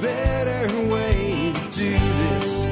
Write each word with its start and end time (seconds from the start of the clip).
better 0.00 0.88
way 0.88 1.52
to 1.54 1.70
do 1.70 1.98
this. 1.98 2.64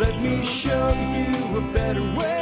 Let 0.00 0.20
me 0.20 0.44
show 0.44 0.88
you 0.90 1.58
a 1.58 1.72
better 1.72 2.02
way. 2.02 2.40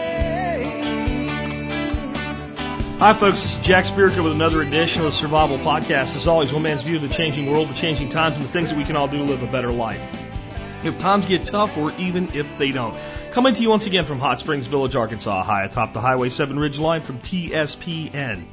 Hi, 2.99 3.15
folks. 3.15 3.43
This 3.43 3.55
is 3.55 3.61
Jack 3.61 3.85
Spirko 3.85 4.25
with 4.25 4.33
another 4.33 4.63
edition 4.63 5.03
of 5.03 5.07
the 5.07 5.13
Survival 5.13 5.59
Podcast. 5.59 6.17
As 6.17 6.27
always, 6.27 6.53
one 6.53 6.63
man's 6.63 6.83
view 6.83 6.97
of 6.97 7.03
the 7.03 7.09
changing 7.09 7.51
world, 7.51 7.69
the 7.69 7.75
changing 7.75 8.09
times, 8.09 8.37
and 8.37 8.45
the 8.45 8.49
things 8.49 8.71
that 8.71 8.79
we 8.79 8.85
can 8.85 8.97
all 8.97 9.09
do 9.09 9.19
to 9.19 9.25
live 9.25 9.43
a 9.43 9.47
better 9.47 9.71
life. 9.71 10.03
If 10.85 10.99
times 10.99 11.27
get 11.27 11.45
tough, 11.45 11.77
or 11.77 11.93
even 11.99 12.31
if 12.35 12.57
they 12.59 12.73
don't. 12.73 12.97
Coming 13.33 13.55
to 13.55 13.63
you 13.63 13.69
once 13.69 13.87
again 13.87 14.05
from 14.05 14.19
Hot 14.19 14.41
Springs 14.41 14.67
Village, 14.67 14.97
Arkansas, 14.97 15.43
high 15.43 15.65
atop 15.65 15.93
the 15.93 16.01
Highway 16.01 16.31
7 16.31 16.59
Ridge 16.59 16.79
Line 16.79 17.03
from 17.03 17.19
TSPN. 17.19 18.47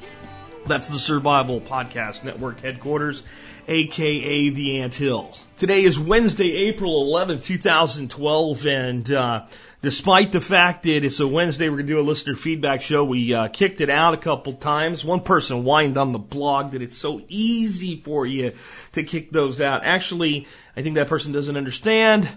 That's 0.67 0.87
the 0.87 0.97
Survival 0.97 1.61
Podcast 1.61 2.23
Network 2.23 2.59
headquarters, 2.59 3.21
aka 3.67 4.49
the 4.49 4.81
Ant 4.81 4.95
Hill. 4.95 5.31
Today 5.57 5.83
is 5.83 5.99
Wednesday, 5.99 6.69
April 6.69 7.05
11th, 7.05 7.45
2012, 7.45 8.65
and 8.65 9.11
uh, 9.11 9.45
despite 9.83 10.31
the 10.31 10.41
fact 10.41 10.83
that 10.83 11.05
it's 11.05 11.19
a 11.19 11.27
Wednesday, 11.27 11.69
we're 11.69 11.75
going 11.75 11.87
to 11.87 11.93
do 11.93 11.99
a 11.99 12.01
listener 12.01 12.33
feedback 12.33 12.81
show. 12.81 13.03
We 13.03 13.31
uh, 13.31 13.47
kicked 13.47 13.79
it 13.79 13.91
out 13.91 14.15
a 14.15 14.17
couple 14.17 14.53
times. 14.53 15.05
One 15.05 15.21
person 15.21 15.61
whined 15.61 15.99
on 15.99 16.13
the 16.13 16.19
blog 16.19 16.71
that 16.71 16.81
it's 16.81 16.97
so 16.97 17.21
easy 17.27 17.97
for 17.97 18.25
you 18.25 18.53
to 18.93 19.03
kick 19.03 19.29
those 19.29 19.61
out. 19.61 19.83
Actually, 19.85 20.47
I 20.75 20.81
think 20.81 20.95
that 20.95 21.09
person 21.09 21.31
doesn't 21.31 21.57
understand 21.57 22.27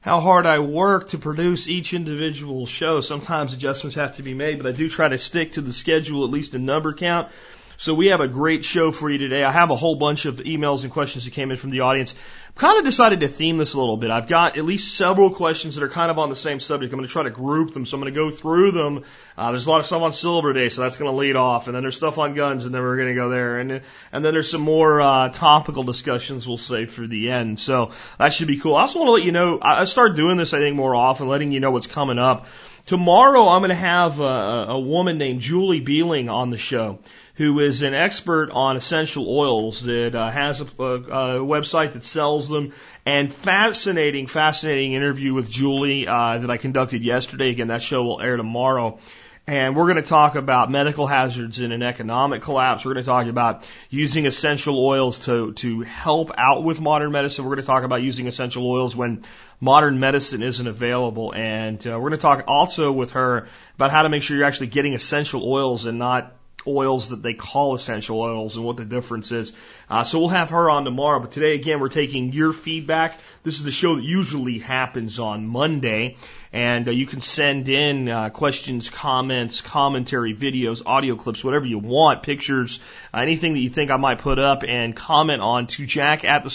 how 0.00 0.20
hard 0.20 0.46
I 0.46 0.60
work 0.60 1.08
to 1.08 1.18
produce 1.18 1.68
each 1.68 1.92
individual 1.92 2.64
show. 2.64 3.02
Sometimes 3.02 3.52
adjustments 3.52 3.96
have 3.96 4.12
to 4.12 4.22
be 4.22 4.32
made, 4.32 4.56
but 4.56 4.66
I 4.66 4.72
do 4.72 4.88
try 4.88 5.08
to 5.08 5.18
stick 5.18 5.52
to 5.52 5.60
the 5.60 5.72
schedule, 5.72 6.24
at 6.24 6.30
least 6.30 6.54
in 6.54 6.64
number 6.64 6.94
count. 6.94 7.28
So 7.76 7.92
we 7.92 8.08
have 8.08 8.20
a 8.20 8.28
great 8.28 8.64
show 8.64 8.92
for 8.92 9.10
you 9.10 9.18
today. 9.18 9.42
I 9.42 9.50
have 9.50 9.70
a 9.70 9.76
whole 9.76 9.96
bunch 9.96 10.26
of 10.26 10.36
emails 10.36 10.84
and 10.84 10.92
questions 10.92 11.24
that 11.24 11.32
came 11.32 11.50
in 11.50 11.56
from 11.56 11.70
the 11.70 11.80
audience. 11.80 12.14
I've 12.48 12.54
kind 12.54 12.78
of 12.78 12.84
decided 12.84 13.20
to 13.20 13.28
theme 13.28 13.58
this 13.58 13.74
a 13.74 13.80
little 13.80 13.96
bit. 13.96 14.12
I've 14.12 14.28
got 14.28 14.56
at 14.56 14.64
least 14.64 14.94
several 14.94 15.30
questions 15.30 15.74
that 15.74 15.82
are 15.82 15.88
kind 15.88 16.08
of 16.08 16.18
on 16.20 16.28
the 16.28 16.36
same 16.36 16.60
subject. 16.60 16.92
I'm 16.92 16.98
going 16.98 17.08
to 17.08 17.12
try 17.12 17.24
to 17.24 17.30
group 17.30 17.72
them. 17.72 17.84
So 17.84 17.96
I'm 17.96 18.00
going 18.00 18.14
to 18.14 18.18
go 18.18 18.30
through 18.30 18.70
them. 18.70 19.02
Uh, 19.36 19.50
there's 19.50 19.66
a 19.66 19.70
lot 19.70 19.80
of 19.80 19.86
stuff 19.86 20.02
on 20.02 20.12
Silver 20.12 20.52
Day, 20.52 20.68
so 20.68 20.82
that's 20.82 20.96
going 20.96 21.10
to 21.10 21.16
lead 21.16 21.34
off. 21.34 21.66
And 21.66 21.74
then 21.74 21.82
there's 21.82 21.96
stuff 21.96 22.16
on 22.16 22.34
guns, 22.34 22.64
and 22.64 22.72
then 22.72 22.80
we're 22.80 22.96
going 22.96 23.08
to 23.08 23.14
go 23.14 23.28
there. 23.28 23.58
And, 23.58 23.72
and 24.12 24.24
then 24.24 24.32
there's 24.32 24.50
some 24.50 24.60
more 24.60 25.00
uh, 25.00 25.30
topical 25.30 25.82
discussions 25.82 26.46
we'll 26.46 26.58
save 26.58 26.92
for 26.92 27.08
the 27.08 27.32
end. 27.32 27.58
So 27.58 27.90
that 28.18 28.32
should 28.32 28.48
be 28.48 28.58
cool. 28.58 28.76
I 28.76 28.82
also 28.82 29.00
want 29.00 29.08
to 29.08 29.12
let 29.12 29.24
you 29.24 29.32
know, 29.32 29.58
I 29.58 29.80
I 29.80 29.84
start 29.86 30.14
doing 30.14 30.36
this, 30.36 30.54
I 30.54 30.58
think, 30.58 30.76
more 30.76 30.94
often, 30.94 31.26
letting 31.26 31.50
you 31.50 31.58
know 31.58 31.72
what's 31.72 31.88
coming 31.88 32.18
up. 32.18 32.46
Tomorrow 32.86 33.48
I'm 33.48 33.60
going 33.60 33.70
to 33.70 33.74
have 33.74 34.20
a, 34.20 34.66
a 34.68 34.78
woman 34.78 35.18
named 35.18 35.40
Julie 35.40 35.80
Beeling 35.80 36.28
on 36.28 36.50
the 36.50 36.58
show 36.58 37.00
who 37.34 37.58
is 37.58 37.82
an 37.82 37.94
expert 37.94 38.50
on 38.52 38.76
essential 38.76 39.28
oils 39.28 39.82
that 39.82 40.14
uh, 40.14 40.30
has 40.30 40.60
a, 40.60 40.64
a, 40.78 40.94
a 40.94 41.40
website 41.40 41.94
that 41.94 42.04
sells 42.04 42.48
them 42.48 42.72
and 43.04 43.32
fascinating, 43.32 44.26
fascinating 44.26 44.92
interview 44.92 45.34
with 45.34 45.50
Julie 45.50 46.06
uh, 46.06 46.38
that 46.38 46.50
I 46.50 46.56
conducted 46.56 47.02
yesterday. 47.02 47.50
Again, 47.50 47.68
that 47.68 47.82
show 47.82 48.04
will 48.04 48.20
air 48.20 48.36
tomorrow. 48.36 48.98
And 49.46 49.76
we're 49.76 49.84
going 49.84 50.02
to 50.02 50.08
talk 50.08 50.36
about 50.36 50.70
medical 50.70 51.06
hazards 51.06 51.60
in 51.60 51.70
an 51.70 51.82
economic 51.82 52.40
collapse. 52.40 52.82
We're 52.82 52.94
going 52.94 53.04
to 53.04 53.10
talk 53.10 53.26
about 53.26 53.68
using 53.90 54.24
essential 54.24 54.82
oils 54.82 55.18
to, 55.26 55.52
to 55.54 55.82
help 55.82 56.30
out 56.38 56.64
with 56.64 56.80
modern 56.80 57.12
medicine. 57.12 57.44
We're 57.44 57.56
going 57.56 57.62
to 57.62 57.66
talk 57.66 57.84
about 57.84 58.00
using 58.00 58.26
essential 58.26 58.66
oils 58.66 58.96
when 58.96 59.22
modern 59.60 60.00
medicine 60.00 60.42
isn't 60.42 60.66
available. 60.66 61.34
And 61.34 61.84
uh, 61.86 61.90
we're 61.90 62.08
going 62.08 62.12
to 62.12 62.22
talk 62.22 62.44
also 62.46 62.90
with 62.90 63.10
her 63.10 63.48
about 63.74 63.90
how 63.90 64.04
to 64.04 64.08
make 64.08 64.22
sure 64.22 64.34
you're 64.34 64.46
actually 64.46 64.68
getting 64.68 64.94
essential 64.94 65.44
oils 65.46 65.84
and 65.84 65.98
not 65.98 66.32
oils 66.66 67.10
that 67.10 67.22
they 67.22 67.34
call 67.34 67.74
essential 67.74 68.20
oils 68.20 68.56
and 68.56 68.64
what 68.64 68.76
the 68.76 68.84
difference 68.84 69.32
is. 69.32 69.52
Uh, 69.88 70.04
so 70.04 70.18
we'll 70.18 70.28
have 70.28 70.50
her 70.50 70.70
on 70.70 70.84
tomorrow. 70.84 71.20
But 71.20 71.32
today, 71.32 71.54
again, 71.54 71.80
we're 71.80 71.88
taking 71.88 72.32
your 72.32 72.52
feedback. 72.52 73.18
This 73.42 73.56
is 73.56 73.64
the 73.64 73.72
show 73.72 73.96
that 73.96 74.04
usually 74.04 74.58
happens 74.58 75.18
on 75.18 75.46
Monday. 75.46 76.16
And 76.54 76.86
uh, 76.86 76.92
you 76.92 77.04
can 77.04 77.20
send 77.20 77.68
in 77.68 78.08
uh, 78.08 78.30
questions, 78.30 78.88
comments, 78.88 79.60
commentary, 79.60 80.36
videos, 80.36 80.82
audio 80.86 81.16
clips, 81.16 81.42
whatever 81.42 81.66
you 81.66 81.80
want, 81.80 82.22
pictures, 82.22 82.78
uh, 83.12 83.18
anything 83.18 83.54
that 83.54 83.58
you 83.58 83.70
think 83.70 83.90
I 83.90 83.96
might 83.96 84.20
put 84.20 84.38
up 84.38 84.62
and 84.62 84.94
comment 84.94 85.42
on 85.42 85.66
to 85.66 85.84
jack 85.84 86.24
at 86.24 86.44
the. 86.44 86.50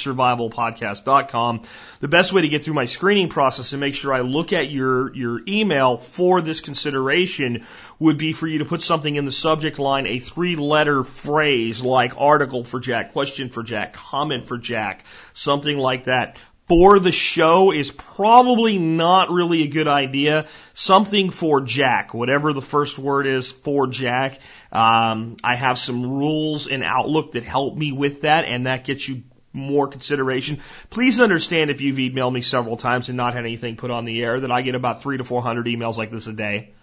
The 2.00 2.08
best 2.08 2.32
way 2.32 2.44
to 2.44 2.48
get 2.48 2.64
through 2.64 2.76
my 2.76 2.86
screening 2.86 3.28
process 3.28 3.74
and 3.74 3.82
make 3.82 3.94
sure 3.94 4.14
I 4.14 4.22
look 4.22 4.54
at 4.54 4.72
your, 4.72 5.14
your 5.14 5.42
email 5.46 5.98
for 5.98 6.42
this 6.42 6.62
consideration 6.62 7.68
would 8.00 8.18
be 8.18 8.32
for 8.32 8.48
you 8.48 8.60
to 8.60 8.66
put 8.66 8.82
something 8.82 9.14
in 9.14 9.26
the 9.26 9.34
subject 9.34 9.80
line, 9.80 10.08
a 10.08 10.20
three 10.20 10.56
letter 10.56 11.04
phrase 11.04 11.84
like 11.84 12.14
article 12.18 12.64
for 12.64 12.80
Jack, 12.80 13.12
question 13.12 13.50
for 13.50 13.64
Jack, 13.64 13.92
comment 13.92 14.48
for 14.48 14.58
Jack, 14.58 15.04
something 15.34 15.78
like 15.78 16.06
that 16.06 16.38
for 16.70 17.00
the 17.00 17.12
show 17.12 17.72
is 17.72 17.92
probably 17.92 18.78
not 18.78 19.32
really 19.32 19.64
a 19.64 19.68
good 19.68 19.88
idea. 19.88 20.46
Something 20.76 21.32
for 21.32 21.62
Jack, 21.62 22.14
whatever 22.14 22.54
the 22.54 22.62
first 22.62 23.00
word 23.00 23.26
is 23.26 23.52
for 23.52 23.88
Jack. 23.88 24.40
Um, 24.72 25.38
I 25.44 25.56
have 25.56 25.80
some 25.80 26.06
rules 26.06 26.68
in 26.68 26.84
Outlook 26.84 27.32
that 27.32 27.44
help 27.44 27.76
me 27.76 27.92
with 27.92 28.22
that, 28.22 28.46
and 28.46 28.68
that 28.68 28.86
gets 28.86 29.10
you 29.10 29.24
more 29.52 29.88
consideration. 29.88 30.60
Please 30.92 31.20
understand 31.20 31.72
if 31.72 31.82
you've 31.82 31.98
emailed 31.98 32.32
me 32.32 32.44
several 32.44 32.78
times 32.78 33.10
and 33.10 33.18
not 33.18 33.34
had 33.34 33.46
anything 33.46 33.76
put 33.76 33.90
on 33.90 34.06
the 34.06 34.24
air 34.24 34.40
that 34.40 34.52
I 34.52 34.62
get 34.62 34.76
about 34.76 35.02
three 35.02 35.18
to 35.18 35.24
four 35.24 35.42
hundred 35.42 35.66
emails 35.66 35.98
like 35.98 36.12
this 36.12 36.28
a 36.28 36.34
day. 36.34 36.74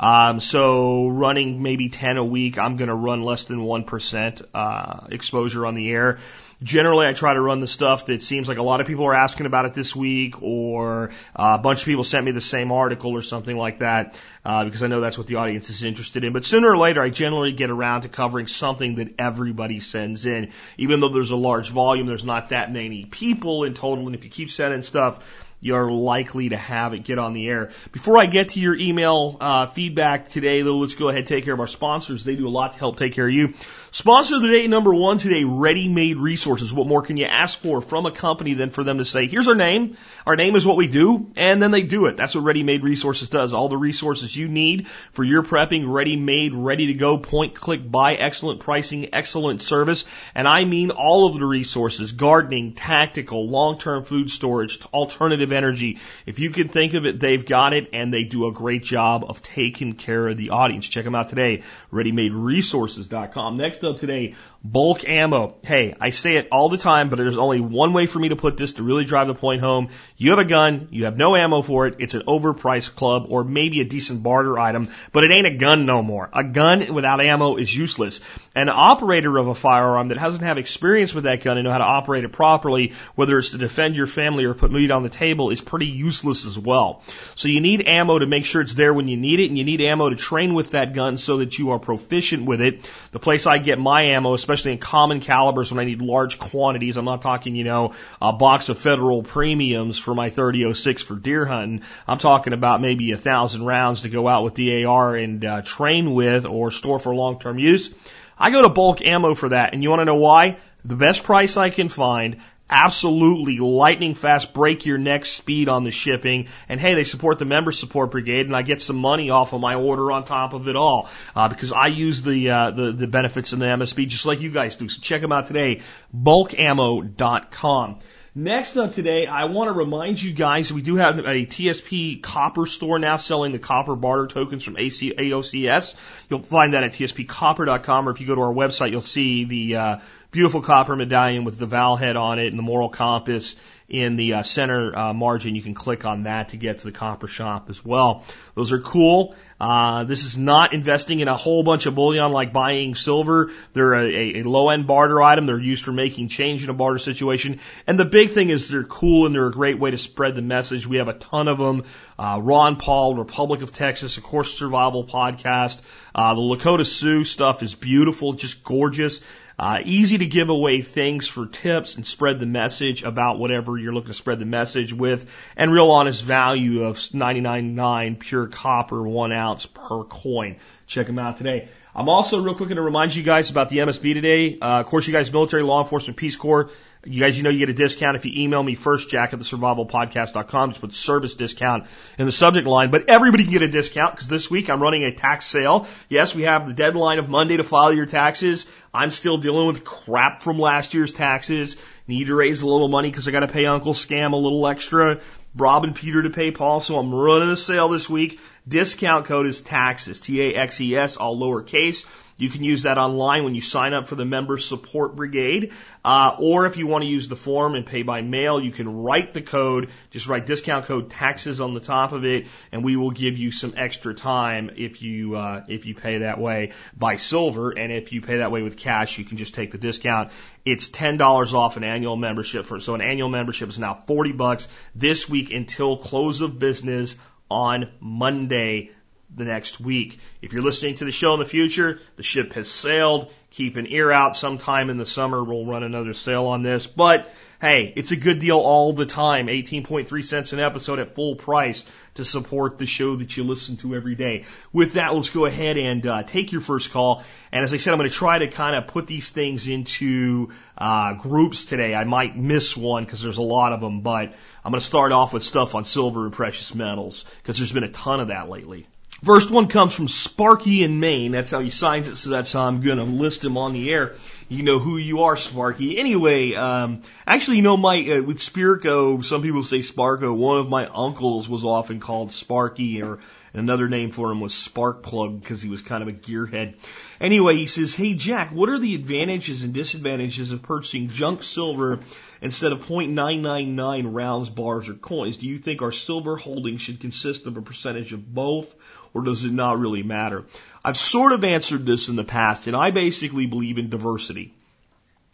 Um, 0.00 0.40
so 0.40 1.06
running 1.08 1.62
maybe 1.62 1.88
10 1.88 2.16
a 2.16 2.24
week, 2.24 2.58
I'm 2.58 2.76
going 2.76 2.88
to 2.88 2.94
run 2.94 3.22
less 3.22 3.44
than 3.44 3.60
1% 3.60 4.42
uh, 4.52 5.06
exposure 5.10 5.66
on 5.66 5.74
the 5.74 5.88
air. 5.90 6.18
Generally, 6.64 7.06
I 7.06 7.12
try 7.12 7.34
to 7.34 7.40
run 7.42 7.60
the 7.60 7.66
stuff 7.66 8.06
that 8.06 8.22
seems 8.22 8.48
like 8.48 8.56
a 8.56 8.62
lot 8.62 8.80
of 8.80 8.86
people 8.86 9.04
are 9.04 9.14
asking 9.14 9.44
about 9.44 9.66
it 9.66 9.74
this 9.74 9.94
week, 9.94 10.42
or 10.42 11.10
uh, 11.36 11.56
a 11.58 11.62
bunch 11.62 11.80
of 11.80 11.84
people 11.84 12.04
sent 12.04 12.24
me 12.24 12.32
the 12.32 12.40
same 12.40 12.72
article 12.72 13.10
or 13.10 13.20
something 13.20 13.54
like 13.54 13.80
that, 13.80 14.18
uh, 14.46 14.64
because 14.64 14.82
I 14.82 14.86
know 14.86 15.02
that's 15.02 15.18
what 15.18 15.26
the 15.26 15.34
audience 15.34 15.68
is 15.68 15.84
interested 15.84 16.24
in. 16.24 16.32
But 16.32 16.46
sooner 16.46 16.70
or 16.70 16.78
later, 16.78 17.02
I 17.02 17.10
generally 17.10 17.52
get 17.52 17.68
around 17.68 18.02
to 18.02 18.08
covering 18.08 18.46
something 18.46 18.94
that 18.94 19.14
everybody 19.18 19.78
sends 19.78 20.24
in. 20.24 20.52
Even 20.78 21.00
though 21.00 21.10
there's 21.10 21.32
a 21.32 21.36
large 21.36 21.70
volume, 21.70 22.06
there's 22.06 22.24
not 22.24 22.48
that 22.48 22.72
many 22.72 23.04
people 23.04 23.64
in 23.64 23.74
total, 23.74 24.06
and 24.06 24.14
if 24.14 24.24
you 24.24 24.30
keep 24.30 24.50
sending 24.50 24.82
stuff, 24.82 25.22
you're 25.60 25.90
likely 25.90 26.50
to 26.50 26.58
have 26.58 26.92
it 26.92 27.04
get 27.04 27.18
on 27.18 27.32
the 27.32 27.48
air. 27.48 27.70
Before 27.90 28.18
I 28.18 28.26
get 28.26 28.50
to 28.50 28.60
your 28.60 28.76
email 28.76 29.38
uh, 29.40 29.66
feedback 29.66 30.28
today, 30.28 30.60
though, 30.60 30.76
let's 30.76 30.94
go 30.94 31.08
ahead 31.08 31.20
and 31.20 31.26
take 31.26 31.44
care 31.44 31.54
of 31.54 31.60
our 31.60 31.66
sponsors. 31.66 32.22
They 32.22 32.36
do 32.36 32.46
a 32.46 32.50
lot 32.50 32.74
to 32.74 32.78
help 32.78 32.98
take 32.98 33.14
care 33.14 33.26
of 33.26 33.32
you. 33.32 33.54
Sponsor 33.94 34.34
of 34.34 34.42
the 34.42 34.48
day 34.48 34.66
number 34.66 34.92
one 34.92 35.18
today, 35.18 35.44
Ready 35.44 35.86
Made 35.86 36.16
Resources. 36.16 36.74
What 36.74 36.88
more 36.88 37.02
can 37.02 37.16
you 37.16 37.26
ask 37.26 37.60
for 37.60 37.80
from 37.80 38.06
a 38.06 38.10
company 38.10 38.54
than 38.54 38.70
for 38.70 38.82
them 38.82 38.98
to 38.98 39.04
say, 39.04 39.28
here's 39.28 39.46
our 39.46 39.54
name, 39.54 39.96
our 40.26 40.34
name 40.34 40.56
is 40.56 40.66
what 40.66 40.76
we 40.76 40.88
do, 40.88 41.30
and 41.36 41.62
then 41.62 41.70
they 41.70 41.82
do 41.82 42.06
it. 42.06 42.16
That's 42.16 42.34
what 42.34 42.42
Ready 42.42 42.64
Made 42.64 42.82
Resources 42.82 43.28
does. 43.28 43.54
All 43.54 43.68
the 43.68 43.76
resources 43.76 44.34
you 44.34 44.48
need 44.48 44.88
for 45.12 45.22
your 45.22 45.44
prepping, 45.44 45.84
ready 45.86 46.16
made, 46.16 46.56
ready 46.56 46.88
to 46.88 46.94
go, 46.94 47.18
point, 47.18 47.54
click, 47.54 47.88
buy, 47.88 48.14
excellent 48.14 48.58
pricing, 48.58 49.14
excellent 49.14 49.62
service. 49.62 50.04
And 50.34 50.48
I 50.48 50.64
mean 50.64 50.90
all 50.90 51.28
of 51.28 51.34
the 51.34 51.46
resources, 51.46 52.10
gardening, 52.10 52.72
tactical, 52.72 53.48
long-term 53.48 54.02
food 54.02 54.28
storage, 54.28 54.84
alternative 54.86 55.52
energy. 55.52 56.00
If 56.26 56.40
you 56.40 56.50
can 56.50 56.66
think 56.66 56.94
of 56.94 57.06
it, 57.06 57.20
they've 57.20 57.46
got 57.46 57.74
it 57.74 57.90
and 57.92 58.12
they 58.12 58.24
do 58.24 58.48
a 58.48 58.52
great 58.52 58.82
job 58.82 59.24
of 59.28 59.40
taking 59.40 59.92
care 59.92 60.26
of 60.26 60.36
the 60.36 60.50
audience. 60.50 60.88
Check 60.88 61.04
them 61.04 61.14
out 61.14 61.28
today, 61.28 61.62
readymaderesources.com. 61.92 63.56
Next 63.56 63.83
up 63.84 63.98
today, 63.98 64.34
bulk 64.64 65.06
ammo. 65.06 65.56
Hey, 65.62 65.94
I 66.00 66.08
say 66.08 66.36
it 66.36 66.48
all 66.50 66.70
the 66.70 66.78
time, 66.78 67.10
but 67.10 67.16
there's 67.16 67.36
only 67.36 67.60
one 67.60 67.92
way 67.92 68.06
for 68.06 68.18
me 68.18 68.30
to 68.30 68.36
put 68.36 68.56
this 68.56 68.72
to 68.72 68.82
really 68.82 69.04
drive 69.04 69.26
the 69.26 69.34
point 69.34 69.60
home. 69.60 69.90
You 70.16 70.30
have 70.30 70.38
a 70.38 70.44
gun, 70.46 70.88
you 70.90 71.04
have 71.04 71.18
no 71.18 71.36
ammo 71.36 71.60
for 71.60 71.86
it, 71.86 71.96
it's 71.98 72.14
an 72.14 72.22
overpriced 72.22 72.94
club 72.96 73.26
or 73.28 73.44
maybe 73.44 73.82
a 73.82 73.84
decent 73.84 74.22
barter 74.22 74.58
item, 74.58 74.88
but 75.12 75.22
it 75.22 75.32
ain't 75.32 75.46
a 75.46 75.54
gun 75.54 75.84
no 75.84 76.02
more. 76.02 76.30
A 76.32 76.42
gun 76.42 76.94
without 76.94 77.20
ammo 77.20 77.56
is 77.56 77.76
useless. 77.76 78.22
An 78.54 78.70
operator 78.70 79.36
of 79.36 79.48
a 79.48 79.54
firearm 79.54 80.08
that 80.08 80.14
doesn't 80.14 80.42
have 80.42 80.56
experience 80.56 81.12
with 81.12 81.24
that 81.24 81.44
gun 81.44 81.58
and 81.58 81.66
know 81.66 81.72
how 81.72 81.78
to 81.78 81.84
operate 81.84 82.24
it 82.24 82.32
properly, 82.32 82.94
whether 83.16 83.38
it's 83.38 83.50
to 83.50 83.58
defend 83.58 83.96
your 83.96 84.06
family 84.06 84.44
or 84.44 84.54
put 84.54 84.72
meat 84.72 84.90
on 84.90 85.02
the 85.02 85.10
table, 85.10 85.50
is 85.50 85.60
pretty 85.60 85.86
useless 85.86 86.46
as 86.46 86.58
well. 86.58 87.02
So 87.34 87.48
you 87.48 87.60
need 87.60 87.86
ammo 87.86 88.18
to 88.18 88.26
make 88.26 88.46
sure 88.46 88.62
it's 88.62 88.74
there 88.74 88.94
when 88.94 89.08
you 89.08 89.18
need 89.18 89.40
it, 89.40 89.48
and 89.48 89.58
you 89.58 89.64
need 89.64 89.82
ammo 89.82 90.08
to 90.08 90.16
train 90.16 90.54
with 90.54 90.70
that 90.70 90.94
gun 90.94 91.18
so 91.18 91.38
that 91.38 91.58
you 91.58 91.72
are 91.72 91.78
proficient 91.78 92.46
with 92.46 92.62
it. 92.62 92.88
The 93.12 93.18
place 93.18 93.46
I 93.46 93.58
get 93.58 93.78
my 93.78 94.04
ammo, 94.04 94.32
especially 94.32 94.53
in 94.62 94.78
common 94.78 95.20
calibers 95.20 95.70
when 95.70 95.80
I 95.80 95.84
need 95.84 96.00
large 96.00 96.38
quantities. 96.38 96.96
I'm 96.96 97.04
not 97.04 97.22
talking, 97.22 97.54
you 97.56 97.64
know, 97.64 97.94
a 98.20 98.32
box 98.32 98.68
of 98.68 98.78
federal 98.78 99.22
premiums 99.22 99.98
for 99.98 100.14
my 100.14 100.30
3006 100.30 101.02
for 101.02 101.16
deer 101.16 101.44
hunting. 101.44 101.82
I'm 102.06 102.18
talking 102.18 102.52
about 102.52 102.80
maybe 102.80 103.12
a 103.12 103.16
thousand 103.16 103.64
rounds 103.64 104.02
to 104.02 104.08
go 104.08 104.28
out 104.28 104.44
with 104.44 104.54
the 104.54 104.84
AR 104.84 105.16
and 105.16 105.44
uh, 105.44 105.62
train 105.62 106.14
with 106.14 106.46
or 106.46 106.70
store 106.70 106.98
for 106.98 107.14
long-term 107.14 107.58
use. 107.58 107.90
I 108.38 108.50
go 108.50 108.62
to 108.62 108.68
bulk 108.68 109.02
ammo 109.02 109.34
for 109.34 109.50
that. 109.50 109.74
And 109.74 109.82
you 109.82 109.90
want 109.90 110.00
to 110.00 110.04
know 110.04 110.16
why? 110.16 110.58
The 110.84 110.96
best 110.96 111.24
price 111.24 111.56
I 111.56 111.70
can 111.70 111.88
find 111.88 112.36
absolutely 112.68 113.58
lightning 113.58 114.14
fast, 114.14 114.54
break 114.54 114.86
your 114.86 114.98
neck 114.98 115.24
speed 115.26 115.68
on 115.68 115.84
the 115.84 115.90
shipping. 115.90 116.48
And 116.68 116.80
hey, 116.80 116.94
they 116.94 117.04
support 117.04 117.38
the 117.38 117.44
member 117.44 117.72
support 117.72 118.10
brigade, 118.10 118.46
and 118.46 118.56
I 118.56 118.62
get 118.62 118.80
some 118.80 118.96
money 118.96 119.30
off 119.30 119.52
of 119.52 119.60
my 119.60 119.74
order 119.74 120.10
on 120.12 120.24
top 120.24 120.52
of 120.52 120.68
it 120.68 120.76
all 120.76 121.08
uh, 121.36 121.48
because 121.48 121.72
I 121.72 121.86
use 121.88 122.22
the, 122.22 122.50
uh, 122.50 122.70
the 122.70 122.92
the 122.92 123.06
benefits 123.06 123.52
in 123.52 123.58
the 123.58 123.66
MSB 123.66 124.08
just 124.08 124.26
like 124.26 124.40
you 124.40 124.50
guys 124.50 124.76
do. 124.76 124.88
So 124.88 125.00
check 125.00 125.20
them 125.20 125.32
out 125.32 125.46
today, 125.46 125.82
bulkammo.com. 126.16 128.00
Next 128.36 128.76
up 128.76 128.92
today, 128.94 129.28
I 129.28 129.44
want 129.44 129.68
to 129.68 129.72
remind 129.72 130.20
you 130.20 130.32
guys 130.32 130.72
we 130.72 130.82
do 130.82 130.96
have 130.96 131.20
a 131.20 131.46
TSP 131.46 132.20
copper 132.20 132.66
store 132.66 132.98
now 132.98 133.16
selling 133.16 133.52
the 133.52 133.60
copper 133.60 133.94
barter 133.94 134.26
tokens 134.26 134.64
from 134.64 134.76
AC, 134.76 135.14
AOCS. 135.16 135.94
You'll 136.28 136.42
find 136.42 136.74
that 136.74 136.82
at 136.82 136.90
tspcopper.com, 136.90 138.08
or 138.08 138.10
if 138.10 138.20
you 138.20 138.26
go 138.26 138.34
to 138.34 138.40
our 138.40 138.52
website, 138.52 138.90
you'll 138.90 139.02
see 139.02 139.44
the 139.44 139.76
uh, 139.76 139.96
beautiful 140.32 140.62
copper 140.62 140.96
medallion 140.96 141.44
with 141.44 141.60
the 141.60 141.66
Val 141.66 141.94
head 141.94 142.16
on 142.16 142.40
it 142.40 142.48
and 142.48 142.58
the 142.58 142.64
moral 142.64 142.88
compass 142.88 143.54
in 143.88 144.16
the 144.16 144.34
uh, 144.34 144.42
center 144.42 144.98
uh, 144.98 145.14
margin. 145.14 145.54
You 145.54 145.62
can 145.62 145.74
click 145.74 146.04
on 146.04 146.24
that 146.24 146.48
to 146.48 146.56
get 146.56 146.78
to 146.78 146.86
the 146.86 146.92
copper 146.92 147.28
shop 147.28 147.70
as 147.70 147.84
well. 147.84 148.24
Those 148.56 148.72
are 148.72 148.80
cool. 148.80 149.36
Uh, 149.64 150.04
this 150.04 150.24
is 150.24 150.36
not 150.36 150.74
investing 150.74 151.20
in 151.20 151.28
a 151.28 151.34
whole 151.34 151.62
bunch 151.62 151.86
of 151.86 151.94
bullion 151.94 152.30
like 152.32 152.52
buying 152.52 152.94
silver. 152.94 153.50
They're 153.72 153.94
a, 153.94 154.40
a, 154.40 154.42
low 154.42 154.68
end 154.68 154.86
barter 154.86 155.22
item. 155.22 155.46
They're 155.46 155.58
used 155.58 155.82
for 155.82 155.92
making 155.92 156.28
change 156.28 156.64
in 156.64 156.68
a 156.68 156.74
barter 156.74 156.98
situation. 156.98 157.60
And 157.86 157.98
the 157.98 158.04
big 158.04 158.32
thing 158.32 158.50
is 158.50 158.68
they're 158.68 158.84
cool 158.84 159.24
and 159.24 159.34
they're 159.34 159.46
a 159.46 159.50
great 159.50 159.78
way 159.78 159.90
to 159.90 159.96
spread 159.96 160.34
the 160.34 160.42
message. 160.42 160.86
We 160.86 160.98
have 160.98 161.08
a 161.08 161.14
ton 161.14 161.48
of 161.48 161.56
them. 161.56 161.84
Uh, 162.18 162.40
Ron 162.42 162.76
Paul, 162.76 163.16
Republic 163.16 163.62
of 163.62 163.72
Texas, 163.72 164.18
of 164.18 164.22
course, 164.22 164.52
Survival 164.52 165.02
Podcast. 165.02 165.80
Uh, 166.14 166.34
the 166.34 166.42
Lakota 166.42 166.86
Sioux 166.86 167.24
stuff 167.24 167.62
is 167.62 167.74
beautiful, 167.74 168.34
just 168.34 168.64
gorgeous. 168.64 169.20
Uh, 169.58 169.80
easy 169.84 170.18
to 170.18 170.26
give 170.26 170.48
away 170.48 170.82
things 170.82 171.28
for 171.28 171.46
tips 171.46 171.94
and 171.94 172.06
spread 172.06 172.40
the 172.40 172.46
message 172.46 173.04
about 173.04 173.38
whatever 173.38 173.78
you're 173.78 173.92
looking 173.92 174.08
to 174.08 174.14
spread 174.14 174.40
the 174.40 174.44
message 174.44 174.92
with, 174.92 175.32
and 175.56 175.72
real 175.72 175.90
honest 175.90 176.24
value 176.24 176.84
of 176.84 176.96
99.9 176.96 178.18
pure 178.18 178.48
copper, 178.48 179.06
one 179.06 179.32
ounce 179.32 179.66
per 179.66 180.02
coin. 180.04 180.56
Check 180.86 181.06
them 181.06 181.18
out 181.18 181.36
today. 181.36 181.68
I'm 181.94 182.08
also 182.08 182.42
real 182.42 182.56
quick 182.56 182.68
going 182.68 182.76
to 182.76 182.82
remind 182.82 183.14
you 183.14 183.22
guys 183.22 183.50
about 183.50 183.68
the 183.68 183.78
MSB 183.78 184.14
today. 184.14 184.58
Uh, 184.58 184.80
of 184.80 184.86
course, 184.86 185.06
you 185.06 185.12
guys, 185.12 185.32
military, 185.32 185.62
law 185.62 185.80
enforcement, 185.80 186.16
Peace 186.16 186.34
Corps, 186.34 186.70
you 187.06 187.20
guys, 187.20 187.36
you 187.36 187.42
know 187.42 187.50
you 187.50 187.58
get 187.58 187.68
a 187.68 187.74
discount 187.74 188.16
if 188.16 188.24
you 188.24 188.32
email 188.42 188.62
me 188.62 188.74
first, 188.74 189.10
jack 189.10 189.32
at 189.32 189.38
the. 189.38 189.44
Just 189.44 190.80
put 190.80 190.94
service 190.94 191.34
discount 191.34 191.86
in 192.18 192.26
the 192.26 192.32
subject 192.32 192.66
line. 192.66 192.90
But 192.90 193.08
everybody 193.08 193.44
can 193.44 193.52
get 193.52 193.62
a 193.62 193.68
discount 193.68 194.14
because 194.14 194.28
this 194.28 194.50
week 194.50 194.70
I'm 194.70 194.82
running 194.82 195.04
a 195.04 195.14
tax 195.14 195.46
sale. 195.46 195.86
Yes, 196.08 196.34
we 196.34 196.42
have 196.42 196.66
the 196.66 196.72
deadline 196.72 197.18
of 197.18 197.28
Monday 197.28 197.56
to 197.56 197.64
file 197.64 197.92
your 197.92 198.06
taxes. 198.06 198.66
I'm 198.92 199.10
still 199.10 199.38
dealing 199.38 199.66
with 199.66 199.84
crap 199.84 200.42
from 200.42 200.58
last 200.58 200.94
year's 200.94 201.12
taxes. 201.12 201.76
Need 202.06 202.26
to 202.26 202.34
raise 202.34 202.62
a 202.62 202.66
little 202.66 202.88
money 202.88 203.10
because 203.10 203.26
I 203.28 203.30
got 203.30 203.40
to 203.40 203.48
pay 203.48 203.66
Uncle 203.66 203.94
Scam 203.94 204.32
a 204.32 204.36
little 204.36 204.66
extra. 204.66 205.20
Rob 205.56 205.84
and 205.84 205.94
Peter 205.94 206.22
to 206.22 206.30
pay 206.30 206.50
Paul. 206.50 206.80
So 206.80 206.98
I'm 206.98 207.14
running 207.14 207.50
a 207.50 207.56
sale 207.56 207.88
this 207.88 208.10
week. 208.10 208.40
Discount 208.66 209.26
code 209.26 209.46
is 209.46 209.62
taxes. 209.62 210.20
T-A-X-E-S, 210.20 211.16
all 211.16 211.38
lowercase. 211.38 212.04
You 212.36 212.48
can 212.48 212.64
use 212.64 212.82
that 212.82 212.98
online 212.98 213.44
when 213.44 213.54
you 213.54 213.60
sign 213.60 213.92
up 213.92 214.08
for 214.08 214.16
the 214.16 214.24
member 214.24 214.58
support 214.58 215.14
brigade. 215.14 215.72
Uh, 216.04 216.36
or 216.38 216.66
if 216.66 216.76
you 216.76 216.86
want 216.86 217.04
to 217.04 217.08
use 217.08 217.28
the 217.28 217.36
form 217.36 217.74
and 217.76 217.86
pay 217.86 218.02
by 218.02 218.22
mail, 218.22 218.60
you 218.60 218.72
can 218.72 219.02
write 219.02 219.34
the 219.34 219.40
code, 219.40 219.90
just 220.10 220.26
write 220.26 220.44
discount 220.44 220.86
code 220.86 221.10
taxes 221.10 221.60
on 221.60 221.74
the 221.74 221.80
top 221.80 222.12
of 222.12 222.24
it, 222.24 222.46
and 222.72 222.82
we 222.82 222.96
will 222.96 223.12
give 223.12 223.38
you 223.38 223.52
some 223.52 223.74
extra 223.76 224.14
time 224.14 224.70
if 224.76 225.00
you 225.00 225.36
uh, 225.36 225.62
if 225.68 225.86
you 225.86 225.94
pay 225.94 226.18
that 226.18 226.40
way 226.40 226.72
by 226.96 227.16
silver, 227.16 227.70
and 227.70 227.92
if 227.92 228.12
you 228.12 228.20
pay 228.20 228.38
that 228.38 228.50
way 228.50 228.62
with 228.62 228.76
cash, 228.76 229.16
you 229.18 229.24
can 229.24 229.36
just 229.36 229.54
take 229.54 229.70
the 229.70 229.78
discount. 229.78 230.32
It's 230.64 230.88
ten 230.88 231.16
dollars 231.16 231.54
off 231.54 231.76
an 231.76 231.84
annual 231.84 232.16
membership 232.16 232.66
for 232.66 232.80
so 232.80 232.94
an 232.94 233.00
annual 233.00 233.28
membership 233.28 233.68
is 233.68 233.78
now 233.78 233.94
forty 233.94 234.32
bucks 234.32 234.66
this 234.94 235.28
week 235.28 235.52
until 235.52 235.96
close 235.96 236.40
of 236.40 236.58
business 236.58 237.16
on 237.50 237.92
Monday 238.00 238.90
the 239.36 239.44
next 239.44 239.80
week. 239.80 240.18
If 240.42 240.52
you're 240.52 240.62
listening 240.62 240.96
to 240.96 241.04
the 241.04 241.12
show 241.12 241.34
in 241.34 241.40
the 241.40 241.46
future, 241.46 242.00
the 242.16 242.22
ship 242.22 242.52
has 242.54 242.70
sailed. 242.70 243.32
Keep 243.50 243.76
an 243.76 243.86
ear 243.86 244.10
out. 244.10 244.36
Sometime 244.36 244.90
in 244.90 244.96
the 244.96 245.06
summer, 245.06 245.42
we'll 245.42 245.66
run 245.66 245.82
another 245.82 246.14
sale 246.14 246.46
on 246.46 246.62
this. 246.62 246.86
But 246.86 247.30
hey, 247.60 247.92
it's 247.96 248.10
a 248.10 248.16
good 248.16 248.40
deal 248.40 248.58
all 248.58 248.92
the 248.92 249.06
time. 249.06 249.46
18.3 249.46 250.24
cents 250.24 250.52
an 250.52 250.60
episode 250.60 250.98
at 250.98 251.14
full 251.14 251.36
price 251.36 251.84
to 252.14 252.24
support 252.24 252.78
the 252.78 252.86
show 252.86 253.16
that 253.16 253.36
you 253.36 253.44
listen 253.44 253.76
to 253.78 253.94
every 253.94 254.14
day. 254.14 254.44
With 254.72 254.94
that, 254.94 255.14
let's 255.14 255.30
go 255.30 255.46
ahead 255.46 255.78
and 255.78 256.06
uh, 256.06 256.22
take 256.24 256.52
your 256.52 256.60
first 256.60 256.92
call. 256.92 257.24
And 257.52 257.64
as 257.64 257.72
I 257.72 257.78
said, 257.78 257.92
I'm 257.92 257.98
going 257.98 258.10
to 258.10 258.14
try 258.14 258.38
to 258.40 258.48
kind 258.48 258.76
of 258.76 258.88
put 258.88 259.06
these 259.06 259.30
things 259.30 259.68
into 259.68 260.50
uh, 260.76 261.14
groups 261.14 261.64
today. 261.64 261.94
I 261.94 262.04
might 262.04 262.36
miss 262.36 262.76
one 262.76 263.04
because 263.04 263.22
there's 263.22 263.38
a 263.38 263.42
lot 263.42 263.72
of 263.72 263.80
them, 263.80 264.00
but 264.00 264.34
I'm 264.64 264.70
going 264.70 264.80
to 264.80 264.86
start 264.86 265.12
off 265.12 265.32
with 265.32 265.42
stuff 265.42 265.74
on 265.74 265.84
silver 265.84 266.24
and 266.24 266.32
precious 266.32 266.74
metals 266.74 267.24
because 267.42 267.58
there's 267.58 267.72
been 267.72 267.84
a 267.84 267.88
ton 267.88 268.20
of 268.20 268.28
that 268.28 268.48
lately. 268.48 268.86
First 269.24 269.50
one 269.50 269.68
comes 269.68 269.94
from 269.94 270.08
Sparky 270.08 270.84
in 270.84 271.00
Maine. 271.00 271.32
That's 271.32 271.50
how 271.50 271.60
he 271.60 271.70
signs 271.70 272.08
it, 272.08 272.16
so 272.16 272.28
that's 272.28 272.52
how 272.52 272.64
I'm 272.64 272.82
going 272.82 272.98
to 272.98 273.04
list 273.04 273.42
him 273.42 273.56
on 273.56 273.72
the 273.72 273.90
air. 273.90 274.12
You 274.50 274.62
know 274.62 274.78
who 274.78 274.98
you 274.98 275.22
are, 275.22 275.36
Sparky. 275.38 275.96
Anyway, 275.98 276.52
um, 276.52 277.00
actually, 277.26 277.56
you 277.56 277.62
know, 277.62 277.78
my 277.78 277.96
uh, 278.00 278.22
with 278.22 278.36
Spirko, 278.36 279.24
some 279.24 279.40
people 279.40 279.62
say 279.62 279.78
Sparko. 279.78 280.36
One 280.36 280.58
of 280.58 280.68
my 280.68 280.86
uncles 280.86 281.48
was 281.48 281.64
often 281.64 282.00
called 282.00 282.32
Sparky, 282.32 283.02
or 283.02 283.20
another 283.54 283.88
name 283.88 284.10
for 284.10 284.30
him 284.30 284.40
was 284.40 284.52
Sparkplug 284.52 285.40
because 285.40 285.62
he 285.62 285.70
was 285.70 285.80
kind 285.80 286.02
of 286.02 286.08
a 286.08 286.12
gearhead. 286.12 286.74
Anyway, 287.18 287.56
he 287.56 287.66
says, 287.66 287.94
"Hey 287.94 288.12
Jack, 288.12 288.50
what 288.50 288.68
are 288.68 288.78
the 288.78 288.94
advantages 288.94 289.64
and 289.64 289.72
disadvantages 289.72 290.52
of 290.52 290.60
purchasing 290.60 291.08
junk 291.08 291.42
silver 291.42 292.00
instead 292.42 292.72
of 292.72 292.86
.999 292.86 294.12
rounds, 294.12 294.50
bars, 294.50 294.90
or 294.90 294.94
coins? 294.94 295.38
Do 295.38 295.48
you 295.48 295.56
think 295.56 295.80
our 295.80 295.92
silver 295.92 296.36
holdings 296.36 296.82
should 296.82 297.00
consist 297.00 297.46
of 297.46 297.56
a 297.56 297.62
percentage 297.62 298.12
of 298.12 298.34
both?" 298.34 298.74
Or 299.14 299.22
does 299.22 299.44
it 299.44 299.52
not 299.52 299.78
really 299.78 300.02
matter? 300.02 300.44
I've 300.84 300.96
sort 300.96 301.32
of 301.32 301.44
answered 301.44 301.86
this 301.86 302.08
in 302.08 302.16
the 302.16 302.24
past, 302.24 302.66
and 302.66 302.76
I 302.76 302.90
basically 302.90 303.46
believe 303.46 303.78
in 303.78 303.88
diversity. 303.88 304.52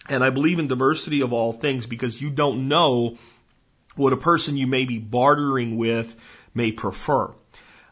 And 0.09 0.23
I 0.23 0.31
believe 0.31 0.59
in 0.59 0.69
diversity 0.69 1.23
of 1.23 1.32
all 1.32 1.53
things 1.53 1.87
because 1.87 2.21
you 2.21 2.31
don't 2.31 2.69
know 2.69 3.17
what 3.97 4.12
a 4.12 4.17
person 4.17 4.56
you 4.56 4.67
may 4.67 4.85
be 4.85 4.99
bartering 4.99 5.77
with 5.77 6.15
may 6.55 6.73
prefer. 6.73 7.32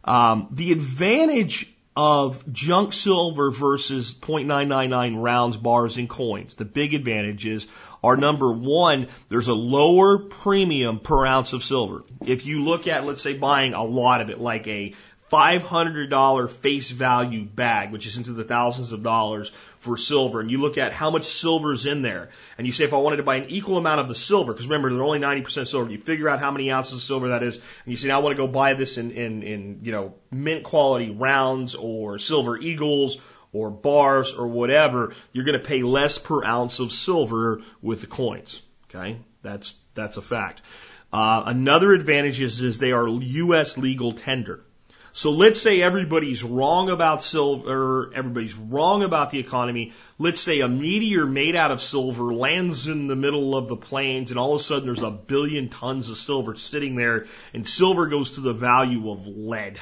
Um, 0.05 0.49
the 0.52 0.73
advantage 0.73 1.73
of 1.96 2.50
junk 2.52 2.93
silver 2.93 3.50
versus 3.50 4.14
0.999 4.14 5.20
rounds, 5.20 5.56
bars, 5.56 5.99
and 5.99 6.08
coins, 6.08 6.55
the 6.55 6.64
big 6.64 6.94
advantages 6.94 7.67
are 8.05 8.17
number 8.17 8.52
one, 8.52 9.08
there's 9.29 9.49
a 9.49 9.55
lower 9.55 10.19
premium 10.19 11.00
per 11.00 11.26
ounce 11.26 11.52
of 11.52 11.64
silver. 11.64 12.05
If 12.25 12.46
you 12.46 12.62
look 12.62 12.87
at, 12.87 13.05
let's 13.05 13.20
say, 13.20 13.32
buying 13.37 13.75
a 13.75 13.82
lot 13.82 14.20
of 14.20 14.31
it, 14.31 14.40
like 14.40 14.69
a 14.69 14.94
$500 15.30 16.50
face 16.50 16.90
value 16.90 17.44
bag, 17.44 17.92
which 17.92 18.06
is 18.06 18.16
into 18.16 18.32
the 18.32 18.44
thousands 18.44 18.92
of 18.92 19.02
dollars 19.02 19.50
for 19.78 19.96
silver, 19.96 20.40
and 20.40 20.50
you 20.50 20.58
look 20.58 20.78
at 20.78 20.92
how 20.92 21.10
much 21.10 21.25
silver 21.25 21.72
is 21.72 21.86
in 21.86 22.02
there, 22.02 22.30
and 22.56 22.66
you 22.66 22.72
say, 22.72 22.84
if 22.84 22.94
I 22.94 22.98
wanted 22.98 23.19
to 23.19 23.22
buy 23.22 23.37
an 23.37 23.50
equal 23.50 23.76
amount 23.76 24.00
of 24.00 24.08
the 24.08 24.14
silver, 24.14 24.52
because 24.52 24.66
remember, 24.66 24.90
they're 24.90 25.02
only 25.02 25.18
90% 25.18 25.68
silver, 25.68 25.90
you 25.90 25.99
figure 25.99 26.28
out 26.28 26.40
how 26.40 26.50
many 26.50 26.70
ounces 26.73 26.94
of 26.94 27.02
silver 27.02 27.28
that 27.28 27.42
is, 27.42 27.56
and 27.56 27.64
you 27.87 27.97
say, 27.97 28.08
now 28.08 28.20
I 28.20 28.23
want 28.23 28.37
to 28.37 28.42
go 28.42 28.49
buy 28.49 28.75
this 28.75 28.97
in, 28.97 29.11
in, 29.11 29.42
in, 29.42 29.80
you 29.82 29.92
know, 29.92 30.14
mint 30.30 30.64
quality 30.64 31.11
rounds 31.11 31.75
or 31.75 32.18
silver 32.18 32.56
eagles 32.56 33.18
or 33.52 33.70
bars 33.70 34.35
or 34.35 34.47
whatever, 34.47 35.14
you're 35.32 35.44
going 35.44 35.58
to 35.58 35.66
pay 35.66 35.82
less 35.82 36.18
per 36.18 36.44
ounce 36.44 36.80
of 36.80 36.92
silver 36.92 37.62
with 37.80 38.00
the 38.00 38.06
coins. 38.06 38.62
Okay? 38.85 39.18
That's, 39.42 39.75
that's 39.94 40.16
a 40.16 40.23
fact. 40.23 40.62
Uh, 41.12 41.44
another 41.47 41.92
advantage 41.92 42.40
is, 42.40 42.61
is 42.61 42.78
they 42.78 42.92
are 42.92 43.08
U.S. 43.08 43.78
legal 43.78 44.12
tender. 44.12 44.64
So 45.18 45.32
let's 45.32 45.60
say 45.60 45.82
everybody's 45.82 46.44
wrong 46.44 46.90
about 46.90 47.25
silver, 47.25 48.12
everybody's 48.14 48.54
wrong 48.54 49.02
about 49.02 49.32
the 49.32 49.40
economy. 49.40 49.92
Let's 50.16 50.40
say 50.40 50.60
a 50.60 50.68
meteor 50.68 51.26
made 51.26 51.56
out 51.56 51.72
of 51.72 51.82
silver 51.82 52.32
lands 52.32 52.87
in 52.87 53.08
the 53.08 53.16
middle 53.16 53.56
of 53.56 53.66
the 53.66 53.75
plains 53.75 54.30
and 54.30 54.38
all 54.38 54.54
of 54.54 54.60
a 54.60 54.62
sudden 54.62 54.87
there's 54.87 55.02
a 55.02 55.10
billion 55.10 55.70
tons 55.70 56.08
of 56.08 56.18
silver 56.18 56.54
sitting 56.54 56.94
there 56.94 57.26
and 57.52 57.66
silver 57.66 58.06
goes 58.06 58.37
to 58.37 58.42
the 58.42 58.52
value 58.52 59.10
of 59.10 59.26
lead. 59.26 59.80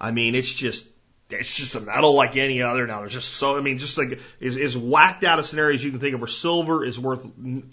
I 0.00 0.10
mean, 0.10 0.34
it's 0.34 0.52
just, 0.52 0.88
it's 1.30 1.54
just 1.54 1.76
a 1.76 1.80
metal 1.80 2.14
like 2.14 2.36
any 2.36 2.60
other 2.60 2.84
now. 2.84 2.98
There's 2.98 3.12
just 3.12 3.34
so, 3.34 3.56
I 3.56 3.60
mean, 3.60 3.78
just 3.78 3.96
like 3.96 4.18
as, 4.42 4.56
as 4.56 4.76
whacked 4.76 5.22
out 5.22 5.38
of 5.38 5.46
scenarios 5.46 5.84
you 5.84 5.92
can 5.92 6.00
think 6.00 6.16
of 6.16 6.20
where 6.20 6.26
silver 6.26 6.84
is 6.84 6.98
worth 6.98 7.24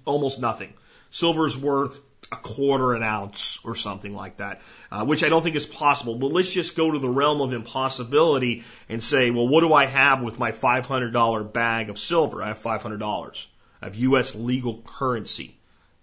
almost 0.06 0.40
nothing. 0.40 0.72
Silver 1.10 1.48
is 1.48 1.58
worth 1.58 2.00
a 2.32 2.36
quarter 2.36 2.94
an 2.94 3.04
ounce 3.04 3.60
or 3.64 3.76
something 3.76 4.14
like 4.14 4.38
that, 4.38 4.62
uh, 4.92 5.06
which 5.06 5.24
I 5.24 5.30
don't 5.30 5.44
think 5.44 5.56
is 5.56 5.66
possible. 5.66 6.16
But 6.16 6.32
let's 6.32 6.52
just 6.52 6.76
go 6.76 6.92
to 6.92 7.00
the 7.00 7.10
realm 7.10 7.42
of 7.42 7.54
impossibility 7.54 8.64
and 8.90 9.04
say, 9.04 9.32
well, 9.32 9.48
what 9.48 9.62
do 9.62 9.74
I 9.74 9.86
have 9.86 10.22
with 10.22 10.40
my 10.40 10.52
$500 10.52 11.54
bag 11.54 11.90
of 11.90 11.98
silver? 11.98 12.42
I 12.42 12.48
have 12.48 12.60
$500. 12.60 13.46
I 13.82 13.86
have 13.86 13.96
U.S. 13.96 14.36
legal 14.36 14.82
currency. 14.82 15.58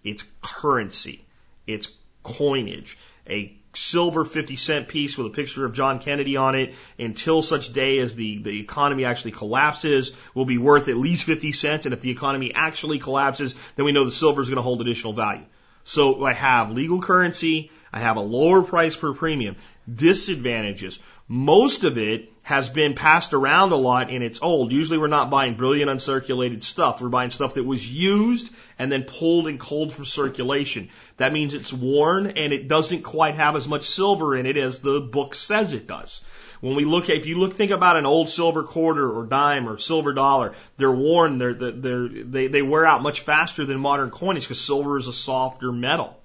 It's 0.04 0.24
currency. 0.40 1.24
It's 1.66 1.88
coinage. 2.22 2.96
A 3.28 3.56
silver 3.74 4.24
50 4.24 4.56
cent 4.56 4.88
piece 4.88 5.16
with 5.16 5.26
a 5.26 5.30
picture 5.30 5.64
of 5.64 5.72
John 5.72 5.98
Kennedy 5.98 6.36
on 6.36 6.54
it 6.54 6.74
until 6.98 7.40
such 7.40 7.72
day 7.72 7.98
as 7.98 8.14
the, 8.14 8.42
the 8.42 8.60
economy 8.60 9.04
actually 9.04 9.30
collapses 9.30 10.12
will 10.34 10.44
be 10.44 10.58
worth 10.58 10.88
at 10.88 10.96
least 10.96 11.24
50 11.24 11.52
cents. 11.52 11.86
And 11.86 11.94
if 11.94 12.00
the 12.00 12.10
economy 12.10 12.52
actually 12.54 12.98
collapses, 12.98 13.54
then 13.76 13.84
we 13.86 13.92
know 13.92 14.04
the 14.04 14.10
silver 14.10 14.42
is 14.42 14.48
going 14.48 14.56
to 14.56 14.62
hold 14.62 14.80
additional 14.80 15.14
value. 15.14 15.44
So 15.84 16.24
I 16.24 16.32
have 16.32 16.70
legal 16.70 17.00
currency. 17.00 17.70
I 17.92 18.00
have 18.00 18.16
a 18.16 18.20
lower 18.20 18.62
price 18.62 18.96
per 18.96 19.12
premium. 19.12 19.56
Disadvantages. 19.92 20.98
Most 21.28 21.84
of 21.84 21.98
it 21.98 22.32
has 22.42 22.68
been 22.68 22.94
passed 22.94 23.32
around 23.32 23.72
a 23.72 23.76
lot 23.76 24.10
and 24.10 24.22
it's 24.22 24.42
old. 24.42 24.72
Usually 24.72 24.98
we're 24.98 25.06
not 25.06 25.30
buying 25.30 25.54
brilliant 25.54 25.90
uncirculated 25.90 26.62
stuff. 26.62 27.00
We're 27.00 27.08
buying 27.08 27.30
stuff 27.30 27.54
that 27.54 27.64
was 27.64 27.86
used 27.86 28.52
and 28.78 28.90
then 28.90 29.04
pulled 29.04 29.46
and 29.46 29.58
cold 29.58 29.92
from 29.92 30.04
circulation. 30.04 30.90
That 31.16 31.32
means 31.32 31.54
it's 31.54 31.72
worn 31.72 32.26
and 32.26 32.52
it 32.52 32.68
doesn't 32.68 33.02
quite 33.02 33.36
have 33.36 33.56
as 33.56 33.68
much 33.68 33.84
silver 33.84 34.36
in 34.36 34.46
it 34.46 34.56
as 34.56 34.80
the 34.80 35.00
book 35.00 35.34
says 35.34 35.74
it 35.74 35.86
does. 35.86 36.22
When 36.62 36.76
we 36.76 36.84
look 36.84 37.10
at, 37.10 37.16
if 37.16 37.26
you 37.26 37.40
look, 37.40 37.54
think 37.54 37.72
about 37.72 37.96
an 37.96 38.06
old 38.06 38.28
silver 38.28 38.62
quarter 38.62 39.10
or 39.10 39.26
dime 39.26 39.68
or 39.68 39.78
silver 39.78 40.12
dollar, 40.12 40.54
they're 40.76 40.92
worn, 40.92 41.38
they're, 41.38 41.54
they're, 41.54 42.08
they, 42.08 42.46
they 42.46 42.62
wear 42.62 42.86
out 42.86 43.02
much 43.02 43.22
faster 43.22 43.66
than 43.66 43.80
modern 43.80 44.10
coinage 44.10 44.44
because 44.44 44.60
silver 44.60 44.96
is 44.96 45.08
a 45.08 45.12
softer 45.12 45.72
metal. 45.72 46.16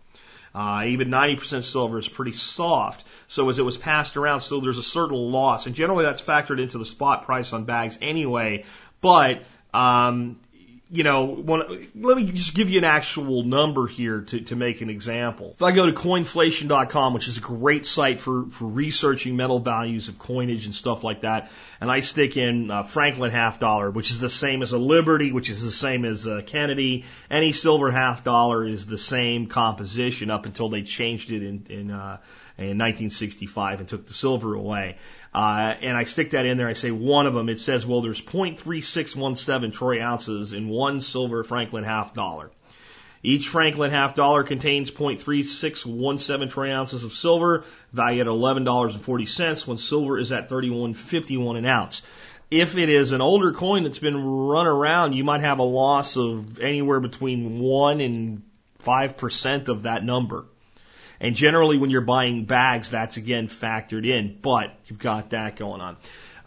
Uh, 0.54 0.84
even 0.86 1.10
90% 1.10 1.64
silver 1.64 1.98
is 1.98 2.08
pretty 2.08 2.34
soft. 2.34 3.04
So 3.28 3.50
as 3.50 3.58
it 3.58 3.64
was 3.64 3.78
passed 3.78 4.16
around, 4.16 4.42
so 4.42 4.60
there's 4.60 4.78
a 4.78 4.84
certain 4.84 5.18
loss. 5.18 5.66
And 5.66 5.74
generally 5.74 6.06
that's 6.06 6.22
factored 6.22 6.62
into 6.62 6.78
the 6.78 6.86
spot 6.86 7.26
price 7.26 7.52
on 7.52 7.64
bags 7.64 7.98
anyway. 8.00 8.66
But, 9.02 9.42
um, 9.74 10.40
you 10.90 11.04
know, 11.04 11.26
when, 11.26 11.90
let 11.96 12.16
me 12.16 12.24
just 12.26 12.54
give 12.54 12.70
you 12.70 12.78
an 12.78 12.86
actual 12.86 13.44
number 13.44 13.88
here 13.88 14.22
to, 14.22 14.40
to 14.42 14.56
make 14.56 14.82
an 14.82 14.90
example. 14.90 15.52
If 15.54 15.62
I 15.62 15.74
go 15.74 15.86
to 15.86 15.92
coinflation.com, 15.92 17.14
which 17.14 17.28
is 17.28 17.38
a 17.38 17.42
great 17.42 17.86
site 17.86 18.22
for, 18.22 18.46
for 18.46 18.66
researching 18.66 19.36
metal 19.36 19.60
values 19.60 20.08
of 20.08 20.18
coinage 20.18 20.66
and 20.66 20.74
stuff 20.74 21.04
like 21.04 21.22
that, 21.22 21.52
and 21.82 21.92
I 21.92 22.00
stick 22.00 22.38
in 22.38 22.72
uh, 22.72 22.84
Franklin 22.84 23.32
half 23.32 23.60
dollar, 23.60 23.92
which 23.92 24.12
is 24.12 24.20
the 24.20 24.30
same 24.30 24.62
as 24.62 24.72
a 24.72 24.78
Liberty, 24.78 25.34
which 25.34 25.50
is 25.50 25.62
the 25.62 25.72
same 25.72 26.06
as 26.06 26.26
a 26.26 26.42
Kennedy, 26.42 27.04
any 27.30 27.52
silver 27.52 27.92
half 27.92 28.24
dollar 28.24 28.66
is 28.66 28.86
the 28.86 28.98
same 28.98 29.48
composition 29.48 30.32
up 30.32 30.46
until 30.46 30.70
they 30.70 30.84
changed 30.84 31.32
it 31.32 31.44
in, 31.44 31.66
in, 31.70 31.92
uh, 31.92 32.18
in 32.58 32.78
1965 32.78 33.82
and 33.82 33.90
took 33.90 34.08
the 34.08 34.14
silver 34.14 34.54
away. 34.54 34.98
Uh, 35.38 35.76
and 35.84 35.96
I 35.96 36.06
stick 36.06 36.32
that 36.32 36.48
in 36.48 36.58
there. 36.58 36.68
I 36.68 36.74
say 36.74 36.90
one 36.90 37.28
of 37.28 37.36
them. 37.36 37.48
It 37.48 37.60
says, 37.60 37.86
well, 37.86 38.02
there's 38.02 38.20
0.3617 38.20 39.72
troy 39.72 40.02
ounces 40.02 40.52
in 40.52 40.68
one 40.68 41.00
silver 41.00 41.44
Franklin 41.44 41.84
half 41.84 42.16
dollar. 42.16 42.50
Each 43.22 43.48
Franklin 43.48 43.92
half 43.92 44.16
dollar 44.16 44.42
contains 44.42 44.90
0.3617 44.90 46.50
troy 46.50 46.74
ounces 46.74 47.04
of 47.04 47.14
silver, 47.14 47.66
valued 47.94 48.26
at 48.26 48.34
$11.40 48.34 49.68
when 49.68 49.78
silver 49.78 50.18
is 50.18 50.32
at 50.32 50.50
31.51 50.50 51.60
an 51.60 51.66
ounce. 51.68 52.02
If 52.50 52.76
it 52.76 52.90
is 52.90 53.12
an 53.12 53.22
older 53.22 53.52
coin 53.52 53.84
that's 53.84 54.00
been 54.00 54.18
run 54.18 54.66
around, 54.66 55.14
you 55.14 55.24
might 55.24 55.42
have 55.42 55.60
a 55.60 55.64
loss 55.64 56.18
of 56.18 56.60
anywhere 56.60 57.00
between 57.00 57.60
1 57.60 58.02
and 58.02 58.42
5% 58.80 59.68
of 59.68 59.84
that 59.84 60.04
number. 60.04 60.48
And 61.20 61.36
generally, 61.36 61.78
when 61.78 61.90
you're 61.90 62.02
buying 62.02 62.46
bags, 62.46 62.90
that's 62.90 63.18
again 63.18 63.48
factored 63.48 64.06
in, 64.06 64.38
but 64.42 64.74
you've 64.86 65.00
got 65.00 65.32
that 65.32 65.56
going 65.56 65.82
on. 65.82 65.98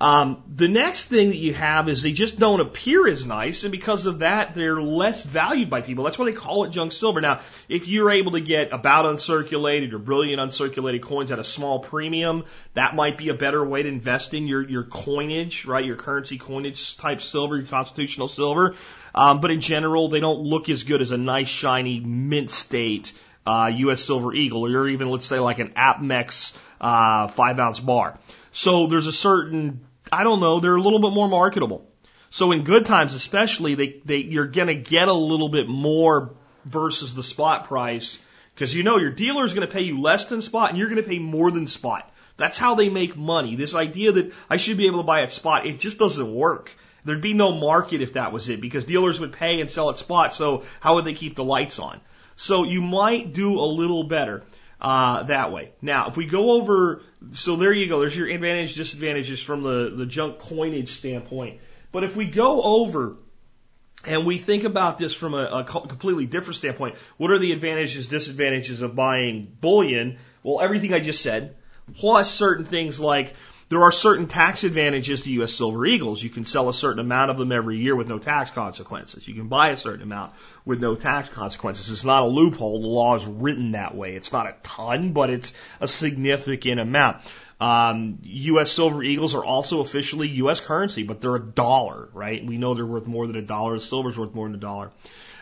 Um, 0.01 0.43
the 0.57 0.67
next 0.67 1.09
thing 1.09 1.29
that 1.29 1.37
you 1.37 1.53
have 1.53 1.91
is 1.91 2.03
they 2.03 2.13
just 2.13 2.39
don't 2.39 2.61
appear 2.61 3.07
as 3.07 3.27
nice, 3.27 3.65
and 3.65 3.73
because 3.73 4.07
of 4.07 4.21
that, 4.21 4.55
they're 4.55 4.81
less 4.81 5.25
valued 5.25 5.69
by 5.69 5.83
people. 5.83 6.05
That's 6.05 6.19
why 6.19 6.25
they 6.25 6.33
call 6.33 6.65
it 6.65 6.71
junk 6.71 6.93
silver. 6.93 7.21
Now, 7.21 7.41
if 7.69 7.87
you're 7.87 8.11
able 8.11 8.33
to 8.33 8.41
get 8.41 8.73
about 8.73 9.05
uncirculated 9.05 9.93
or 9.93 9.99
brilliant 9.99 10.41
uncirculated 10.41 11.03
coins 11.03 11.33
at 11.33 11.39
a 11.39 11.45
small 11.45 11.81
premium, 11.81 12.45
that 12.73 12.97
might 12.97 13.19
be 13.19 13.29
a 13.29 13.35
better 13.35 13.63
way 13.63 13.83
to 13.83 13.89
invest 13.91 14.33
in 14.33 14.47
your 14.47 14.67
your 14.67 14.85
coinage, 14.85 15.67
right? 15.67 15.85
Your 15.85 15.97
currency 15.97 16.39
coinage 16.39 16.97
type 16.97 17.21
silver, 17.21 17.59
your 17.59 17.67
constitutional 17.67 18.29
silver. 18.29 18.77
Um, 19.15 19.41
but 19.41 19.51
in 19.51 19.61
general, 19.61 20.09
they 20.09 20.21
don't 20.21 20.41
look 20.41 20.71
as 20.71 20.85
good 20.85 21.03
as 21.03 21.13
a 21.13 21.19
nice 21.19 21.49
shiny 21.49 22.01
mint 22.01 22.51
state 22.51 23.13
uh, 23.47 23.71
U.S. 23.75 24.03
Silver 24.03 24.35
Eagle, 24.35 24.67
or 24.67 24.89
even 24.89 25.11
let's 25.11 25.27
say 25.27 25.39
like 25.39 25.59
an 25.59 25.71
APMEX 25.71 26.57
uh, 26.81 27.29
five 27.29 27.59
ounce 27.59 27.81
bar. 27.81 28.19
So 28.53 28.87
there's 28.87 29.07
a 29.07 29.13
certain, 29.13 29.81
I 30.13 30.25
don't 30.25 30.41
know, 30.41 30.61
they're 30.61 30.77
a 30.77 30.81
little 30.81 31.01
bit 31.01 31.13
more 31.13 31.29
marketable. 31.29 31.87
So 32.31 32.53
in 32.53 32.63
good 32.63 32.87
times, 32.87 33.15
especially, 33.15 33.75
they, 33.75 34.01
they 34.05 34.19
you're 34.19 34.47
gonna 34.47 34.75
get 34.75 35.09
a 35.09 35.13
little 35.13 35.49
bit 35.49 35.69
more 35.69 36.35
versus 36.65 37.15
the 37.15 37.23
spot 37.23 37.65
price 37.65 38.19
because 38.55 38.75
you 38.75 38.83
know 38.83 38.99
your 38.99 39.11
dealer 39.11 39.45
is 39.45 39.55
going 39.55 39.67
to 39.67 39.73
pay 39.73 39.83
you 39.83 40.01
less 40.01 40.27
than 40.27 40.43
spot 40.43 40.71
and 40.71 40.79
you're 40.79 40.89
going 40.89 41.03
to 41.03 41.09
pay 41.09 41.19
more 41.19 41.51
than 41.51 41.67
spot. 41.67 42.13
That's 42.37 42.59
how 42.59 42.75
they 42.75 42.89
make 42.89 43.17
money. 43.17 43.57
This 43.57 43.75
idea 43.75 44.13
that 44.13 44.33
I 44.49 44.57
should 44.57 44.77
be 44.77 44.87
able 44.87 44.99
to 44.99 45.07
buy 45.07 45.23
at 45.23 45.33
spot, 45.33 45.67
it 45.67 45.81
just 45.81 45.99
doesn't 45.99 46.35
work. 46.35 46.75
There'd 47.05 47.23
be 47.23 47.33
no 47.33 47.53
market 47.53 48.03
if 48.03 48.15
that 48.15 48.33
was 48.33 48.49
it 48.49 48.61
because 48.61 48.85
dealers 48.85 49.19
would 49.21 49.33
pay 49.33 49.61
and 49.61 49.71
sell 49.71 49.91
at 49.91 49.99
spot. 49.99 50.35
So 50.35 50.65
how 50.81 50.97
would 50.97 51.07
they 51.07 51.15
keep 51.15 51.37
the 51.37 51.45
lights 51.45 51.79
on? 51.79 52.01
So 52.41 52.65
you 52.65 52.81
might 52.81 53.35
do 53.35 53.61
a 53.61 53.69
little 53.69 54.03
better 54.03 54.43
uh, 54.81 55.25
that 55.25 55.53
way. 55.53 55.73
Now, 55.83 56.09
if 56.09 56.17
we 56.17 56.25
go 56.25 56.53
over, 56.53 57.03
so 57.33 57.57
there 57.57 57.71
you 57.71 57.87
go. 57.87 58.01
There's 58.01 58.17
your 58.17 58.29
advantage, 58.29 58.77
disadvantages 58.77 59.43
from 59.43 59.63
the, 59.63 59.93
the 59.95 60.07
junk 60.07 60.39
coinage 60.39 60.89
standpoint. 60.89 61.61
But 61.93 62.03
if 62.03 62.17
we 62.17 62.25
go 62.25 62.63
over 62.63 63.17
and 64.07 64.25
we 64.25 64.39
think 64.39 64.65
about 64.65 64.97
this 64.97 65.15
from 65.15 65.35
a, 65.35 65.45
a 65.45 65.65
completely 65.65 66.25
different 66.25 66.57
standpoint, 66.57 66.97
what 67.19 67.31
are 67.31 67.39
the 67.39 67.53
advantages, 67.53 68.09
disadvantages 68.09 68.81
of 68.81 68.97
buying 68.97 69.55
bullion? 69.61 70.17
Well, 70.43 70.63
everything 70.63 70.95
I 70.95 71.01
just 71.01 71.21
said, 71.21 71.57
plus 71.95 72.33
certain 72.33 72.65
things 72.65 72.99
like 72.99 73.35
there 73.71 73.85
are 73.85 73.93
certain 73.93 74.27
tax 74.27 74.65
advantages 74.65 75.23
to 75.23 75.33
U.S. 75.35 75.55
Silver 75.55 75.87
Eagles. 75.87 76.21
You 76.21 76.29
can 76.29 76.45
sell 76.45 76.69
a 76.69 76.75
certain 76.75 76.99
amount 76.99 77.31
of 77.31 77.39
them 77.39 77.53
every 77.53 77.79
year 77.79 77.95
with 77.95 78.09
no 78.09 78.19
tax 78.19 78.51
consequences. 78.51 79.27
You 79.29 79.35
can 79.35 79.47
buy 79.47 79.71
a 79.71 79.77
certain 79.77 80.03
amount 80.03 80.33
with 80.65 80.81
no 80.81 80.97
tax 80.97 81.29
consequences. 81.29 81.89
It's 81.89 82.05
not 82.05 82.25
a 82.25 82.27
loophole. 82.27 82.81
The 82.81 82.89
law 82.89 83.15
is 83.15 83.25
written 83.25 83.73
that 83.73 83.95
way. 83.95 84.17
It's 84.17 84.33
not 84.33 84.49
a 84.49 84.57
ton, 84.65 85.13
but 85.13 85.31
it's 85.31 85.55
a 85.81 85.87
significant 85.87 86.81
amount. 86.81 87.19
Um, 87.61 88.19
U.S. 88.23 88.73
Silver 88.73 89.05
Eagles 89.05 89.37
are 89.37 89.45
also 89.45 89.81
officially 89.81 90.27
U.S. 90.29 90.61
currency, 90.61 91.05
but 91.05 91.21
they're 91.21 91.37
a 91.37 91.41
dollar, 91.41 92.09
right? 92.13 92.45
We 92.45 92.59
know 92.59 92.75
they're 92.75 92.85
worth 92.85 93.07
more 93.07 93.29
than 93.29 93.37
a 93.37 93.43
dollar. 93.43 93.79
Silver's 93.79 94.19
worth 94.19 94.35
more 94.35 94.49
than 94.49 94.57
a 94.57 94.61
dollar. 94.61 94.91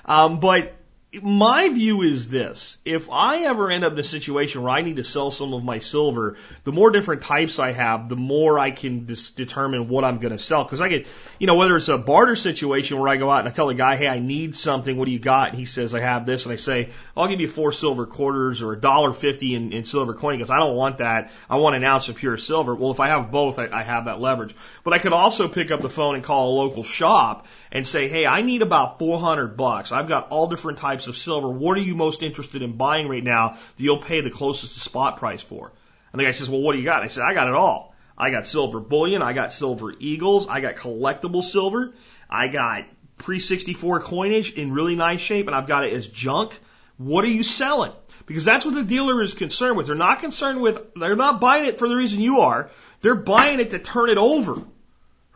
Um, 0.04 0.38
but 0.38 0.74
my 1.22 1.70
view 1.70 2.02
is 2.02 2.28
this. 2.28 2.76
If 2.84 3.08
I 3.10 3.44
ever 3.44 3.70
end 3.70 3.82
up 3.82 3.94
in 3.94 3.98
a 3.98 4.04
situation 4.04 4.62
where 4.62 4.70
I 4.70 4.82
need 4.82 4.96
to 4.96 5.04
sell 5.04 5.30
some 5.30 5.54
of 5.54 5.64
my 5.64 5.78
silver, 5.78 6.36
the 6.64 6.72
more 6.72 6.90
different 6.90 7.22
types 7.22 7.58
I 7.58 7.72
have, 7.72 8.10
the 8.10 8.16
more 8.16 8.58
I 8.58 8.72
can 8.72 9.06
dis- 9.06 9.30
determine 9.30 9.88
what 9.88 10.04
I'm 10.04 10.18
going 10.18 10.32
to 10.32 10.38
sell. 10.38 10.66
Cause 10.66 10.82
I 10.82 10.90
get, 10.90 11.06
you 11.38 11.46
know, 11.46 11.54
whether 11.54 11.76
it's 11.76 11.88
a 11.88 11.96
barter 11.96 12.36
situation 12.36 12.98
where 12.98 13.08
I 13.08 13.16
go 13.16 13.30
out 13.30 13.38
and 13.38 13.48
I 13.48 13.52
tell 13.52 13.68
the 13.68 13.74
guy, 13.74 13.96
Hey, 13.96 14.06
I 14.06 14.18
need 14.18 14.54
something. 14.54 14.98
What 14.98 15.06
do 15.06 15.10
you 15.12 15.18
got? 15.18 15.50
And 15.50 15.58
he 15.58 15.64
says, 15.64 15.94
I 15.94 16.00
have 16.00 16.26
this. 16.26 16.44
And 16.44 16.52
I 16.52 16.56
say, 16.56 16.90
I'll 17.16 17.28
give 17.28 17.40
you 17.40 17.48
four 17.48 17.72
silver 17.72 18.04
quarters 18.04 18.60
or 18.60 18.74
a 18.74 18.80
dollar 18.80 19.14
fifty 19.14 19.54
in, 19.54 19.72
in 19.72 19.84
silver 19.84 20.12
coin. 20.12 20.34
He 20.34 20.40
goes, 20.40 20.50
I 20.50 20.58
don't 20.58 20.76
want 20.76 20.98
that. 20.98 21.30
I 21.48 21.56
want 21.56 21.74
an 21.74 21.84
ounce 21.84 22.10
of 22.10 22.16
pure 22.16 22.36
silver. 22.36 22.74
Well, 22.74 22.90
if 22.90 23.00
I 23.00 23.08
have 23.08 23.30
both, 23.30 23.58
I, 23.58 23.68
I 23.72 23.82
have 23.82 24.04
that 24.04 24.20
leverage. 24.20 24.54
But 24.84 24.92
I 24.92 24.98
could 24.98 25.14
also 25.14 25.48
pick 25.48 25.70
up 25.70 25.80
the 25.80 25.88
phone 25.88 26.16
and 26.16 26.24
call 26.24 26.50
a 26.50 26.54
local 26.54 26.84
shop 26.84 27.46
and 27.70 27.86
say, 27.86 28.08
Hey, 28.08 28.26
I 28.26 28.42
need 28.42 28.62
about 28.62 28.98
400 28.98 29.56
bucks. 29.56 29.92
I've 29.92 30.08
got 30.08 30.28
all 30.28 30.48
different 30.48 30.78
types 30.78 31.06
of 31.06 31.16
silver. 31.16 31.48
What 31.48 31.76
are 31.78 31.82
you 31.82 31.94
most 31.94 32.22
interested 32.22 32.62
in 32.62 32.76
buying 32.76 33.08
right 33.08 33.24
now 33.24 33.50
that 33.50 33.82
you'll 33.82 34.02
pay 34.02 34.20
the 34.20 34.30
closest 34.30 34.74
to 34.74 34.80
spot 34.80 35.18
price 35.18 35.42
for? 35.42 35.72
And 36.12 36.20
the 36.20 36.24
guy 36.24 36.32
says, 36.32 36.48
Well, 36.48 36.60
what 36.60 36.72
do 36.72 36.78
you 36.78 36.84
got? 36.84 37.02
I 37.02 37.08
said, 37.08 37.24
I 37.24 37.34
got 37.34 37.48
it 37.48 37.54
all. 37.54 37.94
I 38.16 38.30
got 38.30 38.46
silver 38.46 38.80
bullion. 38.80 39.22
I 39.22 39.32
got 39.32 39.52
silver 39.52 39.92
eagles. 39.98 40.48
I 40.48 40.60
got 40.60 40.76
collectible 40.76 41.42
silver. 41.42 41.92
I 42.28 42.48
got 42.48 42.84
pre 43.16 43.40
64 43.40 44.00
coinage 44.00 44.52
in 44.52 44.72
really 44.72 44.96
nice 44.96 45.20
shape 45.20 45.46
and 45.46 45.54
I've 45.54 45.68
got 45.68 45.84
it 45.84 45.92
as 45.92 46.08
junk. 46.08 46.58
What 46.96 47.24
are 47.24 47.28
you 47.28 47.44
selling? 47.44 47.92
Because 48.26 48.44
that's 48.44 48.64
what 48.64 48.74
the 48.74 48.82
dealer 48.82 49.22
is 49.22 49.34
concerned 49.34 49.76
with. 49.76 49.86
They're 49.86 49.94
not 49.94 50.18
concerned 50.18 50.60
with, 50.60 50.94
they're 50.94 51.16
not 51.16 51.40
buying 51.40 51.66
it 51.66 51.78
for 51.78 51.88
the 51.88 51.94
reason 51.94 52.20
you 52.20 52.40
are. 52.40 52.70
They're 53.00 53.14
buying 53.14 53.60
it 53.60 53.70
to 53.70 53.78
turn 53.78 54.10
it 54.10 54.18
over 54.18 54.62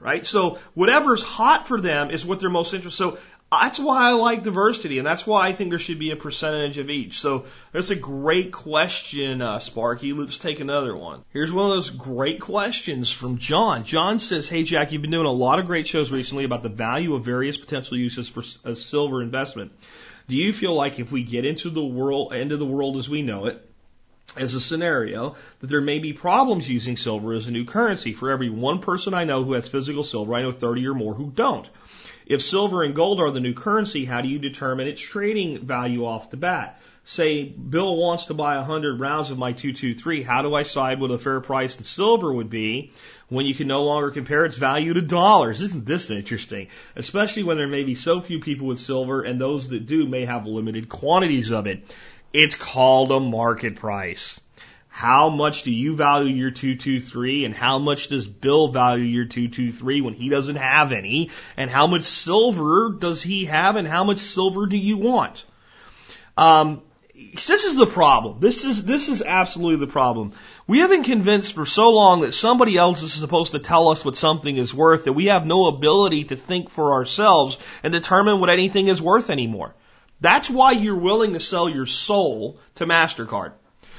right? 0.02 0.26
So 0.26 0.58
whatever's 0.74 1.22
hot 1.22 1.68
for 1.68 1.80
them 1.80 2.10
is 2.10 2.26
what 2.26 2.40
they're 2.40 2.50
most 2.50 2.74
interested. 2.74 2.96
So 2.96 3.18
that's 3.50 3.78
why 3.78 4.08
I 4.08 4.12
like 4.12 4.42
diversity, 4.42 4.98
and 4.98 5.06
that's 5.06 5.26
why 5.26 5.46
I 5.46 5.52
think 5.52 5.70
there 5.70 5.78
should 5.78 5.98
be 5.98 6.10
a 6.10 6.16
percentage 6.16 6.78
of 6.78 6.88
each. 6.88 7.20
So 7.20 7.44
that's 7.72 7.90
a 7.90 7.96
great 7.96 8.50
question, 8.50 9.42
uh, 9.42 9.58
Sparky. 9.58 10.12
Let's 10.12 10.38
take 10.38 10.60
another 10.60 10.96
one. 10.96 11.22
Here's 11.30 11.52
one 11.52 11.66
of 11.66 11.72
those 11.72 11.90
great 11.90 12.40
questions 12.40 13.10
from 13.10 13.38
John. 13.38 13.84
John 13.84 14.18
says, 14.18 14.48
"Hey 14.48 14.62
Jack, 14.62 14.92
you've 14.92 15.02
been 15.02 15.10
doing 15.10 15.26
a 15.26 15.32
lot 15.32 15.58
of 15.58 15.66
great 15.66 15.86
shows 15.86 16.10
recently 16.10 16.44
about 16.44 16.62
the 16.62 16.70
value 16.70 17.14
of 17.14 17.24
various 17.24 17.58
potential 17.58 17.96
uses 17.96 18.28
for 18.28 18.42
a 18.64 18.74
silver 18.74 19.20
investment. 19.20 19.72
Do 20.28 20.36
you 20.36 20.52
feel 20.52 20.74
like 20.74 20.98
if 20.98 21.12
we 21.12 21.22
get 21.22 21.44
into 21.44 21.68
the 21.68 21.84
world, 21.84 22.32
into 22.32 22.56
the 22.56 22.64
world 22.64 22.96
as 22.96 23.08
we 23.08 23.22
know 23.22 23.46
it?" 23.46 23.68
As 24.36 24.54
a 24.54 24.60
scenario 24.60 25.36
that 25.60 25.66
there 25.68 25.80
may 25.80 25.98
be 25.98 26.12
problems 26.12 26.68
using 26.68 26.96
silver 26.96 27.32
as 27.32 27.48
a 27.48 27.52
new 27.52 27.64
currency. 27.64 28.12
For 28.12 28.30
every 28.30 28.50
one 28.50 28.80
person 28.80 29.14
I 29.14 29.24
know 29.24 29.44
who 29.44 29.52
has 29.52 29.68
physical 29.68 30.04
silver, 30.04 30.34
I 30.34 30.42
know 30.42 30.52
30 30.52 30.86
or 30.86 30.94
more 30.94 31.14
who 31.14 31.30
don't. 31.30 31.68
If 32.24 32.40
silver 32.40 32.82
and 32.82 32.94
gold 32.94 33.20
are 33.20 33.30
the 33.30 33.40
new 33.40 33.52
currency, 33.52 34.04
how 34.04 34.22
do 34.22 34.28
you 34.28 34.38
determine 34.38 34.86
its 34.86 35.00
trading 35.00 35.66
value 35.66 36.06
off 36.06 36.30
the 36.30 36.36
bat? 36.36 36.80
Say 37.04 37.42
Bill 37.44 37.96
wants 37.96 38.26
to 38.26 38.34
buy 38.34 38.56
100 38.58 39.00
rounds 39.00 39.32
of 39.32 39.38
my 39.38 39.52
223. 39.52 40.22
How 40.22 40.42
do 40.42 40.54
I 40.54 40.62
decide 40.62 41.00
what 41.00 41.10
a 41.10 41.18
fair 41.18 41.40
price 41.40 41.76
in 41.76 41.82
silver 41.82 42.32
would 42.32 42.48
be 42.48 42.92
when 43.28 43.44
you 43.44 43.54
can 43.54 43.66
no 43.66 43.84
longer 43.84 44.12
compare 44.12 44.44
its 44.44 44.56
value 44.56 44.94
to 44.94 45.02
dollars? 45.02 45.60
Isn't 45.60 45.84
this 45.84 46.10
interesting? 46.10 46.68
Especially 46.94 47.42
when 47.42 47.56
there 47.56 47.66
may 47.66 47.82
be 47.82 47.96
so 47.96 48.20
few 48.20 48.38
people 48.38 48.68
with 48.68 48.78
silver 48.78 49.22
and 49.22 49.40
those 49.40 49.70
that 49.70 49.86
do 49.86 50.06
may 50.06 50.24
have 50.24 50.46
limited 50.46 50.88
quantities 50.88 51.50
of 51.50 51.66
it. 51.66 51.84
It's 52.32 52.54
called 52.54 53.12
a 53.12 53.20
market 53.20 53.76
price. 53.76 54.40
How 54.88 55.30
much 55.30 55.62
do 55.62 55.70
you 55.70 55.96
value 55.96 56.34
your 56.34 56.50
223 56.50 57.46
and 57.46 57.54
how 57.54 57.78
much 57.78 58.08
does 58.08 58.28
Bill 58.28 58.68
value 58.68 59.04
your 59.04 59.24
223 59.24 60.02
when 60.02 60.14
he 60.14 60.28
doesn't 60.28 60.56
have 60.56 60.92
any? 60.92 61.30
And 61.56 61.70
how 61.70 61.86
much 61.86 62.04
silver 62.04 62.90
does 62.98 63.22
he 63.22 63.46
have 63.46 63.76
and 63.76 63.88
how 63.88 64.04
much 64.04 64.18
silver 64.18 64.66
do 64.66 64.76
you 64.76 64.98
want? 64.98 65.44
Um, 66.36 66.82
this 67.34 67.64
is 67.64 67.76
the 67.76 67.86
problem. 67.86 68.40
This 68.40 68.64
is, 68.64 68.84
this 68.84 69.08
is 69.08 69.22
absolutely 69.22 69.84
the 69.84 69.92
problem. 69.92 70.32
We 70.66 70.80
have 70.80 70.90
been 70.90 71.04
convinced 71.04 71.54
for 71.54 71.66
so 71.66 71.90
long 71.90 72.22
that 72.22 72.32
somebody 72.32 72.76
else 72.76 73.02
is 73.02 73.12
supposed 73.12 73.52
to 73.52 73.58
tell 73.58 73.88
us 73.88 74.04
what 74.04 74.16
something 74.16 74.56
is 74.56 74.74
worth 74.74 75.04
that 75.04 75.12
we 75.12 75.26
have 75.26 75.46
no 75.46 75.66
ability 75.66 76.24
to 76.24 76.36
think 76.36 76.70
for 76.70 76.92
ourselves 76.92 77.58
and 77.82 77.92
determine 77.92 78.40
what 78.40 78.50
anything 78.50 78.88
is 78.88 79.00
worth 79.00 79.30
anymore. 79.30 79.74
That's 80.22 80.48
why 80.48 80.70
you're 80.70 80.94
willing 80.94 81.32
to 81.32 81.40
sell 81.40 81.68
your 81.68 81.84
soul 81.84 82.60
to 82.76 82.86
MasterCard. 82.86 83.52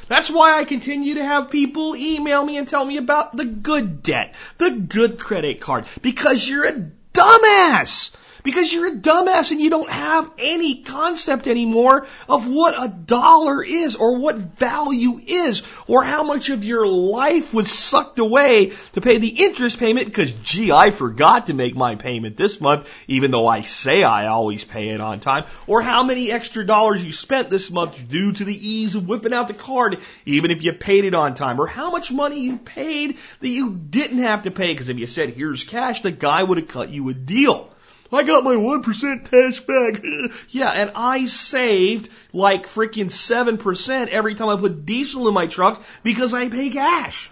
That's 0.07 0.29
why 0.29 0.57
I 0.57 0.63
continue 0.63 1.15
to 1.15 1.23
have 1.23 1.51
people 1.51 1.97
email 1.97 2.45
me 2.45 2.57
and 2.57 2.67
tell 2.67 2.83
me 2.83 2.95
about 2.95 3.33
the 3.33 3.45
good 3.45 4.01
debt, 4.03 4.33
the 4.57 4.71
good 4.71 5.19
credit 5.19 5.59
card, 5.59 5.85
because 6.01 6.47
you're 6.47 6.65
a 6.65 6.91
dumbass. 7.13 8.11
Because 8.43 8.73
you're 8.73 8.87
a 8.87 8.91
dumbass 8.91 9.51
and 9.51 9.61
you 9.61 9.69
don't 9.69 9.89
have 9.89 10.29
any 10.37 10.81
concept 10.81 11.47
anymore 11.47 12.07
of 12.27 12.49
what 12.49 12.75
a 12.77 12.89
dollar 12.89 13.63
is 13.63 13.95
or 13.95 14.17
what 14.17 14.35
value 14.35 15.17
is 15.25 15.63
or 15.87 16.03
how 16.03 16.23
much 16.23 16.49
of 16.49 16.65
your 16.65 16.85
life 16.85 17.53
was 17.53 17.71
sucked 17.71 18.19
away 18.19 18.73
to 18.93 19.01
pay 19.01 19.17
the 19.17 19.29
interest 19.29 19.79
payment. 19.79 20.07
Because 20.07 20.33
gee, 20.33 20.73
I 20.73 20.91
forgot 20.91 21.47
to 21.47 21.53
make 21.53 21.73
my 21.73 21.95
payment 21.95 22.35
this 22.35 22.59
month 22.59 22.93
even 23.07 23.31
though 23.31 23.47
I 23.47 23.61
say 23.61 24.03
I 24.03 24.27
always 24.27 24.65
pay 24.65 24.89
it 24.89 24.99
on 24.99 25.21
time. 25.21 25.45
Or 25.65 25.81
how 25.81 26.03
many 26.03 26.29
extra 26.29 26.65
dollars 26.65 27.01
you 27.01 27.13
spent 27.13 27.49
this 27.49 27.71
month 27.71 28.09
due 28.09 28.33
to 28.33 28.43
the 28.43 28.55
ease 28.55 28.95
of 28.95 29.07
whipping 29.07 29.33
out 29.33 29.47
the 29.47 29.53
card 29.53 29.99
even 30.25 30.51
if 30.51 30.63
you 30.63 30.73
paid 30.73 31.05
it 31.05 31.13
on 31.13 31.35
time. 31.35 31.61
Or 31.61 31.67
how 31.67 31.91
much 31.91 32.11
money 32.11 32.41
you 32.41 32.57
paid 32.57 33.19
that 33.39 33.47
you 33.47 33.73
didn't 33.73 34.19
have 34.19 34.43
to 34.43 34.51
pay. 34.51 34.73
Because 34.73 34.89
if 34.89 34.99
you 34.99 35.07
said 35.07 35.29
here's 35.29 35.63
cash 35.63 36.01
the 36.01 36.11
guy 36.11 36.43
would 36.43 36.57
have 36.57 36.67
cut 36.67 36.89
you 36.89 37.07
a 37.07 37.13
deal. 37.13 37.69
I 38.13 38.23
got 38.23 38.43
my 38.43 38.55
1% 38.55 39.29
cash 39.29 39.61
back. 39.61 40.41
yeah, 40.49 40.69
and 40.69 40.91
I 40.95 41.25
saved 41.25 42.09
like 42.31 42.65
freaking 42.65 43.07
7% 43.07 44.07
every 44.07 44.35
time 44.35 44.49
I 44.49 44.55
put 44.55 44.85
diesel 44.85 45.27
in 45.27 45.33
my 45.33 45.47
truck 45.47 45.83
because 46.03 46.33
I 46.33 46.49
pay 46.49 46.69
cash. 46.69 47.31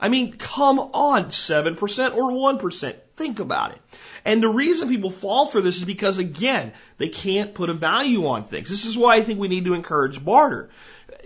I 0.00 0.08
mean, 0.08 0.32
come 0.32 0.78
on, 0.78 1.26
7% 1.26 2.14
or 2.14 2.30
1%. 2.30 2.96
Think 3.16 3.40
about 3.40 3.72
it. 3.72 3.80
And 4.24 4.42
the 4.42 4.48
reason 4.48 4.88
people 4.88 5.10
fall 5.10 5.46
for 5.46 5.60
this 5.60 5.78
is 5.78 5.84
because, 5.84 6.18
again, 6.18 6.72
they 6.98 7.08
can't 7.08 7.54
put 7.54 7.70
a 7.70 7.74
value 7.74 8.26
on 8.26 8.44
things. 8.44 8.68
This 8.68 8.86
is 8.86 8.96
why 8.96 9.16
I 9.16 9.22
think 9.22 9.40
we 9.40 9.48
need 9.48 9.64
to 9.64 9.74
encourage 9.74 10.24
barter. 10.24 10.70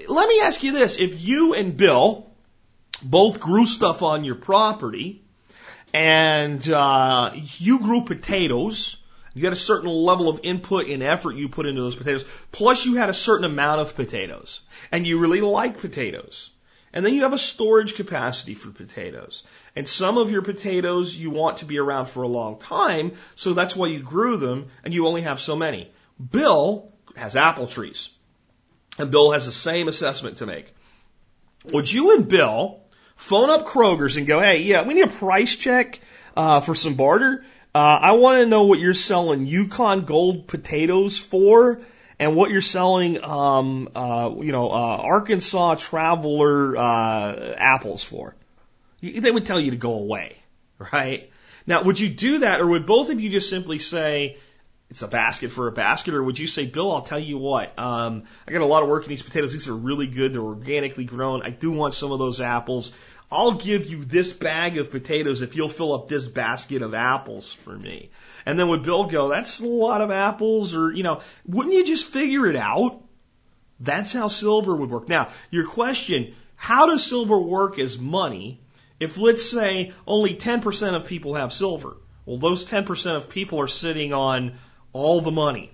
Let 0.09 0.29
me 0.29 0.41
ask 0.41 0.63
you 0.63 0.73
this. 0.73 0.97
If 0.97 1.21
you 1.21 1.53
and 1.53 1.77
Bill 1.77 2.31
both 3.03 3.41
grew 3.41 3.67
stuff 3.67 4.03
on 4.03 4.25
your 4.25 4.37
property, 4.37 5.22
and 5.93 6.67
uh, 6.69 7.33
you 7.35 7.81
grew 7.81 8.05
potatoes. 8.05 8.97
You 9.35 9.45
had 9.45 9.53
a 9.53 9.57
certain 9.57 9.89
level 9.89 10.29
of 10.29 10.41
input 10.43 10.89
and 10.89 11.03
effort 11.03 11.37
you 11.37 11.49
put 11.49 11.67
into 11.67 11.83
those 11.83 11.97
potatoes. 11.97 12.25
Plus, 12.51 12.85
you 12.85 12.97
had 12.97 13.09
a 13.09 13.15
certain 13.15 13.45
amount 13.45 13.81
of 13.81 13.95
potatoes, 13.97 14.61
and 14.91 15.07
you 15.07 15.19
really 15.19 15.41
like 15.41 15.79
potatoes. 15.79 16.51
And 16.93 17.05
then 17.05 17.15
you 17.15 17.23
have 17.23 17.33
a 17.33 17.39
storage 17.39 17.95
capacity 17.95 18.55
for 18.55 18.71
potatoes. 18.71 19.45
And 19.75 19.89
some 19.89 20.19
of 20.19 20.31
your 20.31 20.43
potatoes 20.43 21.17
you 21.17 21.31
want 21.31 21.59
to 21.59 21.65
be 21.65 21.79
around 21.79 22.07
for 22.07 22.23
a 22.23 22.29
long 22.29 22.59
time, 22.59 23.13
so 23.35 23.55
that's 23.55 23.75
why 23.75 23.87
you 23.87 24.01
grew 24.01 24.37
them, 24.37 24.67
and 24.85 24.93
you 24.93 25.07
only 25.07 25.23
have 25.23 25.41
so 25.41 25.57
many. 25.57 25.91
Bill 26.31 26.93
has 27.17 27.35
apple 27.35 27.67
trees, 27.67 28.11
and 28.99 29.11
Bill 29.11 29.33
has 29.33 29.47
the 29.47 29.53
same 29.53 29.89
assessment 29.89 30.39
to 30.39 30.47
make. 30.47 30.75
Would 31.65 31.91
you 31.91 32.17
and 32.17 32.29
Bill 32.29 32.82
phone 33.23 33.51
up 33.51 33.67
Kroger's 33.67 34.17
and 34.17 34.27
go, 34.27 34.41
hey, 34.41 34.63
yeah, 34.63 34.85
we 34.85 34.95
need 34.95 35.05
a 35.05 35.09
price 35.09 35.55
check 35.55 36.01
uh, 36.37 36.61
for 36.61 36.75
some 36.75 36.95
barter. 36.95 37.45
Uh, 37.75 37.79
I 37.79 38.13
want 38.13 38.41
to 38.41 38.47
know 38.47 38.65
what 38.65 38.81
you're 38.81 38.95
selling 38.95 39.47
Yukon 39.47 40.05
Gold 40.05 40.49
potatoes 40.49 41.19
for 41.19 41.81
and 42.19 42.37
what 42.37 42.51
you're 42.51 42.61
selling, 42.61 43.23
um, 43.23 43.89
uh, 43.95 44.31
you 44.39 44.53
know, 44.53 44.71
uh, 44.71 44.97
Arkansas 44.97 45.77
Traveler 45.77 46.77
uh, 46.77 47.55
apples 47.57 48.03
for. 48.03 48.35
They 49.01 49.31
would 49.31 49.47
tell 49.47 49.61
you 49.61 49.71
to 49.71 49.77
go 49.77 49.95
away, 49.95 50.37
right? 50.93 51.31
Now, 51.67 51.85
would 51.85 51.99
you 51.99 52.09
do 52.09 52.41
that, 52.41 52.61
or 52.61 52.67
would 52.67 52.87
both 52.87 53.09
of 53.09 53.21
you 53.21 53.31
just 53.31 53.49
simply 53.49 53.79
say, 53.79 54.37
it's 54.91 55.01
a 55.01 55.09
basket 55.09 55.51
for 55.51 55.69
a 55.69 55.73
basket, 55.73 56.13
or 56.13 56.23
would 56.23 56.39
you 56.39 56.47
say, 56.47 56.67
Bill, 56.67 56.93
I'll 56.93 57.01
tell 57.01 57.19
you 57.19 57.39
what, 57.39 57.79
um, 57.79 58.25
I 58.47 58.53
got 58.53 58.61
a 58.61 58.67
lot 58.67 58.83
of 58.83 58.91
work 58.91 59.05
in 59.05 59.09
these 59.09 59.23
potatoes. 59.23 59.53
These 59.53 59.69
are 59.69 59.75
really 59.75 60.07
good. 60.07 60.35
They're 60.35 60.43
organically 60.43 61.05
grown. 61.05 61.41
I 61.43 61.49
do 61.49 61.71
want 61.71 61.95
some 61.95 62.13
of 62.13 62.19
those 62.19 62.43
apples. 62.43 62.93
I'll 63.33 63.53
give 63.53 63.87
you 63.87 64.05
this 64.05 64.31
bag 64.31 64.77
of 64.77 64.91
potatoes 64.91 65.41
if 65.41 65.57
you'll 65.57 65.71
fill 65.71 65.95
up 65.95 66.07
this 66.07 66.29
basket 66.29 66.83
of 66.83 66.93
apples 66.93 67.51
for 67.51 67.77
me. 67.77 68.11
And 68.45 68.59
then 68.59 68.69
would 68.69 68.83
Bill 68.83 69.05
go, 69.05 69.31
that's 69.31 69.61
a 69.61 69.67
lot 69.67 70.03
of 70.03 70.11
apples 70.11 70.75
or, 70.75 70.93
you 70.93 71.03
know, 71.03 71.23
wouldn't 71.47 71.75
you 71.75 71.87
just 71.87 72.05
figure 72.05 72.47
it 72.47 72.57
out? 72.57 73.03
That's 73.81 74.13
how 74.13 74.29
silver 74.29 74.77
would 74.77 74.91
work. 74.91 75.09
Now, 75.09 75.31
your 75.51 75.67
question, 75.67 76.35
how 76.57 76.85
does 76.87 77.07
silver 77.07 77.39
work 77.39 77.79
as 77.79 77.99
money 77.99 78.61
if 79.01 79.17
let's 79.17 79.51
say 79.51 79.95
only 80.07 80.35
10% 80.35 80.95
of 80.95 81.07
people 81.07 81.35
have 81.35 81.55
silver? 81.55 81.97
Well, 82.27 82.37
those 82.37 82.67
10% 82.67 83.17
of 83.17 83.31
people 83.31 83.61
are 83.63 83.67
sitting 83.67 84.13
on 84.13 84.59
all 84.93 85.23
the 85.23 85.33
money. 85.33 85.73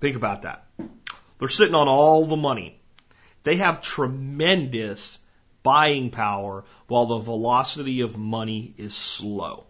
Think 0.00 0.16
about 0.16 0.42
that. 0.42 0.66
They're 1.38 1.48
sitting 1.48 1.76
on 1.76 1.86
all 1.86 2.26
the 2.26 2.36
money. 2.36 2.80
They 3.44 3.56
have 3.56 3.80
tremendous 3.80 5.19
buying 5.62 6.10
power 6.10 6.64
while 6.86 7.06
the 7.06 7.18
velocity 7.18 8.00
of 8.00 8.16
money 8.16 8.74
is 8.76 8.94
slow. 8.94 9.64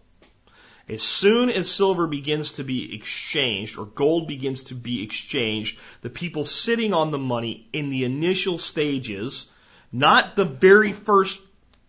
As 0.89 1.03
soon 1.03 1.51
as 1.51 1.71
silver 1.71 2.09
begins 2.09 2.53
to 2.53 2.65
be 2.65 2.95
exchanged 2.97 3.79
or 3.79 3.87
gold 3.87 4.27
begins 4.27 4.65
to 4.65 4.75
be 4.75 5.05
exchanged, 5.05 5.79
the 6.03 6.11
people 6.11 6.43
sitting 6.43 6.93
on 6.95 7.13
the 7.13 7.19
money 7.19 7.69
in 7.73 7.91
the 7.91 8.05
initial 8.05 8.59
stages, 8.59 9.47
not 9.93 10.35
the 10.35 10.45
very 10.45 10.93
first 10.93 11.41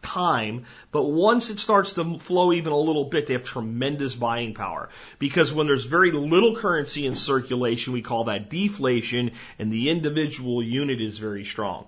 time, 0.03 0.65
but 0.91 1.03
once 1.03 1.49
it 1.49 1.57
starts 1.57 1.93
to 1.93 2.19
flow 2.19 2.53
even 2.53 2.73
a 2.73 2.77
little 2.77 3.05
bit, 3.05 3.25
they 3.25 3.33
have 3.33 3.43
tremendous 3.43 4.13
buying 4.13 4.53
power. 4.53 4.89
Because 5.17 5.51
when 5.51 5.65
there's 5.65 5.85
very 5.85 6.11
little 6.11 6.55
currency 6.55 7.07
in 7.07 7.15
circulation, 7.15 7.93
we 7.93 8.03
call 8.03 8.25
that 8.25 8.51
deflation, 8.51 9.31
and 9.57 9.71
the 9.71 9.89
individual 9.89 10.61
unit 10.61 11.01
is 11.01 11.17
very 11.17 11.43
strong 11.43 11.87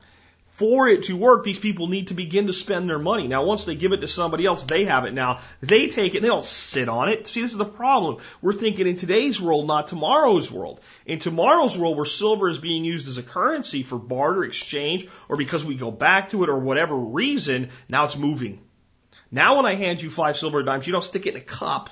for 0.53 0.87
it 0.87 1.03
to 1.03 1.17
work, 1.17 1.43
these 1.43 1.57
people 1.57 1.87
need 1.87 2.09
to 2.09 2.13
begin 2.13 2.45
to 2.45 2.53
spend 2.53 2.87
their 2.87 2.99
money. 2.99 3.27
Now, 3.27 3.43
once 3.43 3.63
they 3.63 3.73
give 3.73 3.91
it 3.91 4.01
to 4.01 4.07
somebody 4.07 4.45
else, 4.45 4.63
they 4.63 4.85
have 4.85 5.05
it 5.05 5.13
now. 5.13 5.39
They 5.61 5.87
take 5.87 6.13
it, 6.13 6.21
they 6.21 6.27
don't 6.27 6.45
sit 6.45 6.87
on 6.87 7.09
it. 7.09 7.27
See, 7.27 7.41
this 7.41 7.53
is 7.53 7.57
the 7.57 7.65
problem. 7.65 8.17
We're 8.39 8.53
thinking 8.53 8.85
in 8.85 8.95
today's 8.95 9.41
world, 9.41 9.65
not 9.65 9.87
tomorrow's 9.87 10.51
world. 10.51 10.79
In 11.07 11.17
tomorrow's 11.17 11.75
world, 11.75 11.97
where 11.97 12.05
silver 12.05 12.49
is 12.49 12.59
being 12.59 12.85
used 12.85 13.07
as 13.07 13.17
a 13.17 13.23
currency 13.23 13.81
for 13.81 13.97
barter 13.97 14.43
exchange, 14.43 15.07
or 15.27 15.37
because 15.37 15.65
we 15.65 15.73
go 15.73 15.89
back 15.89 16.29
to 16.29 16.43
it, 16.43 16.49
or 16.49 16.59
whatever 16.59 16.95
reason, 16.95 17.69
now 17.89 18.05
it's 18.05 18.15
moving. 18.15 18.61
Now, 19.31 19.55
when 19.55 19.65
I 19.65 19.73
hand 19.73 20.03
you 20.03 20.11
five 20.11 20.37
silver 20.37 20.61
dimes, 20.61 20.85
you 20.85 20.93
don't 20.93 21.03
stick 21.03 21.25
it 21.25 21.33
in 21.33 21.41
a 21.41 21.43
cup 21.43 21.89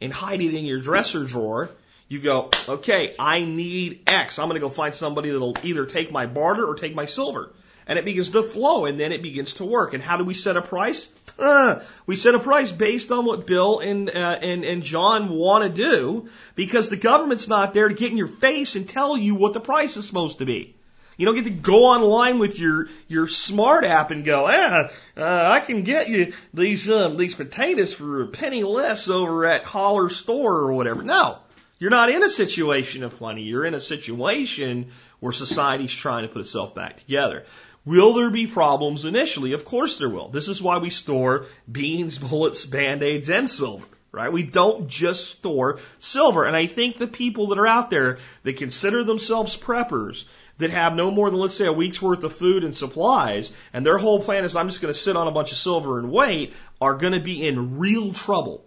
and 0.00 0.12
hide 0.12 0.40
it 0.40 0.54
in 0.54 0.64
your 0.64 0.78
dresser 0.78 1.24
drawer. 1.24 1.68
You 2.06 2.20
go, 2.20 2.50
okay, 2.68 3.16
I 3.18 3.44
need 3.44 4.04
X. 4.06 4.38
I'm 4.38 4.48
going 4.48 4.54
to 4.54 4.64
go 4.64 4.70
find 4.70 4.94
somebody 4.94 5.30
that'll 5.30 5.56
either 5.64 5.84
take 5.84 6.12
my 6.12 6.26
barter 6.26 6.64
or 6.64 6.76
take 6.76 6.94
my 6.94 7.06
silver 7.06 7.52
and 7.88 7.98
it 7.98 8.04
begins 8.04 8.30
to 8.30 8.42
flow 8.42 8.84
and 8.84 9.00
then 9.00 9.12
it 9.12 9.22
begins 9.22 9.54
to 9.54 9.64
work. 9.64 9.94
And 9.94 10.02
how 10.02 10.18
do 10.18 10.24
we 10.24 10.34
set 10.34 10.56
a 10.56 10.62
price? 10.62 11.08
Uh, 11.38 11.80
we 12.06 12.14
set 12.14 12.34
a 12.34 12.38
price 12.38 12.70
based 12.70 13.10
on 13.10 13.24
what 13.24 13.46
Bill 13.46 13.80
and, 13.80 14.10
uh, 14.10 14.38
and, 14.42 14.64
and 14.64 14.82
John 14.82 15.30
want 15.30 15.64
to 15.64 15.70
do 15.70 16.28
because 16.54 16.90
the 16.90 16.96
government's 16.96 17.48
not 17.48 17.72
there 17.72 17.88
to 17.88 17.94
get 17.94 18.12
in 18.12 18.18
your 18.18 18.28
face 18.28 18.76
and 18.76 18.88
tell 18.88 19.16
you 19.16 19.34
what 19.34 19.54
the 19.54 19.60
price 19.60 19.96
is 19.96 20.06
supposed 20.06 20.38
to 20.38 20.44
be. 20.44 20.74
You 21.16 21.26
don't 21.26 21.34
get 21.34 21.44
to 21.44 21.50
go 21.50 21.86
online 21.86 22.38
with 22.38 22.60
your 22.60 22.88
your 23.08 23.26
smart 23.26 23.84
app 23.84 24.12
and 24.12 24.24
go, 24.24 24.46
ah, 24.48 24.88
uh, 25.16 25.48
I 25.50 25.58
can 25.58 25.82
get 25.82 26.08
you 26.08 26.32
these 26.54 26.88
um, 26.88 27.16
these 27.16 27.34
potatoes 27.34 27.92
for 27.92 28.22
a 28.22 28.28
penny 28.28 28.62
less 28.62 29.08
over 29.08 29.44
at 29.44 29.64
Holler 29.64 30.10
Store 30.10 30.54
or 30.54 30.72
whatever. 30.74 31.02
No, 31.02 31.38
you're 31.80 31.90
not 31.90 32.08
in 32.10 32.22
a 32.22 32.28
situation 32.28 33.02
of 33.02 33.20
money. 33.20 33.42
You're 33.42 33.64
in 33.64 33.74
a 33.74 33.80
situation 33.80 34.92
where 35.18 35.32
society's 35.32 35.92
trying 35.92 36.22
to 36.22 36.32
put 36.32 36.40
itself 36.40 36.74
back 36.74 36.98
together. 36.98 37.44
Will 37.88 38.12
there 38.12 38.28
be 38.28 38.46
problems 38.46 39.06
initially? 39.06 39.54
Of 39.54 39.64
course 39.64 39.96
there 39.96 40.10
will. 40.10 40.28
This 40.28 40.48
is 40.48 40.60
why 40.60 40.76
we 40.76 40.90
store 40.90 41.46
beans, 41.72 42.18
bullets, 42.28 42.66
band-aids, 42.66 43.30
and 43.30 43.48
silver. 43.48 43.86
right? 44.12 44.30
We 44.30 44.42
don't 44.42 44.88
just 44.88 45.30
store 45.30 45.78
silver. 45.98 46.44
And 46.44 46.54
I 46.54 46.66
think 46.66 46.98
the 46.98 47.06
people 47.06 47.46
that 47.46 47.58
are 47.58 47.66
out 47.66 47.88
there 47.88 48.18
that 48.42 48.58
consider 48.58 49.04
themselves 49.04 49.56
preppers, 49.56 50.24
that 50.58 50.70
have 50.70 50.94
no 50.94 51.10
more 51.10 51.30
than, 51.30 51.40
let's 51.40 51.54
say, 51.54 51.66
a 51.66 51.72
week's 51.72 52.02
worth 52.02 52.24
of 52.24 52.34
food 52.34 52.62
and 52.62 52.76
supplies, 52.76 53.52
and 53.72 53.86
their 53.86 53.96
whole 53.96 54.20
plan 54.20 54.44
is, 54.44 54.54
I'm 54.54 54.68
just 54.68 54.82
going 54.82 54.92
to 54.92 55.00
sit 55.00 55.16
on 55.16 55.26
a 55.26 55.32
bunch 55.32 55.52
of 55.52 55.56
silver 55.56 55.98
and 55.98 56.12
wait, 56.12 56.52
are 56.82 56.94
going 56.94 57.14
to 57.14 57.20
be 57.20 57.46
in 57.48 57.78
real 57.78 58.12
trouble. 58.12 58.66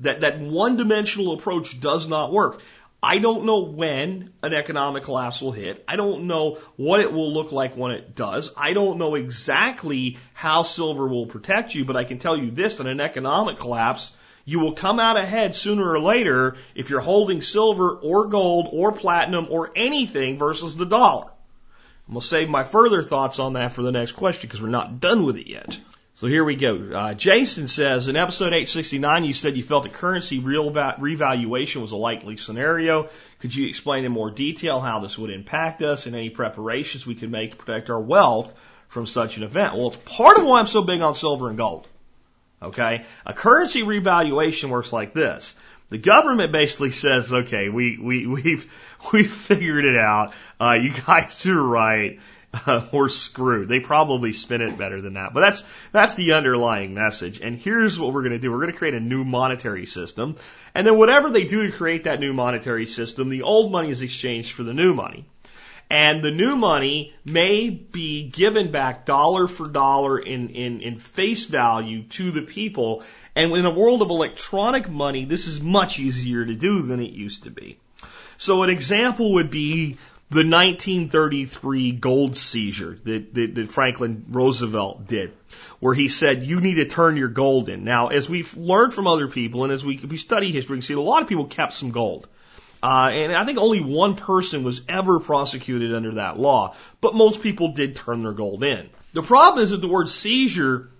That, 0.00 0.20
that 0.20 0.40
one 0.40 0.76
dimensional 0.76 1.32
approach 1.32 1.80
does 1.80 2.08
not 2.08 2.32
work. 2.32 2.60
I 3.02 3.18
don't 3.18 3.46
know 3.46 3.60
when 3.60 4.32
an 4.42 4.52
economic 4.52 5.04
collapse 5.04 5.40
will 5.40 5.52
hit. 5.52 5.82
I 5.88 5.96
don't 5.96 6.26
know 6.26 6.58
what 6.76 7.00
it 7.00 7.12
will 7.12 7.32
look 7.32 7.50
like 7.50 7.74
when 7.74 7.92
it 7.92 8.14
does. 8.14 8.52
I 8.56 8.74
don't 8.74 8.98
know 8.98 9.14
exactly 9.14 10.18
how 10.34 10.64
silver 10.64 11.08
will 11.08 11.26
protect 11.26 11.74
you, 11.74 11.86
but 11.86 11.96
I 11.96 12.04
can 12.04 12.18
tell 12.18 12.36
you 12.36 12.50
this, 12.50 12.78
in 12.78 12.86
an 12.86 13.00
economic 13.00 13.56
collapse, 13.56 14.12
you 14.44 14.58
will 14.58 14.72
come 14.72 15.00
out 15.00 15.16
ahead 15.16 15.54
sooner 15.54 15.92
or 15.92 16.00
later 16.00 16.56
if 16.74 16.90
you're 16.90 17.00
holding 17.00 17.40
silver 17.40 17.90
or 17.90 18.26
gold 18.26 18.68
or 18.70 18.92
platinum 18.92 19.46
or 19.48 19.70
anything 19.74 20.38
versus 20.38 20.76
the 20.76 20.86
dollar. 20.86 21.30
I'm 22.06 22.14
going 22.14 22.20
to 22.20 22.26
save 22.26 22.50
my 22.50 22.64
further 22.64 23.02
thoughts 23.02 23.38
on 23.38 23.54
that 23.54 23.72
for 23.72 23.82
the 23.82 23.92
next 23.92 24.12
question 24.12 24.48
because 24.48 24.60
we're 24.60 24.68
not 24.68 25.00
done 25.00 25.24
with 25.24 25.38
it 25.38 25.48
yet. 25.48 25.78
So 26.20 26.26
here 26.26 26.44
we 26.44 26.54
go. 26.54 26.76
Uh, 26.76 27.14
Jason 27.14 27.66
says 27.66 28.06
in 28.06 28.14
episode 28.14 28.48
869, 28.48 29.24
you 29.24 29.32
said 29.32 29.56
you 29.56 29.62
felt 29.62 29.86
a 29.86 29.88
currency 29.88 30.38
revaluation 30.38 31.80
was 31.80 31.92
a 31.92 31.96
likely 31.96 32.36
scenario. 32.36 33.08
Could 33.38 33.54
you 33.54 33.66
explain 33.66 34.04
in 34.04 34.12
more 34.12 34.30
detail 34.30 34.80
how 34.80 35.00
this 35.00 35.16
would 35.16 35.30
impact 35.30 35.80
us 35.80 36.04
and 36.04 36.14
any 36.14 36.28
preparations 36.28 37.06
we 37.06 37.14
could 37.14 37.30
make 37.30 37.52
to 37.52 37.56
protect 37.56 37.88
our 37.88 37.98
wealth 37.98 38.52
from 38.88 39.06
such 39.06 39.38
an 39.38 39.44
event? 39.44 39.74
Well, 39.74 39.86
it's 39.86 39.96
part 39.96 40.36
of 40.36 40.44
why 40.44 40.60
I'm 40.60 40.66
so 40.66 40.82
big 40.82 41.00
on 41.00 41.14
silver 41.14 41.48
and 41.48 41.56
gold. 41.56 41.88
Okay, 42.60 43.06
a 43.24 43.32
currency 43.32 43.82
revaluation 43.82 44.68
works 44.68 44.92
like 44.92 45.14
this. 45.14 45.54
The 45.88 45.96
government 45.96 46.52
basically 46.52 46.90
says, 46.90 47.32
okay, 47.32 47.70
we, 47.70 47.98
we, 47.98 48.26
we've, 48.26 48.70
we've 49.14 49.32
figured 49.32 49.86
it 49.86 49.96
out. 49.96 50.34
Uh, 50.60 50.76
you 50.82 50.92
guys 50.92 51.46
are 51.46 51.62
right 51.62 52.20
uh, 52.66 52.86
we're 52.92 53.08
screwed. 53.08 53.68
They 53.68 53.80
probably 53.80 54.32
spin 54.32 54.60
it 54.60 54.76
better 54.76 55.00
than 55.00 55.14
that. 55.14 55.32
But 55.32 55.40
that's, 55.40 55.62
that's 55.92 56.14
the 56.14 56.32
underlying 56.32 56.94
message. 56.94 57.40
And 57.40 57.56
here's 57.56 57.98
what 57.98 58.12
we're 58.12 58.22
going 58.22 58.32
to 58.32 58.38
do. 58.38 58.50
We're 58.50 58.60
going 58.60 58.72
to 58.72 58.78
create 58.78 58.94
a 58.94 59.00
new 59.00 59.24
monetary 59.24 59.86
system. 59.86 60.36
And 60.74 60.86
then 60.86 60.98
whatever 60.98 61.30
they 61.30 61.44
do 61.44 61.66
to 61.66 61.72
create 61.72 62.04
that 62.04 62.20
new 62.20 62.32
monetary 62.32 62.86
system, 62.86 63.28
the 63.28 63.42
old 63.42 63.70
money 63.70 63.90
is 63.90 64.02
exchanged 64.02 64.52
for 64.52 64.64
the 64.64 64.74
new 64.74 64.94
money. 64.94 65.26
And 65.90 66.22
the 66.22 66.30
new 66.30 66.54
money 66.54 67.12
may 67.24 67.68
be 67.68 68.28
given 68.28 68.70
back 68.70 69.06
dollar 69.06 69.48
for 69.48 69.66
dollar 69.66 70.18
in, 70.18 70.50
in, 70.50 70.80
in 70.82 70.96
face 70.96 71.46
value 71.46 72.04
to 72.04 72.30
the 72.30 72.42
people. 72.42 73.02
And 73.34 73.52
in 73.52 73.64
a 73.64 73.74
world 73.74 74.02
of 74.02 74.10
electronic 74.10 74.88
money, 74.88 75.24
this 75.24 75.48
is 75.48 75.60
much 75.60 75.98
easier 75.98 76.44
to 76.44 76.54
do 76.54 76.82
than 76.82 77.00
it 77.00 77.10
used 77.10 77.44
to 77.44 77.50
be. 77.50 77.78
So 78.38 78.62
an 78.62 78.70
example 78.70 79.34
would 79.34 79.50
be 79.50 79.98
the 80.30 80.46
1933 80.46 81.90
gold 81.92 82.36
seizure 82.36 82.96
that, 83.04 83.34
that, 83.34 83.54
that, 83.56 83.68
Franklin 83.68 84.26
Roosevelt 84.28 85.08
did, 85.08 85.32
where 85.80 85.92
he 85.92 86.06
said, 86.06 86.44
you 86.44 86.60
need 86.60 86.76
to 86.76 86.84
turn 86.84 87.16
your 87.16 87.28
gold 87.28 87.68
in. 87.68 87.82
Now, 87.82 88.08
as 88.08 88.28
we've 88.28 88.56
learned 88.56 88.94
from 88.94 89.08
other 89.08 89.26
people, 89.26 89.64
and 89.64 89.72
as 89.72 89.84
we, 89.84 89.96
if 89.96 90.04
we 90.04 90.16
study 90.16 90.52
history, 90.52 90.76
we 90.76 90.82
see 90.82 90.94
a 90.94 91.00
lot 91.00 91.22
of 91.22 91.28
people 91.28 91.46
kept 91.46 91.74
some 91.74 91.90
gold. 91.90 92.28
Uh, 92.80 93.10
and 93.12 93.32
I 93.32 93.44
think 93.44 93.58
only 93.58 93.80
one 93.80 94.14
person 94.14 94.62
was 94.62 94.82
ever 94.88 95.18
prosecuted 95.18 95.92
under 95.92 96.14
that 96.14 96.38
law, 96.38 96.76
but 97.00 97.14
most 97.14 97.42
people 97.42 97.72
did 97.72 97.96
turn 97.96 98.22
their 98.22 98.32
gold 98.32 98.62
in. 98.62 98.88
The 99.12 99.22
problem 99.22 99.64
is 99.64 99.70
that 99.70 99.80
the 99.80 99.88
word 99.88 100.08
seizure 100.08 100.90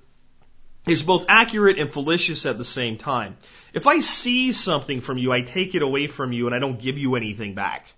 is 0.88 1.04
both 1.04 1.26
accurate 1.28 1.78
and 1.78 1.92
fallacious 1.92 2.46
at 2.46 2.58
the 2.58 2.64
same 2.64 2.98
time. 2.98 3.36
If 3.72 3.86
I 3.86 4.00
seize 4.00 4.58
something 4.58 5.00
from 5.00 5.18
you, 5.18 5.30
I 5.30 5.42
take 5.42 5.76
it 5.76 5.82
away 5.82 6.08
from 6.08 6.32
you 6.32 6.46
and 6.46 6.54
I 6.54 6.58
don't 6.58 6.80
give 6.80 6.98
you 6.98 7.14
anything 7.14 7.54
back. 7.54 7.92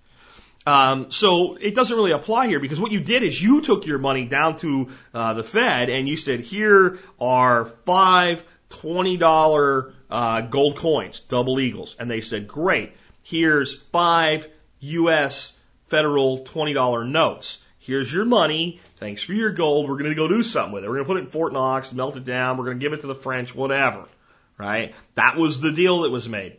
Um, 0.65 1.11
so 1.11 1.57
it 1.57 1.75
doesn't 1.75 1.97
really 1.97 2.13
apply 2.13 2.47
here 2.47 2.61
because 2.61 2.81
what 2.81 2.93
you 2.93 3.01
did 3.01 3.23
is 3.23 3.41
you 3.41 3.63
took 3.63 3.87
your 3.87 3.99
money 3.99 4.27
down 4.27 4.57
to 4.59 4.91
uh, 5.13 5.35
the 5.35 5.43
Fed 5.43 5.91
and 5.91 6.09
you 6.09 6.17
said, 6.17 6.41
here 6.41 6.99
are 7.21 7.65
five 7.65 8.45
$20 8.71 9.93
uh, 10.11 10.41
gold 10.43 10.77
coins, 10.77 11.21
double 11.21 11.61
eagles. 11.61 11.97
And 11.99 12.11
they 12.11 12.21
said, 12.21 12.49
great, 12.49 12.93
here's 13.23 13.75
five 13.93 14.49
U.S. 14.81 15.53
federal 15.87 16.41
$20 16.41 17.09
notes. 17.09 17.59
Here's 17.79 18.13
your 18.13 18.25
money. 18.25 18.81
Thanks 18.97 19.23
for 19.23 19.33
your 19.33 19.51
gold. 19.51 19.89
We're 19.89 19.99
going 19.99 20.11
to 20.11 20.17
go 20.17 20.29
do 20.29 20.43
something 20.43 20.73
with 20.73 20.85
it. 20.85 20.89
We're 20.89 20.97
going 20.97 21.05
to 21.05 21.09
put 21.09 21.17
it 21.19 21.25
in 21.25 21.31
Fort 21.31 21.53
Knox, 21.53 21.93
melt 21.93 22.17
it 22.17 22.25
down. 22.25 22.57
We're 22.57 22.67
going 22.67 22.79
to 22.79 22.85
give 22.85 22.93
it 22.93 23.01
to 23.01 23.09
the 23.09 23.15
French, 23.15 23.55
whatever. 23.55 24.05
Right? 24.57 24.95
That 25.17 25.37
was 25.37 25.61
the 25.61 25.73
deal 25.73 26.03
that 26.03 26.11
was 26.11 26.29
made. 26.29 26.59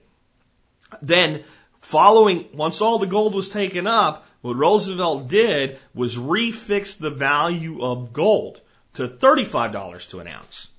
Then 1.01 1.43
Following, 1.84 2.46
once 2.54 2.80
all 2.80 2.98
the 2.98 3.06
gold 3.06 3.36
was 3.36 3.50
taken 3.50 3.88
up, 3.88 4.26
what 4.39 4.56
Roosevelt 4.56 5.28
did 5.28 5.78
was 5.93 6.15
refix 6.15 6.98
the 6.98 7.10
value 7.10 7.84
of 7.84 8.13
gold 8.13 8.62
to 8.93 9.10
$35 9.10 10.08
to 10.08 10.22
an 10.22 10.30
ounce. 10.30 10.69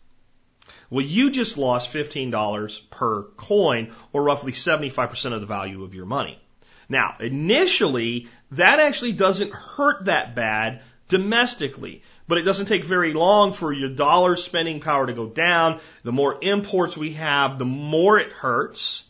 Well, 0.88 1.04
you 1.04 1.30
just 1.30 1.58
lost 1.58 1.92
$15 1.92 2.80
per 2.88 3.22
coin, 3.36 3.92
or 4.14 4.22
roughly 4.22 4.52
75% 4.52 5.34
of 5.34 5.42
the 5.42 5.46
value 5.46 5.84
of 5.84 5.94
your 5.94 6.06
money. 6.06 6.38
Now, 6.88 7.16
initially, 7.20 8.28
that 8.52 8.80
actually 8.80 9.12
doesn't 9.12 9.52
hurt 9.52 10.06
that 10.06 10.34
bad 10.34 10.80
domestically, 11.10 12.02
but 12.26 12.38
it 12.38 12.44
doesn't 12.44 12.66
take 12.66 12.86
very 12.86 13.12
long 13.12 13.52
for 13.52 13.74
your 13.74 13.90
dollar 13.90 14.36
spending 14.36 14.80
power 14.80 15.06
to 15.06 15.12
go 15.12 15.26
down. 15.26 15.80
The 16.02 16.12
more 16.12 16.38
imports 16.40 16.96
we 16.96 17.12
have, 17.12 17.58
the 17.58 17.66
more 17.66 18.18
it 18.18 18.32
hurts 18.32 19.04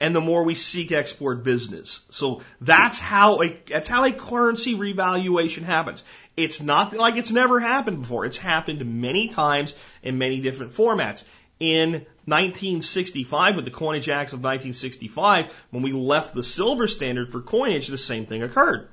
and 0.00 0.14
the 0.14 0.20
more 0.20 0.42
we 0.42 0.54
seek 0.54 0.92
export 0.92 1.44
business. 1.44 2.00
So 2.10 2.42
that's 2.60 2.98
how 2.98 3.42
a, 3.42 3.58
that's 3.68 3.88
how 3.88 4.04
a 4.04 4.12
currency 4.12 4.74
revaluation 4.74 5.64
happens. 5.64 6.04
It's 6.36 6.60
not 6.60 6.94
like 6.94 7.16
it's 7.16 7.30
never 7.30 7.60
happened 7.60 8.00
before. 8.00 8.24
It's 8.24 8.38
happened 8.38 8.84
many 9.00 9.28
times 9.28 9.74
in 10.02 10.18
many 10.18 10.40
different 10.40 10.72
formats. 10.72 11.24
In 11.60 11.92
1965, 12.26 13.56
with 13.56 13.64
the 13.64 13.70
Coinage 13.70 14.08
Acts 14.08 14.32
of 14.32 14.40
1965, 14.40 15.66
when 15.70 15.82
we 15.82 15.92
left 15.92 16.34
the 16.34 16.42
silver 16.42 16.88
standard 16.88 17.30
for 17.30 17.40
coinage, 17.40 17.86
the 17.86 17.96
same 17.96 18.26
thing 18.26 18.42
occurred. 18.42 18.88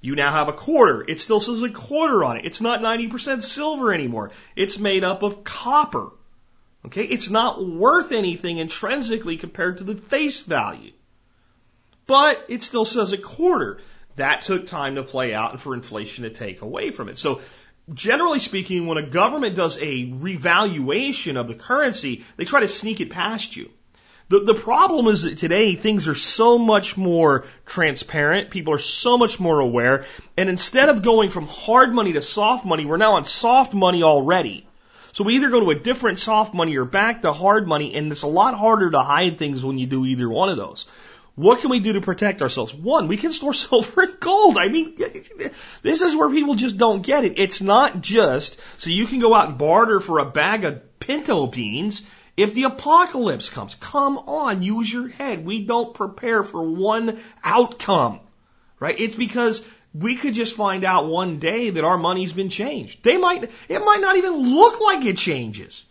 You 0.00 0.14
now 0.14 0.32
have 0.32 0.48
a 0.48 0.52
quarter. 0.52 1.04
It 1.06 1.20
still 1.20 1.40
says 1.40 1.62
a 1.62 1.70
quarter 1.70 2.24
on 2.24 2.36
it. 2.36 2.44
It's 2.44 2.60
not 2.60 2.80
90% 2.80 3.42
silver 3.42 3.92
anymore. 3.92 4.30
It's 4.54 4.78
made 4.78 5.04
up 5.04 5.22
of 5.22 5.44
copper. 5.44 6.10
Okay, 6.86 7.04
it's 7.04 7.30
not 7.30 7.64
worth 7.64 8.12
anything 8.12 8.58
intrinsically 8.58 9.36
compared 9.36 9.78
to 9.78 9.84
the 9.84 9.94
face 9.94 10.40
value. 10.40 10.92
But 12.06 12.44
it 12.48 12.62
still 12.62 12.84
says 12.84 13.12
a 13.12 13.18
quarter. 13.18 13.78
That 14.16 14.42
took 14.42 14.66
time 14.66 14.96
to 14.96 15.02
play 15.02 15.32
out 15.32 15.52
and 15.52 15.60
for 15.60 15.74
inflation 15.74 16.24
to 16.24 16.30
take 16.30 16.60
away 16.60 16.90
from 16.90 17.08
it. 17.08 17.18
So 17.18 17.40
generally 17.92 18.40
speaking, 18.40 18.86
when 18.86 18.98
a 18.98 19.08
government 19.08 19.56
does 19.56 19.78
a 19.80 20.12
revaluation 20.12 21.36
of 21.36 21.48
the 21.48 21.54
currency, 21.54 22.24
they 22.36 22.44
try 22.44 22.60
to 22.60 22.68
sneak 22.68 23.00
it 23.00 23.10
past 23.10 23.56
you. 23.56 23.70
The, 24.28 24.40
the 24.40 24.54
problem 24.54 25.08
is 25.08 25.22
that 25.22 25.38
today 25.38 25.74
things 25.74 26.08
are 26.08 26.14
so 26.14 26.58
much 26.58 26.96
more 26.96 27.44
transparent. 27.66 28.50
People 28.50 28.74
are 28.74 28.78
so 28.78 29.18
much 29.18 29.38
more 29.38 29.60
aware. 29.60 30.06
And 30.36 30.48
instead 30.48 30.88
of 30.88 31.02
going 31.02 31.30
from 31.30 31.46
hard 31.46 31.92
money 31.92 32.14
to 32.14 32.22
soft 32.22 32.64
money, 32.64 32.86
we're 32.86 32.96
now 32.96 33.14
on 33.14 33.24
soft 33.24 33.74
money 33.74 34.02
already. 34.02 34.66
So 35.12 35.24
we 35.24 35.34
either 35.36 35.50
go 35.50 35.60
to 35.60 35.70
a 35.70 35.74
different 35.74 36.18
soft 36.18 36.54
money 36.54 36.76
or 36.76 36.86
back 36.86 37.22
to 37.22 37.32
hard 37.32 37.68
money, 37.68 37.94
and 37.94 38.10
it's 38.10 38.22
a 38.22 38.26
lot 38.26 38.54
harder 38.54 38.90
to 38.90 39.00
hide 39.00 39.38
things 39.38 39.64
when 39.64 39.78
you 39.78 39.86
do 39.86 40.06
either 40.06 40.28
one 40.28 40.48
of 40.48 40.56
those. 40.56 40.86
What 41.34 41.60
can 41.60 41.70
we 41.70 41.80
do 41.80 41.94
to 41.94 42.00
protect 42.00 42.42
ourselves? 42.42 42.74
One, 42.74 43.08
we 43.08 43.16
can 43.16 43.32
store 43.32 43.54
silver 43.54 44.02
and 44.02 44.20
gold. 44.20 44.56
I 44.58 44.68
mean, 44.68 44.96
this 45.82 46.00
is 46.00 46.16
where 46.16 46.30
people 46.30 46.54
just 46.54 46.76
don't 46.76 47.02
get 47.02 47.24
it. 47.24 47.38
It's 47.38 47.60
not 47.60 48.00
just 48.00 48.58
so 48.78 48.90
you 48.90 49.06
can 49.06 49.20
go 49.20 49.34
out 49.34 49.48
and 49.48 49.58
barter 49.58 50.00
for 50.00 50.18
a 50.18 50.30
bag 50.30 50.64
of 50.64 50.98
pinto 50.98 51.46
beans 51.46 52.02
if 52.36 52.54
the 52.54 52.64
apocalypse 52.64 53.50
comes. 53.50 53.74
Come 53.74 54.18
on, 54.18 54.62
use 54.62 54.92
your 54.92 55.08
head. 55.08 55.44
We 55.44 55.64
don't 55.64 55.94
prepare 55.94 56.42
for 56.42 56.62
one 56.62 57.20
outcome, 57.44 58.20
right? 58.80 58.98
It's 58.98 59.16
because 59.16 59.62
we 59.94 60.16
could 60.16 60.34
just 60.34 60.56
find 60.56 60.84
out 60.84 61.08
one 61.08 61.38
day 61.38 61.70
that 61.70 61.84
our 61.84 61.98
money's 61.98 62.32
been 62.32 62.48
changed. 62.48 63.02
They 63.02 63.16
might, 63.18 63.50
it 63.68 63.78
might 63.80 64.00
not 64.00 64.16
even 64.16 64.54
look 64.54 64.80
like 64.80 65.04
it 65.04 65.18
changes. 65.18 65.84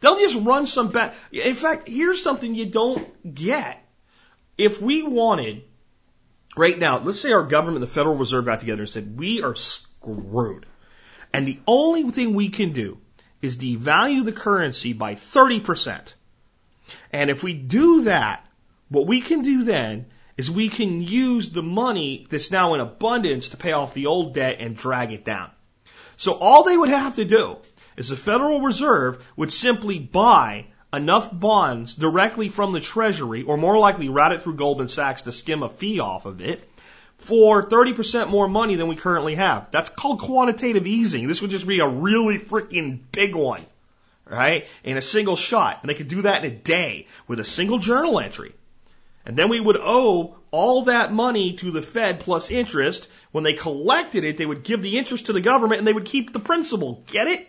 They'll 0.00 0.18
just 0.18 0.40
run 0.40 0.66
some 0.66 0.88
back. 0.88 1.14
In 1.30 1.54
fact, 1.54 1.86
here's 1.86 2.22
something 2.22 2.54
you 2.54 2.66
don't 2.66 3.34
get. 3.34 3.78
If 4.56 4.80
we 4.80 5.02
wanted, 5.02 5.62
right 6.56 6.78
now, 6.78 6.98
let's 6.98 7.20
say 7.20 7.32
our 7.32 7.44
government, 7.44 7.80
the 7.80 7.86
Federal 7.86 8.16
Reserve 8.16 8.46
got 8.46 8.60
together 8.60 8.82
and 8.82 8.88
said, 8.88 9.18
we 9.18 9.42
are 9.42 9.54
screwed. 9.54 10.66
And 11.32 11.46
the 11.46 11.60
only 11.66 12.10
thing 12.10 12.34
we 12.34 12.48
can 12.48 12.72
do 12.72 12.98
is 13.40 13.56
devalue 13.56 14.24
the 14.24 14.32
currency 14.32 14.92
by 14.92 15.14
30%. 15.14 16.14
And 17.12 17.30
if 17.30 17.42
we 17.42 17.54
do 17.54 18.02
that, 18.02 18.46
what 18.88 19.06
we 19.06 19.20
can 19.20 19.42
do 19.42 19.62
then 19.62 20.06
is 20.36 20.50
we 20.50 20.68
can 20.68 21.02
use 21.02 21.50
the 21.50 21.62
money 21.62 22.26
that's 22.30 22.50
now 22.50 22.74
in 22.74 22.80
abundance 22.80 23.50
to 23.50 23.56
pay 23.56 23.72
off 23.72 23.94
the 23.94 24.06
old 24.06 24.34
debt 24.34 24.56
and 24.60 24.76
drag 24.76 25.12
it 25.12 25.24
down. 25.24 25.50
So 26.16 26.32
all 26.32 26.64
they 26.64 26.76
would 26.76 26.88
have 26.88 27.16
to 27.16 27.24
do 27.24 27.58
is 27.96 28.08
the 28.08 28.16
Federal 28.16 28.60
Reserve 28.60 29.22
would 29.36 29.52
simply 29.52 29.98
buy 29.98 30.66
enough 30.92 31.28
bonds 31.32 31.96
directly 31.96 32.48
from 32.48 32.72
the 32.72 32.80
Treasury, 32.80 33.42
or 33.42 33.56
more 33.56 33.78
likely 33.78 34.08
route 34.08 34.32
it 34.32 34.42
through 34.42 34.56
Goldman 34.56 34.88
Sachs 34.88 35.22
to 35.22 35.32
skim 35.32 35.62
a 35.62 35.68
fee 35.68 36.00
off 36.00 36.26
of 36.26 36.40
it, 36.40 36.68
for 37.16 37.62
30% 37.62 38.28
more 38.28 38.48
money 38.48 38.74
than 38.74 38.88
we 38.88 38.96
currently 38.96 39.36
have. 39.36 39.70
That's 39.70 39.88
called 39.88 40.20
quantitative 40.20 40.86
easing. 40.86 41.28
This 41.28 41.40
would 41.40 41.50
just 41.50 41.66
be 41.66 41.80
a 41.80 41.88
really 41.88 42.38
freaking 42.38 43.00
big 43.12 43.34
one, 43.34 43.64
right? 44.28 44.66
In 44.84 44.96
a 44.96 45.02
single 45.02 45.36
shot. 45.36 45.78
And 45.82 45.88
they 45.88 45.94
could 45.94 46.08
do 46.08 46.22
that 46.22 46.44
in 46.44 46.52
a 46.52 46.54
day 46.54 47.06
with 47.28 47.40
a 47.40 47.44
single 47.44 47.78
journal 47.78 48.18
entry. 48.18 48.52
And 49.24 49.36
then 49.36 49.48
we 49.48 49.60
would 49.60 49.76
owe 49.76 50.36
all 50.50 50.82
that 50.82 51.12
money 51.12 51.54
to 51.54 51.70
the 51.70 51.82
Fed 51.82 52.20
plus 52.20 52.50
interest. 52.50 53.08
When 53.30 53.44
they 53.44 53.54
collected 53.54 54.24
it, 54.24 54.36
they 54.36 54.46
would 54.46 54.64
give 54.64 54.82
the 54.82 54.98
interest 54.98 55.26
to 55.26 55.32
the 55.32 55.40
government 55.40 55.78
and 55.78 55.86
they 55.86 55.92
would 55.92 56.04
keep 56.04 56.32
the 56.32 56.40
principal. 56.40 57.04
Get 57.06 57.28
it? 57.28 57.48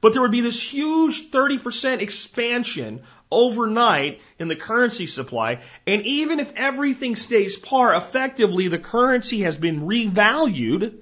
But 0.00 0.12
there 0.12 0.22
would 0.22 0.32
be 0.32 0.40
this 0.40 0.60
huge 0.60 1.30
30% 1.30 2.00
expansion 2.00 3.02
overnight 3.30 4.20
in 4.38 4.48
the 4.48 4.56
currency 4.56 5.06
supply. 5.06 5.60
And 5.86 6.04
even 6.04 6.40
if 6.40 6.52
everything 6.56 7.16
stays 7.16 7.56
par, 7.56 7.94
effectively 7.94 8.68
the 8.68 8.78
currency 8.78 9.42
has 9.42 9.56
been 9.56 9.82
revalued 9.82 10.96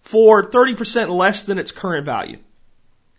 for 0.00 0.50
30% 0.50 1.10
less 1.10 1.44
than 1.44 1.58
its 1.58 1.70
current 1.70 2.06
value. 2.06 2.38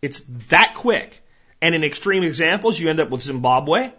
It's 0.02 0.22
that 0.50 0.74
quick. 0.76 1.24
And 1.62 1.76
in 1.76 1.84
extreme 1.84 2.24
examples, 2.24 2.80
you 2.80 2.90
end 2.90 3.00
up 3.00 3.12
with 3.12 3.22
Zimbabwe 3.22 3.92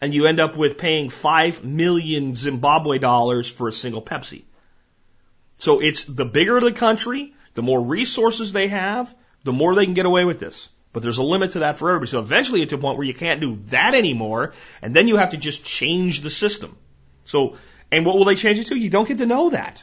and 0.00 0.12
you 0.14 0.26
end 0.26 0.40
up 0.40 0.56
with 0.56 0.78
paying 0.78 1.10
5 1.10 1.64
million 1.64 2.34
Zimbabwe 2.34 2.98
dollars 2.98 3.50
for 3.50 3.68
a 3.68 3.72
single 3.72 4.02
Pepsi. 4.02 4.44
So 5.56 5.80
it's 5.80 6.04
the 6.04 6.24
bigger 6.24 6.60
the 6.60 6.72
country, 6.72 7.34
the 7.54 7.62
more 7.62 7.82
resources 7.82 8.52
they 8.52 8.68
have, 8.68 9.14
the 9.44 9.52
more 9.52 9.74
they 9.74 9.84
can 9.84 9.94
get 9.94 10.06
away 10.06 10.24
with 10.24 10.38
this. 10.38 10.68
But 10.92 11.02
there's 11.02 11.18
a 11.18 11.22
limit 11.22 11.52
to 11.52 11.58
that 11.60 11.76
for 11.76 11.90
everybody. 11.90 12.10
So 12.10 12.20
eventually 12.20 12.64
to 12.64 12.74
a 12.74 12.78
point 12.78 12.96
where 12.98 13.06
you 13.06 13.14
can't 13.14 13.40
do 13.40 13.56
that 13.66 13.94
anymore, 13.94 14.54
and 14.82 14.94
then 14.94 15.08
you 15.08 15.16
have 15.16 15.30
to 15.30 15.36
just 15.36 15.64
change 15.64 16.20
the 16.20 16.30
system. 16.30 16.76
So, 17.24 17.56
and 17.92 18.06
what 18.06 18.16
will 18.16 18.24
they 18.24 18.34
change 18.34 18.58
it 18.58 18.68
to? 18.68 18.76
You 18.76 18.90
don't 18.90 19.08
get 19.08 19.18
to 19.18 19.26
know 19.26 19.50
that. 19.50 19.82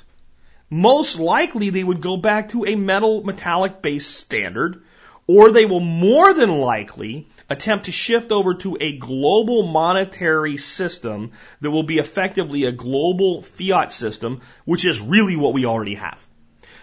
Most 0.70 1.20
likely 1.20 1.70
they 1.70 1.84
would 1.84 2.02
go 2.02 2.18
back 2.18 2.50
to 2.50 2.66
a 2.66 2.76
metal 2.76 3.24
metallic 3.24 3.82
based 3.82 4.16
standard, 4.16 4.84
or 5.28 5.52
they 5.52 5.66
will 5.66 5.80
more 5.80 6.34
than 6.34 6.58
likely 6.58 7.28
attempt 7.54 7.86
to 7.86 7.92
shift 7.92 8.32
over 8.32 8.56
to 8.56 8.78
a 8.80 8.98
global 8.98 9.64
monetary 9.64 10.58
system 10.58 11.32
that 11.62 11.72
will 11.72 11.84
be 11.84 12.00
effectively 12.00 12.66
a 12.66 12.72
global 12.72 13.42
fiat 13.42 13.92
system, 13.92 14.42
which 14.66 14.86
is 14.86 15.02
really 15.02 15.38
what 15.38 15.54
we 15.54 15.66
already 15.66 15.96
have. 15.96 16.28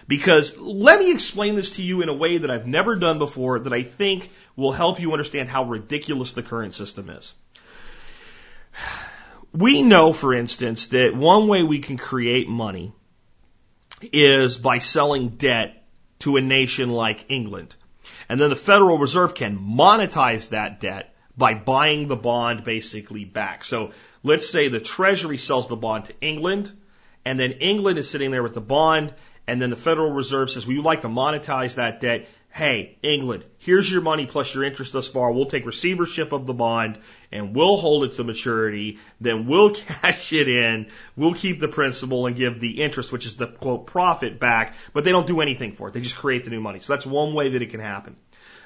Because 0.07 0.57
let 0.57 0.99
me 0.99 1.11
explain 1.11 1.55
this 1.55 1.71
to 1.71 1.83
you 1.83 2.01
in 2.01 2.09
a 2.09 2.13
way 2.13 2.39
that 2.39 2.49
I've 2.49 2.67
never 2.67 2.95
done 2.95 3.19
before 3.19 3.59
that 3.59 3.73
I 3.73 3.83
think 3.83 4.29
will 4.55 4.71
help 4.71 4.99
you 4.99 5.11
understand 5.11 5.47
how 5.47 5.65
ridiculous 5.65 6.33
the 6.33 6.43
current 6.43 6.73
system 6.73 7.09
is. 7.09 7.33
We 9.53 9.83
know, 9.83 10.13
for 10.13 10.33
instance, 10.33 10.87
that 10.87 11.15
one 11.15 11.47
way 11.47 11.63
we 11.63 11.79
can 11.79 11.97
create 11.97 12.47
money 12.47 12.93
is 14.01 14.57
by 14.57 14.79
selling 14.79 15.29
debt 15.29 15.83
to 16.19 16.37
a 16.37 16.41
nation 16.41 16.89
like 16.89 17.25
England. 17.29 17.75
And 18.29 18.39
then 18.39 18.49
the 18.49 18.55
Federal 18.55 18.97
Reserve 18.97 19.35
can 19.35 19.57
monetize 19.57 20.49
that 20.49 20.79
debt 20.79 21.13
by 21.37 21.53
buying 21.53 22.07
the 22.07 22.15
bond 22.15 22.63
basically 22.63 23.25
back. 23.25 23.63
So 23.63 23.91
let's 24.23 24.49
say 24.49 24.67
the 24.67 24.79
Treasury 24.79 25.37
sells 25.37 25.67
the 25.67 25.75
bond 25.75 26.05
to 26.05 26.13
England, 26.21 26.71
and 27.25 27.39
then 27.39 27.53
England 27.53 27.97
is 27.97 28.09
sitting 28.09 28.31
there 28.31 28.43
with 28.43 28.53
the 28.53 28.61
bond, 28.61 29.13
and 29.47 29.61
then 29.61 29.69
the 29.69 29.75
Federal 29.75 30.11
Reserve 30.11 30.49
says, 30.49 30.67
we 30.67 30.75
would 30.75 30.85
like 30.85 31.01
to 31.01 31.09
monetize 31.09 31.75
that 31.75 32.01
debt. 32.01 32.27
Hey, 32.53 32.97
England, 33.01 33.45
here's 33.59 33.89
your 33.89 34.01
money 34.01 34.25
plus 34.25 34.53
your 34.53 34.65
interest 34.65 34.91
thus 34.91 35.07
far. 35.07 35.31
We'll 35.31 35.45
take 35.45 35.65
receivership 35.65 36.33
of 36.33 36.45
the 36.45 36.53
bond 36.53 36.99
and 37.31 37.55
we'll 37.55 37.77
hold 37.77 38.03
it 38.03 38.15
to 38.15 38.25
maturity. 38.25 38.99
Then 39.21 39.47
we'll 39.47 39.69
cash 39.73 40.33
it 40.33 40.49
in. 40.49 40.87
We'll 41.15 41.33
keep 41.33 41.61
the 41.61 41.69
principal 41.69 42.25
and 42.25 42.35
give 42.35 42.59
the 42.59 42.81
interest, 42.81 43.09
which 43.13 43.25
is 43.25 43.35
the 43.35 43.47
quote 43.47 43.87
profit 43.87 44.37
back, 44.37 44.75
but 44.91 45.05
they 45.05 45.13
don't 45.13 45.27
do 45.27 45.39
anything 45.39 45.71
for 45.71 45.87
it. 45.87 45.93
They 45.93 46.01
just 46.01 46.17
create 46.17 46.43
the 46.43 46.49
new 46.49 46.59
money. 46.59 46.81
So 46.81 46.91
that's 46.91 47.05
one 47.05 47.33
way 47.33 47.51
that 47.51 47.61
it 47.61 47.69
can 47.69 47.79
happen. 47.79 48.17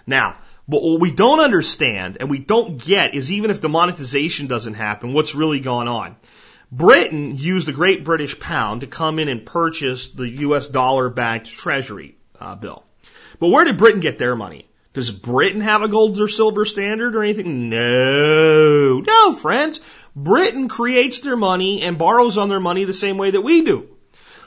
Now, 0.07 0.39
but 0.67 0.81
what 0.81 0.99
we 0.99 1.11
don't 1.11 1.39
understand 1.39 2.17
and 2.19 2.27
we 2.27 2.39
don't 2.39 2.83
get 2.83 3.13
is 3.13 3.31
even 3.31 3.51
if 3.51 3.61
the 3.61 3.69
monetization 3.69 4.47
doesn't 4.47 4.73
happen, 4.73 5.13
what's 5.13 5.35
really 5.35 5.59
going 5.59 5.87
on? 5.87 6.15
Britain 6.71 7.35
used 7.35 7.67
the 7.67 7.71
Great 7.71 8.03
British 8.03 8.39
Pound 8.39 8.81
to 8.81 8.87
come 8.87 9.19
in 9.19 9.29
and 9.29 9.45
purchase 9.45 10.09
the 10.09 10.27
U.S. 10.27 10.67
dollar 10.67 11.09
backed 11.09 11.51
treasury 11.51 12.17
uh, 12.39 12.55
bill. 12.55 12.84
But 13.39 13.49
where 13.49 13.65
did 13.65 13.77
Britain 13.77 13.99
get 13.99 14.17
their 14.17 14.35
money? 14.35 14.67
Does 14.93 15.11
Britain 15.11 15.61
have 15.61 15.81
a 15.81 15.87
gold 15.87 16.19
or 16.19 16.27
silver 16.27 16.65
standard 16.65 17.15
or 17.15 17.23
anything? 17.23 17.69
No. 17.69 19.01
No, 19.01 19.33
friends. 19.33 19.79
Britain 20.15 20.69
creates 20.69 21.19
their 21.19 21.35
money 21.35 21.81
and 21.81 21.97
borrows 21.97 22.37
on 22.37 22.49
their 22.49 22.59
money 22.59 22.85
the 22.85 22.93
same 22.93 23.17
way 23.17 23.31
that 23.31 23.41
we 23.41 23.63
do. 23.63 23.89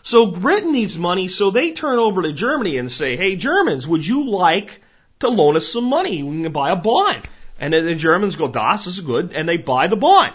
So 0.03 0.27
Britain 0.27 0.72
needs 0.72 0.96
money, 0.96 1.29
so 1.29 1.51
they 1.51 1.72
turn 1.72 1.98
over 1.98 2.22
to 2.22 2.33
Germany 2.33 2.79
and 2.79 2.90
say, 2.90 3.16
hey, 3.16 3.37
Germans, 3.37 3.87
would 3.87 4.07
you 4.07 4.31
like 4.31 4.81
to 5.20 5.29
loan 5.29 5.57
us 5.57 5.70
some 5.70 5.85
money? 5.85 6.22
We 6.22 6.42
can 6.42 6.53
buy 6.53 6.70
a 6.70 6.77
bond. 6.77 7.29
And 7.61 7.74
then 7.74 7.85
the 7.85 7.94
Germans 7.94 8.37
go, 8.37 8.48
das 8.48 8.87
is 8.87 9.01
good, 9.01 9.33
and 9.35 9.48
they 9.48 9.59
buy 9.59 9.88
the 9.88 9.96
bond. 9.96 10.33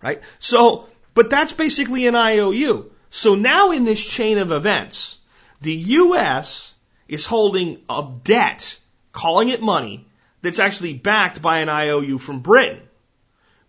Right? 0.00 0.22
So 0.38 0.86
but 1.14 1.30
that's 1.30 1.52
basically 1.52 2.06
an 2.06 2.14
IOU. 2.14 2.90
So 3.10 3.34
now 3.34 3.72
in 3.72 3.84
this 3.84 4.04
chain 4.04 4.38
of 4.38 4.52
events, 4.52 5.18
the 5.60 5.74
U.S. 5.74 6.71
is 7.12 7.26
holding 7.26 7.78
a 7.90 8.10
debt, 8.24 8.78
calling 9.12 9.50
it 9.50 9.60
money, 9.60 10.06
that's 10.40 10.58
actually 10.58 10.94
backed 10.94 11.42
by 11.42 11.58
an 11.58 11.68
IOU 11.68 12.16
from 12.16 12.40
Britain. 12.40 12.80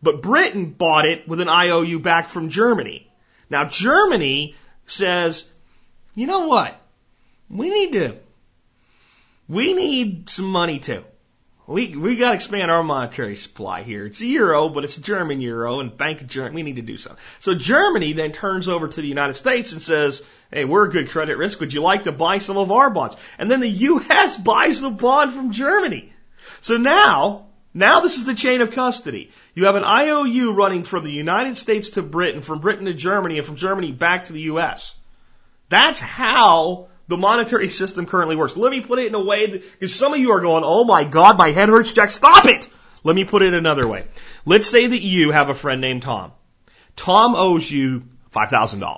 But 0.02 0.22
Britain 0.22 0.72
bought 0.72 1.06
it 1.06 1.28
with 1.28 1.42
an 1.42 1.50
IOU 1.50 2.00
back 2.00 2.30
from 2.30 2.48
Germany. 2.48 3.06
Now 3.50 3.66
Germany 3.66 4.56
says, 4.86 5.50
you 6.16 6.26
know 6.26 6.48
what? 6.48 6.80
We 7.50 7.70
need 7.70 7.92
to, 7.94 8.16
we 9.50 9.74
need 9.74 10.30
some 10.30 10.46
money 10.46 10.80
too. 10.80 11.04
We 11.66 11.96
we 11.96 12.18
got 12.18 12.30
to 12.30 12.36
expand 12.36 12.70
our 12.70 12.84
monetary 12.84 13.38
supply 13.38 13.84
here. 13.84 14.06
It's 14.06 14.20
a 14.20 14.26
euro, 14.26 14.68
but 14.68 14.84
it's 14.84 14.98
a 14.98 15.02
German 15.02 15.40
euro, 15.40 15.80
and 15.80 15.96
Bank 15.98 16.20
of 16.20 16.28
Germany. 16.28 16.56
We 16.56 16.64
need 16.64 16.76
to 16.76 16.82
do 16.82 16.98
something. 16.98 17.24
So 17.40 17.56
Germany 17.56 18.12
then 18.12 18.34
turns 18.34 18.68
over 18.68 18.90
to 18.90 19.02
the 19.02 19.08
United 19.08 19.36
States 19.36 19.72
and 19.72 19.82
says, 19.82 20.24
"Hey, 20.52 20.66
we're 20.66 20.86
a 20.86 20.90
good 20.90 21.10
credit 21.10 21.38
risk. 21.38 21.62
Would 21.62 21.74
you 21.74 21.82
like 21.82 22.04
to 22.04 22.12
buy 22.12 22.40
some 22.40 22.58
of 22.58 22.70
our 22.70 22.90
bonds?" 22.90 23.16
And 23.38 23.50
then 23.50 23.62
the 23.62 23.70
U.S. 23.70 24.36
buys 24.52 24.82
the 24.82 24.90
bond 24.90 25.32
from 25.32 25.52
Germany. 25.52 26.12
So 26.60 26.76
now, 26.76 27.46
now 27.74 28.02
this 28.02 28.18
is 28.18 28.26
the 28.26 28.36
chain 28.36 28.60
of 28.60 28.72
custody. 28.72 29.32
You 29.56 29.66
have 29.66 29.76
an 29.76 29.86
IOU 29.86 30.56
running 30.56 30.84
from 30.84 31.06
the 31.06 31.12
United 31.12 31.56
States 31.56 31.92
to 31.92 32.02
Britain, 32.02 32.42
from 32.42 32.60
Britain 32.60 32.86
to 32.88 32.94
Germany, 32.94 33.38
and 33.38 33.48
from 33.48 33.56
Germany 33.56 33.94
back 33.94 34.26
to 34.26 34.34
the 34.34 34.42
U.S. 34.42 34.96
That's 35.70 36.02
how 36.02 36.90
the 37.14 37.18
monetary 37.18 37.70
system 37.70 38.06
currently 38.06 38.36
works. 38.36 38.58
Let 38.58 38.72
me 38.72 38.82
put 38.82 38.98
it 39.00 39.08
in 39.08 39.16
a 39.16 39.24
way 39.24 39.46
that, 39.46 39.62
because 39.62 39.94
some 39.94 40.14
of 40.14 40.20
you 40.20 40.32
are 40.32 40.42
going, 40.42 40.64
oh 40.66 40.84
my 40.84 41.04
God, 41.04 41.38
my 41.38 41.52
head 41.52 41.70
hurts, 41.70 41.92
Jack, 41.92 42.10
stop 42.10 42.46
it! 42.46 42.68
Let 43.04 43.16
me 43.16 43.24
put 43.24 43.44
it 43.44 43.54
another 43.54 43.88
way. 43.88 44.06
Let's 44.46 44.68
say 44.68 44.88
that 44.88 45.02
you 45.02 45.32
have 45.32 45.50
a 45.50 45.54
friend 45.54 45.80
named 45.80 46.04
Tom. 46.04 46.32
Tom 46.96 47.36
owes 47.36 47.70
you 47.70 48.04
$5,000. 48.32 48.98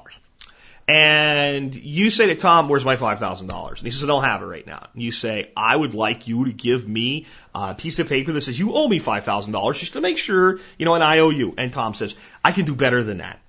And 0.88 1.74
you 1.74 2.12
say 2.12 2.28
to 2.28 2.36
Tom, 2.36 2.70
where's 2.70 2.86
my 2.86 2.96
$5,000? 2.96 3.70
And 3.70 3.80
he 3.80 3.90
says, 3.90 4.04
I 4.04 4.08
don't 4.08 4.24
have 4.24 4.44
it 4.44 4.46
right 4.46 4.68
now. 4.68 4.88
And 4.94 5.02
you 5.02 5.12
say, 5.12 5.52
I 5.58 5.76
would 5.76 5.96
like 5.96 6.28
you 6.28 6.46
to 6.46 6.54
give 6.54 6.88
me 6.88 7.26
a 7.56 7.74
piece 7.74 7.98
of 7.98 8.08
paper 8.08 8.32
that 8.32 8.42
says 8.42 8.58
you 8.58 8.74
owe 8.74 8.88
me 8.88 9.00
$5,000 9.00 9.80
just 9.80 9.94
to 9.94 10.02
make 10.02 10.20
sure, 10.20 10.60
you 10.78 10.86
know, 10.86 10.94
and 10.94 11.04
I 11.04 11.20
owe 11.20 11.32
you. 11.32 11.56
And 11.58 11.74
Tom 11.74 11.96
says, 11.96 12.16
I 12.44 12.52
can 12.52 12.66
do 12.66 12.76
better 12.76 13.04
than 13.04 13.18
that. 13.18 13.40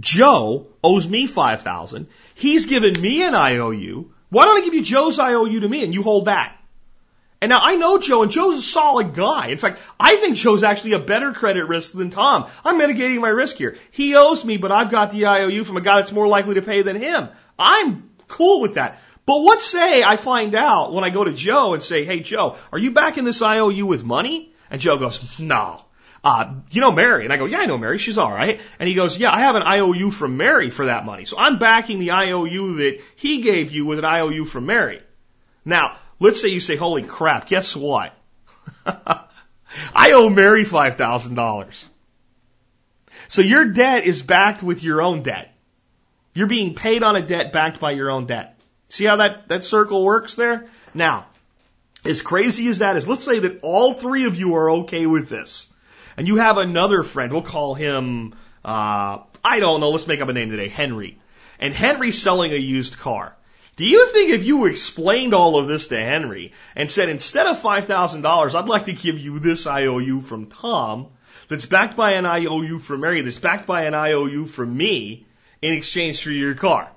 Joe 0.00 0.66
owes 0.82 1.06
me 1.06 1.26
5000 1.26 2.08
He's 2.34 2.66
given 2.66 3.00
me 3.00 3.22
an 3.22 3.34
IOU. 3.34 4.12
Why 4.30 4.46
don't 4.46 4.62
I 4.62 4.64
give 4.64 4.74
you 4.74 4.82
Joe's 4.82 5.18
IOU 5.18 5.60
to 5.60 5.68
me 5.68 5.84
and 5.84 5.92
you 5.92 6.02
hold 6.02 6.24
that? 6.24 6.56
And 7.42 7.50
now 7.50 7.60
I 7.62 7.76
know 7.76 7.98
Joe 7.98 8.22
and 8.22 8.30
Joe's 8.30 8.58
a 8.58 8.62
solid 8.62 9.14
guy. 9.14 9.48
In 9.48 9.58
fact, 9.58 9.80
I 9.98 10.16
think 10.16 10.36
Joe's 10.36 10.62
actually 10.62 10.92
a 10.92 10.98
better 10.98 11.32
credit 11.32 11.64
risk 11.64 11.92
than 11.92 12.10
Tom. 12.10 12.48
I'm 12.64 12.78
mitigating 12.78 13.20
my 13.20 13.28
risk 13.28 13.56
here. 13.56 13.76
He 13.90 14.14
owes 14.14 14.44
me, 14.44 14.56
but 14.58 14.72
I've 14.72 14.90
got 14.90 15.10
the 15.10 15.26
IOU 15.26 15.64
from 15.64 15.76
a 15.76 15.80
guy 15.80 15.96
that's 15.96 16.12
more 16.12 16.28
likely 16.28 16.54
to 16.54 16.62
pay 16.62 16.82
than 16.82 16.96
him. 16.96 17.28
I'm 17.58 18.10
cool 18.28 18.60
with 18.60 18.74
that. 18.74 19.00
But 19.26 19.38
let's 19.38 19.64
say 19.64 20.02
I 20.02 20.16
find 20.16 20.54
out 20.54 20.92
when 20.92 21.04
I 21.04 21.10
go 21.10 21.24
to 21.24 21.32
Joe 21.32 21.74
and 21.74 21.82
say, 21.82 22.04
hey 22.04 22.20
Joe, 22.20 22.56
are 22.72 22.78
you 22.78 22.92
backing 22.92 23.24
this 23.24 23.42
IOU 23.42 23.86
with 23.86 24.04
money? 24.04 24.52
And 24.70 24.80
Joe 24.80 24.98
goes, 24.98 25.38
no 25.40 25.84
uh, 26.22 26.54
you 26.70 26.80
know 26.80 26.92
Mary? 26.92 27.24
And 27.24 27.32
I 27.32 27.36
go, 27.36 27.46
yeah, 27.46 27.58
I 27.58 27.66
know 27.66 27.78
Mary. 27.78 27.98
She's 27.98 28.18
all 28.18 28.30
right. 28.30 28.60
And 28.78 28.88
he 28.88 28.94
goes, 28.94 29.16
yeah, 29.16 29.32
I 29.32 29.40
have 29.40 29.54
an 29.54 29.62
IOU 29.62 30.10
from 30.10 30.36
Mary 30.36 30.70
for 30.70 30.86
that 30.86 31.06
money. 31.06 31.24
So 31.24 31.38
I'm 31.38 31.58
backing 31.58 31.98
the 31.98 32.12
IOU 32.12 32.76
that 32.76 33.00
he 33.16 33.40
gave 33.40 33.70
you 33.72 33.86
with 33.86 33.98
an 33.98 34.04
IOU 34.04 34.44
from 34.44 34.66
Mary. 34.66 35.00
Now, 35.64 35.96
let's 36.18 36.40
say 36.40 36.48
you 36.48 36.60
say, 36.60 36.76
holy 36.76 37.04
crap, 37.04 37.46
guess 37.46 37.74
what? 37.74 38.14
I 38.86 40.12
owe 40.12 40.28
Mary 40.28 40.64
$5,000. 40.64 41.86
So 43.28 43.42
your 43.42 43.66
debt 43.66 44.04
is 44.04 44.22
backed 44.22 44.62
with 44.62 44.82
your 44.82 45.00
own 45.00 45.22
debt. 45.22 45.54
You're 46.34 46.48
being 46.48 46.74
paid 46.74 47.02
on 47.02 47.16
a 47.16 47.22
debt 47.22 47.52
backed 47.52 47.80
by 47.80 47.92
your 47.92 48.10
own 48.10 48.26
debt. 48.26 48.58
See 48.88 49.04
how 49.04 49.16
that, 49.16 49.48
that 49.48 49.64
circle 49.64 50.04
works 50.04 50.34
there? 50.34 50.66
Now, 50.94 51.26
as 52.04 52.22
crazy 52.22 52.66
as 52.68 52.80
that 52.80 52.96
is, 52.96 53.08
let's 53.08 53.24
say 53.24 53.38
that 53.38 53.60
all 53.62 53.94
three 53.94 54.26
of 54.26 54.36
you 54.36 54.56
are 54.56 54.70
okay 54.70 55.06
with 55.06 55.28
this. 55.28 55.66
And 56.20 56.28
you 56.28 56.36
have 56.36 56.58
another 56.58 57.02
friend, 57.02 57.32
we'll 57.32 57.40
call 57.40 57.72
him, 57.72 58.34
uh, 58.62 59.20
I 59.42 59.58
don't 59.58 59.80
know, 59.80 59.88
let's 59.88 60.06
make 60.06 60.20
up 60.20 60.28
a 60.28 60.34
name 60.34 60.50
today, 60.50 60.68
Henry. 60.68 61.18
And 61.58 61.72
Henry's 61.72 62.20
selling 62.20 62.52
a 62.52 62.56
used 62.56 62.98
car. 62.98 63.34
Do 63.76 63.86
you 63.86 64.06
think 64.08 64.30
if 64.30 64.44
you 64.44 64.66
explained 64.66 65.32
all 65.32 65.58
of 65.58 65.66
this 65.66 65.86
to 65.86 65.98
Henry 65.98 66.52
and 66.76 66.90
said, 66.90 67.08
instead 67.08 67.46
of 67.46 67.62
$5,000, 67.62 68.54
I'd 68.54 68.68
like 68.68 68.84
to 68.84 68.92
give 68.92 69.18
you 69.18 69.38
this 69.38 69.66
IOU 69.66 70.20
from 70.20 70.48
Tom, 70.48 71.06
that's 71.48 71.64
backed 71.64 71.96
by 71.96 72.12
an 72.12 72.26
IOU 72.26 72.80
from 72.80 73.00
Mary, 73.00 73.22
that's 73.22 73.38
backed 73.38 73.66
by 73.66 73.84
an 73.84 73.94
IOU 73.94 74.44
from 74.44 74.76
me 74.76 75.26
in 75.62 75.72
exchange 75.72 76.22
for 76.22 76.32
your 76.32 76.54
car? 76.54 76.90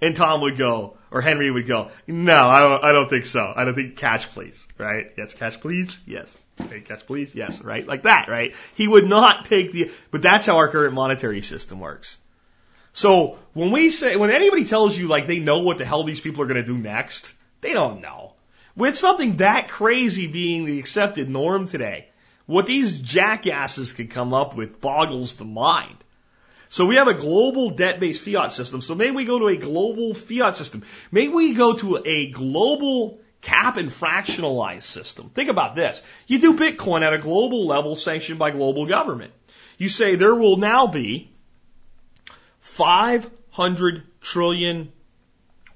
And 0.00 0.16
Tom 0.16 0.40
would 0.40 0.58
go, 0.58 0.96
or 1.12 1.20
Henry 1.20 1.52
would 1.52 1.68
go, 1.68 1.92
no, 2.08 2.48
I 2.48 2.58
don't, 2.58 2.82
I 2.82 2.90
don't 2.90 3.08
think 3.08 3.26
so. 3.26 3.52
I 3.54 3.64
don't 3.64 3.76
think 3.76 3.96
cash 3.96 4.28
please, 4.30 4.66
right? 4.76 5.12
Yes, 5.16 5.34
cash 5.34 5.60
please? 5.60 6.00
Yes. 6.04 6.36
Cash 6.60 7.06
please? 7.06 7.34
Yes, 7.34 7.60
right? 7.60 7.86
Like 7.86 8.02
that, 8.02 8.28
right? 8.28 8.54
He 8.74 8.88
would 8.88 9.06
not 9.06 9.44
take 9.44 9.72
the, 9.72 9.90
but 10.10 10.22
that's 10.22 10.46
how 10.46 10.56
our 10.56 10.68
current 10.68 10.94
monetary 10.94 11.42
system 11.42 11.80
works. 11.80 12.16
So 12.92 13.38
when 13.52 13.70
we 13.70 13.90
say, 13.90 14.16
when 14.16 14.30
anybody 14.30 14.64
tells 14.64 14.98
you 14.98 15.08
like 15.08 15.26
they 15.26 15.38
know 15.38 15.60
what 15.60 15.78
the 15.78 15.84
hell 15.84 16.04
these 16.04 16.20
people 16.20 16.42
are 16.42 16.46
going 16.46 16.60
to 16.60 16.66
do 16.66 16.78
next, 16.78 17.34
they 17.60 17.72
don't 17.72 18.00
know. 18.00 18.32
With 18.76 18.96
something 18.96 19.36
that 19.36 19.68
crazy 19.68 20.26
being 20.26 20.64
the 20.64 20.78
accepted 20.78 21.28
norm 21.28 21.66
today, 21.66 22.08
what 22.46 22.66
these 22.66 22.96
jackasses 22.96 23.92
could 23.92 24.10
come 24.10 24.34
up 24.34 24.56
with 24.56 24.80
boggles 24.80 25.34
the 25.34 25.44
mind. 25.44 25.96
So 26.68 26.86
we 26.86 26.96
have 26.96 27.08
a 27.08 27.14
global 27.14 27.70
debt-based 27.70 28.22
fiat 28.22 28.52
system. 28.52 28.80
So 28.80 28.94
maybe 28.94 29.10
we 29.10 29.24
go 29.24 29.40
to 29.40 29.48
a 29.48 29.56
global 29.56 30.14
fiat 30.14 30.56
system. 30.56 30.84
Maybe 31.10 31.32
we 31.32 31.54
go 31.54 31.74
to 31.74 32.00
a 32.04 32.30
global 32.30 33.20
cap 33.40 33.76
and 33.76 33.88
fractionalized 33.88 34.82
system. 34.82 35.30
Think 35.30 35.48
about 35.48 35.74
this. 35.74 36.02
You 36.26 36.38
do 36.40 36.56
Bitcoin 36.56 37.02
at 37.02 37.14
a 37.14 37.18
global 37.18 37.66
level 37.66 37.96
sanctioned 37.96 38.38
by 38.38 38.50
global 38.50 38.86
government. 38.86 39.32
You 39.78 39.88
say 39.88 40.14
there 40.14 40.34
will 40.34 40.58
now 40.58 40.86
be 40.86 41.32
500 42.60 44.02
trillion 44.20 44.92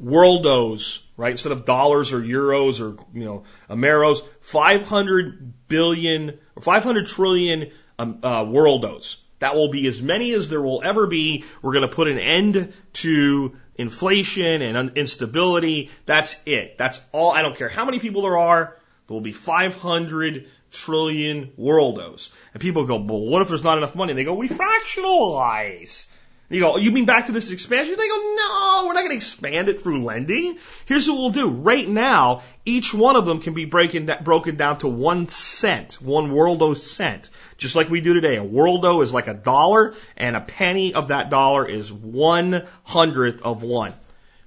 worldos, 0.03 1.03
right? 1.17 1.33
Instead 1.33 1.53
of 1.53 1.65
dollars 1.65 2.13
or 2.13 2.21
euros 2.21 2.81
or, 2.81 3.03
you 3.15 3.25
know, 3.25 3.45
Ameros, 3.71 4.23
500 4.41 5.69
billion 5.69 6.39
or 6.57 6.63
500 6.63 7.07
trillion 7.07 7.71
um, 7.99 8.19
uh, 8.23 8.45
worldos. 8.45 9.17
That 9.39 9.55
will 9.55 9.71
be 9.71 9.87
as 9.87 10.01
many 10.01 10.33
as 10.33 10.49
there 10.49 10.63
will 10.63 10.83
ever 10.83 11.07
be. 11.07 11.45
We're 11.63 11.73
going 11.73 11.89
to 11.89 11.95
put 11.95 12.09
an 12.09 12.19
end 12.19 12.73
to 12.95 13.57
inflation 13.77 14.63
and 14.63 14.97
instability. 14.97 15.91
That's 16.07 16.37
it. 16.47 16.79
That's 16.79 17.01
all. 17.13 17.31
I 17.33 17.43
don't 17.43 17.57
care 17.57 17.69
how 17.69 17.85
many 17.85 17.99
people 17.99 18.23
there 18.23 18.39
are. 18.39 18.77
There 19.07 19.15
will 19.15 19.21
be 19.21 19.33
500 19.33 20.49
trillion 20.71 21.53
worldos. 21.59 22.31
And 22.53 22.61
people 22.61 22.87
go, 22.87 22.97
well, 22.97 23.21
what 23.21 23.43
if 23.43 23.49
there's 23.49 23.65
not 23.65 23.79
enough 23.79 23.95
money? 23.95 24.13
And 24.13 24.19
they 24.19 24.25
go, 24.25 24.35
we 24.35 24.49
fractionalize. 24.49 26.07
You 26.55 26.61
go, 26.61 26.77
you 26.77 26.93
mean 26.93 27.05
back 27.05 27.27
to 27.27 27.33
this 27.33 27.51
expansion? 27.51 27.97
They 27.97 28.07
go, 28.07 28.15
no, 28.15 28.85
we're 28.87 28.93
not 28.93 29.01
going 29.01 29.11
to 29.11 29.17
expand 29.17 29.69
it 29.69 29.81
through 29.81 30.05
lending. 30.05 30.59
Here's 30.87 31.09
what 31.09 31.17
we'll 31.17 31.31
do. 31.31 31.49
Right 31.49 31.89
now, 31.89 32.43
each 32.65 32.95
one 32.95 33.17
of 33.17 33.27
them 33.27 33.41
can 33.41 33.55
be 33.55 33.65
breaking, 33.65 34.09
broken 34.23 34.55
down 34.55 34.79
to 34.79 34.87
one 34.89 35.29
cent, 35.29 35.95
one 35.95 36.31
worldo 36.31 36.77
cent, 36.77 37.31
just 37.57 37.75
like 37.75 37.91
we 37.91 38.01
do 38.01 38.15
today. 38.15 38.37
A 38.37 38.45
worldo 38.45 39.03
is 39.03 39.13
like 39.13 39.27
a 39.27 39.35
dollar, 39.35 39.95
and 40.17 40.37
a 40.37 40.41
penny 40.41 40.95
of 40.95 41.09
that 41.09 41.29
dollar 41.29 41.69
is 41.69 41.93
one 41.93 42.65
hundredth 42.85 43.43
of 43.43 43.65
one. 43.65 43.93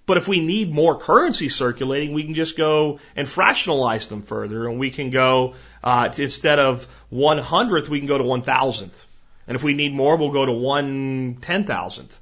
But 0.05 0.15
if 0.15 0.29
we 0.29 0.39
need 0.39 0.71
more 0.71 0.97
currency 0.97 1.49
circulating, 1.49 2.13
we 2.13 2.23
can 2.23 2.35
just 2.35 2.55
go 2.55 3.01
and 3.17 3.27
fractionalize 3.27 4.07
them 4.07 4.21
further, 4.21 4.69
and 4.69 4.79
we 4.79 4.91
can 4.91 5.09
go 5.09 5.55
uh, 5.83 6.13
instead 6.17 6.59
of 6.59 6.85
one 7.09 7.37
hundredth, 7.37 7.89
we 7.89 7.99
can 7.99 8.07
go 8.07 8.17
to 8.17 8.23
one 8.23 8.43
thousandth. 8.43 9.05
And 9.47 9.55
if 9.55 9.63
we 9.63 9.73
need 9.73 9.93
more, 9.93 10.17
we'll 10.17 10.31
go 10.31 10.45
to 10.45 10.51
one 10.51 11.37
ten 11.41 11.63
thousandth. 11.65 12.19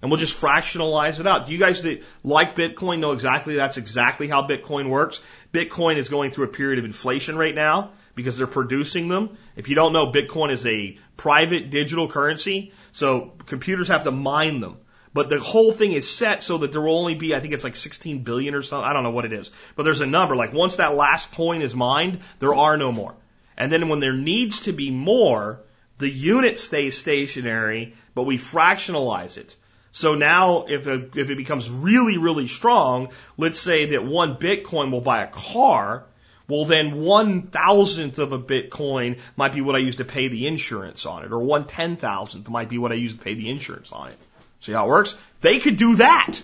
And 0.00 0.10
we'll 0.10 0.18
just 0.18 0.40
fractionalize 0.40 1.20
it 1.20 1.28
out. 1.28 1.46
Do 1.46 1.52
you 1.52 1.58
guys 1.58 1.82
that 1.82 2.02
like 2.24 2.56
Bitcoin 2.56 2.98
know 2.98 3.12
exactly 3.12 3.54
that's 3.54 3.76
exactly 3.76 4.26
how 4.26 4.48
Bitcoin 4.48 4.88
works? 4.88 5.20
Bitcoin 5.52 5.96
is 5.96 6.08
going 6.08 6.32
through 6.32 6.46
a 6.46 6.48
period 6.48 6.80
of 6.80 6.84
inflation 6.84 7.36
right 7.36 7.54
now 7.54 7.92
because 8.16 8.36
they're 8.36 8.48
producing 8.48 9.08
them. 9.08 9.36
If 9.54 9.68
you 9.68 9.76
don't 9.76 9.92
know, 9.92 10.10
Bitcoin 10.10 10.50
is 10.50 10.66
a 10.66 10.98
private 11.16 11.70
digital 11.70 12.08
currency, 12.08 12.72
so 12.90 13.32
computers 13.46 13.88
have 13.88 14.04
to 14.04 14.10
mine 14.10 14.58
them. 14.58 14.78
But 15.14 15.28
the 15.28 15.40
whole 15.40 15.72
thing 15.72 15.92
is 15.92 16.10
set 16.10 16.42
so 16.42 16.58
that 16.58 16.72
there 16.72 16.80
will 16.80 16.98
only 16.98 17.14
be, 17.14 17.34
I 17.34 17.40
think 17.40 17.52
it's 17.52 17.64
like 17.64 17.76
16 17.76 18.24
billion 18.24 18.54
or 18.54 18.62
something. 18.62 18.88
I 18.88 18.94
don't 18.94 19.02
know 19.02 19.10
what 19.10 19.26
it 19.26 19.32
is. 19.32 19.50
But 19.76 19.82
there's 19.82 20.00
a 20.00 20.06
number. 20.06 20.34
Like 20.34 20.52
once 20.52 20.76
that 20.76 20.94
last 20.94 21.32
coin 21.32 21.60
is 21.60 21.74
mined, 21.74 22.20
there 22.38 22.54
are 22.54 22.76
no 22.76 22.92
more. 22.92 23.14
And 23.56 23.70
then 23.70 23.88
when 23.88 24.00
there 24.00 24.14
needs 24.14 24.60
to 24.60 24.72
be 24.72 24.90
more, 24.90 25.60
the 26.02 26.10
unit 26.10 26.58
stays 26.58 26.98
stationary, 26.98 27.94
but 28.14 28.24
we 28.24 28.36
fractionalize 28.36 29.38
it. 29.38 29.56
So 29.92 30.14
now 30.14 30.64
if, 30.66 30.86
a, 30.86 31.08
if 31.14 31.30
it 31.30 31.36
becomes 31.36 31.70
really, 31.70 32.18
really 32.18 32.48
strong, 32.48 33.10
let's 33.36 33.60
say 33.60 33.86
that 33.86 34.04
one 34.04 34.36
Bitcoin 34.36 34.90
will 34.90 35.00
buy 35.00 35.22
a 35.22 35.28
car, 35.28 36.04
well 36.48 36.64
then 36.64 37.02
one 37.02 37.42
thousandth 37.42 38.18
of 38.18 38.32
a 38.32 38.38
Bitcoin 38.38 39.20
might 39.36 39.52
be 39.52 39.60
what 39.60 39.76
I 39.76 39.78
use 39.78 39.96
to 39.96 40.04
pay 40.04 40.28
the 40.28 40.46
insurance 40.46 41.06
on 41.06 41.24
it, 41.24 41.32
or 41.32 41.38
one 41.38 41.66
ten 41.66 41.96
thousandth 41.96 42.48
might 42.48 42.68
be 42.68 42.78
what 42.78 42.92
I 42.92 42.96
use 42.96 43.14
to 43.14 43.20
pay 43.20 43.34
the 43.34 43.48
insurance 43.48 43.92
on 43.92 44.08
it. 44.08 44.18
See 44.60 44.72
how 44.72 44.86
it 44.86 44.88
works? 44.88 45.16
They 45.40 45.60
could 45.60 45.76
do 45.76 45.96
that. 45.96 46.42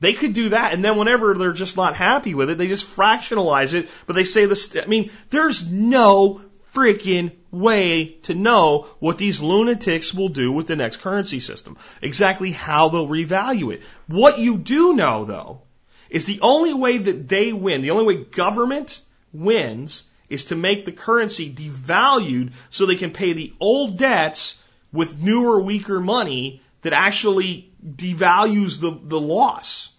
They 0.00 0.12
could 0.12 0.34
do 0.34 0.50
that, 0.50 0.74
and 0.74 0.84
then 0.84 0.98
whenever 0.98 1.34
they're 1.34 1.52
just 1.52 1.76
not 1.76 1.96
happy 1.96 2.34
with 2.34 2.50
it, 2.50 2.58
they 2.58 2.68
just 2.68 2.86
fractionalize 2.86 3.72
it, 3.72 3.88
but 4.06 4.14
they 4.14 4.24
say 4.24 4.44
this, 4.44 4.76
I 4.76 4.84
mean, 4.84 5.10
there's 5.30 5.66
no 5.66 6.42
freaking 6.76 7.32
way 7.50 8.18
to 8.24 8.34
know 8.34 8.86
what 8.98 9.18
these 9.18 9.40
lunatics 9.40 10.12
will 10.12 10.28
do 10.28 10.52
with 10.52 10.66
the 10.66 10.76
next 10.76 10.98
currency 10.98 11.40
system. 11.40 11.78
Exactly 12.02 12.52
how 12.52 12.88
they'll 12.88 13.08
revalue 13.08 13.72
it. 13.72 13.82
What 14.06 14.38
you 14.38 14.58
do 14.58 14.94
know 14.94 15.24
though, 15.24 15.62
is 16.10 16.26
the 16.26 16.40
only 16.40 16.74
way 16.74 16.98
that 16.98 17.28
they 17.28 17.52
win, 17.52 17.82
the 17.82 17.90
only 17.90 18.04
way 18.04 18.24
government 18.24 19.00
wins 19.32 20.04
is 20.28 20.46
to 20.46 20.56
make 20.56 20.84
the 20.84 20.92
currency 20.92 21.52
devalued 21.52 22.52
so 22.70 22.86
they 22.86 22.96
can 22.96 23.12
pay 23.12 23.32
the 23.32 23.52
old 23.60 23.96
debts 23.98 24.58
with 24.92 25.20
newer, 25.20 25.60
weaker 25.60 26.00
money 26.00 26.62
that 26.82 26.92
actually 26.92 27.72
devalues 27.84 28.80
the, 28.80 28.98
the 29.02 29.20
loss. 29.20 29.90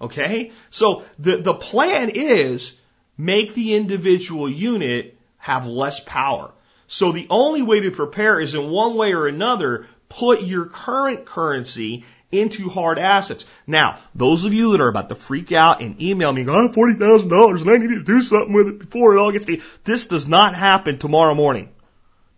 Okay? 0.00 0.52
So 0.70 1.04
the, 1.18 1.38
the 1.38 1.54
plan 1.54 2.10
is 2.10 2.76
make 3.16 3.54
the 3.54 3.74
individual 3.74 4.48
unit 4.48 5.15
have 5.46 5.68
less 5.68 6.00
power. 6.00 6.50
So 6.88 7.12
the 7.12 7.28
only 7.30 7.62
way 7.62 7.80
to 7.80 7.92
prepare 7.92 8.40
is 8.40 8.54
in 8.54 8.68
one 8.68 8.96
way 8.96 9.12
or 9.12 9.28
another, 9.28 9.86
put 10.08 10.42
your 10.42 10.66
current 10.66 11.24
currency 11.24 12.04
into 12.32 12.68
hard 12.68 12.98
assets. 12.98 13.46
Now, 13.64 13.98
those 14.12 14.44
of 14.44 14.52
you 14.52 14.72
that 14.72 14.80
are 14.80 14.88
about 14.88 15.08
to 15.08 15.14
freak 15.14 15.52
out 15.52 15.80
and 15.80 16.02
email 16.02 16.32
me, 16.32 16.42
I 16.42 16.62
have 16.62 16.72
$40,000 16.72 17.60
and 17.60 17.70
I 17.70 17.76
need 17.76 17.94
to 17.94 18.02
do 18.02 18.22
something 18.22 18.52
with 18.52 18.68
it 18.68 18.78
before 18.80 19.14
it 19.14 19.20
all 19.20 19.30
gets. 19.30 19.46
This 19.84 20.08
does 20.08 20.26
not 20.26 20.56
happen 20.56 20.98
tomorrow 20.98 21.34
morning. 21.36 21.68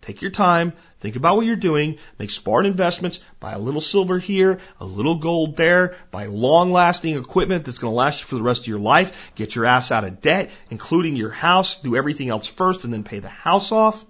Take 0.03 0.21
your 0.21 0.31
time, 0.31 0.73
think 0.99 1.15
about 1.15 1.35
what 1.35 1.45
you're 1.45 1.55
doing, 1.55 1.97
make 2.17 2.31
smart 2.31 2.65
investments, 2.65 3.19
buy 3.39 3.53
a 3.53 3.59
little 3.59 3.81
silver 3.81 4.19
here, 4.19 4.59
a 4.79 4.85
little 4.85 5.17
gold 5.17 5.55
there, 5.55 5.95
buy 6.11 6.25
long 6.25 6.71
lasting 6.71 7.17
equipment 7.17 7.65
that's 7.65 7.77
going 7.79 7.91
to 7.91 7.95
last 7.95 8.21
you 8.21 8.27
for 8.27 8.35
the 8.35 8.43
rest 8.43 8.61
of 8.61 8.67
your 8.67 8.79
life, 8.79 9.31
get 9.35 9.55
your 9.55 9.65
ass 9.65 9.91
out 9.91 10.03
of 10.03 10.21
debt, 10.21 10.51
including 10.69 11.15
your 11.15 11.31
house, 11.31 11.75
do 11.77 11.95
everything 11.95 12.29
else 12.29 12.47
first 12.47 12.83
and 12.83 12.93
then 12.93 13.03
pay 13.03 13.19
the 13.19 13.29
house 13.29 13.71
off. 13.71 14.05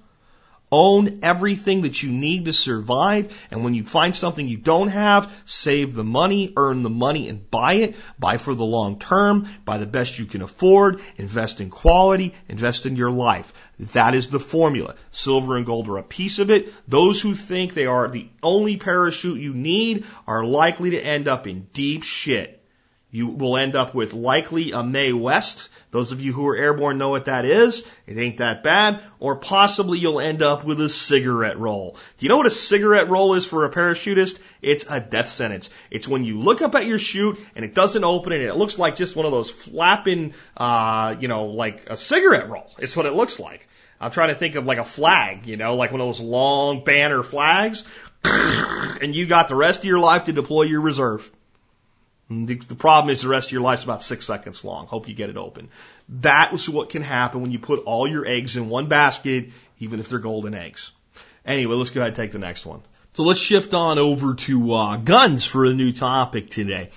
Own 0.72 1.20
everything 1.24 1.82
that 1.82 2.04
you 2.04 2.12
need 2.12 2.46
to 2.46 2.54
survive. 2.54 3.36
And 3.50 3.64
when 3.64 3.74
you 3.74 3.84
find 3.84 4.16
something 4.16 4.48
you 4.48 4.58
don't 4.58 4.90
have, 4.90 5.32
save 5.46 5.96
the 5.96 6.04
money, 6.04 6.54
earn 6.56 6.84
the 6.84 6.90
money 6.90 7.28
and 7.28 7.50
buy 7.50 7.74
it. 7.74 7.96
Buy 8.20 8.38
for 8.38 8.54
the 8.54 8.66
long 8.66 9.00
term. 9.00 9.48
Buy 9.66 9.80
the 9.80 9.88
best 9.88 10.20
you 10.20 10.26
can 10.26 10.44
afford. 10.44 11.02
Invest 11.18 11.60
in 11.60 11.72
quality. 11.72 12.36
Invest 12.48 12.86
in 12.86 12.96
your 12.96 13.12
life. 13.12 13.52
That 13.94 14.14
is 14.14 14.30
the 14.30 14.40
formula. 14.40 14.96
Silver 15.12 15.58
and 15.58 15.66
gold 15.66 15.90
are 15.90 15.98
a 15.98 16.04
piece 16.04 16.38
of 16.38 16.52
it. 16.52 16.72
Those 16.88 17.20
who 17.20 17.34
think 17.34 17.74
they 17.74 17.88
are 17.88 18.08
the 18.08 18.30
only 18.44 18.78
parachute 18.78 19.40
you 19.40 19.54
need 19.56 20.06
are 20.28 20.44
likely 20.44 20.92
to 20.92 21.02
end 21.02 21.28
up 21.28 21.48
in 21.48 21.68
deep 21.74 22.04
shit. 22.04 22.56
You 23.12 23.28
will 23.28 23.58
end 23.58 23.76
up 23.76 23.96
with 23.96 24.14
likely 24.14 24.72
a 24.72 24.84
Mae 24.84 25.14
West 25.14 25.70
those 25.92 26.12
of 26.12 26.22
you 26.22 26.34
who 26.34 26.48
are 26.48 26.56
airborne 26.56 26.98
know 27.00 27.10
what 27.10 27.26
that 27.26 27.46
is. 27.46 27.84
It 28.06 28.18
ain't 28.18 28.38
that 28.38 28.64
bad. 28.64 29.02
Or 29.20 29.36
possibly 29.36 29.98
you'll 29.98 30.20
end 30.20 30.44
up 30.44 30.64
with 30.64 30.80
a 30.82 30.90
cigarette 30.90 31.58
roll. 31.58 31.98
Do 32.18 32.26
you 32.26 32.30
know 32.30 32.38
what 32.38 32.46
a 32.46 32.52
cigarette 32.52 33.10
roll 33.10 33.34
is 33.34 33.46
for 33.46 33.66
a 33.66 33.72
parachutist? 33.72 34.40
It's 34.62 34.86
a 34.90 35.00
death 35.00 35.30
sentence. 35.30 35.70
It's 35.90 36.08
when 36.08 36.24
you 36.24 36.40
look 36.40 36.62
up 36.62 36.76
at 36.76 36.86
your 36.86 37.00
chute 37.00 37.40
and 37.56 37.66
it 37.66 37.74
doesn't 37.74 38.04
open 38.04 38.34
and 38.34 38.44
it 38.44 38.56
looks 38.56 38.78
like 38.78 38.96
just 38.96 39.16
one 39.16 39.26
of 39.26 39.32
those 39.32 39.50
flapping, 39.50 40.34
uh, 40.56 41.16
you 41.20 41.28
know, 41.28 41.46
like 41.46 41.90
a 41.90 41.98
cigarette 41.98 42.50
roll. 42.50 42.70
It's 42.78 42.96
what 42.96 43.08
it 43.08 43.14
looks 43.14 43.40
like. 43.40 43.68
I'm 44.00 44.12
trying 44.12 44.30
to 44.30 44.36
think 44.36 44.56
of 44.56 44.66
like 44.66 44.78
a 44.78 44.86
flag, 44.86 45.46
you 45.48 45.58
know, 45.58 45.76
like 45.76 45.92
one 45.92 46.02
of 46.02 46.08
those 46.08 46.22
long 46.22 46.84
banner 46.84 47.24
flags. 47.24 47.84
and 48.24 49.16
you 49.16 49.26
got 49.26 49.48
the 49.48 49.56
rest 49.56 49.80
of 49.80 49.86
your 49.86 50.00
life 50.00 50.26
to 50.26 50.34
deploy 50.34 50.64
your 50.64 50.82
reserve. 50.82 51.30
The, 52.30 52.56
the 52.56 52.76
problem 52.76 53.12
is 53.12 53.22
the 53.22 53.30
rest 53.30 53.48
of 53.48 53.54
your 53.54 53.62
life's 53.62 53.84
about 53.84 54.04
six 54.04 54.26
seconds 54.26 54.64
long. 54.64 54.86
Hope 54.86 55.08
you 55.08 55.16
get 55.16 55.32
it 55.32 55.38
open. 55.38 55.70
That 56.10 56.54
is 56.54 56.70
what 56.70 56.90
can 56.90 57.02
happen 57.02 57.42
when 57.42 57.52
you 57.52 57.58
put 57.58 57.84
all 57.86 58.08
your 58.08 58.26
eggs 58.26 58.56
in 58.56 58.70
one 58.70 58.88
basket, 58.88 59.50
even 59.80 60.00
if 60.00 60.10
they're 60.10 60.20
golden 60.20 60.54
eggs. 60.54 60.92
Anyway, 61.44 61.76
let's 61.76 61.90
go 61.90 62.02
ahead 62.02 62.10
and 62.10 62.16
take 62.16 62.32
the 62.32 62.40
next 62.40 62.66
one. 62.66 62.82
So 63.16 63.24
let's 63.24 63.40
shift 63.40 63.74
on 63.74 63.98
over 63.98 64.36
to 64.36 64.74
uh, 64.76 64.98
guns 64.98 65.44
for 65.44 65.66
a 65.66 65.74
new 65.74 65.92
topic 65.92 66.52
today. 66.52 66.92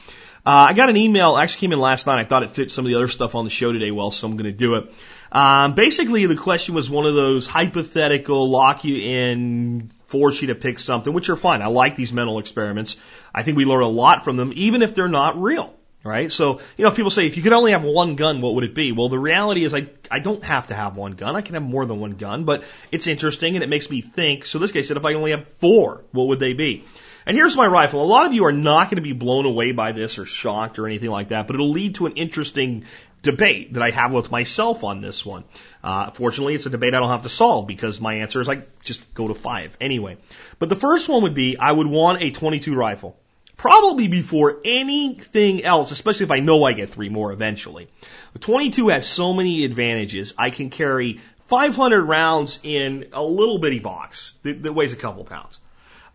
Uh, 0.45 0.69
I 0.69 0.73
got 0.75 0.91
an 0.91 0.97
email, 0.97 1.37
actually 1.37 1.61
came 1.61 1.73
in 1.73 1.79
last 1.79 2.07
night. 2.07 2.21
I 2.21 2.25
thought 2.25 2.43
it 2.43 2.51
fit 2.51 2.71
some 2.71 2.85
of 2.85 2.91
the 2.91 2.97
other 2.97 3.09
stuff 3.09 3.35
on 3.35 3.45
the 3.45 3.51
show 3.51 3.73
today 3.73 3.91
well, 3.91 4.11
so 4.11 4.27
I'm 4.27 4.37
going 4.37 4.51
to 4.51 4.53
do 4.53 4.75
it. 4.75 4.93
Um, 5.31 5.75
basically, 5.75 6.27
the 6.27 6.37
question 6.37 6.75
was 6.75 6.91
one 6.91 7.07
of 7.07 7.15
those 7.15 7.47
hypothetical, 7.47 8.51
lock 8.51 8.85
you 8.85 8.97
in, 8.97 9.93
force 10.13 10.41
you 10.41 10.49
to 10.49 10.55
pick 10.55 10.79
something, 10.79 11.13
which 11.13 11.31
are 11.31 11.37
fine. 11.37 11.63
I 11.63 11.67
like 11.67 11.97
these 11.97 12.13
mental 12.13 12.39
experiments. 12.39 12.97
I 13.35 13.43
think 13.43 13.57
we 13.57 13.65
learn 13.65 13.83
a 13.83 13.89
lot 13.89 14.25
from 14.25 14.37
them, 14.37 14.53
even 14.55 14.83
if 14.83 14.95
they're 14.95 15.09
not 15.09 15.41
real. 15.41 15.75
Right? 16.05 16.33
So, 16.33 16.61
you 16.77 16.85
know, 16.85 16.91
people 16.91 17.11
say, 17.11 17.29
if 17.29 17.37
you 17.37 17.45
could 17.45 17.53
only 17.53 17.71
have 17.71 17.85
one 17.85 18.17
gun, 18.17 18.41
what 18.41 18.57
would 18.57 18.65
it 18.65 18.75
be? 18.75 18.91
Well, 18.91 19.09
the 19.09 19.21
reality 19.21 19.63
is 19.63 19.73
I, 19.73 19.87
I 20.11 20.19
don't 20.19 20.43
have 20.43 20.67
to 20.67 20.75
have 20.75 20.97
one 20.97 21.13
gun. 21.13 21.37
I 21.37 21.43
can 21.43 21.55
have 21.55 21.63
more 21.63 21.87
than 21.87 22.01
one 22.01 22.17
gun, 22.17 22.43
but 22.45 22.65
it's 22.91 23.07
interesting 23.07 23.55
and 23.55 23.63
it 23.63 23.69
makes 23.69 23.89
me 23.89 24.01
think. 24.01 24.47
So 24.47 24.59
this 24.59 24.73
guy 24.73 24.83
said, 24.83 24.97
if 24.97 25.05
I 25.05 25.15
only 25.15 25.31
have 25.31 25.47
four, 25.47 26.03
what 26.11 26.27
would 26.27 26.41
they 26.41 26.55
be? 26.55 26.85
And 27.25 27.37
here's 27.37 27.57
my 27.57 27.69
rifle. 27.69 28.03
A 28.03 28.05
lot 28.05 28.27
of 28.27 28.33
you 28.33 28.47
are 28.47 28.53
not 28.53 28.91
going 28.91 28.97
to 28.97 29.03
be 29.03 29.13
blown 29.13 29.47
away 29.47 29.71
by 29.71 29.93
this 29.93 30.19
or 30.19 30.27
shocked 30.27 30.81
or 30.81 30.89
anything 30.89 31.11
like 31.11 31.29
that, 31.29 31.47
but 31.47 31.55
it'll 31.55 31.71
lead 31.71 31.95
to 31.95 32.07
an 32.07 32.15
interesting 32.17 32.85
debate 33.23 33.75
that 33.75 33.83
I 33.83 33.91
have 33.91 34.13
with 34.13 34.31
myself 34.31 34.85
on 34.85 35.01
this 35.01 35.25
one. 35.25 35.45
Uh, 35.83 36.11
fortunately, 36.11 36.55
it's 36.55 36.67
a 36.67 36.71
debate 36.71 36.95
I 36.95 37.01
don't 37.01 37.09
have 37.09 37.23
to 37.23 37.29
solve 37.29 37.67
because 37.67 38.01
my 38.01 38.15
answer 38.15 38.41
is 38.41 38.49
I 38.49 38.63
just 38.85 39.15
go 39.15 39.29
to 39.29 39.35
five 39.35 39.77
anyway. 39.81 40.17
But 40.59 40.69
the 40.69 40.77
first 40.77 41.09
one 41.09 41.23
would 41.23 41.35
be 41.35 41.57
I 41.57 41.71
would 41.71 41.87
want 41.87 42.23
a 42.23 42.31
22 42.31 42.75
rifle. 42.75 43.17
Probably 43.57 44.09
before 44.09 44.59
anything 44.65 45.63
else, 45.63 45.93
especially 45.93 46.25
if 46.25 46.33
I 46.33 46.41
know 46.41 46.65
I 46.65 46.73
get 46.73 46.91
three 46.91 47.09
more 47.09 47.33
eventually. 47.33 47.89
The 48.33 48.41
22 48.41 48.89
has 48.89 49.07
so 49.07 49.33
many 49.33 49.65
advantages. 49.65 50.35
I 50.37 50.51
can 50.51 50.71
carry 50.71 51.21
500 51.47 52.03
rounds 52.03 52.59
in 52.65 53.09
a 53.13 53.23
little 53.23 53.59
bitty 53.59 53.79
box 53.79 54.35
that, 54.43 54.63
that 54.65 54.73
weighs 54.73 54.93
a 54.93 54.97
couple 54.97 55.25
pounds. 55.25 55.61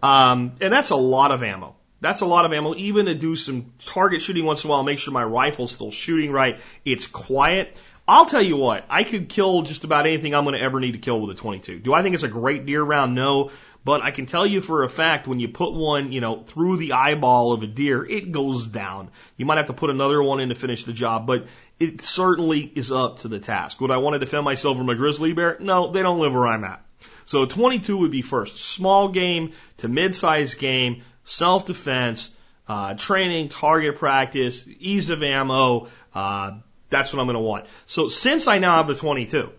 Um, 0.04 0.54
and 0.60 0.74
that's 0.74 0.90
a 0.90 0.96
lot 0.96 1.32
of 1.32 1.42
ammo. 1.42 1.76
That's 2.00 2.22
a 2.22 2.26
lot 2.26 2.46
of 2.46 2.54
ammo, 2.54 2.76
even 2.76 3.08
to 3.08 3.16
do 3.16 3.36
some 3.36 3.74
target 3.86 4.22
shooting 4.22 4.46
once 4.46 4.64
in 4.64 4.70
a 4.70 4.72
while, 4.72 4.84
make 4.84 5.00
sure 5.00 5.14
my 5.14 5.24
rifle's 5.24 5.72
still 5.72 5.92
shooting 5.92 6.32
right. 6.32 6.60
It's 6.86 7.08
quiet. 7.08 7.76
I'll 8.08 8.26
tell 8.26 8.42
you 8.42 8.56
what, 8.56 8.86
I 8.90 9.04
could 9.04 9.28
kill 9.28 9.64
just 9.64 9.84
about 9.84 10.06
anything 10.06 10.34
I'm 10.34 10.46
going 10.46 10.56
to 10.56 10.62
ever 10.62 10.80
need 10.80 10.94
to 10.94 11.00
kill 11.00 11.20
with 11.20 11.36
a 11.36 11.40
22. 11.40 11.80
Do 11.80 11.94
I 11.94 12.04
think 12.04 12.14
it's 12.14 12.24
a 12.24 12.30
great 12.30 12.66
deer 12.66 12.82
round? 12.82 13.16
No. 13.16 13.52
But 13.84 14.02
I 14.02 14.12
can 14.12 14.26
tell 14.26 14.46
you 14.46 14.60
for 14.60 14.84
a 14.84 14.90
fact, 14.90 15.28
when 15.28 15.40
you 15.40 15.48
put 15.48 15.74
one, 15.74 16.12
you 16.12 16.20
know, 16.20 16.44
through 16.44 16.76
the 16.76 16.92
eyeball 16.92 17.54
of 17.54 17.64
a 17.64 17.68
deer, 17.68 18.06
it 18.06 18.34
goes 18.34 18.68
down. 18.68 19.12
You 19.38 19.46
might 19.46 19.58
have 19.58 19.68
to 19.68 19.74
put 19.74 19.90
another 19.90 20.22
one 20.22 20.42
in 20.42 20.50
to 20.50 20.56
finish 20.56 20.84
the 20.84 20.92
job, 20.92 21.26
but 21.26 21.48
it 21.80 22.02
certainly 22.02 22.60
is 22.62 22.92
up 22.92 23.20
to 23.20 23.30
the 23.30 23.40
task. 23.40 23.80
Would 23.80 23.92
I 23.92 23.98
want 23.98 24.16
to 24.16 24.20
defend 24.20 24.44
myself 24.44 24.78
from 24.78 24.90
a 24.90 24.96
grizzly 24.96 25.32
bear? 25.32 25.56
No, 25.62 25.90
they 25.92 26.02
don't 26.02 26.20
live 26.20 26.34
where 26.34 26.48
I'm 26.48 26.66
at. 26.66 26.84
So 27.26 27.46
22 27.46 27.98
would 27.98 28.12
be 28.12 28.22
first. 28.22 28.58
Small 28.58 29.10
game 29.10 29.54
to 29.78 29.88
mid-sized 29.88 30.60
game, 30.60 31.04
self-defense, 31.28 32.32
uh, 32.68 32.96
training, 32.96 33.50
target 33.50 33.98
practice, 33.98 34.66
ease 34.80 35.10
of 35.10 35.22
ammo. 35.22 35.88
Uh, 36.14 36.60
that's 36.90 37.14
what 37.14 37.20
I'm 37.20 37.28
going 37.28 37.36
to 37.36 37.42
want. 37.42 37.66
So 37.86 38.10
since 38.10 38.48
I 38.48 38.60
now 38.60 38.78
have 38.78 38.88
the 38.88 38.96
22, 38.96 39.52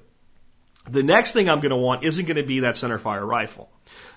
the 0.88 1.02
next 1.02 1.32
thing 1.32 1.48
I'm 1.48 1.60
going 1.60 1.70
to 1.70 1.76
want 1.76 2.04
isn't 2.04 2.24
going 2.24 2.36
to 2.36 2.42
be 2.42 2.60
that 2.60 2.76
center 2.76 2.98
fire 2.98 3.24
rifle 3.24 3.70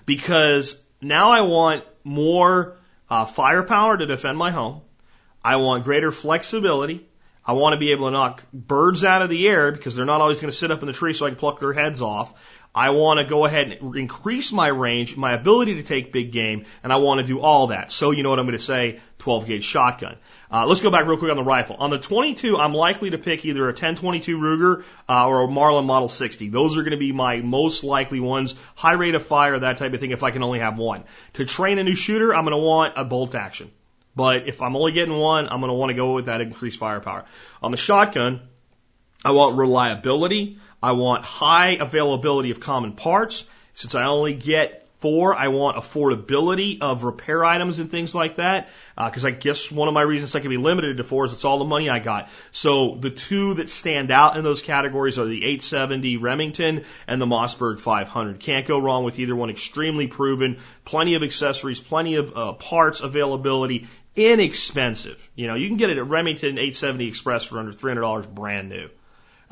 because 0.06 0.82
now 1.00 1.30
I 1.30 1.42
want 1.42 1.84
more 2.04 2.78
uh, 3.10 3.26
firepower 3.26 3.98
to 3.98 4.06
defend 4.06 4.38
my 4.38 4.50
home. 4.50 4.80
I 5.44 5.56
want 5.56 5.84
greater 5.84 6.10
flexibility. 6.10 7.06
I 7.44 7.54
want 7.54 7.74
to 7.74 7.78
be 7.78 7.90
able 7.90 8.06
to 8.06 8.12
knock 8.12 8.44
birds 8.52 9.04
out 9.04 9.22
of 9.22 9.28
the 9.28 9.48
air 9.48 9.72
because 9.72 9.96
they're 9.96 10.06
not 10.06 10.20
always 10.20 10.40
going 10.40 10.50
to 10.50 10.56
sit 10.56 10.70
up 10.70 10.80
in 10.80 10.86
the 10.86 10.92
tree 10.92 11.12
so 11.12 11.26
I 11.26 11.30
can 11.30 11.38
pluck 11.38 11.58
their 11.58 11.72
heads 11.72 12.00
off. 12.00 12.32
I 12.74 12.90
want 12.90 13.20
to 13.20 13.26
go 13.26 13.44
ahead 13.44 13.70
and 13.70 13.96
increase 13.96 14.50
my 14.50 14.68
range, 14.68 15.14
my 15.14 15.32
ability 15.32 15.74
to 15.74 15.82
take 15.82 16.10
big 16.10 16.32
game, 16.32 16.64
and 16.82 16.90
I 16.90 16.96
want 16.96 17.20
to 17.20 17.26
do 17.26 17.38
all 17.40 17.66
that. 17.66 17.90
So 17.90 18.12
you 18.12 18.22
know 18.22 18.30
what 18.30 18.38
I'm 18.38 18.46
going 18.46 18.56
to 18.56 18.64
say, 18.64 19.00
12 19.18 19.46
gauge 19.46 19.64
shotgun. 19.64 20.16
Uh, 20.50 20.66
let's 20.66 20.80
go 20.80 20.90
back 20.90 21.06
real 21.06 21.18
quick 21.18 21.30
on 21.30 21.36
the 21.36 21.42
rifle. 21.42 21.76
On 21.78 21.90
the 21.90 21.98
22, 21.98 22.56
I'm 22.56 22.72
likely 22.72 23.10
to 23.10 23.18
pick 23.18 23.44
either 23.44 23.64
a 23.64 23.72
1022 23.72 24.38
Ruger 24.38 24.84
uh, 25.06 25.26
or 25.28 25.42
a 25.42 25.48
Marlin 25.48 25.84
Model 25.84 26.08
60. 26.08 26.48
Those 26.48 26.78
are 26.78 26.82
going 26.82 26.92
to 26.92 26.96
be 26.96 27.12
my 27.12 27.42
most 27.42 27.84
likely 27.84 28.20
ones. 28.20 28.54
High 28.74 28.92
rate 28.92 29.14
of 29.14 29.22
fire, 29.22 29.58
that 29.58 29.76
type 29.76 29.92
of 29.92 30.00
thing, 30.00 30.10
if 30.10 30.22
I 30.22 30.30
can 30.30 30.42
only 30.42 30.60
have 30.60 30.78
one. 30.78 31.04
To 31.34 31.44
train 31.44 31.78
a 31.78 31.84
new 31.84 31.94
shooter, 31.94 32.34
I'm 32.34 32.44
going 32.44 32.58
to 32.58 32.66
want 32.66 32.94
a 32.96 33.04
bolt 33.04 33.34
action. 33.34 33.70
But 34.16 34.48
if 34.48 34.62
I'm 34.62 34.76
only 34.76 34.92
getting 34.92 35.16
one, 35.16 35.48
I'm 35.48 35.60
going 35.60 35.68
to 35.68 35.74
want 35.74 35.90
to 35.90 35.94
go 35.94 36.14
with 36.14 36.26
that 36.26 36.40
increased 36.40 36.78
firepower. 36.78 37.26
On 37.62 37.70
the 37.70 37.76
shotgun, 37.76 38.40
I 39.24 39.32
want 39.32 39.56
reliability. 39.58 40.58
I 40.82 40.92
want 40.92 41.24
high 41.24 41.76
availability 41.80 42.50
of 42.50 42.60
common 42.60 42.92
parts. 42.92 43.44
Since 43.74 43.94
I 43.94 44.04
only 44.04 44.34
get 44.34 44.82
four, 45.02 45.34
I 45.34 45.48
want 45.48 45.76
affordability 45.76 46.80
of 46.80 47.02
repair 47.02 47.44
items 47.44 47.80
and 47.80 47.90
things 47.90 48.14
like 48.14 48.36
that. 48.36 48.68
Because 48.96 49.24
uh, 49.24 49.28
I 49.28 49.30
guess 49.32 49.70
one 49.70 49.88
of 49.88 49.94
my 49.94 50.02
reasons 50.02 50.34
I 50.36 50.40
can 50.40 50.48
be 50.48 50.56
limited 50.56 50.98
to 50.98 51.04
four 51.04 51.24
is 51.24 51.32
it's 51.32 51.44
all 51.44 51.58
the 51.58 51.64
money 51.64 51.90
I 51.90 51.98
got. 51.98 52.28
So 52.52 52.94
the 52.94 53.10
two 53.10 53.54
that 53.54 53.68
stand 53.68 54.12
out 54.12 54.36
in 54.36 54.44
those 54.44 54.62
categories 54.62 55.18
are 55.18 55.24
the 55.24 55.44
870 55.44 56.18
Remington 56.18 56.84
and 57.08 57.20
the 57.20 57.26
Mossberg 57.26 57.80
500. 57.80 58.38
Can't 58.38 58.66
go 58.66 58.78
wrong 58.78 59.04
with 59.04 59.18
either 59.18 59.34
one. 59.34 59.50
Extremely 59.50 60.06
proven. 60.06 60.58
Plenty 60.84 61.16
of 61.16 61.24
accessories, 61.24 61.80
plenty 61.80 62.14
of 62.14 62.36
uh, 62.36 62.52
parts 62.52 63.00
availability. 63.00 63.88
Inexpensive. 64.14 65.30
You 65.34 65.48
know, 65.48 65.54
you 65.54 65.68
can 65.68 65.78
get 65.78 65.90
it 65.90 65.98
at 65.98 66.06
Remington 66.06 66.58
870 66.58 67.08
Express 67.08 67.44
for 67.44 67.58
under 67.58 67.72
$300 67.72 68.32
brand 68.32 68.68
new. 68.68 68.88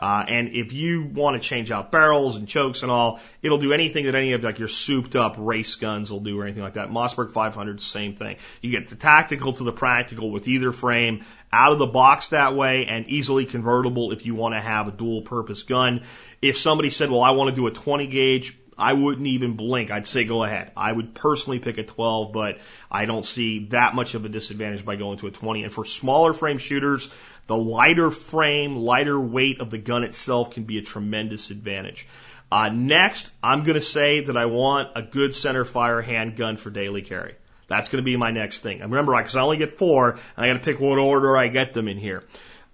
Uh, 0.01 0.25
and 0.27 0.49
if 0.49 0.73
you 0.73 1.03
want 1.03 1.41
to 1.41 1.47
change 1.47 1.71
out 1.71 1.93
barrels 1.93 2.37
and 2.37 2.49
chokes 2.49 2.83
and 2.83 2.91
all, 2.91 3.21
it'll 3.43 3.59
do 3.59 3.75
anything 3.75 4.07
that 4.07 4.15
any 4.15 4.33
of 4.33 4.43
like 4.43 4.59
your 4.59 4.67
souped 4.67 5.15
up 5.15 5.37
race 5.39 5.75
guns 5.75 6.11
will 6.11 6.21
do 6.21 6.41
or 6.41 6.45
anything 6.45 6.63
like 6.63 6.75
that. 6.75 6.89
Mossberg 6.89 7.31
500, 7.31 7.83
same 7.83 8.17
thing. 8.17 8.39
You 8.63 8.71
get 8.71 8.89
the 8.89 8.97
tactical 8.97 9.53
to 9.53 9.63
the 9.63 9.73
practical 9.73 10.31
with 10.31 10.49
either 10.49 10.73
frame 10.73 11.27
out 11.53 11.73
of 11.73 11.79
the 11.79 11.87
box 11.87 12.29
that 12.29 12.57
way 12.57 12.87
and 12.89 13.09
easily 13.09 13.45
convertible 13.45 14.13
if 14.13 14.25
you 14.25 14.35
want 14.35 14.55
to 14.55 14.61
have 14.61 14.89
a 14.89 14.93
dual 14.93 15.21
purpose 15.21 15.65
gun. 15.65 16.05
If 16.41 16.57
somebody 16.57 16.89
said, 16.89 17.11
well, 17.11 17.21
I 17.21 17.33
want 17.33 17.51
to 17.51 17.55
do 17.55 17.67
a 17.67 17.71
20 17.71 18.07
gauge, 18.07 18.57
I 18.81 18.95
wouldn't 18.95 19.27
even 19.27 19.57
blink. 19.57 19.91
I'd 19.91 20.07
say 20.07 20.25
go 20.25 20.43
ahead. 20.43 20.73
I 20.75 20.91
would 20.91 21.15
personally 21.15 21.59
pick 21.59 21.77
a 21.77 21.85
12, 21.85 22.33
but 22.33 22.59
I 22.91 23.05
don't 23.05 23.25
see 23.25 23.67
that 23.67 23.95
much 23.95 24.15
of 24.15 24.25
a 24.25 24.31
disadvantage 24.31 24.87
by 24.87 24.97
going 24.97 25.19
to 25.19 25.27
a 25.27 25.31
20. 25.31 25.65
And 25.65 25.73
for 25.73 25.85
smaller 25.85 26.33
frame 26.33 26.57
shooters, 26.57 27.11
the 27.51 27.57
lighter 27.57 28.13
frame, 28.13 28.77
lighter 28.77 29.19
weight 29.19 29.61
of 29.61 29.71
the 29.71 29.79
gun 29.79 30.05
itself 30.05 30.53
can 30.53 30.63
be 30.63 30.79
a 30.79 30.83
tremendous 30.83 31.51
advantage. 31.51 32.07
Uh, 32.53 32.69
next, 32.69 33.29
I'm 33.43 33.65
going 33.65 33.75
to 33.75 33.81
say 33.81 34.21
that 34.21 34.37
I 34.37 34.47
want 34.47 34.91
a 34.95 35.03
good 35.03 35.35
center 35.35 35.65
fire 35.65 36.01
handgun 36.01 36.59
for 36.59 36.71
daily 36.71 37.03
carry. 37.03 37.35
That's 37.67 37.89
going 37.89 38.05
to 38.05 38.05
be 38.05 38.17
my 38.17 38.31
next 38.31 38.61
thing. 38.61 38.83
And 38.83 38.93
remember, 38.93 39.17
because 39.17 39.35
I 39.35 39.41
only 39.41 39.57
get 39.57 39.73
four, 39.73 40.11
and 40.11 40.21
I 40.37 40.47
got 40.47 40.53
to 40.53 40.61
pick 40.61 40.79
what 40.79 41.01
order 41.01 41.37
I 41.37 41.49
get 41.49 41.75
them 41.75 41.89
in 41.89 41.99
here. 41.99 42.23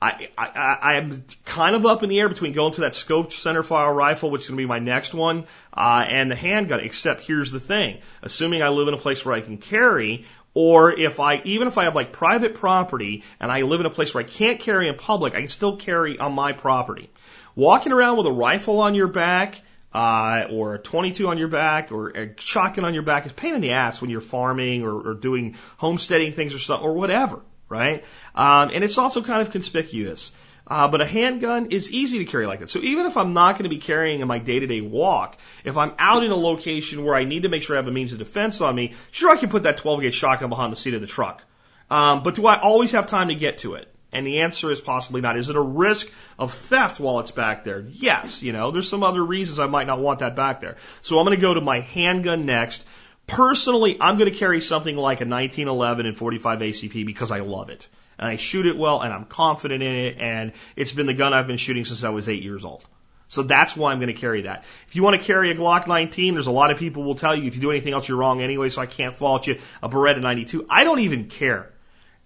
I, 0.00 0.28
I, 0.36 0.78
I 0.82 0.94
am 0.96 1.24
kind 1.46 1.74
of 1.74 1.86
up 1.86 2.02
in 2.02 2.10
the 2.10 2.20
air 2.20 2.28
between 2.28 2.52
going 2.52 2.74
to 2.74 2.82
that 2.82 2.92
scoped 2.92 3.32
center 3.32 3.62
fire 3.62 3.92
rifle, 3.94 4.28
which 4.28 4.42
is 4.42 4.48
going 4.48 4.58
to 4.58 4.62
be 4.62 4.68
my 4.68 4.78
next 4.78 5.14
one, 5.14 5.46
uh, 5.72 6.04
and 6.06 6.30
the 6.30 6.36
handgun. 6.36 6.80
Except 6.80 7.22
here's 7.22 7.50
the 7.50 7.60
thing: 7.60 8.00
assuming 8.22 8.62
I 8.62 8.68
live 8.68 8.88
in 8.88 8.94
a 8.94 8.98
place 8.98 9.24
where 9.24 9.34
I 9.34 9.40
can 9.40 9.56
carry, 9.56 10.26
or 10.56 10.90
if 10.98 11.20
I, 11.20 11.42
even 11.44 11.68
if 11.68 11.76
I 11.76 11.84
have 11.84 11.94
like 11.94 12.12
private 12.12 12.54
property 12.54 13.24
and 13.38 13.52
I 13.52 13.60
live 13.60 13.80
in 13.80 13.84
a 13.84 13.90
place 13.90 14.14
where 14.14 14.24
I 14.24 14.26
can't 14.26 14.58
carry 14.58 14.88
in 14.88 14.94
public, 14.94 15.34
I 15.34 15.40
can 15.40 15.48
still 15.48 15.76
carry 15.76 16.18
on 16.18 16.32
my 16.32 16.54
property. 16.54 17.10
Walking 17.54 17.92
around 17.92 18.16
with 18.16 18.26
a 18.26 18.32
rifle 18.32 18.80
on 18.80 18.94
your 18.94 19.08
back, 19.08 19.60
uh, 19.92 20.46
or 20.50 20.76
a 20.76 20.78
22 20.78 21.28
on 21.28 21.36
your 21.36 21.48
back, 21.48 21.92
or 21.92 22.08
a 22.08 22.34
shotgun 22.38 22.86
on 22.86 22.94
your 22.94 23.02
back 23.02 23.26
is 23.26 23.34
pain 23.34 23.54
in 23.54 23.60
the 23.60 23.72
ass 23.72 24.00
when 24.00 24.08
you're 24.08 24.22
farming 24.22 24.82
or, 24.82 25.10
or 25.10 25.14
doing 25.14 25.56
homesteading 25.76 26.32
things 26.32 26.54
or 26.54 26.58
something, 26.58 26.88
or 26.88 26.94
whatever, 26.94 27.42
right? 27.68 28.02
Um, 28.34 28.70
and 28.72 28.82
it's 28.82 28.96
also 28.96 29.22
kind 29.22 29.42
of 29.42 29.50
conspicuous. 29.50 30.32
Uh, 30.68 30.88
but 30.88 31.00
a 31.00 31.06
handgun 31.06 31.66
is 31.66 31.92
easy 31.92 32.18
to 32.18 32.24
carry 32.24 32.46
like 32.46 32.58
that. 32.58 32.68
So 32.68 32.80
even 32.80 33.06
if 33.06 33.16
I'm 33.16 33.34
not 33.34 33.52
going 33.52 33.64
to 33.64 33.68
be 33.68 33.78
carrying 33.78 34.20
in 34.20 34.26
my 34.26 34.38
day 34.38 34.58
to 34.58 34.66
day 34.66 34.80
walk, 34.80 35.38
if 35.64 35.76
I'm 35.76 35.92
out 35.98 36.24
in 36.24 36.32
a 36.32 36.36
location 36.36 37.04
where 37.04 37.14
I 37.14 37.24
need 37.24 37.44
to 37.44 37.48
make 37.48 37.62
sure 37.62 37.76
I 37.76 37.78
have 37.78 37.86
a 37.86 37.92
means 37.92 38.12
of 38.12 38.18
defense 38.18 38.60
on 38.60 38.74
me, 38.74 38.94
sure 39.12 39.30
I 39.30 39.36
can 39.36 39.48
put 39.48 39.62
that 39.62 39.78
12 39.78 40.00
gauge 40.00 40.14
shotgun 40.14 40.48
behind 40.48 40.72
the 40.72 40.76
seat 40.76 40.94
of 40.94 41.00
the 41.00 41.06
truck. 41.06 41.44
Um, 41.88 42.24
but 42.24 42.34
do 42.34 42.46
I 42.46 42.60
always 42.60 42.92
have 42.92 43.06
time 43.06 43.28
to 43.28 43.36
get 43.36 43.58
to 43.58 43.74
it? 43.74 43.92
And 44.12 44.26
the 44.26 44.40
answer 44.40 44.70
is 44.70 44.80
possibly 44.80 45.20
not. 45.20 45.36
Is 45.36 45.50
it 45.50 45.56
a 45.56 45.60
risk 45.60 46.10
of 46.38 46.52
theft 46.52 46.98
while 46.98 47.20
it's 47.20 47.30
back 47.30 47.62
there? 47.62 47.84
Yes. 47.88 48.42
You 48.42 48.52
know, 48.52 48.72
there's 48.72 48.88
some 48.88 49.04
other 49.04 49.24
reasons 49.24 49.60
I 49.60 49.66
might 49.66 49.86
not 49.86 50.00
want 50.00 50.20
that 50.20 50.34
back 50.34 50.60
there. 50.60 50.78
So 51.02 51.18
I'm 51.18 51.26
going 51.26 51.36
to 51.36 51.42
go 51.42 51.54
to 51.54 51.60
my 51.60 51.80
handgun 51.80 52.44
next. 52.44 52.84
Personally, 53.28 53.98
I'm 54.00 54.18
going 54.18 54.30
to 54.30 54.36
carry 54.36 54.60
something 54.60 54.96
like 54.96 55.20
a 55.20 55.26
1911 55.26 56.06
and 56.06 56.16
45 56.16 56.58
ACP 56.60 57.06
because 57.06 57.30
I 57.30 57.40
love 57.40 57.70
it 57.70 57.86
and 58.18 58.28
I 58.28 58.36
shoot 58.36 58.66
it 58.66 58.76
well 58.76 59.00
and 59.00 59.12
I'm 59.12 59.24
confident 59.24 59.82
in 59.82 59.94
it 59.94 60.16
and 60.18 60.52
it's 60.74 60.92
been 60.92 61.06
the 61.06 61.14
gun 61.14 61.32
I've 61.32 61.46
been 61.46 61.56
shooting 61.56 61.84
since 61.84 62.04
I 62.04 62.10
was 62.10 62.28
eight 62.28 62.42
years 62.42 62.64
old. 62.64 62.84
So 63.28 63.42
that's 63.42 63.76
why 63.76 63.92
I'm 63.92 63.98
going 63.98 64.08
to 64.08 64.14
carry 64.14 64.42
that. 64.42 64.64
If 64.86 64.94
you 64.94 65.02
want 65.02 65.20
to 65.20 65.26
carry 65.26 65.50
a 65.50 65.54
Glock 65.54 65.88
19, 65.88 66.34
there's 66.34 66.46
a 66.46 66.52
lot 66.52 66.70
of 66.70 66.78
people 66.78 67.02
will 67.02 67.16
tell 67.16 67.34
you 67.34 67.44
if 67.44 67.56
you 67.56 67.60
do 67.60 67.70
anything 67.70 67.92
else 67.92 68.08
you're 68.08 68.18
wrong 68.18 68.40
anyway, 68.40 68.68
so 68.68 68.80
I 68.80 68.86
can't 68.86 69.14
fault 69.14 69.46
you. 69.46 69.58
A 69.82 69.88
Beretta 69.88 70.20
92. 70.20 70.66
I 70.70 70.84
don't 70.84 71.00
even 71.00 71.24
care. 71.24 71.70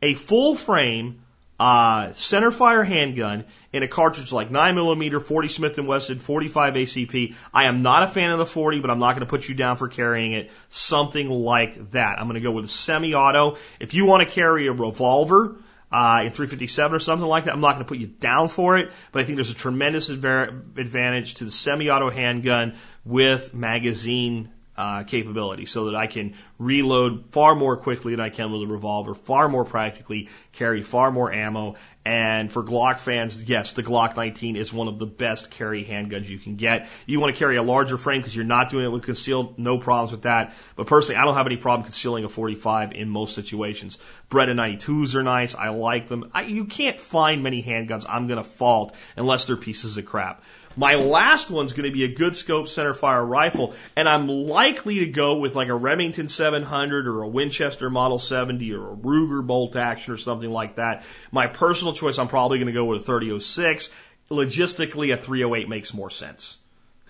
a 0.02 0.14
full 0.14 0.56
frame 0.56 1.22
uh, 1.58 2.08
centerfire 2.08 2.86
handgun 2.86 3.44
in 3.70 3.82
a 3.82 3.88
cartridge 3.88 4.32
like 4.32 4.50
9mm, 4.50 5.22
40 5.22 5.48
Smith 5.48 5.78
& 5.78 5.78
Wesson, 5.78 6.18
45 6.18 6.74
ACP. 6.74 7.34
I 7.52 7.64
am 7.64 7.82
not 7.82 8.02
a 8.02 8.06
fan 8.06 8.30
of 8.30 8.38
the 8.38 8.46
40, 8.46 8.80
but 8.80 8.90
I'm 8.90 8.98
not 8.98 9.12
going 9.12 9.20
to 9.20 9.30
put 9.30 9.46
you 9.46 9.54
down 9.54 9.76
for 9.76 9.86
carrying 9.86 10.32
it. 10.32 10.50
Something 10.70 11.28
like 11.28 11.90
that. 11.90 12.18
I'm 12.18 12.26
going 12.26 12.34
to 12.34 12.40
go 12.40 12.50
with 12.50 12.64
a 12.64 12.68
semi-auto. 12.68 13.58
If 13.78 13.92
you 13.92 14.06
want 14.06 14.26
to 14.26 14.34
carry 14.34 14.68
a 14.68 14.72
revolver, 14.72 15.56
uh, 15.92 16.22
in 16.24 16.30
357 16.30 16.94
or 16.94 16.98
something 16.98 17.26
like 17.26 17.44
that. 17.44 17.54
I'm 17.54 17.60
not 17.60 17.74
going 17.74 17.84
to 17.84 17.88
put 17.88 17.98
you 17.98 18.06
down 18.06 18.48
for 18.48 18.78
it, 18.78 18.92
but 19.12 19.22
I 19.22 19.24
think 19.24 19.36
there's 19.36 19.50
a 19.50 19.54
tremendous 19.54 20.08
advantage 20.08 21.34
to 21.34 21.44
the 21.44 21.50
semi-auto 21.50 22.10
handgun 22.10 22.76
with 23.04 23.54
magazine 23.54 24.50
uh, 24.80 25.02
capability 25.02 25.66
so 25.66 25.86
that 25.86 25.94
I 25.94 26.06
can 26.06 26.34
reload 26.58 27.26
far 27.32 27.54
more 27.54 27.76
quickly 27.76 28.12
than 28.12 28.24
I 28.24 28.30
can 28.30 28.50
with 28.50 28.62
a 28.62 28.66
revolver, 28.66 29.14
far 29.14 29.46
more 29.46 29.66
practically, 29.66 30.30
carry 30.52 30.82
far 30.82 31.10
more 31.10 31.30
ammo. 31.30 31.74
And 32.02 32.50
for 32.50 32.64
Glock 32.64 32.98
fans, 32.98 33.44
yes, 33.44 33.74
the 33.74 33.82
Glock 33.82 34.16
19 34.16 34.56
is 34.56 34.72
one 34.72 34.88
of 34.88 34.98
the 34.98 35.04
best 35.04 35.50
carry 35.50 35.84
handguns 35.84 36.30
you 36.30 36.38
can 36.38 36.56
get. 36.56 36.88
You 37.04 37.20
want 37.20 37.34
to 37.34 37.38
carry 37.38 37.58
a 37.58 37.62
larger 37.62 37.98
frame 37.98 38.22
because 38.22 38.34
you're 38.34 38.46
not 38.46 38.70
doing 38.70 38.86
it 38.86 38.88
with 38.88 39.02
concealed, 39.02 39.58
no 39.58 39.76
problems 39.76 40.12
with 40.12 40.22
that. 40.22 40.54
But 40.76 40.86
personally, 40.86 41.20
I 41.20 41.26
don't 41.26 41.34
have 41.34 41.46
any 41.46 41.58
problem 41.58 41.84
concealing 41.84 42.24
a 42.24 42.30
45 42.30 42.92
in 42.92 43.10
most 43.10 43.34
situations. 43.34 43.98
Beretta 44.30 44.54
92s 44.54 45.14
are 45.14 45.22
nice. 45.22 45.54
I 45.54 45.68
like 45.68 46.08
them. 46.08 46.30
I, 46.32 46.44
you 46.44 46.64
can't 46.64 46.98
find 46.98 47.42
many 47.42 47.62
handguns 47.62 48.06
I'm 48.08 48.28
going 48.28 48.38
to 48.38 48.48
fault 48.48 48.94
unless 49.14 49.46
they're 49.46 49.58
pieces 49.58 49.98
of 49.98 50.06
crap. 50.06 50.42
My 50.76 50.94
last 50.94 51.50
one's 51.50 51.72
going 51.72 51.88
to 51.88 51.92
be 51.92 52.04
a 52.04 52.14
good 52.14 52.36
scope 52.36 52.68
center 52.68 52.94
fire 52.94 53.24
rifle, 53.24 53.74
and 53.96 54.08
I'm 54.08 54.28
likely 54.28 55.00
to 55.00 55.06
go 55.06 55.38
with 55.38 55.56
like 55.56 55.68
a 55.68 55.74
Remington 55.74 56.28
700 56.28 57.08
or 57.08 57.22
a 57.22 57.28
Winchester 57.28 57.90
Model 57.90 58.18
70 58.18 58.72
or 58.74 58.92
a 58.92 58.96
Ruger 58.96 59.44
bolt 59.44 59.74
action 59.74 60.14
or 60.14 60.16
something 60.16 60.50
like 60.50 60.76
that. 60.76 61.04
My 61.32 61.48
personal 61.48 61.94
choice, 61.94 62.18
I'm 62.18 62.28
probably 62.28 62.58
going 62.58 62.68
to 62.68 62.72
go 62.72 62.84
with 62.84 63.02
a 63.02 63.04
3006. 63.04 63.90
Logistically, 64.30 65.12
a 65.12 65.16
308 65.16 65.68
makes 65.68 65.92
more 65.92 66.10
sense 66.10 66.56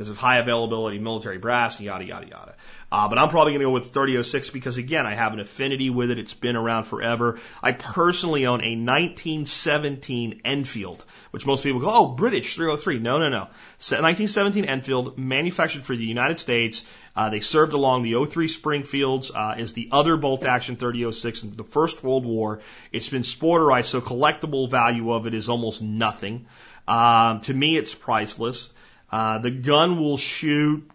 because 0.00 0.08
of 0.08 0.16
high 0.16 0.38
availability 0.38 0.98
military 0.98 1.36
brass 1.36 1.78
yada 1.78 2.02
yada 2.02 2.26
yada. 2.26 2.54
Uh, 2.90 3.06
but 3.10 3.18
I'm 3.18 3.28
probably 3.28 3.52
going 3.52 3.60
to 3.60 3.66
go 3.66 3.72
with 3.72 3.92
3006 3.92 4.48
because 4.48 4.78
again, 4.78 5.04
I 5.04 5.14
have 5.14 5.34
an 5.34 5.40
affinity 5.40 5.90
with 5.90 6.10
it. 6.10 6.18
It's 6.18 6.32
been 6.32 6.56
around 6.56 6.84
forever. 6.84 7.38
I 7.62 7.72
personally 7.72 8.46
own 8.46 8.62
a 8.62 8.76
1917 8.76 10.40
Enfield, 10.46 11.04
which 11.32 11.44
most 11.44 11.62
people 11.62 11.80
go, 11.80 11.90
oh, 11.90 12.06
British 12.06 12.54
303. 12.54 12.98
No, 13.00 13.18
no, 13.18 13.28
no. 13.28 13.40
1917 13.40 14.64
Enfield, 14.64 15.18
manufactured 15.18 15.82
for 15.82 15.94
the 15.94 16.06
United 16.06 16.38
States. 16.38 16.82
Uh, 17.14 17.28
they 17.28 17.40
served 17.40 17.74
along 17.74 18.02
the 18.02 18.24
03 18.24 18.48
Springfields, 18.48 19.30
uh, 19.30 19.56
is 19.58 19.74
the 19.74 19.90
other 19.92 20.16
bolt 20.16 20.46
action 20.46 20.76
3006 20.76 21.42
in 21.42 21.56
the 21.56 21.64
First 21.64 22.02
World 22.02 22.24
War. 22.24 22.60
It's 22.90 23.10
been 23.10 23.20
sporterized, 23.20 23.84
so 23.84 24.00
collectible 24.00 24.70
value 24.70 25.12
of 25.12 25.26
it 25.26 25.34
is 25.34 25.50
almost 25.50 25.82
nothing. 25.82 26.46
Um, 26.88 27.42
to 27.42 27.52
me, 27.52 27.76
it's 27.76 27.94
priceless. 27.94 28.70
Uh, 29.10 29.38
the 29.38 29.50
gun 29.50 29.98
will 29.98 30.16
shoot 30.16 30.88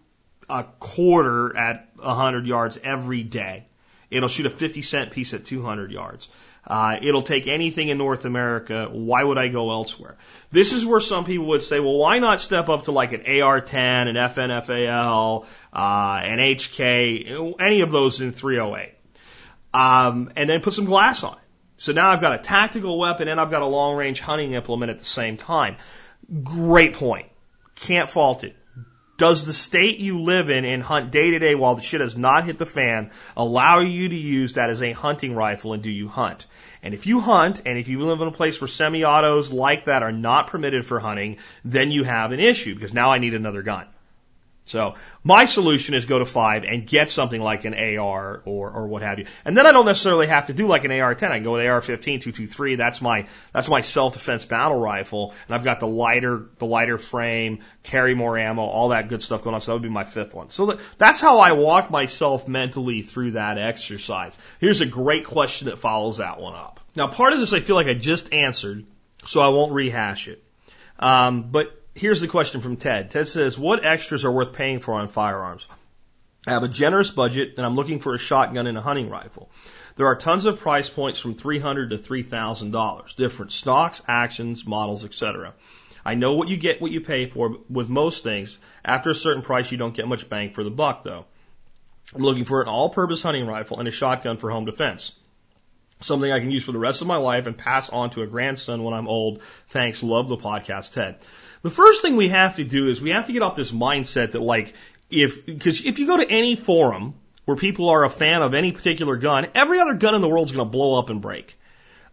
a 0.48 0.64
quarter 0.64 1.56
at 1.56 1.88
100 1.96 2.46
yards 2.46 2.78
every 2.82 3.22
day. 3.22 3.66
It'll 4.10 4.28
shoot 4.28 4.46
a 4.46 4.50
50 4.50 4.82
cent 4.82 5.10
piece 5.10 5.34
at 5.34 5.44
200 5.44 5.90
yards. 5.90 6.28
Uh, 6.66 6.96
it'll 7.00 7.22
take 7.22 7.46
anything 7.46 7.88
in 7.90 7.98
North 7.98 8.24
America. 8.24 8.88
Why 8.90 9.22
would 9.22 9.38
I 9.38 9.48
go 9.48 9.70
elsewhere? 9.70 10.16
This 10.50 10.72
is 10.72 10.84
where 10.84 11.00
some 11.00 11.24
people 11.24 11.46
would 11.46 11.62
say, 11.62 11.78
well, 11.78 11.96
why 11.96 12.18
not 12.18 12.40
step 12.40 12.68
up 12.68 12.84
to 12.84 12.92
like 12.92 13.12
an 13.12 13.20
AR-10, 13.20 14.08
an 14.08 14.16
FNFAL, 14.16 15.46
uh, 15.72 16.20
an 16.22 16.38
HK, 16.38 17.54
any 17.60 17.82
of 17.82 17.92
those 17.92 18.20
in 18.20 18.32
308, 18.32 18.94
um, 19.72 20.32
and 20.34 20.50
then 20.50 20.60
put 20.60 20.74
some 20.74 20.86
glass 20.86 21.22
on 21.22 21.34
it. 21.34 21.38
So 21.78 21.92
now 21.92 22.10
I've 22.10 22.20
got 22.20 22.34
a 22.34 22.38
tactical 22.38 22.98
weapon 22.98 23.28
and 23.28 23.40
I've 23.40 23.50
got 23.50 23.62
a 23.62 23.66
long 23.66 23.96
range 23.96 24.20
hunting 24.20 24.54
implement 24.54 24.90
at 24.90 24.98
the 24.98 25.04
same 25.04 25.36
time. 25.36 25.76
Great 26.42 26.94
point. 26.94 27.26
Can't 27.76 28.10
fault 28.10 28.44
it. 28.44 28.56
Does 29.18 29.46
the 29.46 29.54
state 29.54 29.98
you 29.98 30.20
live 30.20 30.50
in 30.50 30.66
and 30.66 30.82
hunt 30.82 31.10
day 31.10 31.30
to 31.30 31.38
day 31.38 31.54
while 31.54 31.74
the 31.74 31.82
shit 31.82 32.02
has 32.02 32.18
not 32.18 32.44
hit 32.44 32.58
the 32.58 32.66
fan 32.66 33.12
allow 33.34 33.80
you 33.80 34.10
to 34.10 34.14
use 34.14 34.54
that 34.54 34.68
as 34.68 34.82
a 34.82 34.92
hunting 34.92 35.34
rifle 35.34 35.72
and 35.72 35.82
do 35.82 35.90
you 35.90 36.08
hunt? 36.08 36.46
And 36.82 36.92
if 36.92 37.06
you 37.06 37.20
hunt 37.20 37.62
and 37.64 37.78
if 37.78 37.88
you 37.88 38.02
live 38.02 38.20
in 38.20 38.28
a 38.28 38.32
place 38.32 38.60
where 38.60 38.68
semi-autos 38.68 39.52
like 39.52 39.86
that 39.86 40.02
are 40.02 40.12
not 40.12 40.48
permitted 40.48 40.84
for 40.84 41.00
hunting, 41.00 41.38
then 41.64 41.90
you 41.90 42.04
have 42.04 42.32
an 42.32 42.40
issue 42.40 42.74
because 42.74 42.92
now 42.92 43.10
I 43.10 43.18
need 43.18 43.32
another 43.32 43.62
gun. 43.62 43.86
So 44.66 44.94
my 45.22 45.46
solution 45.46 45.94
is 45.94 46.06
go 46.06 46.18
to 46.18 46.24
five 46.24 46.64
and 46.64 46.86
get 46.86 47.08
something 47.08 47.40
like 47.40 47.64
an 47.64 47.74
AR 47.74 48.42
or, 48.44 48.70
or 48.70 48.88
what 48.88 49.02
have 49.02 49.20
you. 49.20 49.26
And 49.44 49.56
then 49.56 49.64
I 49.64 49.70
don't 49.70 49.86
necessarily 49.86 50.26
have 50.26 50.46
to 50.46 50.54
do 50.54 50.66
like 50.66 50.84
an 50.84 50.90
AR-10. 50.90 51.30
I 51.30 51.36
can 51.36 51.44
go 51.44 51.52
with 51.52 51.64
AR-15, 51.64 52.02
223. 52.02 52.74
That's 52.74 53.00
my, 53.00 53.28
that's 53.52 53.68
my 53.68 53.80
self-defense 53.80 54.46
battle 54.46 54.78
rifle. 54.78 55.34
And 55.46 55.54
I've 55.54 55.62
got 55.62 55.78
the 55.78 55.86
lighter, 55.86 56.46
the 56.58 56.66
lighter 56.66 56.98
frame, 56.98 57.60
carry 57.84 58.16
more 58.16 58.36
ammo, 58.36 58.62
all 58.62 58.88
that 58.88 59.08
good 59.08 59.22
stuff 59.22 59.44
going 59.44 59.54
on. 59.54 59.60
So 59.60 59.70
that 59.70 59.74
would 59.76 59.82
be 59.82 59.88
my 59.88 60.04
fifth 60.04 60.34
one. 60.34 60.50
So 60.50 60.66
that, 60.66 60.80
that's 60.98 61.20
how 61.20 61.38
I 61.38 61.52
walk 61.52 61.88
myself 61.88 62.48
mentally 62.48 63.02
through 63.02 63.32
that 63.32 63.58
exercise. 63.58 64.36
Here's 64.58 64.80
a 64.80 64.86
great 64.86 65.26
question 65.26 65.68
that 65.68 65.78
follows 65.78 66.18
that 66.18 66.40
one 66.40 66.56
up. 66.56 66.80
Now 66.96 67.06
part 67.06 67.32
of 67.32 67.38
this 67.38 67.52
I 67.52 67.60
feel 67.60 67.76
like 67.76 67.86
I 67.86 67.94
just 67.94 68.32
answered, 68.32 68.84
so 69.26 69.40
I 69.40 69.48
won't 69.48 69.72
rehash 69.72 70.26
it. 70.26 70.42
Um, 70.98 71.50
but 71.52 71.85
Here's 71.96 72.20
the 72.20 72.28
question 72.28 72.60
from 72.60 72.76
Ted. 72.76 73.10
Ted 73.10 73.26
says, 73.26 73.58
what 73.58 73.82
extras 73.82 74.26
are 74.26 74.30
worth 74.30 74.52
paying 74.52 74.80
for 74.80 74.92
on 74.92 75.08
firearms? 75.08 75.66
I 76.46 76.50
have 76.50 76.62
a 76.62 76.68
generous 76.68 77.10
budget 77.10 77.54
and 77.56 77.64
I'm 77.64 77.74
looking 77.74 78.00
for 78.00 78.12
a 78.12 78.18
shotgun 78.18 78.66
and 78.66 78.76
a 78.76 78.82
hunting 78.82 79.08
rifle. 79.08 79.48
There 79.96 80.06
are 80.06 80.14
tons 80.14 80.44
of 80.44 80.60
price 80.60 80.90
points 80.90 81.20
from 81.20 81.36
$300 81.36 81.88
to 81.88 81.96
$3,000, 81.96 83.16
different 83.16 83.50
stocks, 83.50 84.02
actions, 84.06 84.66
models, 84.66 85.06
etc. 85.06 85.54
I 86.04 86.16
know 86.16 86.34
what 86.34 86.48
you 86.48 86.58
get 86.58 86.82
what 86.82 86.90
you 86.90 87.00
pay 87.00 87.24
for 87.24 87.56
with 87.70 87.88
most 87.88 88.22
things. 88.22 88.58
After 88.84 89.08
a 89.08 89.14
certain 89.14 89.42
price, 89.42 89.72
you 89.72 89.78
don't 89.78 89.94
get 89.94 90.06
much 90.06 90.28
bang 90.28 90.52
for 90.52 90.62
the 90.62 90.70
buck 90.70 91.02
though. 91.02 91.24
I'm 92.14 92.20
looking 92.20 92.44
for 92.44 92.60
an 92.60 92.68
all-purpose 92.68 93.22
hunting 93.22 93.46
rifle 93.46 93.78
and 93.78 93.88
a 93.88 93.90
shotgun 93.90 94.36
for 94.36 94.50
home 94.50 94.66
defense. 94.66 95.12
Something 96.00 96.30
I 96.30 96.40
can 96.40 96.50
use 96.50 96.64
for 96.64 96.72
the 96.72 96.78
rest 96.78 97.00
of 97.00 97.06
my 97.06 97.16
life 97.16 97.46
and 97.46 97.56
pass 97.56 97.88
on 97.88 98.10
to 98.10 98.20
a 98.20 98.26
grandson 98.26 98.82
when 98.82 98.92
I'm 98.92 99.08
old. 99.08 99.40
Thanks. 99.70 100.02
Love 100.02 100.28
the 100.28 100.36
podcast, 100.36 100.92
Ted. 100.92 101.16
The 101.66 101.72
first 101.72 102.00
thing 102.00 102.14
we 102.14 102.28
have 102.28 102.54
to 102.56 102.64
do 102.64 102.90
is 102.90 103.00
we 103.00 103.10
have 103.10 103.24
to 103.24 103.32
get 103.32 103.42
off 103.42 103.56
this 103.56 103.72
mindset 103.72 104.30
that 104.30 104.40
like, 104.40 104.74
if, 105.10 105.44
because 105.44 105.84
if 105.84 105.98
you 105.98 106.06
go 106.06 106.16
to 106.16 106.30
any 106.30 106.54
forum 106.54 107.14
where 107.44 107.56
people 107.56 107.88
are 107.88 108.04
a 108.04 108.08
fan 108.08 108.42
of 108.42 108.54
any 108.54 108.70
particular 108.70 109.16
gun, 109.16 109.48
every 109.52 109.80
other 109.80 109.94
gun 109.94 110.14
in 110.14 110.20
the 110.20 110.28
world 110.28 110.46
is 110.46 110.52
going 110.52 110.64
to 110.64 110.70
blow 110.70 110.96
up 110.96 111.10
and 111.10 111.20
break. 111.20 111.58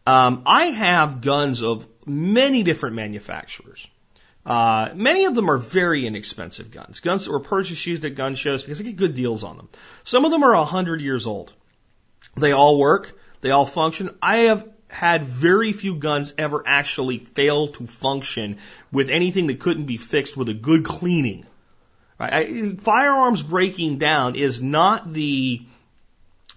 Um, 0.08 0.42
I 0.48 0.66
have 0.66 1.22
guns 1.22 1.62
of 1.62 1.88
many 2.08 2.64
different 2.64 2.96
manufacturers. 2.96 3.88
Uh, 4.44 4.90
many 4.96 5.26
of 5.26 5.36
them 5.36 5.52
are 5.52 5.60
very 5.60 6.08
inexpensive 6.08 6.72
guns, 6.72 7.00
guns 7.00 7.26
that 7.26 7.32
were 7.32 7.40
purchased 7.40 7.86
used 7.86 8.04
at 8.06 8.16
gun 8.16 8.34
shows 8.34 8.64
because 8.64 8.80
I 8.80 8.84
get 8.84 8.96
good 8.96 9.14
deals 9.14 9.44
on 9.44 9.58
them. 9.58 9.70
Some 10.04 10.26
of 10.26 10.32
them 10.32 10.42
are 10.42 10.56
a 10.56 10.66
hundred 10.66 11.00
years 11.00 11.28
old. 11.28 11.54
They 12.36 12.54
all 12.54 12.80
work. 12.80 13.20
They 13.42 13.52
all 13.52 13.68
function. 13.68 14.18
I 14.20 14.38
have 14.50 14.68
had 14.94 15.26
very 15.26 15.74
few 15.74 15.96
guns 15.96 16.34
ever 16.38 16.64
actually 16.66 17.18
fail 17.18 17.68
to 17.68 17.88
function 17.88 18.58
with 18.92 19.10
anything 19.10 19.48
that 19.48 19.60
couldn't 19.60 19.86
be 19.86 19.98
fixed 19.98 20.38
with 20.38 20.50
a 20.50 20.54
good 20.54 20.86
cleaning. 20.86 21.46
Right? 22.20 22.34
I, 22.34 22.76
firearms 22.76 23.42
breaking 23.42 23.98
down 23.98 24.36
is 24.36 24.62
not 24.62 25.12
the 25.12 25.62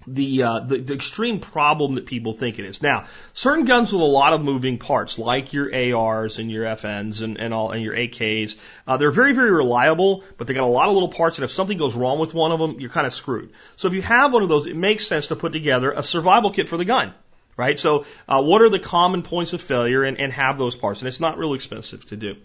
the, 0.08 0.44
uh, 0.44 0.60
the 0.60 0.78
the 0.78 0.94
extreme 0.94 1.40
problem 1.40 1.96
that 1.96 2.06
people 2.06 2.32
think 2.32 2.60
it 2.60 2.64
is. 2.64 2.80
Now, 2.80 3.06
certain 3.32 3.64
guns 3.64 3.92
with 3.92 4.02
a 4.02 4.04
lot 4.04 4.34
of 4.34 4.40
moving 4.40 4.78
parts, 4.78 5.18
like 5.18 5.52
your 5.52 5.74
ARs 5.74 6.38
and 6.38 6.48
your 6.48 6.64
FNs 6.64 7.22
and, 7.22 7.40
and 7.40 7.52
all 7.52 7.72
and 7.72 7.82
your 7.82 7.96
AKs, 7.96 8.56
uh, 8.86 8.98
they're 8.98 9.10
very 9.10 9.32
very 9.32 9.50
reliable, 9.50 10.22
but 10.36 10.46
they 10.46 10.54
got 10.54 10.62
a 10.62 10.66
lot 10.66 10.88
of 10.88 10.94
little 10.94 11.08
parts, 11.08 11.38
and 11.38 11.44
if 11.44 11.50
something 11.50 11.76
goes 11.76 11.96
wrong 11.96 12.20
with 12.20 12.34
one 12.34 12.52
of 12.52 12.60
them, 12.60 12.78
you're 12.78 12.90
kind 12.90 13.06
of 13.06 13.12
screwed. 13.12 13.50
So 13.74 13.88
if 13.88 13.94
you 13.94 14.02
have 14.02 14.32
one 14.32 14.44
of 14.44 14.48
those, 14.48 14.66
it 14.66 14.76
makes 14.76 15.06
sense 15.06 15.26
to 15.28 15.36
put 15.36 15.52
together 15.52 15.90
a 15.90 16.04
survival 16.04 16.52
kit 16.52 16.68
for 16.68 16.76
the 16.76 16.84
gun 16.84 17.12
right? 17.56 17.78
So, 17.78 18.06
uh, 18.28 18.42
what 18.42 18.62
are 18.62 18.70
the 18.70 18.78
common 18.78 19.22
points 19.22 19.52
of 19.52 19.62
failure 19.62 20.04
and, 20.04 20.20
and 20.20 20.32
have 20.32 20.58
those 20.58 20.76
parts? 20.76 21.00
And 21.00 21.08
it's 21.08 21.20
not 21.20 21.38
real 21.38 21.54
expensive 21.54 22.06
to 22.06 22.16
do. 22.16 22.36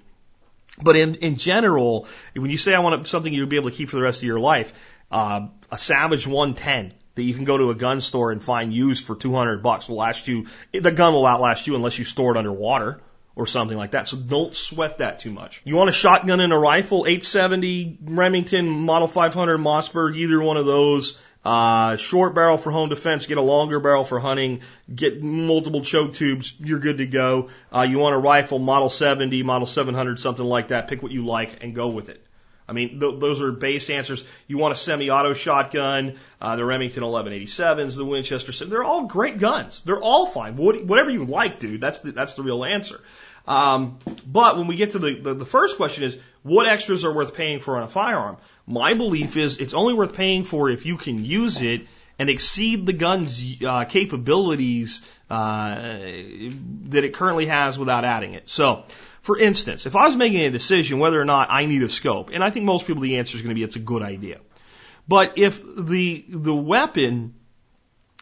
But 0.81 0.95
in, 0.95 1.15
in 1.15 1.35
general, 1.35 2.07
when 2.35 2.49
you 2.49 2.57
say 2.57 2.73
I 2.73 2.79
want 2.79 3.05
something 3.07 3.33
you'll 3.33 3.47
be 3.47 3.57
able 3.57 3.69
to 3.69 3.75
keep 3.75 3.89
for 3.89 3.97
the 3.97 4.03
rest 4.03 4.21
of 4.21 4.27
your 4.27 4.39
life, 4.39 4.73
uh, 5.11 5.47
a 5.69 5.77
Savage 5.77 6.25
110 6.25 6.93
that 7.15 7.23
you 7.23 7.33
can 7.33 7.43
go 7.43 7.57
to 7.57 7.69
a 7.69 7.75
gun 7.75 7.99
store 7.99 8.31
and 8.31 8.41
find 8.41 8.73
used 8.73 9.05
for 9.05 9.15
200 9.15 9.61
bucks 9.61 9.89
will 9.89 9.97
last 9.97 10.27
you, 10.27 10.47
the 10.71 10.91
gun 10.91 11.13
will 11.13 11.25
outlast 11.25 11.67
you 11.67 11.75
unless 11.75 11.99
you 11.99 12.05
store 12.05 12.31
it 12.31 12.37
underwater 12.37 13.01
or 13.35 13.47
something 13.47 13.77
like 13.77 13.91
that. 13.91 14.07
So 14.07 14.17
don't 14.17 14.55
sweat 14.55 14.99
that 14.99 15.19
too 15.19 15.31
much. 15.31 15.61
You 15.65 15.75
want 15.75 15.89
a 15.89 15.93
shotgun 15.93 16.39
and 16.39 16.53
a 16.53 16.57
rifle, 16.57 17.05
870 17.05 17.99
Remington 18.03 18.69
Model 18.69 19.07
500 19.07 19.57
Mossberg, 19.57 20.15
either 20.15 20.41
one 20.41 20.57
of 20.57 20.65
those 20.65 21.17
uh, 21.43 21.95
short 21.97 22.35
barrel 22.35 22.57
for 22.57 22.71
home 22.71 22.89
defense, 22.89 23.25
get 23.25 23.37
a 23.37 23.41
longer 23.41 23.79
barrel 23.79 24.03
for 24.03 24.19
hunting, 24.19 24.61
get 24.93 25.23
multiple 25.23 25.81
choke 25.81 26.13
tubes, 26.13 26.53
you're 26.59 26.79
good 26.79 26.99
to 26.99 27.07
go. 27.07 27.49
Uh, 27.75 27.81
you 27.81 27.97
want 27.97 28.15
a 28.15 28.19
rifle, 28.19 28.59
model 28.59 28.89
70, 28.89 29.41
model 29.43 29.65
700, 29.65 30.19
something 30.19 30.45
like 30.45 30.67
that, 30.69 30.87
pick 30.87 31.01
what 31.01 31.11
you 31.11 31.25
like 31.25 31.63
and 31.63 31.73
go 31.73 31.89
with 31.89 32.09
it. 32.09 32.23
I 32.67 32.73
mean, 32.73 32.99
th- 32.99 33.19
those 33.19 33.41
are 33.41 33.51
base 33.51 33.89
answers. 33.89 34.23
You 34.47 34.57
want 34.57 34.71
a 34.71 34.77
semi-auto 34.77 35.33
shotgun, 35.33 36.17
uh, 36.39 36.55
the 36.55 36.63
Remington 36.63 37.03
1187s, 37.03 37.97
the 37.97 38.05
Winchester, 38.05 38.65
they're 38.65 38.83
all 38.83 39.07
great 39.07 39.39
guns. 39.39 39.81
They're 39.81 39.99
all 39.99 40.25
fine. 40.25 40.55
What, 40.55 40.85
whatever 40.85 41.09
you 41.09 41.25
like, 41.25 41.59
dude, 41.59 41.81
that's 41.81 41.99
the, 41.99 42.11
that's 42.11 42.35
the 42.35 42.43
real 42.43 42.63
answer. 42.63 43.01
Um, 43.47 43.97
but 44.25 44.57
when 44.57 44.67
we 44.67 44.75
get 44.75 44.91
to 44.91 44.99
the, 44.99 45.19
the, 45.19 45.33
the 45.33 45.45
first 45.45 45.77
question 45.77 46.03
is, 46.03 46.17
what 46.43 46.67
extras 46.67 47.03
are 47.03 47.13
worth 47.13 47.35
paying 47.35 47.59
for 47.59 47.77
on 47.77 47.83
a 47.83 47.87
firearm? 47.87 48.37
My 48.65 48.93
belief 48.93 49.37
is 49.37 49.57
it's 49.57 49.73
only 49.73 49.93
worth 49.93 50.13
paying 50.13 50.43
for 50.43 50.69
if 50.69 50.85
you 50.85 50.97
can 50.97 51.25
use 51.25 51.61
it 51.61 51.87
and 52.19 52.29
exceed 52.29 52.85
the 52.85 52.93
gun's 52.93 53.55
uh, 53.65 53.85
capabilities 53.85 55.01
uh, 55.29 55.75
that 55.75 57.03
it 57.03 57.13
currently 57.13 57.47
has 57.47 57.79
without 57.79 58.05
adding 58.05 58.33
it. 58.33 58.49
So, 58.49 58.83
for 59.21 59.39
instance, 59.39 59.85
if 59.85 59.95
I 59.95 60.05
was 60.05 60.15
making 60.15 60.41
a 60.41 60.51
decision 60.51 60.99
whether 60.99 61.19
or 61.19 61.25
not 61.25 61.49
I 61.49 61.65
need 61.65 61.81
a 61.83 61.89
scope, 61.89 62.29
and 62.31 62.43
I 62.43 62.49
think 62.49 62.65
most 62.65 62.85
people 62.85 63.01
the 63.01 63.17
answer 63.17 63.37
is 63.37 63.41
going 63.41 63.49
to 63.49 63.55
be 63.55 63.63
it's 63.63 63.75
a 63.75 63.79
good 63.79 64.03
idea. 64.03 64.39
But 65.07 65.37
if 65.37 65.61
the 65.63 66.25
the 66.29 66.53
weapon 66.53 67.33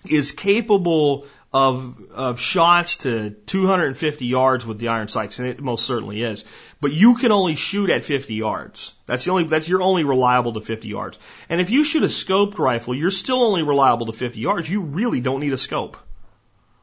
is 0.05 0.31
capable 0.31 1.25
of 1.51 1.99
of 2.11 2.39
shots 2.39 2.97
to 2.97 3.31
250 3.31 4.25
yards 4.25 4.65
with 4.65 4.79
the 4.79 4.89
iron 4.89 5.07
sights, 5.07 5.39
and 5.39 5.47
it 5.47 5.59
most 5.61 5.85
certainly 5.85 6.21
is. 6.21 6.45
But 6.81 6.93
you 6.93 7.15
can 7.15 7.31
only 7.33 7.55
shoot 7.55 7.89
at 7.89 8.05
50 8.05 8.35
yards. 8.35 8.93
That's 9.05 9.25
the 9.25 9.31
only 9.31 9.43
that's 9.45 9.67
you're 9.67 9.81
only 9.81 10.05
reliable 10.05 10.53
to 10.53 10.61
50 10.61 10.87
yards. 10.87 11.19
And 11.49 11.59
if 11.59 11.69
you 11.69 11.83
shoot 11.83 12.03
a 12.03 12.07
scoped 12.07 12.57
rifle, 12.57 12.95
you're 12.95 13.11
still 13.11 13.43
only 13.43 13.63
reliable 13.63 14.05
to 14.05 14.13
50 14.13 14.39
yards. 14.39 14.69
You 14.69 14.81
really 14.81 15.19
don't 15.19 15.41
need 15.41 15.51
a 15.51 15.57
scope. 15.57 15.97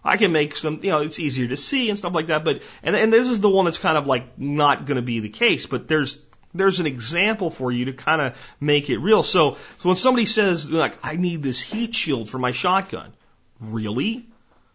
I 0.04 0.18
can 0.18 0.32
make 0.32 0.54
some, 0.54 0.80
you 0.82 0.90
know, 0.90 1.00
it's 1.00 1.18
easier 1.18 1.48
to 1.48 1.56
see 1.56 1.88
and 1.88 1.98
stuff 1.98 2.14
like 2.14 2.26
that. 2.26 2.44
But 2.44 2.62
and 2.82 2.94
and 2.94 3.12
this 3.12 3.28
is 3.28 3.40
the 3.40 3.48
one 3.48 3.64
that's 3.64 3.78
kind 3.78 3.96
of 3.96 4.06
like 4.06 4.38
not 4.38 4.84
going 4.84 4.96
to 4.96 5.02
be 5.02 5.20
the 5.20 5.30
case. 5.30 5.64
But 5.66 5.88
there's 5.88 6.18
there's 6.54 6.78
an 6.78 6.86
example 6.86 7.50
for 7.50 7.72
you 7.72 7.86
to 7.86 7.92
kind 7.94 8.20
of 8.20 8.54
make 8.60 8.90
it 8.90 8.98
real. 8.98 9.22
So 9.22 9.56
so 9.78 9.88
when 9.88 9.96
somebody 9.96 10.26
says 10.26 10.70
like 10.70 10.98
I 11.02 11.16
need 11.16 11.42
this 11.42 11.62
heat 11.62 11.94
shield 11.94 12.28
for 12.28 12.38
my 12.38 12.52
shotgun, 12.52 13.14
really? 13.60 14.28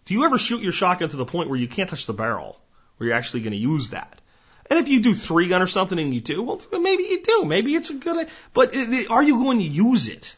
Do 0.05 0.15
you 0.15 0.25
ever 0.25 0.39
shoot 0.39 0.61
your 0.61 0.71
shotgun 0.71 1.09
to 1.09 1.15
the 1.15 1.25
point 1.25 1.49
where 1.49 1.59
you 1.59 1.67
can't 1.67 1.89
touch 1.89 2.07
the 2.07 2.13
barrel, 2.13 2.59
where 2.97 3.07
you're 3.09 3.17
actually 3.17 3.41
going 3.41 3.53
to 3.53 3.59
use 3.59 3.91
that? 3.91 4.20
And 4.71 4.79
if 4.79 4.87
you 4.87 5.01
do 5.01 5.13
three 5.13 5.49
gun 5.49 5.61
or 5.61 5.67
something 5.67 5.99
and 5.99 6.15
you 6.15 6.21
do, 6.21 6.41
well, 6.41 6.61
maybe 6.71 7.03
you 7.03 7.21
do. 7.21 7.43
Maybe 7.43 7.75
it's 7.75 7.89
a 7.89 7.93
good, 7.93 8.29
but 8.53 8.73
are 9.09 9.21
you 9.21 9.43
going 9.43 9.57
to 9.57 9.65
use 9.65 10.07
it? 10.07 10.37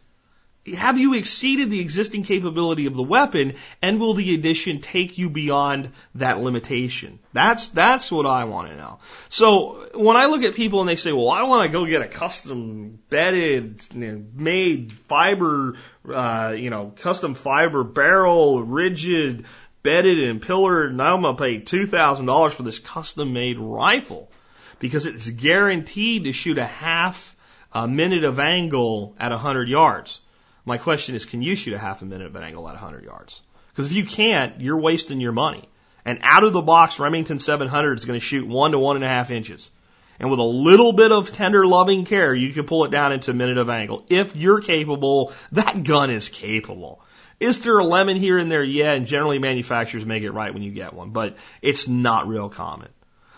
have 0.66 0.98
you 0.98 1.14
exceeded 1.14 1.70
the 1.70 1.82
existing 1.82 2.24
capability 2.24 2.86
of 2.86 2.96
the 2.96 3.04
weapon 3.04 3.56
and 3.82 4.00
will 4.00 4.14
the 4.14 4.34
addition 4.34 4.80
take 4.80 5.18
you 5.18 5.30
beyond 5.30 5.92
that 6.16 6.40
limitation? 6.40 7.20
That's, 7.34 7.68
that's 7.70 8.12
what 8.12 8.26
I 8.26 8.46
want 8.46 8.70
to 8.70 8.78
know. 8.78 9.00
So 9.28 9.90
when 9.94 10.16
I 10.16 10.28
look 10.28 10.44
at 10.44 10.56
people 10.56 10.80
and 10.80 10.88
they 10.88 10.96
say, 10.96 11.12
well, 11.12 11.30
I 11.30 11.44
want 11.44 11.70
to 11.70 11.78
go 11.78 11.86
get 11.86 12.02
a 12.02 12.08
custom 12.08 13.00
bedded, 13.10 13.82
made 13.94 14.94
fiber, 14.94 15.76
uh, 16.10 16.56
you 16.58 16.70
know, 16.70 16.94
custom 16.96 17.36
fiber 17.36 17.84
barrel, 17.84 18.64
rigid, 18.64 19.46
bedded 19.84 20.24
and 20.24 20.42
pillared, 20.42 20.92
and 20.92 21.02
I'm 21.02 21.22
going 21.22 21.36
to 21.36 21.42
pay 21.42 21.60
$2,000 21.60 22.52
for 22.52 22.64
this 22.64 22.80
custom 22.80 23.34
made 23.34 23.60
rifle 23.60 24.32
because 24.80 25.06
it's 25.06 25.30
guaranteed 25.30 26.24
to 26.24 26.34
shoot 26.34 26.58
a 26.58 26.66
half 26.66 27.36
a 27.74 27.88
minute 27.88 28.24
of 28.24 28.40
angle 28.40 29.16
at 29.20 29.32
100 29.32 29.68
yards. 29.68 30.22
My 30.66 30.78
question 30.78 31.16
is, 31.16 31.26
can 31.26 31.42
you 31.42 31.56
shoot 31.56 31.74
a 31.74 31.78
half 31.78 32.02
a 32.02 32.06
minute 32.06 32.28
of 32.28 32.36
an 32.36 32.44
angle 32.44 32.68
at 32.68 32.76
100 32.76 33.04
yards? 33.04 33.42
Because 33.70 33.88
if 33.88 33.94
you 33.94 34.06
can't, 34.06 34.62
you're 34.62 34.80
wasting 34.80 35.20
your 35.20 35.32
money. 35.32 35.68
And 36.06 36.20
out 36.22 36.44
of 36.44 36.54
the 36.54 36.62
box, 36.62 37.00
Remington 37.00 37.40
700 37.40 37.98
is 37.98 38.06
going 38.06 38.20
to 38.20 38.26
shoot 38.26 38.48
one 38.48 38.72
to 38.72 38.80
one 38.80 38.96
and 38.96 39.06
a 39.06 39.08
half 39.08 39.32
inches. 39.32 39.70
And 40.20 40.30
with 40.30 40.40
a 40.40 40.44
little 40.44 40.94
bit 40.94 41.12
of 41.12 41.32
tender 41.32 41.66
loving 41.66 42.06
care, 42.06 42.34
you 42.36 42.54
can 42.54 42.66
pull 42.66 42.86
it 42.86 42.92
down 42.92 43.12
into 43.12 43.32
a 43.32 43.34
minute 43.34 43.58
of 43.58 43.70
angle. 43.70 44.06
If 44.10 44.36
you're 44.36 44.62
capable, 44.62 45.34
that 45.54 45.84
gun 45.84 46.10
is 46.12 46.30
capable. 46.30 47.02
Is 47.40 47.62
there 47.62 47.78
a 47.78 47.84
lemon 47.84 48.18
here 48.18 48.38
and 48.38 48.52
there? 48.52 48.64
Yeah, 48.64 48.94
and 48.94 49.06
generally 49.06 49.40
manufacturers 49.40 50.06
make 50.06 50.24
it 50.24 50.32
right 50.32 50.54
when 50.54 50.64
you 50.64 50.72
get 50.72 50.94
one, 50.94 51.12
but 51.12 51.38
it's 51.62 51.88
not 51.88 52.28
real 52.28 52.50
common. 52.50 52.90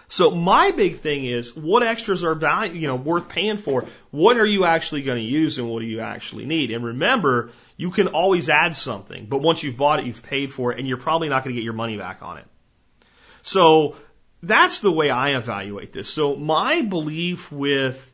So 0.08 0.32
my 0.32 0.72
big 0.72 0.98
thing 0.98 1.26
is 1.26 1.56
what 1.56 1.82
extras 1.82 2.24
are 2.24 2.36
value, 2.36 2.74
you 2.74 2.88
know, 2.88 2.96
worth 2.96 3.28
paying 3.28 3.58
for? 3.58 3.86
What 4.12 4.38
are 4.38 4.46
you 4.46 4.66
actually 4.66 5.02
going 5.02 5.18
to 5.18 5.28
use 5.28 5.58
and 5.58 5.68
what 5.68 5.80
do 5.80 5.88
you 5.88 6.02
actually 6.02 6.46
need? 6.46 6.72
And 6.72 6.84
remember, 6.86 7.52
you 7.76 7.90
can 7.90 8.10
always 8.10 8.50
add 8.50 8.76
something, 8.76 9.26
but 9.26 9.42
once 9.42 9.64
you've 9.64 9.78
bought 9.78 10.00
it, 10.00 10.06
you've 10.06 10.24
paid 10.24 10.52
for 10.54 10.72
it 10.72 10.80
and 10.80 10.88
you're 10.88 10.98
probably 10.98 11.30
not 11.30 11.44
going 11.44 11.56
to 11.56 11.60
get 11.60 11.66
your 11.66 11.74
money 11.74 11.98
back 11.98 12.22
on 12.22 12.38
it. 12.38 12.46
So 13.42 13.96
that's 14.44 14.80
the 14.80 14.92
way 14.92 15.10
I 15.10 15.36
evaluate 15.36 15.92
this. 15.92 16.08
So 16.08 16.36
my 16.36 16.82
belief 16.82 17.52
with, 17.52 18.14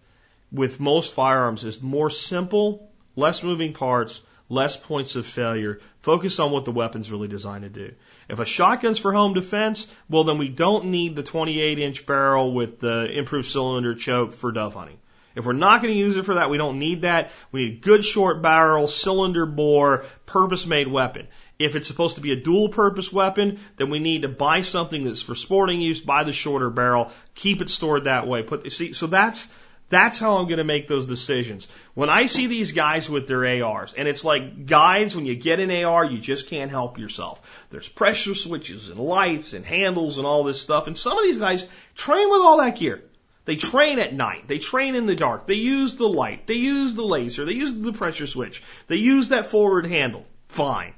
with 0.51 0.79
most 0.79 1.13
firearms 1.13 1.65
is 1.65 1.81
more 1.81 2.09
simple, 2.09 2.89
less 3.17 3.43
moving 3.43 3.73
parts, 3.73 4.21
less 4.51 4.75
points 4.75 5.15
of 5.15 5.25
failure. 5.25 5.79
Focus 6.01 6.39
on 6.39 6.51
what 6.51 6.65
the 6.65 6.71
weapon's 6.71 7.11
really 7.11 7.29
designed 7.29 7.63
to 7.63 7.69
do. 7.69 7.93
If 8.27 8.39
a 8.39 8.45
shotgun's 8.45 8.99
for 8.99 9.13
home 9.13 9.33
defense, 9.33 9.87
well, 10.09 10.25
then 10.25 10.37
we 10.37 10.49
don't 10.49 10.85
need 10.85 11.15
the 11.15 11.23
28 11.23 11.79
inch 11.79 12.05
barrel 12.05 12.53
with 12.53 12.79
the 12.79 13.09
improved 13.17 13.47
cylinder 13.47 13.95
choke 13.95 14.33
for 14.33 14.51
dove 14.51 14.73
hunting. 14.73 14.97
If 15.33 15.45
we're 15.45 15.53
not 15.53 15.81
going 15.81 15.93
to 15.93 15.99
use 15.99 16.17
it 16.17 16.25
for 16.25 16.33
that, 16.33 16.49
we 16.49 16.57
don't 16.57 16.79
need 16.79 17.03
that. 17.03 17.31
We 17.53 17.63
need 17.63 17.77
a 17.77 17.79
good 17.79 18.03
short 18.03 18.41
barrel, 18.41 18.89
cylinder 18.89 19.45
bore, 19.45 20.03
purpose 20.25 20.65
made 20.65 20.89
weapon. 20.89 21.27
If 21.57 21.77
it's 21.77 21.87
supposed 21.87 22.15
to 22.15 22.21
be 22.21 22.33
a 22.33 22.41
dual 22.41 22.67
purpose 22.67 23.13
weapon, 23.13 23.59
then 23.77 23.89
we 23.89 23.99
need 23.99 24.23
to 24.23 24.27
buy 24.27 24.63
something 24.63 25.05
that's 25.05 25.21
for 25.21 25.35
sporting 25.35 25.79
use, 25.79 26.01
buy 26.01 26.25
the 26.25 26.33
shorter 26.33 26.69
barrel, 26.69 27.11
keep 27.35 27.61
it 27.61 27.69
stored 27.69 28.03
that 28.05 28.27
way. 28.27 28.43
Put 28.43 28.69
see, 28.71 28.91
so 28.91 29.07
that's 29.07 29.47
that's 29.91 30.17
how 30.17 30.37
I'm 30.37 30.45
going 30.45 30.57
to 30.57 30.63
make 30.63 30.87
those 30.87 31.05
decisions. 31.05 31.67
When 31.93 32.09
I 32.09 32.25
see 32.25 32.47
these 32.47 32.71
guys 32.71 33.09
with 33.09 33.27
their 33.27 33.63
ARs, 33.63 33.93
and 33.93 34.07
it's 34.07 34.25
like 34.25 34.65
guys, 34.65 35.15
when 35.15 35.27
you 35.27 35.35
get 35.35 35.59
an 35.59 35.69
AR, 35.69 36.03
you 36.03 36.17
just 36.17 36.47
can't 36.47 36.71
help 36.71 36.97
yourself. 36.97 37.67
There's 37.69 37.87
pressure 37.87 38.33
switches 38.33 38.89
and 38.89 38.97
lights 38.97 39.53
and 39.53 39.63
handles 39.63 40.17
and 40.17 40.25
all 40.25 40.43
this 40.43 40.59
stuff. 40.59 40.87
And 40.87 40.97
some 40.97 41.17
of 41.17 41.23
these 41.23 41.37
guys 41.37 41.67
train 41.93 42.31
with 42.31 42.41
all 42.41 42.57
that 42.57 42.77
gear. 42.77 43.03
They 43.45 43.55
train 43.57 43.99
at 43.99 44.13
night. 44.13 44.47
They 44.47 44.59
train 44.59 44.95
in 44.95 45.05
the 45.05 45.15
dark. 45.15 45.45
They 45.45 45.55
use 45.55 45.95
the 45.95 46.07
light. 46.07 46.47
They 46.47 46.55
use 46.55 46.95
the 46.95 47.03
laser. 47.03 47.45
They 47.45 47.53
use 47.53 47.73
the 47.73 47.93
pressure 47.93 48.27
switch. 48.27 48.63
They 48.87 48.95
use 48.95 49.29
that 49.29 49.47
forward 49.47 49.85
handle. 49.85 50.25
Fine. 50.47 50.93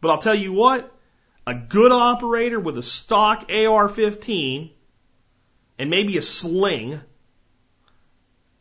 But 0.00 0.10
I'll 0.10 0.18
tell 0.18 0.34
you 0.34 0.52
what, 0.52 0.94
a 1.46 1.54
good 1.54 1.92
operator 1.92 2.60
with 2.60 2.78
a 2.78 2.82
stock 2.82 3.50
AR 3.50 3.88
15 3.88 4.70
and 5.78 5.90
maybe 5.90 6.18
a 6.18 6.22
sling 6.22 7.00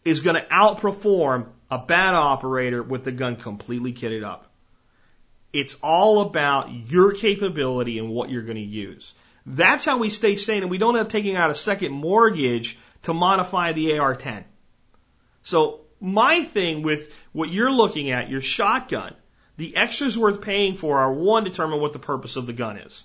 is 0.07 0.21
going 0.21 0.35
to 0.35 0.47
outperform 0.47 1.47
a 1.69 1.77
bad 1.77 2.15
operator 2.15 2.81
with 2.81 3.03
the 3.03 3.11
gun 3.11 3.35
completely 3.35 3.91
kitted 3.91 4.23
up. 4.23 4.49
It's 5.51 5.75
all 5.83 6.21
about 6.21 6.71
your 6.71 7.13
capability 7.13 7.99
and 7.99 8.09
what 8.09 8.29
you're 8.29 8.43
going 8.43 8.55
to 8.55 8.61
use. 8.61 9.13
That's 9.45 9.83
how 9.83 9.97
we 9.97 10.09
stay 10.09 10.37
sane 10.37 10.61
and 10.61 10.71
we 10.71 10.77
don't 10.77 10.95
have 10.95 11.09
taking 11.09 11.35
out 11.35 11.49
a 11.49 11.55
second 11.55 11.91
mortgage 11.91 12.77
to 13.03 13.13
modify 13.13 13.73
the 13.73 13.97
AR-10. 13.97 14.45
So 15.43 15.81
my 15.99 16.43
thing 16.43 16.83
with 16.83 17.13
what 17.33 17.49
you're 17.49 17.71
looking 17.71 18.11
at, 18.11 18.29
your 18.29 18.41
shotgun, 18.41 19.13
the 19.57 19.75
extras 19.75 20.17
worth 20.17 20.41
paying 20.41 20.75
for 20.75 20.99
are 20.99 21.13
one, 21.13 21.43
determine 21.43 21.81
what 21.81 21.93
the 21.93 21.99
purpose 21.99 22.35
of 22.35 22.45
the 22.45 22.53
gun 22.53 22.77
is. 22.77 23.03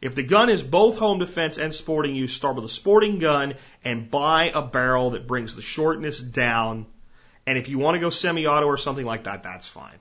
If 0.00 0.14
the 0.14 0.22
gun 0.22 0.50
is 0.50 0.62
both 0.62 0.98
home 0.98 1.18
defense 1.18 1.58
and 1.58 1.74
sporting 1.74 2.14
use, 2.14 2.32
start 2.32 2.56
with 2.56 2.64
a 2.64 2.68
sporting 2.68 3.18
gun 3.18 3.54
and 3.84 4.10
buy 4.10 4.50
a 4.54 4.62
barrel 4.62 5.10
that 5.10 5.26
brings 5.26 5.56
the 5.56 5.62
shortness 5.62 6.20
down. 6.20 6.86
And 7.46 7.56
if 7.56 7.68
you 7.68 7.78
want 7.78 7.94
to 7.94 8.00
go 8.00 8.10
semi-auto 8.10 8.66
or 8.66 8.76
something 8.76 9.06
like 9.06 9.24
that, 9.24 9.42
that's 9.42 9.68
fine. 9.68 9.98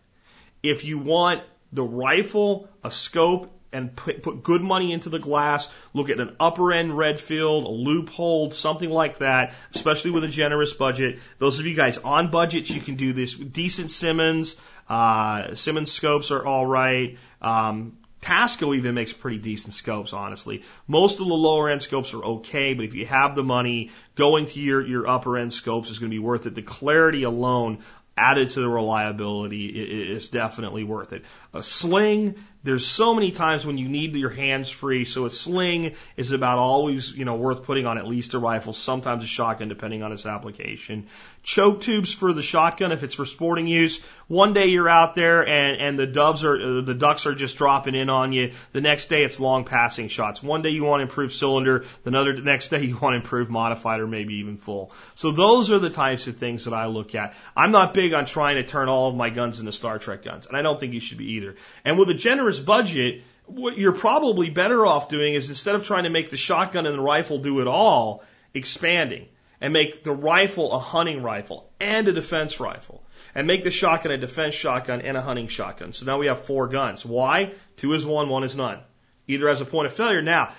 If 0.64 0.84
you 0.84 0.98
want 0.98 1.44
the 1.72 1.84
rifle, 1.84 2.70
a 2.84 2.92
scope, 2.92 3.52
and 3.76 3.94
put, 3.94 4.24
put 4.24 4.42
good 4.42 4.62
money 4.62 4.94
into 4.94 5.10
the 5.10 5.20
glass, 5.20 5.68
look 5.94 6.10
at 6.10 6.20
an 6.20 6.38
upper 6.40 6.72
end 6.72 6.98
Redfield, 6.98 7.66
a 7.66 7.68
Leupold, 7.68 8.54
something 8.54 8.90
like 8.90 9.18
that, 9.18 9.54
especially 9.74 10.12
with 10.12 10.24
a 10.24 10.30
generous 10.30 10.72
budget. 10.72 11.20
Those 11.40 11.60
of 11.60 11.66
you 11.66 11.76
guys 11.76 11.98
on 11.98 12.32
budgets, 12.32 12.70
you 12.70 12.80
can 12.80 12.96
do 12.96 13.12
this. 13.12 13.36
Decent 13.36 13.92
Simmons, 13.92 14.56
uh, 14.88 15.56
Simmons 15.56 15.92
scopes 15.92 16.32
are 16.32 16.46
all 16.46 16.66
right. 16.66 17.18
Um, 17.42 17.98
Tasco 18.26 18.76
even 18.76 18.96
makes 18.96 19.14
pretty 19.14 19.38
decent 19.38 19.76
scopes, 19.76 20.12
honestly. 20.12 20.64
Most 20.88 21.22
of 21.22 21.28
the 21.28 21.34
lower 21.36 21.70
end 21.70 21.82
scopes 21.82 22.12
are 22.16 22.24
okay, 22.24 22.74
but 22.74 22.84
if 22.84 22.96
you 22.96 23.06
have 23.06 23.36
the 23.36 23.44
money, 23.44 23.92
going 24.16 24.48
to 24.48 24.60
your, 24.60 24.86
your 24.86 25.08
upper 25.08 25.38
end 25.38 25.54
scopes 25.54 25.92
is 25.92 26.00
going 26.00 26.10
to 26.10 26.16
be 26.16 26.20
worth 26.20 26.48
it. 26.48 26.56
The 26.56 26.64
clarity 26.64 27.22
alone 27.22 27.80
added 28.18 28.50
to 28.50 28.62
the 28.62 28.68
reliability 28.68 29.68
is 29.68 30.30
definitely 30.30 30.84
worth 30.84 31.14
it. 31.14 31.24
A 31.54 31.62
sling, 31.62 32.36
there's 32.66 32.88
so 32.88 33.14
many 33.14 33.32
times 33.32 33.64
when 33.64 33.78
you 33.78 33.88
need 33.88 34.16
your 34.16 34.32
hands 34.32 34.72
free. 34.72 35.06
So 35.06 35.26
a 35.26 35.30
sling 35.30 35.94
is 36.18 36.32
about 36.32 36.58
always, 36.58 37.12
you 37.12 37.24
know, 37.24 37.36
worth 37.36 37.64
putting 37.64 37.86
on 37.86 38.00
at 38.00 38.08
least 38.08 38.34
a 38.34 38.40
rifle, 38.40 38.74
sometimes 38.74 39.24
a 39.24 39.28
shotgun, 39.28 39.70
depending 39.70 40.02
on 40.02 40.12
its 40.12 40.26
application. 40.26 41.06
Choke 41.44 41.82
tubes 41.82 42.12
for 42.12 42.34
the 42.34 42.42
shotgun 42.42 42.92
if 42.92 43.04
it's 43.04 43.14
for 43.14 43.26
sporting 43.26 43.68
use. 43.68 44.02
One 44.28 44.54
day 44.54 44.66
you're 44.66 44.90
out 44.90 45.14
there 45.14 45.48
and, 45.48 45.80
and 45.80 46.00
the 46.00 46.08
doves 46.08 46.44
are, 46.44 46.60
uh, 46.60 46.82
the 46.82 46.96
ducks 46.96 47.28
are 47.28 47.36
just 47.36 47.56
dropping 47.56 47.94
in 47.94 48.10
on 48.10 48.34
you. 48.34 48.54
The 48.72 48.82
next 48.82 49.10
day 49.10 49.24
it's 49.24 49.40
long 49.40 49.64
passing 49.64 50.08
shots. 50.08 50.42
One 50.42 50.64
day 50.64 50.70
you 50.70 50.84
want 50.84 51.02
to 51.02 51.04
improve 51.04 51.34
cylinder. 51.34 51.86
The 52.04 52.18
other 52.18 52.34
next 52.34 52.70
day 52.70 52.82
you 52.86 52.98
want 52.98 53.14
to 53.14 53.18
improve 53.18 53.52
modified 53.52 54.00
or 54.00 54.08
maybe 54.08 54.38
even 54.38 54.58
full. 54.58 54.92
So 55.14 55.32
those 55.32 55.72
are 55.72 55.78
the 55.78 55.92
types 55.92 56.26
of 56.26 56.38
things 56.38 56.66
that 56.66 56.74
I 56.74 56.88
look 56.88 57.14
at. 57.14 57.36
I'm 57.56 57.72
not 57.72 57.94
big 57.94 58.14
on 58.14 58.26
trying 58.26 58.56
to 58.56 58.64
turn 58.64 58.90
all 58.90 59.10
of 59.10 59.16
my 59.16 59.30
guns 59.30 59.60
into 59.60 59.72
Star 59.72 60.00
Trek 60.00 60.24
guns, 60.24 60.48
and 60.48 60.58
I 60.58 60.64
don't 60.64 60.80
think 60.80 60.94
you 60.94 61.00
should 61.00 61.20
be 61.20 61.34
either. 61.34 61.56
And 61.84 62.00
with 62.00 62.10
a 62.10 62.16
generous 62.16 62.55
budget, 62.60 63.24
what 63.46 63.78
you're 63.78 63.94
probably 63.94 64.50
better 64.50 64.86
off 64.86 65.10
doing 65.10 65.34
is 65.34 65.50
instead 65.50 65.76
of 65.76 65.86
trying 65.86 66.04
to 66.04 66.10
make 66.10 66.30
the 66.30 66.38
shotgun 66.38 66.86
and 66.86 66.98
the 66.98 67.02
rifle 67.02 67.40
do 67.40 67.62
it 67.62 67.68
all, 67.68 68.24
expanding 68.54 69.28
and 69.62 69.74
make 69.74 70.04
the 70.04 70.12
rifle 70.12 70.72
a 70.74 70.80
hunting 70.80 71.22
rifle 71.24 71.70
and 71.80 72.08
a 72.08 72.14
defense 72.14 72.60
rifle 72.60 73.04
and 73.34 73.48
make 73.48 73.64
the 73.64 73.72
shotgun 73.72 74.12
a 74.12 74.18
defense 74.18 74.56
shotgun 74.56 75.02
and 75.02 75.18
a 75.18 75.22
hunting 75.22 75.48
shotgun. 75.48 75.94
So 75.94 76.06
now 76.06 76.18
we 76.18 76.28
have 76.28 76.46
four 76.46 76.68
guns. 76.68 77.06
Why? 77.06 77.54
Two 77.78 77.94
is 77.94 78.06
one, 78.06 78.30
one 78.30 78.44
is 78.44 78.56
none. 78.56 78.80
Either 79.28 79.48
as 79.50 79.62
a 79.62 79.66
point 79.66 79.88
of 79.88 79.94
failure. 79.94 80.22
Now, 80.22 80.54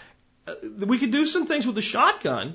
uh, 0.47 0.55
we 0.87 0.99
could 0.99 1.13
do 1.13 1.27
some 1.27 1.47
things 1.47 1.67
with 1.67 1.77
the 1.77 1.83
shotgun 1.83 2.55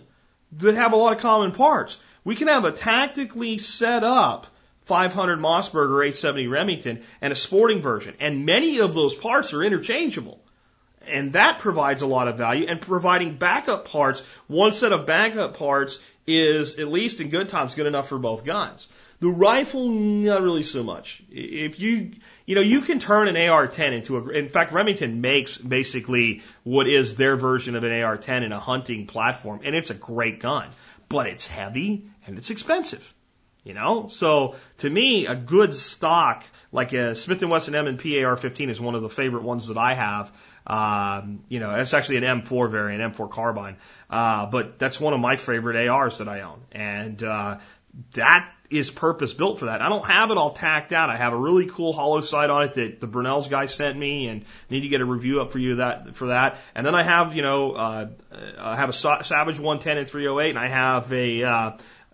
that 0.53 0.75
have 0.75 0.93
a 0.93 0.95
lot 0.95 1.15
of 1.15 1.21
common 1.21 1.51
parts. 1.51 1.99
We 2.23 2.35
can 2.35 2.47
have 2.47 2.65
a 2.65 2.71
tactically 2.71 3.57
set 3.57 4.03
up 4.03 4.47
500 4.83 5.39
Mossberg 5.39 5.89
870 5.89 6.47
Remington 6.47 7.03
and 7.21 7.31
a 7.31 7.35
sporting 7.35 7.81
version. 7.81 8.15
And 8.19 8.45
many 8.45 8.79
of 8.79 8.93
those 8.93 9.13
parts 9.13 9.53
are 9.53 9.63
interchangeable. 9.63 10.39
And 11.07 11.33
that 11.33 11.59
provides 11.59 12.01
a 12.01 12.07
lot 12.07 12.27
of 12.27 12.37
value. 12.37 12.65
And 12.67 12.81
providing 12.81 13.37
backup 13.37 13.87
parts, 13.87 14.21
one 14.47 14.73
set 14.73 14.91
of 14.91 15.05
backup 15.05 15.57
parts 15.57 15.99
is, 16.27 16.77
at 16.79 16.87
least 16.87 17.19
in 17.19 17.29
good 17.29 17.49
times, 17.49 17.75
good 17.75 17.87
enough 17.87 18.07
for 18.07 18.19
both 18.19 18.45
guns. 18.45 18.87
The 19.19 19.29
rifle, 19.29 19.89
not 19.89 20.41
really 20.41 20.63
so 20.63 20.81
much. 20.81 21.21
If 21.29 21.79
you, 21.79 22.13
you 22.47 22.55
know, 22.55 22.61
you 22.61 22.81
can 22.81 22.97
turn 22.97 23.27
an 23.27 23.37
AR-10 23.37 23.93
into 23.93 24.17
a, 24.17 24.29
in 24.29 24.49
fact, 24.49 24.73
Remington 24.73 25.21
makes 25.21 25.57
basically 25.57 26.41
what 26.63 26.87
is 26.87 27.15
their 27.15 27.35
version 27.35 27.75
of 27.75 27.83
an 27.83 28.01
AR-10 28.01 28.43
in 28.43 28.51
a 28.51 28.59
hunting 28.59 29.05
platform, 29.05 29.61
and 29.63 29.75
it's 29.75 29.91
a 29.91 29.95
great 29.95 30.39
gun, 30.39 30.67
but 31.07 31.27
it's 31.27 31.45
heavy 31.45 32.09
and 32.25 32.39
it's 32.39 32.49
expensive. 32.49 33.13
You 33.63 33.75
know, 33.75 34.07
so 34.07 34.55
to 34.79 34.89
me, 34.89 35.27
a 35.27 35.35
good 35.35 35.75
stock 35.75 36.43
like 36.71 36.93
a 36.93 37.15
Smith 37.15 37.43
and 37.43 37.51
Wesson 37.51 37.75
M&P 37.75 38.23
AR-15 38.23 38.69
is 38.69 38.81
one 38.81 38.95
of 38.95 39.03
the 39.03 39.09
favorite 39.09 39.43
ones 39.43 39.67
that 39.67 39.77
I 39.77 39.93
have. 39.93 40.31
Um, 40.65 41.43
you 41.47 41.59
know, 41.59 41.75
it's 41.75 41.93
actually 41.93 42.17
an 42.17 42.23
M4 42.41 42.71
variant, 42.71 43.15
M4 43.15 43.29
carbine, 43.29 43.77
uh, 44.09 44.47
but 44.47 44.79
that's 44.79 44.99
one 44.99 45.13
of 45.13 45.19
my 45.19 45.35
favorite 45.35 45.87
ARs 45.87 46.17
that 46.17 46.27
I 46.27 46.41
own, 46.41 46.61
and 46.71 47.21
uh, 47.21 47.59
that 48.13 48.51
is 48.71 48.89
purpose 48.89 49.33
built 49.33 49.59
for 49.59 49.65
that. 49.65 49.81
I 49.81 49.89
don't 49.89 50.07
have 50.07 50.31
it 50.31 50.37
all 50.37 50.53
tacked 50.53 50.93
out. 50.93 51.09
I 51.09 51.17
have 51.17 51.33
a 51.33 51.37
really 51.37 51.67
cool 51.67 51.93
hollow 51.93 52.21
sight 52.21 52.49
on 52.49 52.63
it 52.63 52.73
that 52.75 53.01
the 53.01 53.07
Brunel's 53.07 53.47
guy 53.47 53.65
sent 53.65 53.97
me, 53.97 54.27
and 54.27 54.45
need 54.69 54.81
to 54.81 54.87
get 54.87 55.01
a 55.01 55.05
review 55.05 55.41
up 55.41 55.51
for 55.51 55.59
you 55.59 55.75
that 55.75 56.15
for 56.15 56.27
that. 56.27 56.57
And 56.73 56.85
then 56.85 56.95
I 56.95 57.03
have, 57.03 57.35
you 57.35 57.41
know, 57.41 57.73
uh, 57.73 58.07
I 58.57 58.75
have 58.75 58.89
a 58.89 58.93
Savage 58.93 59.59
110 59.59 59.97
and 59.97 60.07
308, 60.07 60.49
and 60.49 60.59
I 60.59 60.67
have 60.67 61.11
a 61.11 61.43
uh, 61.43 61.71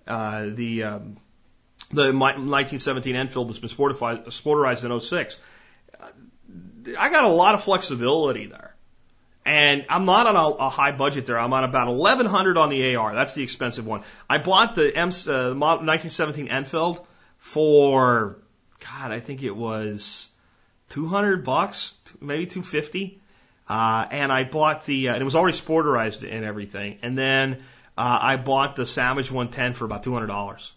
uh, 0.08 0.46
the 0.52 0.84
um, 0.84 1.18
the 1.90 2.14
1917 2.14 3.16
Enfield 3.16 3.50
that's 3.50 3.60
been 3.60 3.70
sporterized 3.70 4.84
in 4.84 5.00
06. 5.00 5.40
I 6.98 7.10
got 7.10 7.24
a 7.24 7.30
lot 7.30 7.56
of 7.56 7.64
flexibility 7.64 8.48
there. 8.48 8.76
And 9.46 9.86
I'm 9.88 10.04
not 10.04 10.28
on 10.28 10.36
a, 10.36 10.66
a 10.66 10.70
high 10.70 10.92
budget 10.92 11.26
there. 11.26 11.40
I'm 11.40 11.54
on 11.54 11.64
about 11.64 11.88
1100 11.88 12.58
on 12.58 12.70
the 12.70 12.96
AR. 12.96 13.16
That's 13.16 13.34
the 13.34 13.44
expensive 13.44 13.86
one. 13.86 14.04
I 14.30 14.40
bought 14.40 14.76
the 14.76 14.94
M, 14.94 15.08
uh, 15.08 15.56
1917 15.56 16.50
Enfield 16.50 17.06
for, 17.38 18.40
God, 18.80 19.12
I 19.12 19.22
think 19.22 19.44
it 19.44 19.56
was 19.56 20.28
200 20.90 21.46
bucks, 21.46 21.96
maybe 22.20 22.46
250. 22.46 23.22
Uh, 23.70 24.06
and 24.12 24.34
I 24.34 24.44
bought 24.44 24.86
the, 24.86 25.10
uh, 25.10 25.14
and 25.14 25.22
it 25.22 25.26
was 25.26 25.36
already 25.36 25.58
sporterized 25.58 26.30
and 26.30 26.44
everything. 26.44 27.00
And 27.02 27.18
then, 27.18 27.64
uh, 27.98 28.20
I 28.22 28.36
bought 28.36 28.76
the 28.76 28.86
Savage 28.86 29.32
110 29.32 29.74
for 29.76 29.86
about 29.86 30.04
$200 30.04 30.72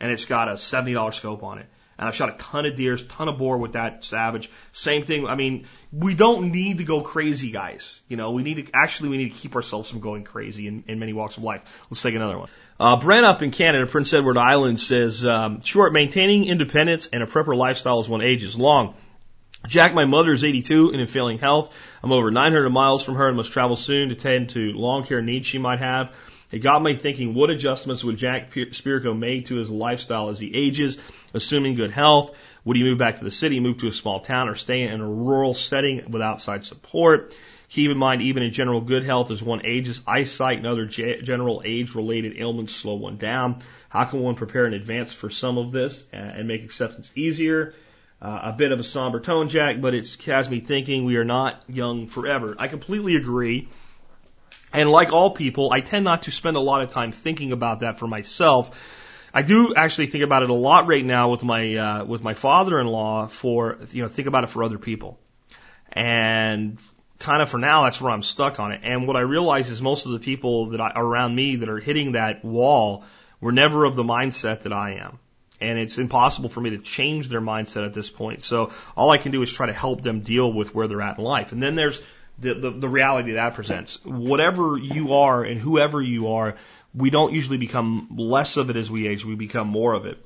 and 0.00 0.10
it's 0.10 0.24
got 0.24 0.48
a 0.48 0.52
$70 0.52 1.14
scope 1.14 1.42
on 1.42 1.58
it. 1.58 1.66
And 1.98 2.06
I've 2.06 2.14
shot 2.14 2.28
a 2.28 2.38
ton 2.38 2.64
of 2.64 2.76
deers, 2.76 3.04
ton 3.04 3.28
of 3.28 3.38
boar 3.38 3.58
with 3.58 3.72
that 3.72 4.04
Savage. 4.04 4.50
Same 4.72 5.02
thing. 5.02 5.26
I 5.26 5.34
mean, 5.34 5.66
we 5.92 6.14
don't 6.14 6.52
need 6.52 6.78
to 6.78 6.84
go 6.84 7.00
crazy, 7.00 7.50
guys. 7.50 8.00
You 8.06 8.16
know, 8.16 8.30
we 8.30 8.44
need 8.44 8.66
to, 8.66 8.70
actually, 8.72 9.08
we 9.08 9.16
need 9.16 9.32
to 9.32 9.36
keep 9.36 9.56
ourselves 9.56 9.90
from 9.90 9.98
going 9.98 10.22
crazy 10.22 10.68
in, 10.68 10.84
in 10.86 11.00
many 11.00 11.12
walks 11.12 11.38
of 11.38 11.42
life. 11.42 11.62
Let's 11.90 12.00
take 12.00 12.14
another 12.14 12.38
one. 12.38 12.48
Uh, 12.78 13.00
Brent 13.00 13.26
up 13.26 13.42
in 13.42 13.50
Canada, 13.50 13.84
Prince 13.86 14.14
Edward 14.14 14.36
Island 14.36 14.78
says, 14.78 15.26
um, 15.26 15.60
short, 15.62 15.92
maintaining 15.92 16.46
independence 16.46 17.08
and 17.12 17.20
a 17.20 17.26
prepper 17.26 17.56
lifestyle 17.56 17.98
as 17.98 18.08
one 18.08 18.22
ages. 18.22 18.56
Long. 18.56 18.94
Jack, 19.66 19.92
my 19.92 20.04
mother 20.04 20.30
is 20.30 20.44
82 20.44 20.90
and 20.90 21.00
in 21.00 21.08
failing 21.08 21.38
health. 21.38 21.74
I'm 22.04 22.12
over 22.12 22.30
900 22.30 22.70
miles 22.70 23.02
from 23.02 23.16
her 23.16 23.26
and 23.26 23.36
must 23.36 23.50
travel 23.50 23.74
soon 23.74 24.10
to 24.10 24.14
tend 24.14 24.50
to 24.50 24.72
long 24.72 25.04
care 25.04 25.20
needs 25.20 25.48
she 25.48 25.58
might 25.58 25.80
have. 25.80 26.12
It 26.50 26.60
got 26.60 26.82
me 26.82 26.94
thinking, 26.94 27.34
what 27.34 27.50
adjustments 27.50 28.02
would 28.02 28.16
Jack 28.16 28.52
Spirko 28.52 29.16
make 29.16 29.46
to 29.46 29.56
his 29.56 29.70
lifestyle 29.70 30.30
as 30.30 30.38
he 30.38 30.54
ages, 30.54 30.96
assuming 31.34 31.74
good 31.74 31.90
health? 31.90 32.36
Would 32.64 32.76
he 32.76 32.82
move 32.82 32.98
back 32.98 33.18
to 33.18 33.24
the 33.24 33.30
city, 33.30 33.60
move 33.60 33.78
to 33.78 33.88
a 33.88 33.92
small 33.92 34.20
town, 34.20 34.48
or 34.48 34.54
stay 34.54 34.82
in 34.82 35.00
a 35.00 35.08
rural 35.08 35.54
setting 35.54 36.10
with 36.10 36.22
outside 36.22 36.64
support? 36.64 37.34
Keep 37.70 37.90
in 37.90 37.98
mind, 37.98 38.22
even 38.22 38.42
in 38.42 38.50
general 38.50 38.80
good 38.80 39.04
health, 39.04 39.30
as 39.30 39.42
one 39.42 39.60
ages, 39.64 40.00
eyesight 40.06 40.56
and 40.56 40.66
other 40.66 40.86
general 40.86 41.60
age-related 41.64 42.38
ailments 42.38 42.74
slow 42.74 42.94
one 42.94 43.18
down. 43.18 43.62
How 43.90 44.04
can 44.04 44.20
one 44.20 44.34
prepare 44.34 44.66
in 44.66 44.72
advance 44.72 45.12
for 45.12 45.28
some 45.28 45.58
of 45.58 45.70
this 45.70 46.02
and 46.12 46.48
make 46.48 46.64
acceptance 46.64 47.10
easier? 47.14 47.74
Uh, 48.20 48.40
a 48.44 48.52
bit 48.52 48.72
of 48.72 48.80
a 48.80 48.84
somber 48.84 49.20
tone, 49.20 49.48
Jack, 49.48 49.80
but 49.80 49.94
it 49.94 50.16
has 50.24 50.48
me 50.48 50.60
thinking 50.60 51.04
we 51.04 51.16
are 51.18 51.24
not 51.24 51.62
young 51.68 52.06
forever. 52.06 52.56
I 52.58 52.68
completely 52.68 53.16
agree. 53.16 53.68
And 54.72 54.90
like 54.90 55.12
all 55.12 55.30
people, 55.30 55.72
I 55.72 55.80
tend 55.80 56.04
not 56.04 56.22
to 56.22 56.30
spend 56.30 56.56
a 56.56 56.60
lot 56.60 56.82
of 56.82 56.90
time 56.90 57.12
thinking 57.12 57.52
about 57.52 57.80
that 57.80 57.98
for 57.98 58.06
myself. 58.06 58.70
I 59.32 59.42
do 59.42 59.74
actually 59.74 60.06
think 60.08 60.24
about 60.24 60.42
it 60.42 60.50
a 60.50 60.54
lot 60.54 60.86
right 60.86 61.04
now 61.04 61.30
with 61.30 61.42
my 61.42 61.74
uh, 61.74 62.04
with 62.04 62.22
my 62.22 62.34
father-in-law 62.34 63.28
for 63.28 63.78
you 63.90 64.02
know 64.02 64.08
think 64.08 64.28
about 64.28 64.44
it 64.44 64.50
for 64.50 64.62
other 64.62 64.78
people, 64.78 65.18
and 65.92 66.78
kind 67.18 67.42
of 67.42 67.50
for 67.50 67.58
now 67.58 67.84
that's 67.84 68.00
where 68.00 68.10
I'm 68.10 68.22
stuck 68.22 68.58
on 68.58 68.72
it. 68.72 68.80
And 68.84 69.06
what 69.06 69.16
I 69.16 69.20
realize 69.20 69.70
is 69.70 69.82
most 69.82 70.06
of 70.06 70.12
the 70.12 70.18
people 70.18 70.70
that 70.70 70.80
I, 70.80 70.92
around 70.96 71.34
me 71.34 71.56
that 71.56 71.68
are 71.68 71.78
hitting 71.78 72.12
that 72.12 72.44
wall 72.44 73.04
were 73.40 73.52
never 73.52 73.84
of 73.84 73.96
the 73.96 74.04
mindset 74.04 74.62
that 74.62 74.72
I 74.72 74.94
am, 74.94 75.18
and 75.60 75.78
it's 75.78 75.98
impossible 75.98 76.48
for 76.48 76.60
me 76.60 76.70
to 76.70 76.78
change 76.78 77.28
their 77.28 77.42
mindset 77.42 77.84
at 77.84 77.92
this 77.92 78.10
point. 78.10 78.42
So 78.42 78.72
all 78.96 79.10
I 79.10 79.18
can 79.18 79.30
do 79.30 79.42
is 79.42 79.52
try 79.52 79.66
to 79.66 79.72
help 79.74 80.00
them 80.00 80.20
deal 80.20 80.50
with 80.52 80.74
where 80.74 80.88
they're 80.88 81.02
at 81.02 81.18
in 81.18 81.24
life. 81.24 81.52
And 81.52 81.62
then 81.62 81.74
there's 81.74 82.00
the, 82.40 82.54
the, 82.54 82.70
the 82.70 82.88
reality 82.88 83.32
that 83.32 83.54
presents. 83.54 84.04
Whatever 84.04 84.76
you 84.76 85.14
are 85.14 85.42
and 85.42 85.60
whoever 85.60 86.00
you 86.00 86.28
are, 86.28 86.56
we 86.94 87.10
don't 87.10 87.32
usually 87.32 87.58
become 87.58 88.08
less 88.16 88.56
of 88.56 88.70
it 88.70 88.76
as 88.76 88.90
we 88.90 89.06
age, 89.06 89.24
we 89.24 89.34
become 89.34 89.68
more 89.68 89.94
of 89.94 90.06
it. 90.06 90.24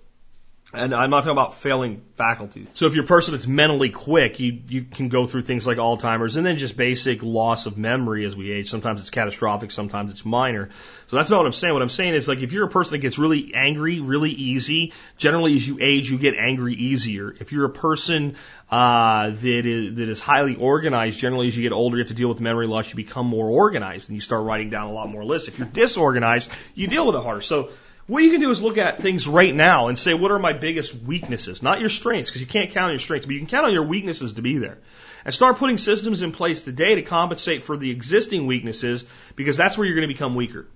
And 0.75 0.95
I'm 0.95 1.11
not 1.11 1.21
talking 1.21 1.33
about 1.33 1.53
failing 1.53 2.01
faculty. 2.15 2.67
So 2.73 2.87
if 2.87 2.95
you're 2.95 3.05
a 3.05 3.07
person 3.07 3.35
that's 3.35 3.47
mentally 3.47 3.91
quick, 3.91 4.41
you, 4.41 4.63
you 4.69 4.85
can 4.85 5.11
go 5.11 5.27
through 5.27 5.43
things 5.43 5.67
like 5.67 5.77
Alzheimer's 5.77 6.37
and 6.37 6.47
then 6.47 6.57
just 6.57 6.79
basic 6.79 7.23
loss 7.23 7.67
of 7.67 7.77
memory 7.77 8.25
as 8.25 8.39
we 8.39 8.51
age. 8.51 8.71
Sometimes 8.71 9.03
it's 9.03 9.11
catastrophic, 9.11 9.71
sometimes 9.71 10.11
it's 10.11 10.25
minor. 10.25 10.71
So 11.09 11.17
that's 11.17 11.29
not 11.29 11.39
what 11.39 11.47
I'm 11.47 11.53
saying. 11.53 11.75
What 11.75 11.83
I'm 11.83 11.91
saying 11.91 12.15
is 12.15 12.27
like 12.27 12.39
if 12.39 12.53
you're 12.53 12.65
a 12.65 12.71
person 12.71 12.93
that 12.93 12.99
gets 13.01 13.19
really 13.19 13.53
angry 13.55 14.01
really 14.01 14.31
easy, 14.31 14.95
generally 15.19 15.57
as 15.57 15.69
you 15.69 15.77
age, 15.79 16.11
you 16.11 16.17
get 16.17 16.37
angry 16.39 16.75
easier. 16.75 17.35
If 17.39 17.53
you're 17.53 17.67
a 17.67 17.71
person 17.71 18.37
uh, 18.71 19.29
that 19.29 19.67
is 19.67 19.97
that 19.97 20.09
is 20.09 20.21
highly 20.21 20.57
organized, 20.57 21.19
generally 21.19 21.49
as 21.49 21.57
you 21.57 21.65
get 21.65 21.75
older, 21.75 21.99
you 21.99 22.03
have 22.03 22.09
to 22.09 22.15
deal 22.15 22.31
with 22.31 22.41
memory 22.41 22.67
loss. 22.67 22.89
You 22.89 22.97
become 22.97 23.27
more 23.27 23.51
organized 23.51 24.09
and 24.09 24.17
you 24.17 24.23
start 24.23 24.43
writing 24.45 24.71
down 24.71 24.89
a 24.89 24.93
lot 24.93 25.11
more 25.11 25.23
lists. 25.23 25.49
If 25.49 25.59
you're 25.59 25.69
disorganized, 25.69 26.51
you 26.75 26.87
deal 26.87 27.07
with 27.07 27.17
it 27.17 27.23
harder. 27.23 27.43
So 27.43 27.73
what 28.07 28.23
you 28.23 28.31
can 28.31 28.41
do 28.41 28.51
is 28.51 28.61
look 28.61 28.79
at 28.79 29.01
things 29.01 29.29
right 29.29 29.55
now 29.55 29.89
and 29.89 29.99
say, 29.99 30.15
what 30.15 30.31
are 30.33 30.39
my 30.39 30.53
biggest 30.53 30.95
weaknesses? 30.95 31.63
Not 31.63 31.81
your 31.81 31.89
strengths, 31.89 32.31
because 32.31 32.41
you 32.41 32.47
can't 32.47 32.71
count 32.73 32.87
on 32.87 32.91
your 32.91 32.99
strengths, 32.99 33.27
but 33.27 33.33
you 33.33 33.39
can 33.39 33.49
count 33.49 33.67
on 33.67 33.73
your 33.73 33.87
weaknesses 33.87 34.35
to 34.35 34.43
be 34.43 34.59
there. 34.59 34.79
And 35.25 35.33
start 35.33 35.59
putting 35.59 35.79
systems 35.79 36.21
in 36.23 36.33
place 36.33 36.63
today 36.63 36.97
to 36.97 37.03
compensate 37.03 37.63
for 37.63 37.77
the 37.77 37.91
existing 37.91 38.47
weaknesses, 38.47 39.05
because 39.37 39.57
that's 39.57 39.79
where 39.79 39.87
you're 39.87 39.95
going 39.95 40.09
to 40.09 40.13
become 40.13 40.35
weaker. 40.35 40.67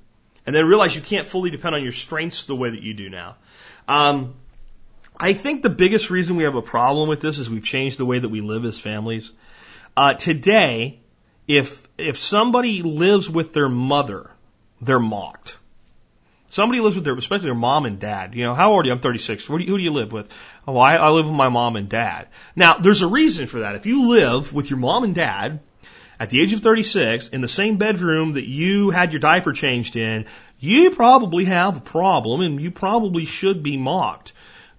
And 0.46 0.54
then 0.54 0.64
realize 0.66 0.94
you 0.94 1.02
can't 1.02 1.26
fully 1.26 1.50
depend 1.50 1.74
on 1.74 1.82
your 1.82 1.92
strengths 1.92 2.44
the 2.44 2.54
way 2.54 2.70
that 2.70 2.82
you 2.82 2.94
do 2.94 3.10
now. 3.10 3.36
Um, 3.88 4.34
I 5.18 5.32
think 5.32 5.62
the 5.62 5.70
biggest 5.70 6.10
reason 6.10 6.36
we 6.36 6.44
have 6.44 6.54
a 6.54 6.62
problem 6.62 7.08
with 7.08 7.20
this 7.20 7.40
is 7.40 7.50
we've 7.50 7.64
changed 7.64 7.98
the 7.98 8.06
way 8.06 8.18
that 8.18 8.28
we 8.28 8.40
live 8.40 8.64
as 8.64 8.78
families. 8.78 9.32
Uh, 9.96 10.14
today, 10.14 11.00
if 11.48 11.86
if 11.96 12.18
somebody 12.18 12.82
lives 12.82 13.30
with 13.30 13.52
their 13.52 13.68
mother, 13.68 14.30
they're 14.80 15.00
mocked. 15.00 15.58
Somebody 16.56 16.80
lives 16.80 16.96
with 16.96 17.04
their, 17.04 17.14
especially 17.14 17.48
their 17.48 17.54
mom 17.54 17.84
and 17.84 18.00
dad. 18.00 18.34
You 18.34 18.44
know, 18.44 18.54
how 18.54 18.72
old 18.72 18.86
are 18.86 18.88
you? 18.88 18.94
I'm 18.94 19.00
36. 19.00 19.46
Where 19.46 19.58
do 19.58 19.66
you, 19.66 19.70
who 19.70 19.76
do 19.76 19.84
you 19.84 19.90
live 19.90 20.10
with? 20.10 20.32
Oh, 20.66 20.78
I, 20.78 20.96
I 20.96 21.10
live 21.10 21.26
with 21.26 21.34
my 21.34 21.50
mom 21.50 21.76
and 21.76 21.86
dad. 21.86 22.28
Now, 22.56 22.78
there's 22.78 23.02
a 23.02 23.06
reason 23.06 23.46
for 23.46 23.58
that. 23.58 23.74
If 23.74 23.84
you 23.84 24.08
live 24.08 24.54
with 24.54 24.70
your 24.70 24.78
mom 24.78 25.04
and 25.04 25.14
dad 25.14 25.60
at 26.18 26.30
the 26.30 26.40
age 26.40 26.54
of 26.54 26.60
36 26.60 27.28
in 27.28 27.42
the 27.42 27.46
same 27.46 27.76
bedroom 27.76 28.32
that 28.32 28.48
you 28.48 28.88
had 28.88 29.12
your 29.12 29.20
diaper 29.20 29.52
changed 29.52 29.96
in, 29.96 30.24
you 30.58 30.92
probably 30.92 31.44
have 31.44 31.76
a 31.76 31.80
problem 31.82 32.40
and 32.40 32.58
you 32.58 32.70
probably 32.70 33.26
should 33.26 33.62
be 33.62 33.76
mocked. 33.76 34.32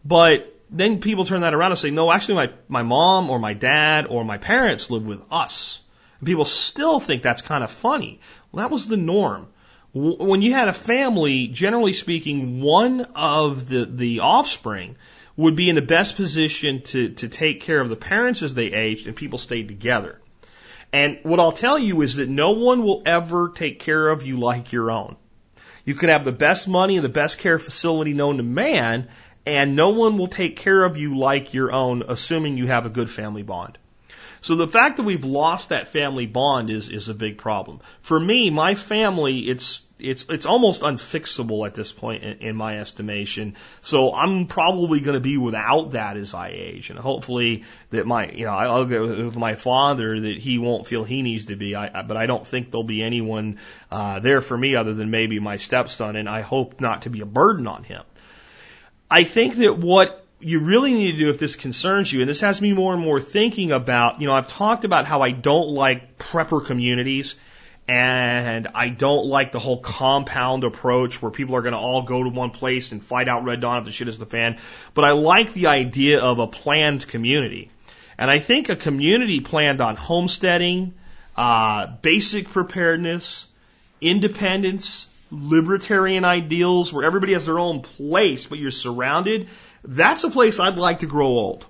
But 0.04 0.60
then 0.72 1.00
people 1.00 1.26
turn 1.26 1.42
that 1.42 1.54
around 1.54 1.74
and 1.74 1.80
say, 1.80 1.92
no, 1.92 2.12
actually 2.12 2.48
my, 2.48 2.54
my 2.68 2.82
mom 2.82 3.30
or 3.30 3.38
my 3.38 3.54
dad 3.54 4.08
or 4.10 4.26
my 4.26 4.40
parents 4.40 4.90
live 4.90 5.06
with 5.06 5.22
us. 5.30 5.80
And 6.20 6.26
people 6.26 6.46
still 6.46 7.00
think 7.00 7.22
that's 7.22 7.44
kind 7.44 7.64
of 7.64 7.70
funny. 7.70 8.20
Well, 8.52 8.64
that 8.64 8.74
was 8.74 8.88
the 8.88 8.98
norm. 8.98 9.50
When 9.98 10.42
you 10.42 10.54
had 10.54 10.68
a 10.68 10.74
family, 10.74 11.48
generally 11.48 11.94
speaking, 11.94 12.62
one 12.62 13.02
of 13.16 13.68
the, 13.68 13.86
the 13.86 14.20
offspring 14.20 14.96
would 15.36 15.56
be 15.56 15.70
in 15.70 15.76
the 15.76 15.82
best 15.82 16.16
position 16.16 16.82
to, 16.82 17.10
to 17.10 17.28
take 17.28 17.62
care 17.62 17.80
of 17.80 17.90
the 17.90 17.96
parents 17.96 18.42
as 18.44 18.54
they 18.54 18.74
aged 18.74 19.08
and 19.08 19.16
people 19.16 19.40
stayed 19.40 19.68
together. 19.68 20.20
And 20.94 21.20
what 21.24 21.40
I'll 21.40 21.52
tell 21.52 21.80
you 21.80 22.02
is 22.02 22.18
that 22.18 22.30
no 22.30 22.52
one 22.52 22.84
will 22.84 23.02
ever 23.06 23.50
take 23.50 23.80
care 23.80 24.10
of 24.10 24.26
you 24.26 24.40
like 24.40 24.72
your 24.72 24.92
own. 24.92 25.16
You 25.84 25.96
can 25.96 26.10
have 26.10 26.26
the 26.26 26.32
best 26.32 26.68
money 26.68 26.96
and 26.96 27.04
the 27.04 27.10
best 27.10 27.40
care 27.40 27.60
facility 27.60 28.14
known 28.14 28.38
to 28.38 28.44
man, 28.44 29.08
and 29.46 29.76
no 29.76 29.90
one 29.90 30.18
will 30.18 30.28
take 30.28 30.58
care 30.58 30.84
of 30.84 30.98
you 30.98 31.18
like 31.18 31.54
your 31.54 31.72
own, 31.72 32.04
assuming 32.08 32.58
you 32.58 32.68
have 32.68 32.86
a 32.86 32.90
good 32.90 33.10
family 33.10 33.44
bond. 33.44 33.78
So 34.42 34.56
the 34.56 34.68
fact 34.68 34.98
that 34.98 35.04
we've 35.04 35.26
lost 35.26 35.70
that 35.70 35.88
family 35.88 36.26
bond 36.26 36.70
is 36.70 36.90
is 36.90 37.10
a 37.10 37.14
big 37.14 37.38
problem. 37.38 37.80
For 38.02 38.20
me, 38.20 38.50
my 38.50 38.76
family, 38.76 39.40
it's 39.40 39.82
it's 40.00 40.26
it's 40.30 40.46
almost 40.46 40.82
unfixable 40.82 41.66
at 41.66 41.74
this 41.74 41.92
point 41.92 42.24
in, 42.24 42.38
in 42.40 42.56
my 42.56 42.80
estimation. 42.80 43.56
So 43.82 44.14
I'm 44.14 44.48
probably 44.48 45.00
going 45.00 45.16
to 45.16 45.22
be 45.22 45.38
without 45.38 45.92
that 45.92 46.18
as 46.18 46.34
I 46.34 46.50
age, 46.50 46.90
and 46.90 47.00
hopefully 47.00 47.64
that 47.90 48.06
my 48.06 48.30
you 48.30 48.46
know 48.46 48.54
I'll 48.54 48.86
go 48.86 49.26
with 49.26 49.36
my 49.36 49.56
father 49.56 50.20
that 50.20 50.38
he 50.38 50.60
won't 50.60 50.88
feel 50.88 51.04
he 51.04 51.22
needs 51.22 51.48
to 51.48 51.56
be. 51.56 51.76
I, 51.76 52.04
but 52.04 52.18
I 52.18 52.26
don't 52.26 52.46
think 52.46 52.72
there'll 52.72 52.84
be 52.84 53.04
anyone 53.04 53.58
uh, 53.92 54.20
there 54.20 54.42
for 54.42 54.58
me 54.58 54.76
other 54.76 54.94
than 54.94 55.10
maybe 55.10 55.40
my 55.40 55.58
stepson, 55.58 56.16
and 56.16 56.30
I 56.30 56.42
hope 56.42 56.80
not 56.80 57.04
to 57.04 57.10
be 57.10 57.22
a 57.22 57.26
burden 57.26 57.68
on 57.68 57.84
him. 57.84 58.04
I 59.10 59.24
think 59.24 59.56
that 59.56 59.78
what 59.78 60.26
you 60.40 60.60
really 60.60 60.94
need 60.94 61.14
to 61.14 61.18
do 61.18 61.30
if 61.30 61.40
this 61.40 61.56
concerns 61.56 62.12
you, 62.12 62.22
and 62.22 62.30
this 62.30 62.42
has 62.42 62.62
me 62.62 62.74
more 62.74 62.94
and 62.94 63.02
more 63.02 63.20
thinking 63.20 63.72
about, 63.72 64.22
you 64.22 64.28
know, 64.28 64.34
I've 64.34 64.48
talked 64.48 64.84
about 64.84 65.06
how 65.06 65.22
I 65.22 65.32
don't 65.32 65.70
like 65.70 66.20
prepper 66.20 66.64
communities 66.64 67.36
and 67.88 68.68
I 68.76 68.90
don't 68.90 69.28
like 69.28 69.52
the 69.52 69.60
whole 69.60 69.80
compound 69.80 70.64
approach 70.64 71.22
where 71.22 71.32
people 71.32 71.56
are 71.56 71.62
going 71.62 71.74
to 71.74 71.80
all 71.80 72.02
go 72.02 72.24
to 72.24 72.30
one 72.30 72.52
place 72.52 72.92
and 72.92 73.04
fight 73.04 73.28
out 73.28 73.44
Red 73.44 73.62
Dawn 73.62 73.80
if 73.80 73.86
the 73.86 73.92
shit 73.92 74.08
is 74.08 74.18
the 74.18 74.26
fan. 74.26 74.58
But 74.94 75.06
I 75.06 75.12
like 75.12 75.54
the 75.54 75.68
idea 75.68 76.20
of 76.20 76.40
a 76.40 76.48
planned 76.48 77.08
community. 77.08 77.72
And 78.18 78.30
I 78.30 78.40
think 78.40 78.70
a 78.70 78.76
community 78.76 79.40
planned 79.40 79.80
on 79.80 79.96
homesteading, 79.96 80.96
uh, 81.36 81.88
basic 82.02 82.50
preparedness, 82.50 83.48
independence, 84.02 85.08
libertarian 85.32 86.26
ideals 86.26 86.92
where 86.92 87.06
everybody 87.06 87.34
has 87.34 87.46
their 87.46 87.60
own 87.60 87.82
place, 87.82 88.48
but 88.48 88.60
you're 88.60 88.72
surrounded 88.72 89.48
that's 89.88 90.24
a 90.24 90.30
place 90.30 90.60
I'd 90.60 90.78
like 90.78 91.00
to 91.00 91.08
grow 91.08 91.28
old. 91.28 91.66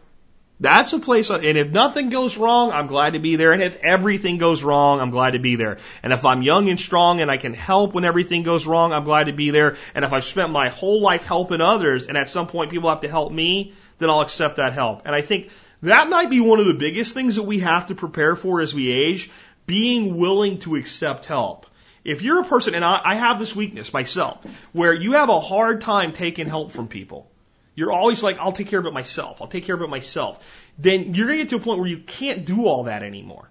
That's 0.59 0.91
a 0.93 0.99
place, 0.99 1.29
and 1.29 1.43
if 1.43 1.69
nothing 1.69 2.09
goes 2.09 2.35
wrong, 2.35 2.71
I'm 2.71 2.87
glad 2.87 3.13
to 3.13 3.19
be 3.19 3.35
there. 3.35 3.51
And 3.51 3.61
if 3.61 3.75
everything 3.75 4.39
goes 4.39 4.63
wrong, 4.63 4.99
I'm 4.99 5.11
glad 5.11 5.31
to 5.31 5.39
be 5.39 5.55
there. 5.55 5.77
And 6.01 6.11
if 6.11 6.25
I'm 6.25 6.41
young 6.41 6.67
and 6.69 6.79
strong 6.79 7.21
and 7.21 7.29
I 7.29 7.37
can 7.37 7.53
help 7.53 7.93
when 7.93 8.05
everything 8.05 8.41
goes 8.41 8.65
wrong, 8.65 8.91
I'm 8.91 9.03
glad 9.03 9.25
to 9.27 9.33
be 9.33 9.51
there. 9.51 9.77
And 9.93 10.03
if 10.03 10.13
I've 10.13 10.23
spent 10.23 10.49
my 10.51 10.69
whole 10.69 10.99
life 10.99 11.23
helping 11.23 11.61
others 11.61 12.07
and 12.07 12.17
at 12.17 12.27
some 12.27 12.47
point 12.47 12.71
people 12.71 12.89
have 12.89 13.01
to 13.01 13.07
help 13.09 13.31
me, 13.31 13.73
then 13.99 14.09
I'll 14.09 14.21
accept 14.21 14.55
that 14.55 14.73
help. 14.73 15.03
And 15.05 15.13
I 15.13 15.21
think 15.21 15.51
that 15.83 16.09
might 16.09 16.31
be 16.31 16.39
one 16.39 16.59
of 16.59 16.65
the 16.65 16.73
biggest 16.73 17.13
things 17.13 17.35
that 17.35 17.43
we 17.43 17.59
have 17.59 17.87
to 17.87 17.95
prepare 17.95 18.35
for 18.35 18.59
as 18.59 18.73
we 18.73 18.91
age, 18.91 19.29
being 19.67 20.17
willing 20.17 20.57
to 20.59 20.75
accept 20.75 21.27
help. 21.27 21.67
If 22.03 22.23
you're 22.23 22.41
a 22.41 22.45
person, 22.45 22.73
and 22.73 22.83
I, 22.83 22.99
I 23.03 23.15
have 23.15 23.37
this 23.37 23.55
weakness 23.55 23.93
myself, 23.93 24.43
where 24.71 24.93
you 24.93 25.11
have 25.11 25.29
a 25.29 25.39
hard 25.39 25.81
time 25.81 26.13
taking 26.13 26.47
help 26.47 26.71
from 26.71 26.87
people 26.87 27.29
you're 27.77 27.91
always 27.91 28.23
like, 28.23 28.39
I'll 28.39 28.51
take 28.51 28.67
care 28.67 28.79
of 28.79 28.87
it 28.87 28.91
myself. 28.91 29.39
I'll 29.39 29.47
take 29.47 29.63
care 29.63 29.75
of 29.75 29.83
it 29.83 29.89
myself. 29.89 30.43
Then 30.79 31.13
you're 31.13 31.27
going 31.27 31.37
to 31.37 31.43
get 31.43 31.49
to 31.51 31.57
a 31.57 31.59
point 31.59 31.79
where 31.79 31.87
you 31.87 31.99
can't 31.99 32.43
do 32.43 32.65
all 32.65 32.85
that 32.85 33.03
anymore. 33.03 33.49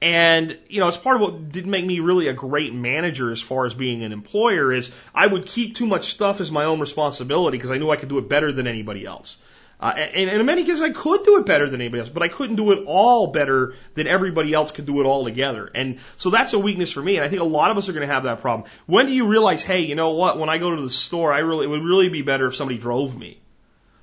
And, 0.00 0.58
you 0.68 0.80
know, 0.80 0.88
it's 0.88 0.96
part 0.96 1.16
of 1.16 1.20
what 1.20 1.52
didn't 1.52 1.70
make 1.70 1.84
me 1.84 2.00
really 2.00 2.28
a 2.28 2.32
great 2.32 2.74
manager 2.74 3.30
as 3.30 3.42
far 3.42 3.66
as 3.66 3.74
being 3.74 4.02
an 4.02 4.12
employer 4.12 4.72
is 4.72 4.90
I 5.14 5.26
would 5.26 5.46
keep 5.46 5.76
too 5.76 5.86
much 5.86 6.06
stuff 6.06 6.40
as 6.40 6.50
my 6.50 6.64
own 6.64 6.80
responsibility 6.80 7.58
because 7.58 7.70
I 7.70 7.76
knew 7.76 7.90
I 7.90 7.96
could 7.96 8.08
do 8.08 8.18
it 8.18 8.28
better 8.28 8.50
than 8.50 8.66
anybody 8.66 9.04
else. 9.04 9.36
Uh, 9.82 9.92
and, 9.96 10.30
and 10.30 10.38
in 10.38 10.46
many 10.46 10.62
cases, 10.62 10.80
I 10.80 10.90
could 10.90 11.24
do 11.24 11.38
it 11.38 11.46
better 11.46 11.68
than 11.68 11.80
anybody 11.80 12.02
else, 12.02 12.08
but 12.08 12.22
I 12.22 12.28
couldn't 12.28 12.54
do 12.54 12.70
it 12.70 12.84
all 12.86 13.32
better 13.32 13.74
than 13.94 14.06
everybody 14.06 14.54
else 14.54 14.70
could 14.70 14.86
do 14.86 15.00
it 15.00 15.06
all 15.06 15.24
together. 15.24 15.68
And 15.74 15.98
so 16.16 16.30
that's 16.30 16.52
a 16.52 16.58
weakness 16.60 16.92
for 16.92 17.02
me. 17.02 17.16
And 17.16 17.24
I 17.24 17.28
think 17.28 17.42
a 17.42 17.44
lot 17.44 17.72
of 17.72 17.78
us 17.78 17.88
are 17.88 17.92
going 17.92 18.06
to 18.06 18.14
have 18.14 18.22
that 18.22 18.40
problem. 18.40 18.70
When 18.86 19.06
do 19.06 19.12
you 19.12 19.26
realize, 19.26 19.64
hey, 19.64 19.80
you 19.80 19.96
know 19.96 20.10
what? 20.10 20.38
When 20.38 20.48
I 20.48 20.58
go 20.58 20.76
to 20.76 20.80
the 20.80 20.88
store, 20.88 21.32
I 21.32 21.40
really, 21.40 21.66
it 21.66 21.68
would 21.68 21.82
really 21.82 22.10
be 22.10 22.22
better 22.22 22.46
if 22.46 22.54
somebody 22.54 22.78
drove 22.78 23.18
me. 23.18 23.40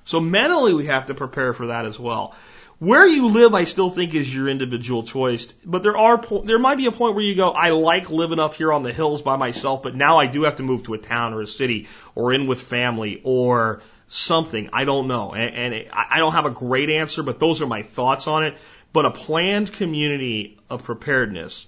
So 0.04 0.20
mentally, 0.20 0.74
we 0.74 0.84
have 0.86 1.06
to 1.06 1.14
prepare 1.14 1.54
for 1.54 1.68
that 1.68 1.86
as 1.86 1.98
well. 1.98 2.34
Where 2.78 3.06
you 3.06 3.28
live, 3.28 3.54
I 3.54 3.64
still 3.64 3.88
think 3.88 4.14
is 4.14 4.34
your 4.34 4.48
individual 4.48 5.02
choice, 5.02 5.46
but 5.64 5.82
there 5.82 5.96
are 5.96 6.18
po- 6.18 6.42
there 6.42 6.58
might 6.58 6.76
be 6.76 6.86
a 6.86 6.92
point 6.92 7.14
where 7.14 7.24
you 7.24 7.36
go, 7.36 7.50
I 7.50 7.70
like 7.70 8.10
living 8.10 8.38
up 8.38 8.54
here 8.54 8.72
on 8.72 8.82
the 8.82 8.92
hills 8.92 9.22
by 9.22 9.36
myself, 9.36 9.82
but 9.82 9.94
now 9.94 10.18
I 10.18 10.26
do 10.26 10.44
have 10.44 10.56
to 10.56 10.62
move 10.62 10.82
to 10.84 10.94
a 10.94 10.98
town 10.98 11.32
or 11.34 11.42
a 11.42 11.46
city 11.46 11.88
or 12.14 12.32
in 12.32 12.46
with 12.46 12.60
family 12.60 13.20
or 13.22 13.82
something. 14.10 14.70
I 14.72 14.84
don't 14.84 15.06
know. 15.06 15.32
And, 15.32 15.74
and 15.74 15.88
I 15.92 16.18
don't 16.18 16.32
have 16.32 16.44
a 16.44 16.50
great 16.50 16.90
answer, 16.90 17.22
but 17.22 17.38
those 17.38 17.62
are 17.62 17.66
my 17.66 17.82
thoughts 17.82 18.26
on 18.26 18.44
it. 18.44 18.58
But 18.92 19.06
a 19.06 19.10
planned 19.10 19.72
community 19.72 20.58
of 20.68 20.82
preparedness 20.82 21.66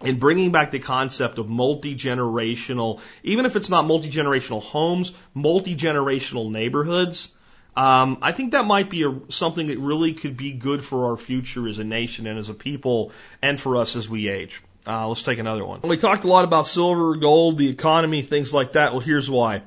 and 0.00 0.18
bringing 0.18 0.50
back 0.50 0.72
the 0.72 0.80
concept 0.80 1.38
of 1.38 1.48
multi-generational, 1.48 3.00
even 3.22 3.46
if 3.46 3.54
it's 3.54 3.70
not 3.70 3.86
multi-generational 3.86 4.60
homes, 4.60 5.12
multi-generational 5.34 6.50
neighborhoods, 6.50 7.30
um, 7.76 8.18
I 8.22 8.32
think 8.32 8.52
that 8.52 8.64
might 8.64 8.90
be 8.90 9.04
a, 9.04 9.20
something 9.28 9.68
that 9.68 9.78
really 9.78 10.14
could 10.14 10.36
be 10.36 10.50
good 10.52 10.84
for 10.84 11.10
our 11.10 11.16
future 11.16 11.68
as 11.68 11.78
a 11.78 11.84
nation 11.84 12.26
and 12.26 12.40
as 12.40 12.48
a 12.48 12.54
people 12.54 13.12
and 13.40 13.60
for 13.60 13.76
us 13.76 13.94
as 13.94 14.08
we 14.08 14.28
age. 14.28 14.62
Uh, 14.84 15.06
let's 15.06 15.22
take 15.22 15.38
another 15.38 15.64
one. 15.64 15.80
We 15.82 15.96
talked 15.96 16.24
a 16.24 16.28
lot 16.28 16.44
about 16.44 16.66
silver, 16.66 17.14
gold, 17.14 17.56
the 17.56 17.68
economy, 17.68 18.22
things 18.22 18.52
like 18.52 18.72
that. 18.72 18.90
Well, 18.90 19.00
here's 19.00 19.30
why. 19.30 19.62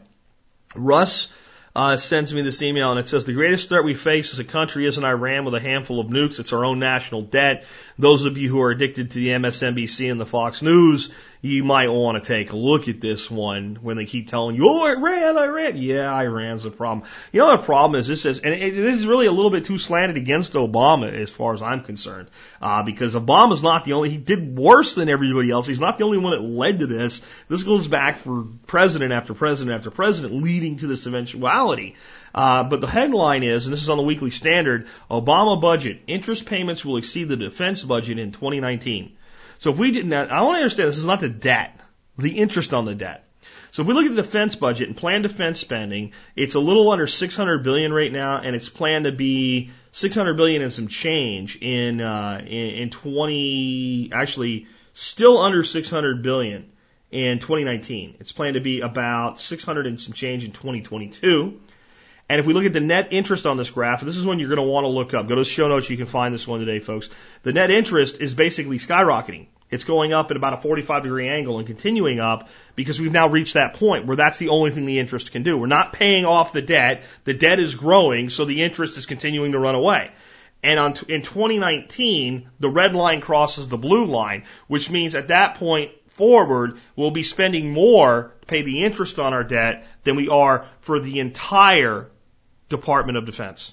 Russ 0.75 1.29
uh, 1.75 1.97
sends 1.97 2.33
me 2.33 2.41
this 2.41 2.61
email 2.61 2.91
and 2.91 2.99
it 2.99 3.07
says 3.07 3.25
the 3.25 3.33
greatest 3.33 3.67
threat 3.67 3.83
we 3.83 3.93
face 3.93 4.31
as 4.31 4.39
a 4.39 4.45
country 4.45 4.85
isn't 4.85 5.03
Iran 5.03 5.43
with 5.43 5.53
a 5.55 5.59
handful 5.59 5.99
of 5.99 6.07
nukes. 6.07 6.39
It's 6.39 6.53
our 6.53 6.63
own 6.63 6.79
national 6.79 7.23
debt. 7.23 7.65
Those 7.97 8.25
of 8.25 8.37
you 8.37 8.49
who 8.49 8.61
are 8.61 8.71
addicted 8.71 9.11
to 9.11 9.19
the 9.19 9.29
MSNBC 9.29 10.11
and 10.11 10.19
the 10.19 10.25
Fox 10.25 10.61
News, 10.61 11.13
you 11.41 11.63
might 11.63 11.87
want 11.87 12.21
to 12.21 12.27
take 12.27 12.51
a 12.51 12.57
look 12.57 12.89
at 12.89 12.99
this 12.99 13.31
one 13.31 13.77
when 13.81 13.95
they 13.95 14.05
keep 14.05 14.27
telling 14.27 14.57
you, 14.57 14.67
oh, 14.67 14.85
Iran, 14.85 15.37
Iran. 15.37 15.77
Yeah, 15.77 16.13
Iran's 16.13 16.63
the 16.63 16.71
problem. 16.71 17.07
You 17.31 17.39
know, 17.39 17.55
the 17.55 17.63
problem 17.63 17.97
is 17.99 18.07
this 18.07 18.25
is, 18.25 18.39
and 18.39 18.53
it 18.53 18.77
is 18.77 19.07
really 19.07 19.27
a 19.27 19.31
little 19.31 19.51
bit 19.51 19.63
too 19.63 19.77
slanted 19.77 20.17
against 20.17 20.53
Obama 20.53 21.13
as 21.13 21.29
far 21.29 21.53
as 21.53 21.61
I'm 21.61 21.83
concerned, 21.83 22.29
uh, 22.61 22.83
because 22.83 23.15
Obama's 23.15 23.63
not 23.63 23.85
the 23.85 23.93
only, 23.93 24.09
he 24.09 24.17
did 24.17 24.57
worse 24.57 24.95
than 24.95 25.07
everybody 25.07 25.49
else. 25.49 25.65
He's 25.65 25.79
not 25.79 25.97
the 25.97 26.03
only 26.03 26.17
one 26.17 26.31
that 26.31 26.41
led 26.41 26.79
to 26.79 26.87
this. 26.87 27.21
This 27.47 27.63
goes 27.63 27.87
back 27.87 28.17
for 28.17 28.45
president 28.67 29.13
after 29.13 29.33
president 29.33 29.73
after 29.75 29.89
president 29.89 30.43
leading 30.43 30.77
to 30.77 30.87
this 30.87 31.07
eventuality. 31.07 31.95
Uh, 32.35 32.65
but 32.65 32.81
the 32.81 32.87
headline 32.87 33.43
is, 33.43 33.65
and 33.65 33.71
this 33.71 33.81
is 33.81 33.89
on 33.89 33.95
the 33.95 34.03
Weekly 34.03 34.29
Standard, 34.29 34.87
Obama 35.09 35.59
budget, 35.59 36.01
interest 36.05 36.45
payments 36.45 36.83
will 36.83 36.97
exceed 36.97 37.29
the 37.29 37.37
defense 37.37 37.81
budget 37.81 38.19
in 38.19 38.33
2019. 38.33 39.15
So 39.59 39.71
if 39.71 39.77
we 39.77 39.91
didn't, 39.91 40.11
I 40.11 40.41
want 40.41 40.55
to 40.55 40.59
understand 40.59 40.89
this 40.89 40.97
is 40.97 41.05
not 41.05 41.21
the 41.21 41.29
debt, 41.29 41.79
the 42.17 42.37
interest 42.37 42.73
on 42.73 42.83
the 42.83 42.93
debt. 42.93 43.25
So 43.71 43.81
if 43.81 43.87
we 43.87 43.93
look 43.93 44.05
at 44.05 44.13
the 44.13 44.21
defense 44.21 44.55
budget 44.57 44.89
and 44.89 44.97
planned 44.97 45.23
defense 45.23 45.61
spending, 45.61 46.11
it's 46.35 46.55
a 46.55 46.59
little 46.59 46.91
under 46.91 47.07
600 47.07 47.63
billion 47.63 47.93
right 47.93 48.11
now, 48.11 48.41
and 48.41 48.53
it's 48.53 48.67
planned 48.67 49.05
to 49.05 49.13
be 49.13 49.71
600 49.93 50.35
billion 50.35 50.61
and 50.61 50.73
some 50.73 50.89
change 50.89 51.55
in 51.61 52.01
uh, 52.01 52.41
in, 52.41 52.69
in 52.69 52.89
20, 52.89 54.11
actually 54.11 54.67
still 54.93 55.37
under 55.37 55.63
600 55.63 56.21
billion 56.21 56.69
in 57.11 57.39
2019. 57.39 58.17
It's 58.19 58.33
planned 58.33 58.55
to 58.55 58.61
be 58.61 58.81
about 58.81 59.39
600 59.39 59.87
and 59.87 60.01
some 60.01 60.11
change 60.11 60.43
in 60.43 60.51
2022. 60.51 61.61
And 62.27 62.39
if 62.39 62.47
we 62.47 62.53
look 62.53 62.65
at 62.65 62.73
the 62.73 62.79
net 62.79 63.09
interest 63.11 63.45
on 63.45 63.57
this 63.57 63.69
graph, 63.69 64.01
this 64.01 64.17
is 64.17 64.25
one 64.25 64.39
you're 64.39 64.49
going 64.49 64.57
to 64.57 64.63
want 64.63 64.85
to 64.85 64.89
look 64.89 65.13
up. 65.13 65.27
Go 65.27 65.35
to 65.35 65.41
the 65.41 65.45
show 65.45 65.67
notes. 65.67 65.89
You 65.89 65.97
can 65.97 66.07
find 66.07 66.33
this 66.33 66.47
one 66.47 66.59
today, 66.59 66.79
folks. 66.79 67.09
The 67.43 67.53
net 67.53 67.69
interest 67.69 68.19
is 68.19 68.33
basically 68.33 68.79
skyrocketing. 68.79 69.45
It's 69.69 69.83
going 69.83 70.11
up 70.13 70.31
at 70.31 70.37
about 70.37 70.53
a 70.53 70.57
45 70.57 71.03
degree 71.03 71.27
angle 71.27 71.59
and 71.59 71.67
continuing 71.67 72.19
up 72.19 72.49
because 72.75 72.99
we've 72.99 73.11
now 73.11 73.27
reached 73.27 73.53
that 73.53 73.75
point 73.75 74.07
where 74.07 74.15
that's 74.15 74.39
the 74.39 74.49
only 74.49 74.71
thing 74.71 74.85
the 74.85 74.99
interest 74.99 75.31
can 75.31 75.43
do. 75.43 75.57
We're 75.57 75.67
not 75.67 75.93
paying 75.93 76.25
off 76.25 76.51
the 76.51 76.61
debt. 76.61 77.03
The 77.25 77.33
debt 77.33 77.59
is 77.59 77.75
growing, 77.75 78.29
so 78.29 78.45
the 78.45 78.63
interest 78.63 78.97
is 78.97 79.05
continuing 79.05 79.51
to 79.51 79.59
run 79.59 79.75
away. 79.75 80.11
And 80.63 80.79
on, 80.79 80.93
in 81.07 81.21
2019, 81.21 82.49
the 82.59 82.69
red 82.69 82.95
line 82.95 83.21
crosses 83.21 83.67
the 83.67 83.77
blue 83.77 84.05
line, 84.05 84.45
which 84.67 84.89
means 84.89 85.13
at 85.13 85.27
that 85.27 85.55
point, 85.55 85.91
forward, 86.07 86.79
we'll 86.95 87.11
be 87.11 87.23
spending 87.23 87.71
more 87.71 88.33
to 88.41 88.47
pay 88.47 88.63
the 88.63 88.83
interest 88.83 89.19
on 89.19 89.33
our 89.33 89.43
debt 89.43 89.85
than 90.05 90.15
we 90.15 90.29
are 90.29 90.65
for 90.79 90.99
the 90.99 91.19
entire 91.19 92.09
Department 92.69 93.17
of 93.17 93.25
Defense. 93.25 93.71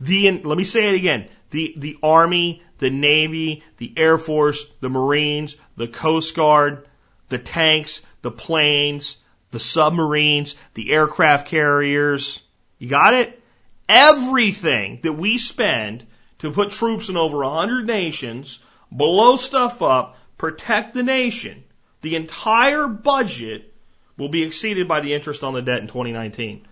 The, 0.00 0.30
let 0.42 0.58
me 0.58 0.64
say 0.64 0.88
it 0.90 0.96
again. 0.96 1.28
The, 1.50 1.74
the 1.76 1.98
Army, 2.02 2.62
the 2.78 2.90
Navy, 2.90 3.62
the 3.76 3.92
Air 3.96 4.18
Force, 4.18 4.64
the 4.80 4.88
Marines, 4.88 5.56
the 5.76 5.86
Coast 5.86 6.34
Guard, 6.34 6.88
the 7.28 7.38
tanks, 7.38 8.02
the 8.22 8.30
planes, 8.30 9.16
the 9.52 9.58
submarines, 9.58 10.56
the 10.74 10.92
aircraft 10.92 11.48
carriers. 11.48 12.40
You 12.78 12.88
got 12.88 13.14
it? 13.14 13.40
Everything 13.88 15.00
that 15.02 15.12
we 15.12 15.38
spend 15.38 16.06
to 16.38 16.50
put 16.50 16.70
troops 16.70 17.08
in 17.08 17.16
over 17.16 17.38
100 17.38 17.86
nations, 17.86 18.58
blow 18.90 19.36
stuff 19.36 19.82
up, 19.82 20.16
protect 20.38 20.94
the 20.94 21.04
nation, 21.04 21.62
the 22.00 22.16
entire 22.16 22.88
budget 22.88 23.72
will 24.18 24.28
be 24.28 24.42
exceeded 24.42 24.88
by 24.88 25.00
the 25.00 25.14
interest 25.14 25.44
on 25.44 25.54
the 25.54 25.62
debt 25.62 25.80
in 25.80 25.86
2019. 25.86 26.66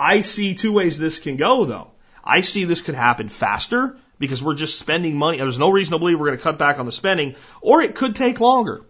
I 0.00 0.22
see 0.22 0.54
two 0.54 0.72
ways 0.72 0.98
this 0.98 1.18
can 1.18 1.36
go 1.36 1.64
though. 1.64 1.90
I 2.24 2.40
see 2.40 2.64
this 2.64 2.80
could 2.80 2.94
happen 2.94 3.28
faster 3.28 3.96
because 4.18 4.42
we're 4.42 4.54
just 4.54 4.78
spending 4.78 5.16
money. 5.16 5.38
There's 5.38 5.58
no 5.58 5.70
reason 5.70 5.92
to 5.92 5.98
believe 5.98 6.18
we're 6.18 6.26
going 6.26 6.38
to 6.38 6.44
cut 6.44 6.58
back 6.58 6.78
on 6.78 6.86
the 6.86 6.92
spending, 6.92 7.34
or 7.60 7.80
it 7.80 7.94
could 7.94 8.16
take 8.16 8.40
longer. 8.40 8.82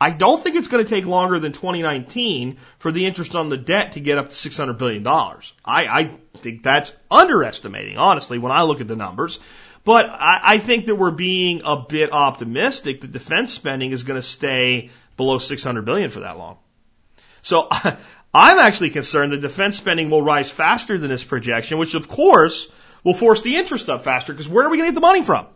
I 0.00 0.10
don't 0.10 0.42
think 0.42 0.56
it's 0.56 0.68
going 0.68 0.84
to 0.84 0.90
take 0.90 1.06
longer 1.06 1.38
than 1.38 1.52
2019 1.52 2.58
for 2.78 2.92
the 2.92 3.06
interest 3.06 3.34
on 3.34 3.48
the 3.48 3.56
debt 3.56 3.92
to 3.92 4.00
get 4.00 4.18
up 4.18 4.30
to 4.30 4.34
$600 4.34 4.76
billion. 4.76 5.06
I, 5.06 5.40
I 5.64 6.16
think 6.34 6.62
that's 6.62 6.94
underestimating, 7.10 7.96
honestly, 7.96 8.38
when 8.38 8.52
I 8.52 8.62
look 8.62 8.80
at 8.80 8.88
the 8.88 8.96
numbers. 8.96 9.40
But 9.84 10.06
I, 10.10 10.40
I 10.42 10.58
think 10.58 10.86
that 10.86 10.96
we're 10.96 11.10
being 11.10 11.62
a 11.64 11.76
bit 11.76 12.12
optimistic 12.12 13.02
that 13.02 13.12
defense 13.12 13.54
spending 13.54 13.92
is 13.92 14.02
going 14.02 14.18
to 14.18 14.26
stay 14.26 14.90
below 15.16 15.38
600 15.38 15.84
billion 15.84 16.10
for 16.10 16.20
that 16.20 16.38
long. 16.38 16.58
So 17.42 17.68
I'm 18.34 18.58
actually 18.58 18.90
concerned 18.90 19.32
that 19.32 19.40
defense 19.40 19.76
spending 19.76 20.10
will 20.10 20.22
rise 20.22 20.50
faster 20.50 20.98
than 20.98 21.08
this 21.08 21.22
projection, 21.22 21.78
which 21.78 21.94
of 21.94 22.08
course 22.08 22.68
will 23.04 23.14
force 23.14 23.42
the 23.42 23.56
interest 23.56 23.88
up 23.88 24.02
faster 24.02 24.32
because 24.32 24.48
where 24.48 24.66
are 24.66 24.70
we 24.70 24.78
going 24.78 24.88
to 24.88 24.92
get 24.92 25.00
the 25.00 25.06
money 25.06 25.22
from? 25.22 25.46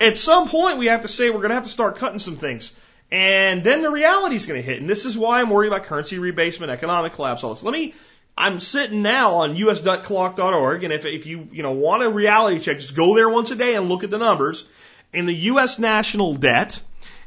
At 0.00 0.18
some 0.18 0.48
point, 0.48 0.78
we 0.78 0.86
have 0.86 1.02
to 1.02 1.08
say 1.08 1.30
we're 1.30 1.36
going 1.36 1.50
to 1.50 1.54
have 1.54 1.64
to 1.64 1.70
start 1.70 1.96
cutting 1.96 2.18
some 2.18 2.36
things. 2.36 2.72
And 3.12 3.62
then 3.62 3.82
the 3.82 3.90
reality 3.90 4.36
is 4.36 4.46
going 4.46 4.60
to 4.60 4.66
hit. 4.66 4.80
And 4.80 4.88
this 4.88 5.04
is 5.04 5.16
why 5.16 5.40
I'm 5.40 5.50
worried 5.50 5.68
about 5.68 5.84
currency 5.84 6.16
rebasement, 6.18 6.70
economic 6.70 7.12
collapse, 7.12 7.44
all 7.44 7.54
this. 7.54 7.62
Let 7.62 7.72
me, 7.72 7.94
I'm 8.36 8.58
sitting 8.60 9.02
now 9.02 9.34
on 9.36 9.56
us.clock.org. 9.56 10.84
And 10.84 10.92
if, 10.92 11.04
if 11.04 11.26
you, 11.26 11.48
you 11.52 11.62
know, 11.62 11.72
want 11.72 12.02
a 12.02 12.10
reality 12.10 12.60
check, 12.60 12.78
just 12.78 12.94
go 12.94 13.14
there 13.14 13.28
once 13.28 13.50
a 13.50 13.56
day 13.56 13.74
and 13.74 13.88
look 13.88 14.04
at 14.04 14.10
the 14.10 14.18
numbers. 14.18 14.66
And 15.12 15.28
the 15.28 15.34
U.S. 15.34 15.78
national 15.78 16.34
debt 16.34 16.80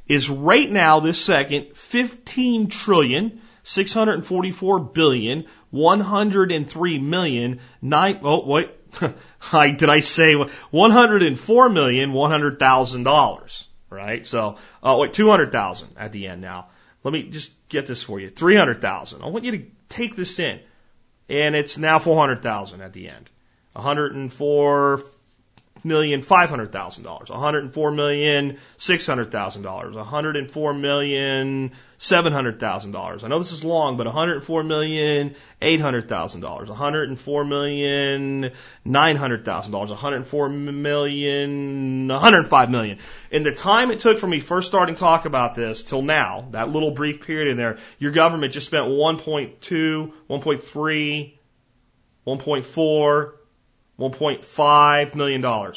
is 0.08 0.30
right 0.30 0.70
now, 0.70 1.00
this 1.00 1.24
second, 1.24 1.76
15 1.76 2.68
trillion, 2.68 3.41
644 3.64 4.80
billion, 4.80 5.45
103 5.72 6.99
million, 6.99 7.59
nine, 7.82 8.20
oh, 8.24 8.45
wait, 8.45 8.70
I, 9.53 9.72
did 9.72 9.89
I 9.89 9.99
say 10.01 10.36
104 10.36 11.70
million, 11.70 12.14
100 12.14 12.59
thousand 12.59 13.03
dollars? 13.03 13.68
right? 13.93 14.26
So, 14.26 14.57
oh 14.82 14.99
wait, 14.99 15.14
200,000 15.14 15.89
at 15.97 16.11
the 16.11 16.28
end 16.28 16.41
now. 16.41 16.68
Let 17.03 17.14
me 17.14 17.24
just 17.24 17.51
get 17.70 17.86
this 17.86 18.03
for 18.03 18.20
you. 18.20 18.30
300,000. 18.30 19.22
I 19.22 19.28
want 19.28 19.45
you 19.45 19.51
to 19.51 19.66
take 19.89 20.16
this 20.16 20.39
in. 20.39 20.59
And 21.30 21.55
it's 21.55 21.78
now 21.78 21.99
400,000 21.99 22.82
at 22.82 22.93
the 22.93 23.09
end. 23.09 23.30
104 23.74 25.03
million 25.84 26.22
five 26.22 26.50
hundred 26.50 26.72
thousand 26.72 27.04
dollars, 27.04 27.30
one 27.30 27.40
hundred 27.40 27.64
and 27.64 27.74
four 27.74 27.92
million 27.92 28.58
six 28.78 29.06
hundred 29.06 29.32
thousand 29.32 29.64
dollars, 29.64 29.96
one 29.96 30.06
hundred 30.06 30.38
and 30.38 30.50
four 30.50 30.74
million 30.74 31.72
seven 31.98 32.34
hundred 32.34 32.60
thousand 32.60 32.92
dollars. 32.92 33.24
I 33.24 33.28
know 33.28 33.40
this 33.40 33.52
is 33.52 33.64
long, 33.64 33.98
but 33.98 34.06
one 34.06 34.16
hundred 34.16 34.36
and 34.36 34.44
four 34.44 34.64
million 34.64 35.36
eight 35.62 35.80
hundred 35.82 36.08
thousand 36.10 36.42
dollars, 36.42 36.70
one 36.70 36.78
hundred 36.78 37.10
and 37.10 37.20
four 37.20 37.44
million 37.44 38.52
nine 38.86 39.16
hundred 39.16 39.46
thousand 39.46 39.72
dollars, 39.72 39.90
one 39.90 40.00
hundred 40.00 40.18
and 40.18 40.28
four 40.28 40.50
million 40.50 42.08
one 42.08 42.20
hundred 42.20 42.48
five 42.50 42.70
million. 42.70 43.00
In 43.32 43.44
the 43.44 43.52
time 43.52 43.92
it 43.92 44.00
took 44.00 44.18
for 44.18 44.28
me 44.28 44.40
first 44.40 44.68
starting 44.68 44.96
talk 44.96 45.26
about 45.26 45.56
this 45.56 45.84
till 45.84 46.02
now, 46.02 46.48
that 46.52 46.70
little 46.70 46.92
brief 46.92 47.26
period 47.26 47.50
in 47.50 47.58
there, 47.58 47.78
your 48.00 48.12
government 48.12 48.54
just 48.54 48.68
spent 48.68 48.88
1.2, 48.88 50.14
1.3, 50.30 51.34
1.4 52.26 53.34
$1.5 54.00 55.16
million. 55.16 55.74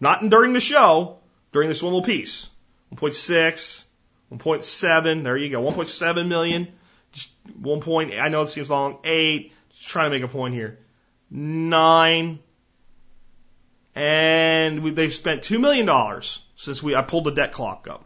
Not 0.00 0.28
during 0.28 0.52
the 0.52 0.60
show, 0.60 1.18
during 1.52 1.68
this 1.68 1.82
one 1.82 1.92
little 1.92 2.04
piece. 2.04 2.48
1.6, 2.94 3.84
1.7, 4.32 5.24
there 5.24 5.36
you 5.36 5.50
go, 5.50 5.62
1.7 5.62 6.28
million. 6.28 6.68
Just 7.12 7.30
one 7.60 7.80
point, 7.80 8.14
I 8.14 8.28
know 8.28 8.42
it 8.42 8.48
seems 8.48 8.70
long, 8.70 8.98
eight, 9.04 9.52
just 9.70 9.88
trying 9.88 10.10
to 10.10 10.16
make 10.18 10.24
a 10.24 10.32
point 10.32 10.54
here. 10.54 10.78
Nine, 11.30 12.40
and 13.94 14.82
we, 14.82 14.90
they've 14.90 15.12
spent 15.12 15.42
$2 15.42 15.60
million 15.60 16.22
since 16.56 16.82
we, 16.82 16.94
I 16.94 17.02
pulled 17.02 17.24
the 17.24 17.30
debt 17.30 17.52
clock 17.52 17.86
up 17.88 18.04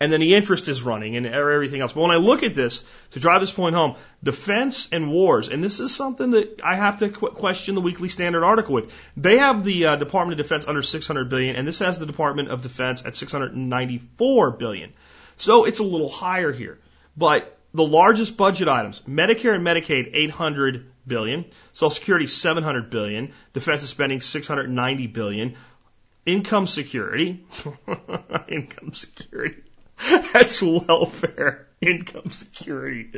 and 0.00 0.12
then 0.12 0.20
the 0.20 0.34
interest 0.34 0.68
is 0.68 0.82
running 0.82 1.16
and 1.16 1.26
everything 1.26 1.80
else. 1.80 1.92
But 1.92 2.00
when 2.00 2.10
I 2.10 2.16
look 2.16 2.42
at 2.42 2.54
this, 2.54 2.84
to 3.12 3.20
drive 3.20 3.40
this 3.40 3.52
point 3.52 3.74
home, 3.74 3.94
defense 4.22 4.88
and 4.90 5.10
wars, 5.10 5.48
and 5.48 5.62
this 5.62 5.78
is 5.78 5.94
something 5.94 6.32
that 6.32 6.60
I 6.62 6.74
have 6.74 6.98
to 6.98 7.10
qu- 7.10 7.30
question 7.30 7.74
the 7.74 7.80
Weekly 7.80 8.08
Standard 8.08 8.42
article 8.42 8.74
with. 8.74 8.92
They 9.16 9.38
have 9.38 9.64
the 9.64 9.86
uh, 9.86 9.96
Department 9.96 10.38
of 10.38 10.44
Defense 10.44 10.66
under 10.66 10.82
600 10.82 11.30
billion, 11.30 11.56
and 11.56 11.66
this 11.66 11.78
has 11.78 11.98
the 11.98 12.06
Department 12.06 12.50
of 12.50 12.62
Defense 12.62 13.04
at 13.06 13.14
694 13.14 14.50
billion. 14.52 14.92
So 15.36 15.64
it's 15.64 15.78
a 15.78 15.84
little 15.84 16.08
higher 16.08 16.52
here. 16.52 16.80
But 17.16 17.56
the 17.72 17.84
largest 17.84 18.36
budget 18.36 18.68
items, 18.68 19.00
Medicare 19.08 19.54
and 19.54 19.64
Medicaid, 19.64 20.10
800 20.12 20.90
billion, 21.06 21.44
Social 21.72 21.90
Security, 21.90 22.26
700 22.26 22.90
billion, 22.90 23.32
defense 23.52 23.88
spending, 23.88 24.20
690 24.20 25.06
billion, 25.08 25.56
income 26.26 26.66
security, 26.66 27.44
income 28.48 28.92
security, 28.92 29.56
That's 30.32 30.60
welfare 30.62 31.66
income 31.80 32.30
security. 32.30 33.10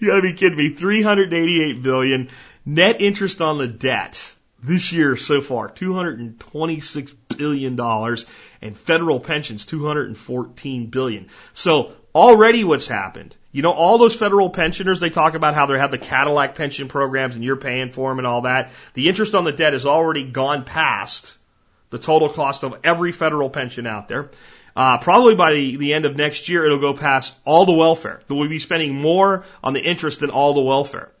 You 0.00 0.08
gotta 0.08 0.22
be 0.22 0.32
kidding 0.32 0.58
me. 0.58 0.70
388 0.70 1.82
billion 1.82 2.28
net 2.64 3.00
interest 3.00 3.42
on 3.42 3.58
the 3.58 3.68
debt 3.68 4.34
this 4.62 4.92
year 4.92 5.16
so 5.16 5.40
far, 5.40 5.68
226 5.68 7.10
billion 7.36 7.76
dollars 7.76 8.26
and 8.60 8.76
federal 8.76 9.18
pensions 9.18 9.66
214 9.66 10.86
billion. 10.86 11.28
So 11.52 11.92
already 12.14 12.64
what's 12.64 12.86
happened? 12.86 13.34
You 13.50 13.62
know, 13.62 13.72
all 13.72 13.98
those 13.98 14.16
federal 14.16 14.48
pensioners, 14.48 15.00
they 15.00 15.10
talk 15.10 15.34
about 15.34 15.54
how 15.54 15.66
they 15.66 15.78
have 15.78 15.90
the 15.90 15.98
Cadillac 15.98 16.54
pension 16.54 16.88
programs 16.88 17.34
and 17.34 17.44
you're 17.44 17.56
paying 17.56 17.90
for 17.90 18.10
them 18.10 18.18
and 18.18 18.26
all 18.26 18.42
that. 18.42 18.70
The 18.94 19.08
interest 19.08 19.34
on 19.34 19.44
the 19.44 19.52
debt 19.52 19.74
has 19.74 19.84
already 19.84 20.24
gone 20.24 20.64
past 20.64 21.36
the 21.90 21.98
total 21.98 22.30
cost 22.30 22.62
of 22.64 22.78
every 22.84 23.12
federal 23.12 23.50
pension 23.50 23.86
out 23.86 24.08
there. 24.08 24.30
Uh, 24.74 24.98
probably 24.98 25.34
by 25.34 25.52
the, 25.52 25.76
the 25.76 25.92
end 25.92 26.06
of 26.06 26.16
next 26.16 26.48
year, 26.48 26.64
it'll 26.64 26.80
go 26.80 26.94
past 26.94 27.36
all 27.44 27.66
the 27.66 27.74
welfare. 27.74 28.20
We'll 28.28 28.48
be 28.48 28.58
spending 28.58 28.94
more 28.94 29.44
on 29.62 29.74
the 29.74 29.80
interest 29.80 30.20
than 30.20 30.30
all 30.30 30.54
the 30.54 30.62
welfare. 30.62 31.12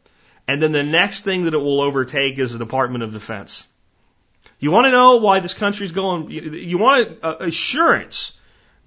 And 0.48 0.62
then 0.62 0.72
the 0.72 0.82
next 0.82 1.20
thing 1.20 1.44
that 1.44 1.54
it 1.54 1.58
will 1.58 1.80
overtake 1.80 2.38
is 2.38 2.52
the 2.52 2.58
Department 2.58 3.04
of 3.04 3.12
Defense. 3.12 3.66
You 4.58 4.70
want 4.70 4.86
to 4.86 4.90
know 4.90 5.16
why 5.16 5.40
this 5.40 5.54
country's 5.54 5.92
going, 5.92 6.30
you, 6.30 6.78
want 6.78 7.18
assurance 7.22 8.32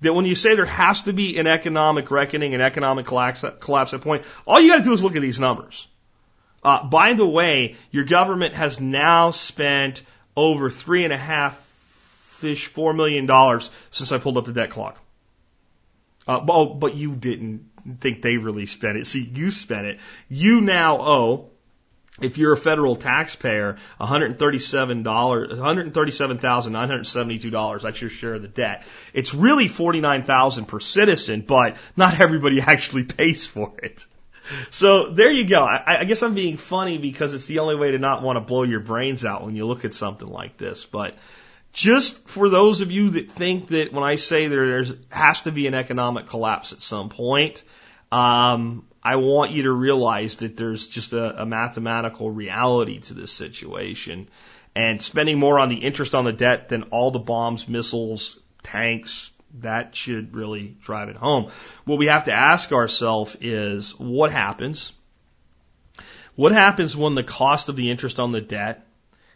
that 0.01 0.13
when 0.13 0.25
you 0.25 0.35
say 0.35 0.55
there 0.55 0.65
has 0.65 1.01
to 1.03 1.13
be 1.13 1.37
an 1.37 1.47
economic 1.47 2.11
reckoning, 2.11 2.53
an 2.53 2.61
economic 2.61 3.05
collapse, 3.05 3.43
collapse 3.59 3.93
at 3.93 4.01
point, 4.01 4.25
all 4.45 4.59
you 4.59 4.69
got 4.69 4.77
to 4.77 4.83
do 4.83 4.93
is 4.93 5.03
look 5.03 5.15
at 5.15 5.21
these 5.21 5.39
numbers. 5.39 5.87
Uh, 6.63 6.83
by 6.83 7.13
the 7.13 7.27
way, 7.27 7.75
your 7.91 8.05
government 8.05 8.55
has 8.55 8.79
now 8.79 9.31
spent 9.31 10.01
over 10.35 10.69
three 10.69 11.03
and 11.03 11.13
a 11.13 11.17
half 11.17 11.64
fish 12.45 12.67
four 12.67 12.93
million 12.93 13.25
dollars 13.25 13.71
since 13.89 14.11
I 14.11 14.19
pulled 14.19 14.37
up 14.37 14.45
the 14.45 14.53
debt 14.53 14.69
clock. 14.69 14.99
Uh, 16.27 16.41
but, 16.41 16.53
oh, 16.53 16.75
but 16.75 16.93
you 16.95 17.15
didn't 17.15 17.71
think 17.99 18.21
they 18.21 18.37
really 18.37 18.67
spent 18.67 18.97
it. 18.97 19.07
See, 19.07 19.23
you 19.23 19.49
spent 19.49 19.87
it. 19.87 19.99
You 20.29 20.61
now 20.61 21.01
owe, 21.01 21.49
if 22.21 22.37
you're 22.37 22.53
a 22.53 22.57
federal 22.57 22.95
taxpayer, 22.95 23.77
$137, 23.99 25.03
$137,972. 25.03 27.81
That's 27.81 28.01
your 28.01 28.11
share 28.11 28.35
of 28.35 28.43
the 28.43 28.47
debt. 28.47 28.85
It's 29.13 29.33
really 29.33 29.67
49,000 29.67 30.65
per 30.65 30.79
citizen, 30.79 31.41
but 31.41 31.77
not 31.97 32.19
everybody 32.19 32.61
actually 32.73 33.05
pays 33.05 33.47
for 33.47 33.73
it. 33.81 34.05
So 34.69 35.09
there 35.09 35.31
you 35.31 35.47
go. 35.47 35.63
I, 35.63 36.01
I 36.01 36.03
guess 36.03 36.21
I'm 36.21 36.35
being 36.35 36.57
funny 36.57 36.99
because 36.99 37.33
it's 37.33 37.47
the 37.47 37.57
only 37.59 37.75
way 37.75 37.89
to 37.91 37.97
not 37.97 38.21
want 38.21 38.35
to 38.37 38.41
blow 38.41 38.61
your 38.61 38.81
brains 38.81 39.25
out 39.25 39.43
when 39.43 39.55
you 39.55 39.65
look 39.65 39.85
at 39.85 39.95
something 39.95 40.27
like 40.27 40.57
this. 40.57 40.85
But 40.85 41.15
just 41.75 42.29
for 42.29 42.47
those 42.47 42.79
of 42.79 42.89
you 42.89 43.11
that 43.11 43.29
think 43.29 43.67
that 43.67 43.91
when 43.91 44.03
I 44.03 44.15
say 44.15 44.47
there 44.47 44.85
has 45.11 45.41
to 45.41 45.51
be 45.51 45.67
an 45.67 45.73
economic 45.73 46.25
collapse 46.25 46.71
at 46.71 46.81
some 46.81 47.09
point, 47.09 47.63
um, 48.13 48.87
I 49.03 49.17
want 49.17 49.51
you 49.51 49.63
to 49.63 49.71
realize 49.71 50.37
that 50.37 50.55
there's 50.55 50.87
just 50.87 51.11
a, 51.11 51.41
a 51.41 51.45
mathematical 51.45 52.31
reality 52.31 52.99
to 53.01 53.13
this 53.13 53.31
situation. 53.31 54.29
And 54.73 55.01
spending 55.01 55.37
more 55.37 55.59
on 55.59 55.67
the 55.67 55.75
interest 55.75 56.15
on 56.15 56.23
the 56.23 56.33
debt 56.33 56.69
than 56.69 56.83
all 56.83 57.11
the 57.11 57.19
bombs, 57.19 57.67
missiles, 57.67 58.39
tanks, 58.63 59.31
That 59.59 59.95
should 59.95 60.33
really 60.33 60.77
drive 60.81 61.09
it 61.09 61.17
home. 61.17 61.51
What 61.83 61.99
we 61.99 62.07
have 62.07 62.25
to 62.25 62.33
ask 62.33 62.71
ourselves 62.71 63.35
is 63.41 63.91
what 63.99 64.31
happens? 64.31 64.93
What 66.35 66.53
happens 66.53 66.95
when 66.95 67.15
the 67.15 67.23
cost 67.23 67.67
of 67.67 67.75
the 67.75 67.91
interest 67.91 68.19
on 68.19 68.31
the 68.31 68.41
debt 68.41 68.84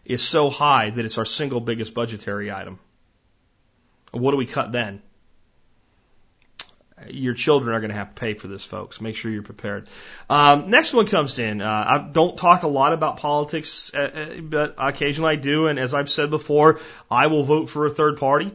is 0.06 0.22
so 0.22 0.50
high 0.50 0.90
that 0.90 1.06
it's 1.06 1.18
our 1.18 1.26
single 1.26 1.60
biggest 1.60 1.94
budgetary 1.94 2.52
item? 2.52 2.80
What 4.12 4.32
do 4.32 4.38
we 4.38 4.46
cut 4.46 4.72
then? 4.72 5.02
Your 7.08 7.34
children 7.34 7.74
are 7.74 7.80
going 7.80 7.92
to 7.92 7.96
have 7.96 8.10
to 8.10 8.20
pay 8.20 8.34
for 8.34 8.48
this, 8.48 8.66
folks. 8.66 9.00
Make 9.00 9.16
sure 9.16 9.32
you're 9.32 9.42
prepared. 9.42 9.88
Um, 10.30 10.70
next 10.70 10.94
one 10.94 11.08
comes 11.08 11.40
in. 11.40 11.62
Uh, 11.62 11.68
I 11.70 12.10
don't 12.12 12.38
talk 12.38 12.64
a 12.64 12.68
lot 12.68 12.92
about 12.92 13.18
politics, 13.18 13.92
uh, 13.94 13.98
uh, 13.98 14.42
but 14.42 14.76
occasionally 14.78 15.34
I 15.34 15.36
do. 15.36 15.68
And 15.68 15.80
as 15.80 15.94
I've 15.94 16.10
said 16.10 16.30
before, 16.30 16.82
I 17.10 17.28
will 17.28 17.44
vote 17.44 17.70
for 17.70 17.86
a 17.86 17.90
third 17.90 18.18
party. 18.18 18.52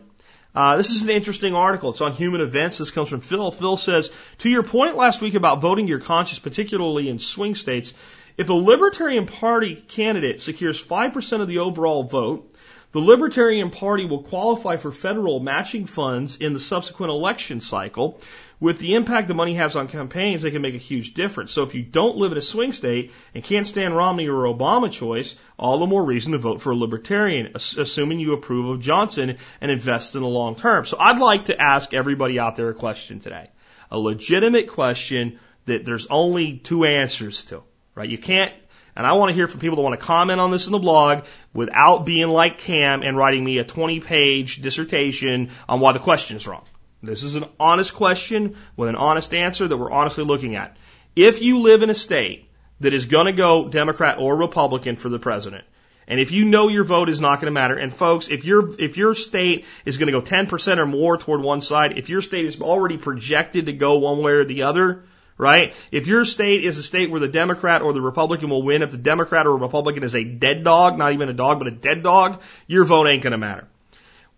Uh, 0.54 0.76
this 0.76 0.90
is 0.90 1.02
an 1.02 1.10
interesting 1.10 1.54
article. 1.54 1.90
It's 1.90 2.00
on 2.00 2.12
human 2.12 2.40
events. 2.40 2.78
This 2.78 2.92
comes 2.92 3.08
from 3.08 3.20
Phil. 3.20 3.50
Phil 3.50 3.76
says, 3.76 4.10
to 4.38 4.48
your 4.48 4.62
point 4.62 4.96
last 4.96 5.20
week 5.20 5.34
about 5.34 5.60
voting 5.60 5.88
your 5.88 5.98
conscience, 5.98 6.38
particularly 6.38 7.08
in 7.08 7.18
swing 7.18 7.56
states, 7.56 7.92
if 8.36 8.48
a 8.48 8.52
Libertarian 8.52 9.26
Party 9.26 9.74
candidate 9.74 10.40
secures 10.40 10.82
5% 10.82 11.40
of 11.40 11.48
the 11.48 11.58
overall 11.58 12.04
vote, 12.04 12.53
the 12.94 13.00
Libertarian 13.00 13.70
Party 13.70 14.04
will 14.04 14.22
qualify 14.22 14.76
for 14.76 14.92
federal 14.92 15.40
matching 15.40 15.84
funds 15.84 16.36
in 16.36 16.52
the 16.52 16.60
subsequent 16.60 17.10
election 17.10 17.58
cycle. 17.58 18.20
With 18.60 18.78
the 18.78 18.94
impact 18.94 19.26
the 19.26 19.34
money 19.34 19.54
has 19.54 19.74
on 19.74 19.88
campaigns, 19.88 20.42
they 20.42 20.52
can 20.52 20.62
make 20.62 20.76
a 20.76 20.78
huge 20.78 21.12
difference. 21.12 21.50
So 21.50 21.64
if 21.64 21.74
you 21.74 21.82
don't 21.82 22.18
live 22.18 22.30
in 22.30 22.38
a 22.38 22.40
swing 22.40 22.72
state 22.72 23.10
and 23.34 23.42
can't 23.42 23.66
stand 23.66 23.96
Romney 23.96 24.28
or 24.28 24.44
Obama 24.44 24.92
choice, 24.92 25.34
all 25.58 25.80
the 25.80 25.88
more 25.88 26.04
reason 26.04 26.32
to 26.32 26.38
vote 26.38 26.62
for 26.62 26.70
a 26.70 26.76
Libertarian, 26.76 27.56
assuming 27.56 28.20
you 28.20 28.32
approve 28.32 28.68
of 28.68 28.80
Johnson 28.80 29.38
and 29.60 29.70
invest 29.72 30.14
in 30.14 30.22
the 30.22 30.28
long 30.28 30.54
term. 30.54 30.86
So 30.86 30.96
I'd 30.96 31.18
like 31.18 31.46
to 31.46 31.60
ask 31.60 31.92
everybody 31.92 32.38
out 32.38 32.54
there 32.54 32.68
a 32.68 32.74
question 32.74 33.18
today. 33.18 33.50
A 33.90 33.98
legitimate 33.98 34.68
question 34.68 35.40
that 35.64 35.84
there's 35.84 36.06
only 36.06 36.58
two 36.58 36.84
answers 36.84 37.44
to, 37.46 37.64
right? 37.96 38.08
You 38.08 38.18
can't 38.18 38.54
and 38.96 39.06
I 39.06 39.14
want 39.14 39.30
to 39.30 39.34
hear 39.34 39.46
from 39.46 39.60
people 39.60 39.76
that 39.76 39.82
want 39.82 39.98
to 39.98 40.06
comment 40.06 40.40
on 40.40 40.50
this 40.50 40.66
in 40.66 40.72
the 40.72 40.78
blog 40.78 41.24
without 41.52 42.06
being 42.06 42.28
like 42.28 42.58
Cam 42.58 43.02
and 43.02 43.16
writing 43.16 43.44
me 43.44 43.58
a 43.58 43.64
20 43.64 44.00
page 44.00 44.62
dissertation 44.62 45.50
on 45.68 45.80
why 45.80 45.92
the 45.92 45.98
question 45.98 46.36
is 46.36 46.46
wrong. 46.46 46.64
This 47.02 47.22
is 47.22 47.34
an 47.34 47.44
honest 47.60 47.94
question 47.94 48.56
with 48.76 48.88
an 48.88 48.96
honest 48.96 49.34
answer 49.34 49.68
that 49.68 49.76
we're 49.76 49.90
honestly 49.90 50.24
looking 50.24 50.56
at. 50.56 50.76
If 51.14 51.42
you 51.42 51.60
live 51.60 51.82
in 51.82 51.90
a 51.90 51.94
state 51.94 52.48
that 52.80 52.94
is 52.94 53.06
going 53.06 53.26
to 53.26 53.32
go 53.32 53.68
Democrat 53.68 54.18
or 54.18 54.36
Republican 54.36 54.96
for 54.96 55.08
the 55.08 55.18
president, 55.18 55.64
and 56.06 56.20
if 56.20 56.32
you 56.32 56.44
know 56.44 56.68
your 56.68 56.84
vote 56.84 57.08
is 57.08 57.20
not 57.20 57.40
going 57.40 57.46
to 57.46 57.52
matter, 57.52 57.76
and 57.76 57.92
folks, 57.92 58.28
if 58.28 58.44
your 58.44 58.78
if 58.80 58.96
your 58.96 59.14
state 59.14 59.64
is 59.84 59.96
going 59.96 60.12
to 60.12 60.12
go 60.12 60.22
10% 60.22 60.78
or 60.78 60.86
more 60.86 61.16
toward 61.16 61.40
one 61.40 61.60
side, 61.60 61.98
if 61.98 62.08
your 62.08 62.20
state 62.20 62.44
is 62.44 62.60
already 62.60 62.98
projected 62.98 63.66
to 63.66 63.72
go 63.72 63.98
one 63.98 64.22
way 64.22 64.32
or 64.32 64.44
the 64.44 64.62
other, 64.62 65.04
right? 65.36 65.74
If 65.90 66.06
your 66.06 66.24
state 66.24 66.64
is 66.64 66.78
a 66.78 66.82
state 66.82 67.10
where 67.10 67.20
the 67.20 67.28
Democrat 67.28 67.82
or 67.82 67.92
the 67.92 68.00
Republican 68.00 68.50
will 68.50 68.62
win, 68.62 68.82
if 68.82 68.90
the 68.90 68.96
Democrat 68.96 69.46
or 69.46 69.56
Republican 69.56 70.02
is 70.02 70.14
a 70.14 70.24
dead 70.24 70.64
dog, 70.64 70.98
not 70.98 71.12
even 71.12 71.28
a 71.28 71.34
dog, 71.34 71.58
but 71.58 71.68
a 71.68 71.72
dead 71.72 72.02
dog, 72.02 72.42
your 72.66 72.84
vote 72.84 73.08
ain't 73.08 73.22
going 73.22 73.32
to 73.32 73.38
matter. 73.38 73.66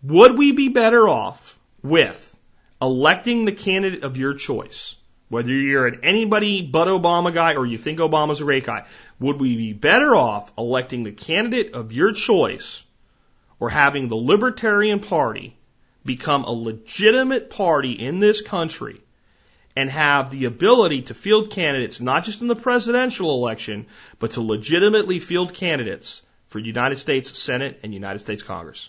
Would 0.02 0.38
we 0.38 0.52
be 0.52 0.68
better 0.68 1.08
off 1.08 1.58
with 1.82 2.36
electing 2.80 3.44
the 3.44 3.52
candidate 3.52 4.04
of 4.04 4.16
your 4.16 4.34
choice? 4.34 4.96
Whether 5.28 5.52
you're 5.52 5.88
an 5.88 6.00
anybody 6.04 6.62
but 6.62 6.86
Obama 6.86 7.34
guy 7.34 7.54
or 7.54 7.66
you 7.66 7.78
think 7.78 7.98
Obama's 7.98 8.40
a 8.40 8.44
great 8.44 8.64
guy, 8.64 8.86
would 9.18 9.40
we 9.40 9.56
be 9.56 9.72
better 9.72 10.14
off 10.14 10.52
electing 10.56 11.02
the 11.02 11.10
candidate 11.10 11.74
of 11.74 11.90
your 11.90 12.12
choice 12.12 12.84
or 13.58 13.68
having 13.68 14.08
the 14.08 14.16
Libertarian 14.16 15.00
Party 15.00 15.56
become 16.04 16.44
a 16.44 16.52
legitimate 16.52 17.50
party 17.50 17.92
in 17.92 18.20
this 18.20 18.40
country 18.40 19.00
and 19.76 19.90
have 19.90 20.30
the 20.30 20.46
ability 20.46 21.02
to 21.02 21.14
field 21.14 21.50
candidates, 21.50 22.00
not 22.00 22.24
just 22.24 22.40
in 22.40 22.48
the 22.48 22.56
presidential 22.56 23.34
election, 23.34 23.86
but 24.18 24.32
to 24.32 24.40
legitimately 24.40 25.18
field 25.18 25.52
candidates 25.52 26.22
for 26.48 26.58
United 26.58 26.98
States 26.98 27.38
Senate 27.38 27.80
and 27.82 27.92
United 27.92 28.20
States 28.20 28.42
Congress. 28.42 28.88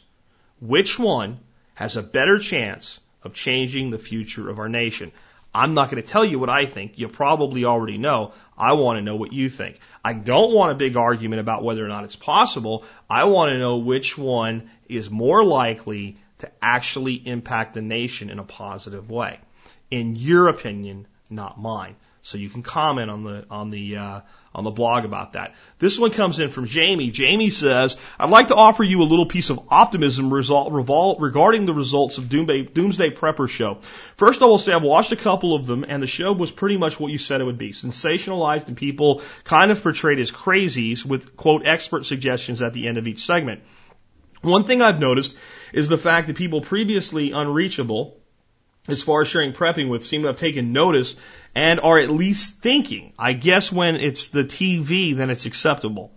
Which 0.62 0.98
one 0.98 1.40
has 1.74 1.98
a 1.98 2.04
better 2.04 2.40
chance 2.40 3.00
of 3.24 3.34
changing 3.34 3.92
the 3.92 3.98
future 3.98 4.50
of 4.50 4.60
our 4.60 4.70
nation? 4.70 5.12
I'm 5.54 5.74
not 5.74 5.92
going 5.92 6.02
to 6.02 6.10
tell 6.10 6.24
you 6.24 6.40
what 6.40 6.50
I 6.50 6.66
think. 6.66 6.98
You 6.98 7.10
probably 7.10 7.66
already 7.66 7.98
know. 7.98 8.34
I 8.58 8.74
want 8.74 8.98
to 8.98 9.04
know 9.04 9.16
what 9.16 9.34
you 9.34 9.50
think. 9.50 9.80
I 10.06 10.14
don't 10.14 10.54
want 10.54 10.72
a 10.72 10.76
big 10.76 10.96
argument 10.96 11.42
about 11.42 11.64
whether 11.64 11.84
or 11.84 11.90
not 11.90 12.06
it's 12.06 12.16
possible. 12.16 12.86
I 13.10 13.26
want 13.26 13.52
to 13.52 13.60
know 13.60 13.78
which 13.78 14.18
one 14.18 14.70
is 14.88 15.10
more 15.10 15.44
likely 15.44 16.18
to 16.40 16.52
actually 16.62 17.16
impact 17.16 17.74
the 17.74 17.82
nation 17.82 18.30
in 18.30 18.40
a 18.40 18.44
positive 18.44 19.10
way 19.10 19.40
in 19.90 20.16
your 20.16 20.48
opinion, 20.48 21.08
not 21.30 21.60
mine. 21.60 21.96
So 22.28 22.38
you 22.38 22.50
can 22.50 22.62
comment 22.62 23.10
on 23.10 23.24
the 23.24 23.46
on 23.50 23.70
the 23.70 23.96
uh, 23.96 24.22
on 24.54 24.66
the 24.66 24.72
blog 24.72 25.06
about 25.06 25.34
that. 25.34 25.56
This 25.80 25.98
one 25.98 26.12
comes 26.12 26.40
in 26.40 26.50
from 26.50 26.66
Jamie. 26.66 27.10
Jamie 27.10 27.52
says, 27.52 27.96
"I'd 28.20 28.30
like 28.30 28.50
to 28.50 28.56
offer 28.56 28.84
you 28.84 29.02
a 29.02 29.08
little 29.08 29.28
piece 29.28 29.50
of 29.50 29.62
optimism 29.70 30.34
result, 30.34 30.74
revol, 30.74 31.22
regarding 31.22 31.66
the 31.66 31.74
results 31.74 32.18
of 32.18 32.28
Doomsday, 32.28 32.64
Doomsday 32.64 33.12
Prepper 33.12 33.48
show. 33.48 33.76
First, 34.18 34.42
I 34.42 34.46
will 34.46 34.58
say 34.58 34.74
I've 34.74 34.84
watched 34.84 35.14
a 35.14 35.16
couple 35.16 35.56
of 35.56 35.68
them, 35.68 35.86
and 35.88 36.04
the 36.04 36.08
show 36.08 36.34
was 36.34 36.52
pretty 36.52 36.76
much 36.76 37.00
what 37.00 37.14
you 37.14 37.18
said 37.18 37.40
it 37.40 37.46
would 37.46 37.58
be: 37.58 37.72
sensationalized 37.72 38.68
and 38.68 38.76
people 38.76 39.22
kind 39.46 39.72
of 39.72 39.82
portrayed 39.82 40.20
as 40.20 40.30
crazies 40.30 41.06
with 41.06 41.38
quote 41.38 41.66
expert 41.66 42.06
suggestions 42.06 42.62
at 42.62 42.74
the 42.74 42.90
end 42.90 42.98
of 42.98 43.08
each 43.08 43.26
segment. 43.26 43.62
One 44.42 44.66
thing 44.66 44.82
I've 44.82 45.00
noticed 45.00 45.34
is 45.72 45.88
the 45.88 45.98
fact 45.98 46.28
that 46.28 46.36
people 46.36 46.60
previously 46.60 47.32
unreachable." 47.32 48.18
As 48.88 49.02
far 49.02 49.22
as 49.22 49.28
sharing 49.28 49.54
prepping 49.54 49.90
with 49.90 50.06
seem 50.06 50.22
to 50.22 50.28
have 50.28 50.38
taken 50.38 50.74
notice 50.74 51.16
and 51.56 51.80
are 51.80 51.98
at 52.00 52.10
least 52.10 52.60
thinking. 52.60 53.14
I 53.18 53.34
guess 53.34 53.72
when 53.72 53.96
it's 53.96 54.30
the 54.30 54.44
TV, 54.44 55.16
then 55.16 55.30
it's 55.30 55.46
acceptable. 55.46 56.12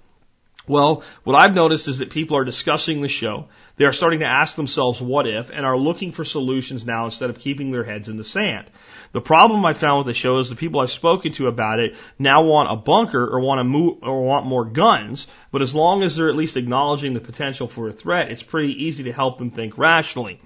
Well, 0.71 1.03
what 1.25 1.35
I've 1.35 1.55
noticed 1.55 1.89
is 1.89 1.99
that 1.99 2.11
people 2.11 2.37
are 2.37 2.45
discussing 2.45 3.01
the 3.01 3.09
show. 3.09 3.49
They 3.77 3.87
are 3.87 3.93
starting 3.93 4.21
to 4.21 4.27
ask 4.27 4.55
themselves 4.55 5.01
what 5.01 5.27
if 5.27 5.51
and 5.51 5.67
are 5.67 5.77
looking 5.77 6.13
for 6.13 6.25
solutions 6.25 6.87
now 6.87 7.07
instead 7.07 7.31
of 7.31 7.41
keeping 7.41 7.73
their 7.73 7.83
heads 7.83 8.09
in 8.09 8.17
the 8.17 8.23
sand. 8.23 8.67
The 9.11 9.21
problem 9.21 9.65
I 9.65 9.73
found 9.73 9.99
with 9.99 10.07
the 10.07 10.15
show 10.15 10.39
is 10.39 10.49
the 10.49 10.55
people 10.55 10.79
I've 10.79 10.93
spoken 10.93 11.33
to 11.33 11.49
about 11.49 11.81
it 11.81 11.97
now 12.21 12.45
want 12.45 12.71
a 12.71 12.77
bunker 12.77 13.27
or 13.27 13.41
want 13.41 13.59
to 13.59 13.65
move 13.65 13.99
or 14.03 14.23
want 14.23 14.47
more 14.47 14.65
guns, 14.65 15.27
but 15.51 15.63
as 15.63 15.75
long 15.75 16.05
as 16.05 16.15
they're 16.15 16.29
at 16.29 16.37
least 16.37 16.57
acknowledging 16.57 17.15
the 17.15 17.21
potential 17.21 17.67
for 17.67 17.89
a 17.89 17.93
threat, 17.93 18.31
it's 18.31 18.43
pretty 18.43 18.85
easy 18.85 19.05
to 19.05 19.13
help 19.13 19.39
them 19.39 19.51
think 19.51 19.77
rationally. 19.77 20.41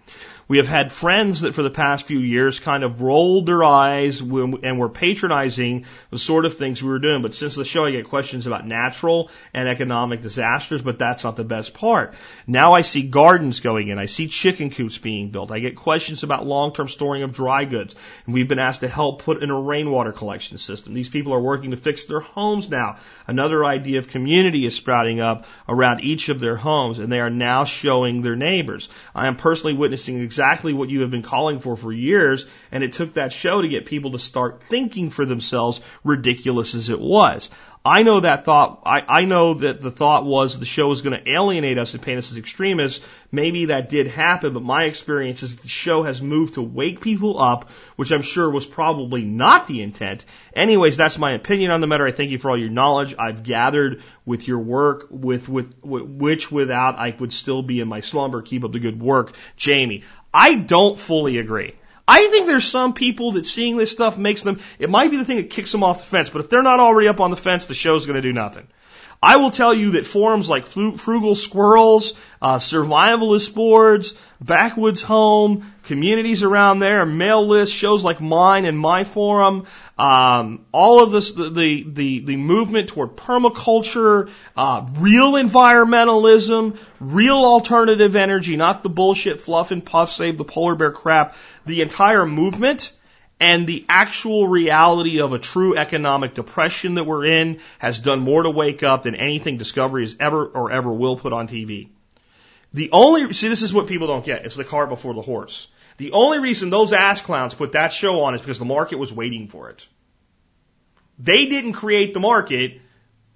We 0.47 0.59
have 0.59 0.69
had 0.69 0.93
friends 0.93 1.41
that 1.41 1.55
for 1.55 1.63
the 1.63 1.71
past 1.71 2.05
few 2.05 2.19
years 2.19 2.61
kind 2.61 2.85
of 2.85 3.01
rolled 3.01 3.47
their 3.47 3.65
eyes 3.65 4.21
and 4.21 4.79
were 4.79 4.91
patronizing 4.91 5.87
the 6.11 6.19
sort 6.19 6.45
of 6.45 6.57
things 6.57 6.83
we 6.83 6.89
were 6.91 6.99
doing. 6.99 7.23
But 7.23 7.35
since 7.35 7.55
the 7.55 7.65
show, 7.65 7.85
I 7.87 7.93
get 7.93 8.09
questions 8.09 8.47
about 8.47 8.67
natural 8.67 9.31
and 9.55 9.69
economic 9.69 10.21
disasters, 10.21 10.83
but 10.83 10.99
that's 10.99 11.25
not 11.25 11.37
the 11.37 11.45
best 11.45 11.73
part. 11.73 12.15
Now 12.47 12.75
I 12.75 12.83
see 12.83 13.03
gardens 13.03 13.61
going 13.61 13.89
in. 13.89 13.99
I 13.99 14.07
see 14.07 14.29
chicken 14.29 14.69
coops 14.69 14.99
being 14.99 15.31
built. 15.31 15.51
I 15.51 15.61
get 15.61 15.77
questions 15.77 16.23
about 16.23 16.47
long-term 16.47 16.89
storing 16.89 17.23
of 17.23 17.33
dry 17.33 17.65
goods. 17.65 17.95
And 18.27 18.35
we've 18.35 18.49
been 18.49 18.59
asked 18.59 18.81
to 18.81 18.89
help 18.89 19.23
put 19.23 19.43
in 19.43 19.51
a 19.51 19.59
rainwater 19.59 20.13
collection 20.13 20.59
system. 20.59 20.93
These 20.93 21.09
people 21.09 21.33
are 21.33 21.41
working 21.41 21.71
to 21.71 21.79
fix 21.79 22.05
their 22.05 22.21
homes 22.21 22.69
now. 22.69 22.97
Another 23.27 23.65
idea 23.65 23.99
of 23.99 24.09
community 24.09 24.67
is 24.67 24.77
sprouting 24.77 25.21
up 25.21 25.47
around 25.69 26.01
each 26.01 26.29
of 26.29 26.39
their 26.39 26.57
homes, 26.57 26.99
and 26.99 27.11
they 27.11 27.21
are 27.21 27.31
now 27.31 27.65
showing 27.65 28.21
their 28.21 28.37
neighbors. 28.37 28.91
I 29.15 29.27
am 29.27 29.37
personally 29.37 29.75
witnessing 29.75 30.21
exactly 30.35 30.73
what 30.73 30.91
you 30.91 31.03
have 31.03 31.13
been 31.13 31.23
calling 31.23 31.61
for 31.61 31.77
for 31.77 31.93
years, 31.93 32.45
and 32.73 32.83
it 32.83 32.93
took 32.93 33.15
that 33.15 33.33
show 33.33 33.63
to 33.63 33.69
get 33.69 33.87
people 33.87 34.11
to 34.11 34.19
start 34.19 34.65
thinking 34.69 35.11
for 35.11 35.25
themselves, 35.25 35.81
ridiculous 36.03 36.75
as 36.75 36.91
it 36.91 36.99
was. 37.01 37.51
I 37.87 38.03
know 38.03 38.21
that 38.21 38.47
thought, 38.47 38.81
I, 38.87 39.03
I 39.07 39.25
know 39.27 39.53
that 39.53 39.79
the 39.79 39.91
thought 39.91 40.25
was 40.25 40.59
the 40.59 40.65
show 40.65 40.89
was 40.89 41.03
going 41.03 41.23
to 41.23 41.31
alienate 41.31 41.77
us 41.77 41.93
and 41.93 42.03
paint 42.03 42.17
us 42.17 42.33
as 42.33 42.39
extremists. 42.39 43.05
Maybe 43.31 43.67
that 43.67 43.91
did 43.91 44.07
happen, 44.07 44.55
but 44.55 44.63
my 44.63 44.85
experience 44.85 45.43
is 45.43 45.57
that 45.57 45.63
the 45.63 45.69
show 45.69 46.03
has 46.03 46.23
moved 46.23 46.55
to 46.55 46.63
wake 46.63 47.03
people 47.03 47.39
up, 47.39 47.69
which 47.97 48.11
I'm 48.11 48.23
sure 48.23 48.49
was 48.49 48.65
probably 48.65 49.27
not 49.27 49.67
the 49.67 49.83
intent. 49.83 50.25
Anyways, 50.57 50.97
that's 50.97 51.19
my 51.19 51.33
opinion 51.33 51.73
on 51.73 51.83
the 51.83 51.87
matter. 51.87 52.07
I 52.07 52.13
thank 52.13 52.31
you 52.31 52.39
for 52.39 52.51
all 52.51 52.57
your 52.57 52.71
knowledge 52.71 53.15
I've 53.19 53.43
gathered 53.43 54.03
with 54.25 54.49
your 54.49 54.61
work, 54.61 55.09
with, 55.11 55.51
with, 55.51 55.75
with 55.83 56.05
which 56.05 56.51
without 56.51 56.99
I 56.99 57.15
would 57.19 57.35
still 57.35 57.63
be 57.63 57.81
in 57.81 57.89
my 57.89 58.01
slumber. 58.01 58.41
Keep 58.41 58.65
up 58.65 58.73
the 58.73 58.81
good 58.81 58.99
work, 58.99 59.37
Jamie. 59.59 60.05
I 60.33 60.55
don't 60.55 60.99
fully 60.99 61.37
agree. 61.37 61.75
I 62.07 62.29
think 62.29 62.47
there's 62.47 62.69
some 62.69 62.93
people 62.93 63.33
that 63.33 63.47
seeing 63.47 63.77
this 63.77 63.91
stuff 63.91 64.19
makes 64.19 64.43
them, 64.43 64.61
it 64.79 64.91
might 64.91 65.11
be 65.11 65.17
the 65.17 65.25
thing 65.25 65.39
that 65.39 65.51
kicks 65.51 65.73
them 65.73 65.83
off 65.83 65.99
the 65.99 66.05
fence, 66.05 66.29
but 66.31 66.41
if 66.41 66.51
they're 66.51 66.63
not 66.63 66.81
already 66.81 67.09
up 67.09 67.21
on 67.21 67.31
the 67.31 67.37
fence, 67.37 67.67
the 67.67 67.75
show's 67.75 68.05
going 68.05 68.17
to 68.17 68.23
do 68.23 68.33
nothing. 68.33 68.67
I 69.25 69.37
will 69.37 69.51
tell 69.51 69.73
you 69.73 69.93
that 69.93 70.07
forums 70.07 70.51
like 70.51 70.67
Frugal 70.67 71.35
Squirrels, 71.35 72.13
uh, 72.43 72.59
Survivalist 72.59 73.55
Boards, 73.55 74.19
Backwoods 74.39 75.03
Home, 75.05 75.73
communities 75.85 76.43
around 76.43 76.81
there, 76.81 77.07
mail 77.07 77.47
lists, 77.47 77.75
shows 77.75 78.05
like 78.05 78.21
mine 78.21 78.67
and 78.67 78.79
my 78.79 79.05
forum, 79.05 79.67
um, 79.97 80.67
all 80.73 81.03
of 81.03 81.11
this, 81.11 81.31
the, 81.33 81.85
the, 81.89 82.19
the, 82.21 82.37
movement 82.37 82.91
toward 82.91 83.17
permaculture, 83.17 84.31
uh, 84.59 84.87
real 84.99 85.33
environmentalism, 85.33 86.77
real 87.01 87.37
alternative 87.37 88.17
energy, 88.17 88.57
not 88.57 88.83
the 88.83 88.91
bullshit 88.91 89.41
fluff 89.41 89.71
and 89.71 89.83
puff 89.83 90.11
save 90.11 90.37
the 90.37 90.45
polar 90.45 90.77
bear 90.77 90.93
crap, 90.93 91.35
the 91.65 91.81
entire 91.81 92.27
movement 92.27 92.93
and 93.45 93.67
the 93.67 93.85
actual 93.91 94.49
reality 94.49 95.21
of 95.21 95.35
a 95.35 95.39
true 95.39 95.77
economic 95.77 96.33
depression 96.33 96.95
that 96.95 97.05
we're 97.05 97.27
in 97.27 97.61
has 97.79 97.99
done 97.99 98.21
more 98.21 98.43
to 98.43 98.49
wake 98.49 98.83
up 98.83 99.03
than 99.03 99.15
anything 99.17 99.59
Discovery 99.59 100.05
has 100.05 100.17
ever 100.19 100.47
or 100.47 100.73
ever 100.73 100.91
will 100.91 101.19
put 101.19 101.35
on 101.35 101.47
TV. 101.47 101.89
The 102.73 102.89
only, 102.91 103.35
see, 103.35 103.49
this 103.49 103.61
is 103.61 103.71
what 103.71 103.87
people 103.87 104.07
don't 104.07 104.25
get. 104.25 104.47
It's 104.47 104.57
the 104.57 104.65
cart 104.65 104.89
before 104.89 105.13
the 105.13 105.21
horse. 105.21 105.69
The 105.99 106.13
only 106.13 106.39
reason 106.39 106.71
those 106.71 106.95
ass 106.95 107.21
clowns 107.21 107.53
put 107.53 107.73
that 107.73 107.93
show 107.93 108.21
on 108.21 108.35
is 108.35 108.41
because 108.41 108.59
the 108.59 108.65
market 108.65 108.97
was 108.97 109.13
waiting 109.13 109.49
for 109.49 109.69
it. 109.69 109.87
They 111.19 111.45
didn't 111.45 111.75
create 111.75 112.15
the 112.15 112.21
market. 112.21 112.81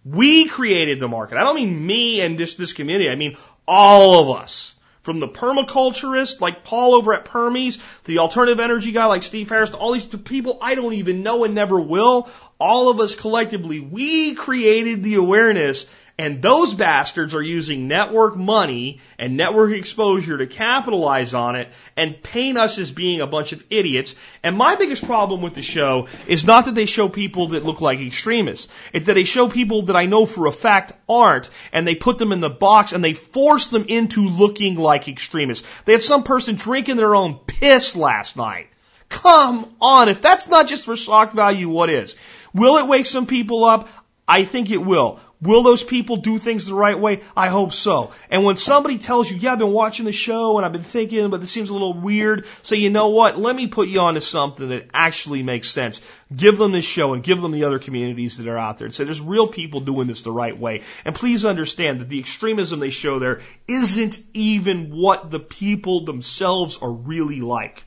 We 0.07 0.47
created 0.47 1.01
the 1.01 1.09
market. 1.09 1.37
I 1.37 1.45
don't 1.45 1.57
mean 1.57 1.87
me 1.87 2.23
and 2.23 2.39
this, 2.39 2.55
this 2.55 2.73
community. 2.73 3.11
I 3.11 3.15
mean 3.15 3.37
all 3.67 4.23
of 4.23 4.41
us. 4.41 4.75
From 5.03 5.21
the 5.21 5.29
permaculturist 5.29 6.41
like 6.41 6.65
Paul 6.65 6.95
over 6.95 7.15
at 7.15 7.25
Permies, 7.25 7.79
the 8.05 8.19
alternative 8.19 8.61
energy 8.61 8.93
guy 8.93 9.07
like 9.07 9.23
Steve 9.23 9.49
Harris, 9.49 9.71
to 9.71 9.77
all 9.77 9.93
these 9.93 10.05
people 10.05 10.59
I 10.61 10.75
don't 10.75 10.95
even 10.95 11.23
know 11.23 11.45
and 11.45 11.55
never 11.55 11.81
will, 11.81 12.29
all 12.59 12.91
of 12.91 13.01
us 13.01 13.15
collectively, 13.15 13.81
we 13.81 14.35
created 14.35 15.05
the 15.05 15.15
awareness 15.15 15.87
and 16.19 16.43
those 16.43 16.75
bastards 16.75 17.33
are 17.33 17.43
using 17.43 17.87
network 17.87 18.37
money 18.37 18.99
and 19.21 19.37
network 19.37 19.71
exposure 19.71 20.37
to 20.37 20.49
capitalize 20.49 21.33
on 21.33 21.55
it 21.55 21.69
and 21.97 22.21
paint 22.21 22.59
us 22.59 22.77
as 22.79 22.91
being 22.91 23.21
a 23.21 23.27
bunch 23.27 23.53
of 23.53 23.63
idiots. 23.71 24.17
And 24.43 24.57
my 24.57 24.75
biggest 24.75 25.07
problem 25.07 25.43
with 25.43 25.55
the 25.55 25.63
show 25.63 26.09
is 26.27 26.45
not 26.45 26.65
that 26.65 26.75
they 26.75 26.87
show 26.87 27.09
people 27.09 27.49
that 27.49 27.65
look 27.65 27.81
like 27.81 28.01
extremists. 28.01 28.67
It's 28.93 29.07
that 29.07 29.15
they 29.15 29.23
show 29.23 29.49
people 29.49 29.83
that 29.83 29.97
I 29.97 30.07
know 30.07 30.27
for 30.27 30.47
a 30.47 30.53
fact 30.53 30.93
aren't 31.09 31.51
and 31.73 31.87
they 31.87 31.95
put 31.95 32.19
them 32.19 32.33
in 32.33 32.41
the 32.41 32.51
box 32.51 32.93
and 32.93 33.05
they 33.05 33.13
force 33.15 33.69
them 33.69 33.85
into 33.87 34.29
looking 34.29 34.75
like 34.75 35.07
extremists. 35.07 35.67
They 35.85 35.93
had 35.93 36.03
some 36.03 36.25
person 36.25 36.57
drinking 36.57 36.97
their 36.97 37.15
own 37.15 37.39
piss 37.47 37.95
last 37.95 38.37
night. 38.37 38.67
Come 39.09 39.73
on. 39.81 40.09
If 40.09 40.21
that's 40.21 40.49
not 40.49 40.67
just 40.67 40.85
for 40.85 40.97
shock 40.97 41.33
value, 41.33 41.69
what 41.69 41.91
is? 41.91 42.17
Will 42.53 42.79
it 42.79 42.89
wake 42.89 43.07
some 43.07 43.27
people 43.27 43.65
up? 43.65 43.89
I 44.29 44.45
think 44.45 44.71
it 44.71 44.85
will. 44.85 45.19
Will 45.41 45.63
those 45.63 45.85
people 45.85 46.17
do 46.17 46.37
things 46.37 46.67
the 46.67 46.75
right 46.75 46.99
way? 46.99 47.23
I 47.37 47.49
hope 47.49 47.73
so. 47.73 48.11
And 48.29 48.45
when 48.45 48.57
somebody 48.57 48.99
tells 48.99 49.31
you, 49.31 49.37
yeah, 49.37 49.53
I've 49.53 49.59
been 49.61 49.73
watching 49.73 50.05
the 50.05 50.13
show 50.13 50.59
and 50.59 50.67
I've 50.67 50.73
been 50.73 50.83
thinking, 50.83 51.31
but 51.31 51.41
this 51.41 51.53
seems 51.53 51.71
a 51.71 51.73
little 51.73 51.93
weird, 51.95 52.45
say, 52.63 52.77
you 52.77 52.91
know 52.91 53.11
what? 53.11 53.39
Let 53.39 53.55
me 53.55 53.69
put 53.69 53.89
you 53.89 54.01
onto 54.01 54.21
something 54.21 54.69
that 54.71 54.91
actually 54.93 55.45
makes 55.45 55.71
sense. 55.71 56.01
Give 56.35 56.59
them 56.59 56.73
this 56.73 56.85
show 56.85 57.15
and 57.15 57.23
give 57.23 57.41
them 57.41 57.53
the 57.53 57.65
other 57.65 57.79
communities 57.79 58.39
that 58.39 58.49
are 58.49 58.59
out 58.59 58.79
there 58.79 58.87
and 58.87 58.95
say, 58.95 59.05
there's 59.05 59.21
real 59.21 59.47
people 59.47 59.81
doing 59.81 60.09
this 60.09 60.23
the 60.23 60.33
right 60.33 60.59
way. 60.59 60.83
And 61.05 61.15
please 61.15 61.45
understand 61.45 62.01
that 62.01 62.09
the 62.09 62.19
extremism 62.19 62.81
they 62.81 62.91
show 62.91 63.21
there 63.21 63.41
isn't 63.69 64.19
even 64.35 64.91
what 64.91 65.31
the 65.31 65.41
people 65.41 66.05
themselves 66.05 66.79
are 66.83 66.91
really 66.91 67.41
like. 67.41 67.85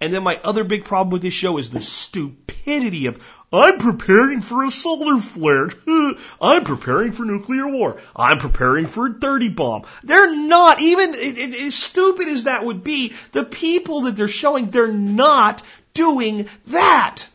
And 0.00 0.12
then 0.12 0.22
my 0.22 0.38
other 0.44 0.64
big 0.64 0.84
problem 0.84 1.10
with 1.10 1.22
this 1.22 1.32
show 1.34 1.58
is 1.58 1.70
the 1.70 1.80
stupidity 1.80 3.06
of, 3.06 3.35
I'm 3.52 3.78
preparing 3.78 4.40
for 4.40 4.64
a 4.64 4.70
solar 4.70 5.20
flare. 5.20 5.70
I'm 6.40 6.64
preparing 6.64 7.12
for 7.12 7.24
nuclear 7.24 7.68
war. 7.68 8.00
I'm 8.14 8.38
preparing 8.38 8.86
for 8.86 9.06
a 9.06 9.12
dirty 9.18 9.48
bomb. 9.48 9.84
They're 10.02 10.34
not, 10.34 10.80
even 10.80 11.14
it, 11.14 11.38
it, 11.38 11.54
as 11.54 11.74
stupid 11.74 12.28
as 12.28 12.44
that 12.44 12.64
would 12.64 12.82
be, 12.82 13.14
the 13.32 13.44
people 13.44 14.02
that 14.02 14.16
they're 14.16 14.28
showing, 14.28 14.70
they're 14.70 14.88
not 14.88 15.62
doing 15.94 16.48
that. 16.66 17.26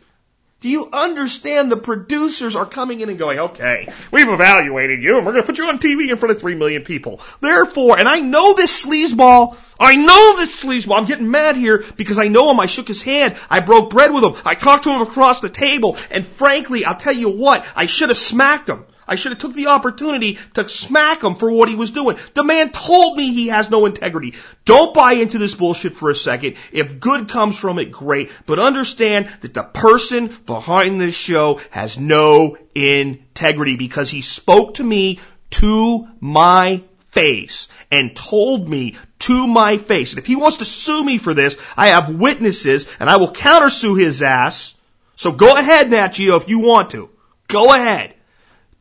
Do 0.61 0.69
you 0.69 0.89
understand 0.93 1.71
the 1.71 1.77
producers 1.77 2.55
are 2.55 2.67
coming 2.67 2.99
in 2.99 3.09
and 3.09 3.17
going, 3.17 3.39
okay, 3.39 3.91
we've 4.11 4.29
evaluated 4.29 5.01
you 5.01 5.17
and 5.17 5.25
we're 5.25 5.31
going 5.31 5.43
to 5.43 5.47
put 5.47 5.57
you 5.57 5.65
on 5.65 5.79
TV 5.79 6.07
in 6.07 6.17
front 6.17 6.35
of 6.35 6.39
three 6.39 6.53
million 6.53 6.83
people. 6.83 7.19
Therefore, 7.39 7.97
and 7.97 8.07
I 8.07 8.19
know 8.19 8.53
this 8.53 8.85
sleazeball, 8.85 9.57
I 9.79 9.95
know 9.95 10.35
this 10.37 10.63
sleazeball, 10.63 10.99
I'm 10.99 11.07
getting 11.07 11.31
mad 11.31 11.57
here 11.57 11.83
because 11.97 12.19
I 12.19 12.27
know 12.27 12.51
him, 12.51 12.59
I 12.59 12.67
shook 12.67 12.87
his 12.87 13.01
hand, 13.01 13.37
I 13.49 13.61
broke 13.61 13.89
bread 13.89 14.13
with 14.13 14.23
him, 14.23 14.35
I 14.45 14.53
talked 14.53 14.83
to 14.83 14.91
him 14.91 15.01
across 15.01 15.41
the 15.41 15.49
table, 15.49 15.97
and 16.11 16.23
frankly, 16.23 16.85
I'll 16.85 16.95
tell 16.95 17.15
you 17.15 17.29
what, 17.29 17.65
I 17.75 17.87
should 17.87 18.09
have 18.09 18.17
smacked 18.17 18.69
him. 18.69 18.85
I 19.11 19.15
should 19.15 19.33
have 19.33 19.39
took 19.39 19.55
the 19.55 19.67
opportunity 19.67 20.39
to 20.53 20.69
smack 20.69 21.21
him 21.21 21.35
for 21.35 21.51
what 21.51 21.67
he 21.67 21.75
was 21.75 21.91
doing. 21.91 22.17
The 22.33 22.45
man 22.45 22.69
told 22.69 23.17
me 23.17 23.33
he 23.33 23.47
has 23.47 23.69
no 23.69 23.85
integrity. 23.85 24.35
Don't 24.63 24.93
buy 24.93 25.13
into 25.13 25.37
this 25.37 25.53
bullshit 25.53 25.91
for 25.91 26.09
a 26.09 26.15
second. 26.15 26.55
If 26.71 26.97
good 27.01 27.27
comes 27.27 27.59
from 27.59 27.77
it, 27.77 27.91
great. 27.91 28.31
But 28.45 28.59
understand 28.59 29.29
that 29.41 29.53
the 29.53 29.63
person 29.63 30.27
behind 30.45 31.01
this 31.01 31.13
show 31.13 31.59
has 31.71 31.99
no 31.99 32.55
integrity 32.73 33.75
because 33.75 34.09
he 34.09 34.21
spoke 34.21 34.75
to 34.75 34.83
me 34.83 35.19
to 35.59 36.07
my 36.21 36.81
face 37.09 37.67
and 37.91 38.15
told 38.15 38.69
me 38.69 38.95
to 39.19 39.45
my 39.45 39.75
face. 39.75 40.13
And 40.13 40.19
if 40.19 40.25
he 40.25 40.37
wants 40.37 40.57
to 40.57 40.65
sue 40.65 41.03
me 41.03 41.17
for 41.17 41.33
this, 41.33 41.57
I 41.75 41.87
have 41.87 42.15
witnesses 42.15 42.87
and 42.97 43.09
I 43.09 43.17
will 43.17 43.33
countersue 43.33 43.99
his 43.99 44.21
ass. 44.21 44.73
So 45.17 45.33
go 45.33 45.57
ahead, 45.57 45.91
Nat 45.91 46.13
Geo, 46.13 46.37
if 46.37 46.47
you 46.47 46.59
want 46.59 46.91
to. 46.91 47.09
Go 47.49 47.73
ahead 47.73 48.15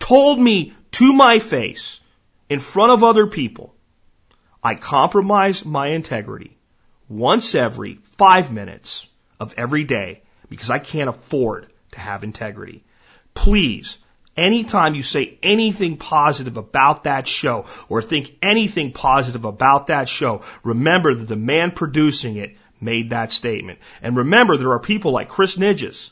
told 0.01 0.41
me 0.41 0.73
to 0.93 1.13
my 1.13 1.39
face 1.39 2.01
in 2.49 2.59
front 2.59 2.91
of 2.91 3.05
other 3.05 3.29
people, 3.29 3.75
I 4.63 4.75
compromise 4.75 5.65
my 5.65 5.89
integrity 5.89 6.59
once 7.09 7.55
every 7.55 7.95
five 8.19 8.53
minutes 8.53 9.07
of 9.39 9.55
every 9.57 9.85
day 9.85 10.23
because 10.49 10.71
I 10.71 10.81
can't 10.81 11.09
afford 11.09 11.69
to 11.93 12.01
have 12.01 12.25
integrity. 12.25 12.83
Please, 13.35 13.99
anytime 14.37 14.95
you 14.95 15.03
say 15.03 15.39
anything 15.43 15.97
positive 15.97 16.57
about 16.57 17.05
that 17.05 17.27
show 17.27 17.67
or 17.89 18.03
think 18.03 18.37
anything 18.43 18.93
positive 18.93 19.45
about 19.45 19.87
that 19.87 20.09
show, 20.09 20.43
remember 20.65 21.15
that 21.15 21.29
the 21.29 21.37
man 21.37 21.71
producing 21.71 22.37
it 22.37 22.57
made 22.81 23.11
that 23.11 23.33
statement. 23.33 23.79
And 24.03 24.17
remember, 24.17 24.57
there 24.57 24.73
are 24.73 24.81
people 24.81 25.13
like 25.13 25.29
Chris 25.29 25.57
Nidges 25.57 26.11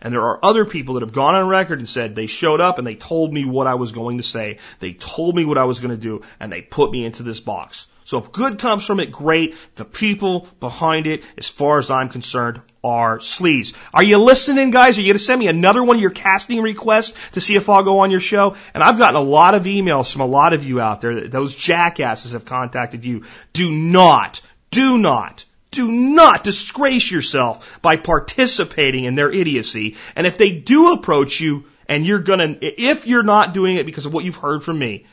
and 0.00 0.12
there 0.12 0.22
are 0.22 0.44
other 0.44 0.64
people 0.64 0.94
that 0.94 1.02
have 1.02 1.12
gone 1.12 1.34
on 1.34 1.48
record 1.48 1.78
and 1.78 1.88
said 1.88 2.14
they 2.14 2.26
showed 2.26 2.60
up 2.60 2.78
and 2.78 2.86
they 2.86 2.94
told 2.94 3.32
me 3.32 3.44
what 3.44 3.66
I 3.66 3.74
was 3.74 3.92
going 3.92 4.18
to 4.18 4.22
say. 4.22 4.58
They 4.78 4.92
told 4.92 5.34
me 5.34 5.44
what 5.44 5.58
I 5.58 5.64
was 5.64 5.80
going 5.80 5.90
to 5.90 6.00
do 6.00 6.22
and 6.38 6.52
they 6.52 6.62
put 6.62 6.92
me 6.92 7.04
into 7.04 7.22
this 7.22 7.40
box. 7.40 7.88
So 8.04 8.16
if 8.18 8.32
good 8.32 8.58
comes 8.58 8.86
from 8.86 9.00
it, 9.00 9.12
great. 9.12 9.54
The 9.74 9.84
people 9.84 10.48
behind 10.60 11.06
it, 11.06 11.24
as 11.36 11.46
far 11.46 11.78
as 11.78 11.90
I'm 11.90 12.08
concerned, 12.08 12.62
are 12.82 13.18
sleaze. 13.18 13.74
Are 13.92 14.02
you 14.02 14.16
listening, 14.16 14.70
guys? 14.70 14.96
Are 14.96 15.02
you 15.02 15.08
going 15.08 15.18
to 15.18 15.22
send 15.24 15.38
me 15.38 15.48
another 15.48 15.84
one 15.84 15.96
of 15.96 16.00
your 16.00 16.10
casting 16.10 16.62
requests 16.62 17.12
to 17.32 17.42
see 17.42 17.56
if 17.56 17.68
I'll 17.68 17.82
go 17.82 17.98
on 17.98 18.10
your 18.10 18.20
show? 18.20 18.56
And 18.72 18.82
I've 18.82 18.96
gotten 18.96 19.16
a 19.16 19.20
lot 19.20 19.54
of 19.54 19.64
emails 19.64 20.10
from 20.10 20.22
a 20.22 20.26
lot 20.26 20.54
of 20.54 20.64
you 20.64 20.80
out 20.80 21.02
there. 21.02 21.28
Those 21.28 21.54
jackasses 21.54 22.32
have 22.32 22.46
contacted 22.46 23.04
you. 23.04 23.24
Do 23.52 23.70
not, 23.70 24.40
do 24.70 24.96
not 24.96 25.44
do 25.70 25.90
not 25.90 26.44
disgrace 26.44 27.10
yourself 27.10 27.80
by 27.82 27.96
participating 27.96 29.04
in 29.04 29.14
their 29.14 29.30
idiocy. 29.30 29.96
And 30.16 30.26
if 30.26 30.38
they 30.38 30.52
do 30.52 30.92
approach 30.92 31.40
you 31.40 31.64
and 31.86 32.06
you're 32.06 32.20
gonna, 32.20 32.56
if 32.60 33.06
you're 33.06 33.22
not 33.22 33.54
doing 33.54 33.76
it 33.76 33.86
because 33.86 34.06
of 34.06 34.12
what 34.12 34.24
you've 34.24 34.36
heard 34.36 34.62
from 34.62 34.78
me, 34.78 35.06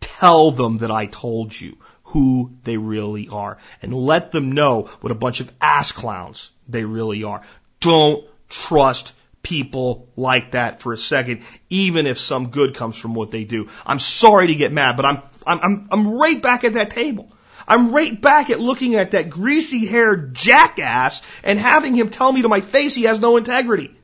tell 0.00 0.50
them 0.50 0.78
that 0.78 0.90
I 0.90 1.06
told 1.06 1.58
you 1.58 1.76
who 2.04 2.52
they 2.62 2.76
really 2.76 3.28
are 3.28 3.58
and 3.82 3.92
let 3.92 4.32
them 4.32 4.52
know 4.52 4.82
what 5.00 5.10
a 5.10 5.16
bunch 5.16 5.40
of 5.40 5.52
ass 5.60 5.92
clowns 5.92 6.52
they 6.68 6.84
really 6.84 7.24
are. 7.24 7.42
Don't 7.80 8.24
trust 8.48 9.12
people 9.42 10.08
like 10.16 10.52
that 10.52 10.80
for 10.80 10.92
a 10.92 10.98
second, 10.98 11.42
even 11.70 12.06
if 12.06 12.18
some 12.18 12.50
good 12.50 12.74
comes 12.74 12.96
from 12.96 13.14
what 13.14 13.30
they 13.30 13.44
do. 13.44 13.68
I'm 13.84 13.98
sorry 13.98 14.48
to 14.48 14.54
get 14.54 14.72
mad, 14.72 14.96
but 14.96 15.06
I'm, 15.06 15.22
I'm, 15.46 15.88
I'm 15.90 16.08
right 16.18 16.40
back 16.40 16.64
at 16.64 16.74
that 16.74 16.90
table. 16.90 17.30
I'm 17.66 17.92
right 17.92 18.20
back 18.20 18.50
at 18.50 18.60
looking 18.60 18.94
at 18.94 19.12
that 19.12 19.30
greasy 19.30 19.86
haired 19.86 20.34
jackass 20.34 21.22
and 21.42 21.58
having 21.58 21.94
him 21.94 22.10
tell 22.10 22.30
me 22.30 22.42
to 22.42 22.48
my 22.48 22.60
face 22.60 22.94
he 22.94 23.04
has 23.04 23.20
no 23.20 23.36
integrity. 23.36 23.96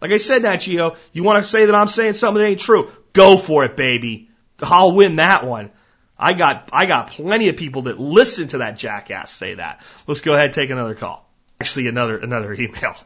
Like 0.00 0.12
I 0.12 0.18
said, 0.18 0.42
Nat 0.42 0.58
Geo, 0.58 0.96
you 1.12 1.22
want 1.22 1.42
to 1.42 1.50
say 1.50 1.66
that 1.66 1.74
I'm 1.74 1.88
saying 1.88 2.14
something 2.14 2.42
that 2.42 2.48
ain't 2.48 2.60
true? 2.60 2.90
Go 3.12 3.36
for 3.36 3.64
it, 3.64 3.76
baby. 3.76 4.30
I'll 4.60 4.94
win 4.94 5.16
that 5.16 5.46
one. 5.46 5.70
I 6.18 6.32
got, 6.32 6.70
I 6.72 6.86
got 6.86 7.08
plenty 7.08 7.48
of 7.48 7.56
people 7.56 7.82
that 7.82 8.00
listen 8.00 8.48
to 8.48 8.58
that 8.58 8.78
jackass 8.78 9.30
say 9.30 9.54
that. 9.54 9.82
Let's 10.06 10.20
go 10.20 10.32
ahead 10.32 10.46
and 10.46 10.54
take 10.54 10.70
another 10.70 10.94
call. 10.94 11.28
Actually, 11.60 11.88
another, 11.88 12.18
another 12.18 12.52
email. 12.54 12.96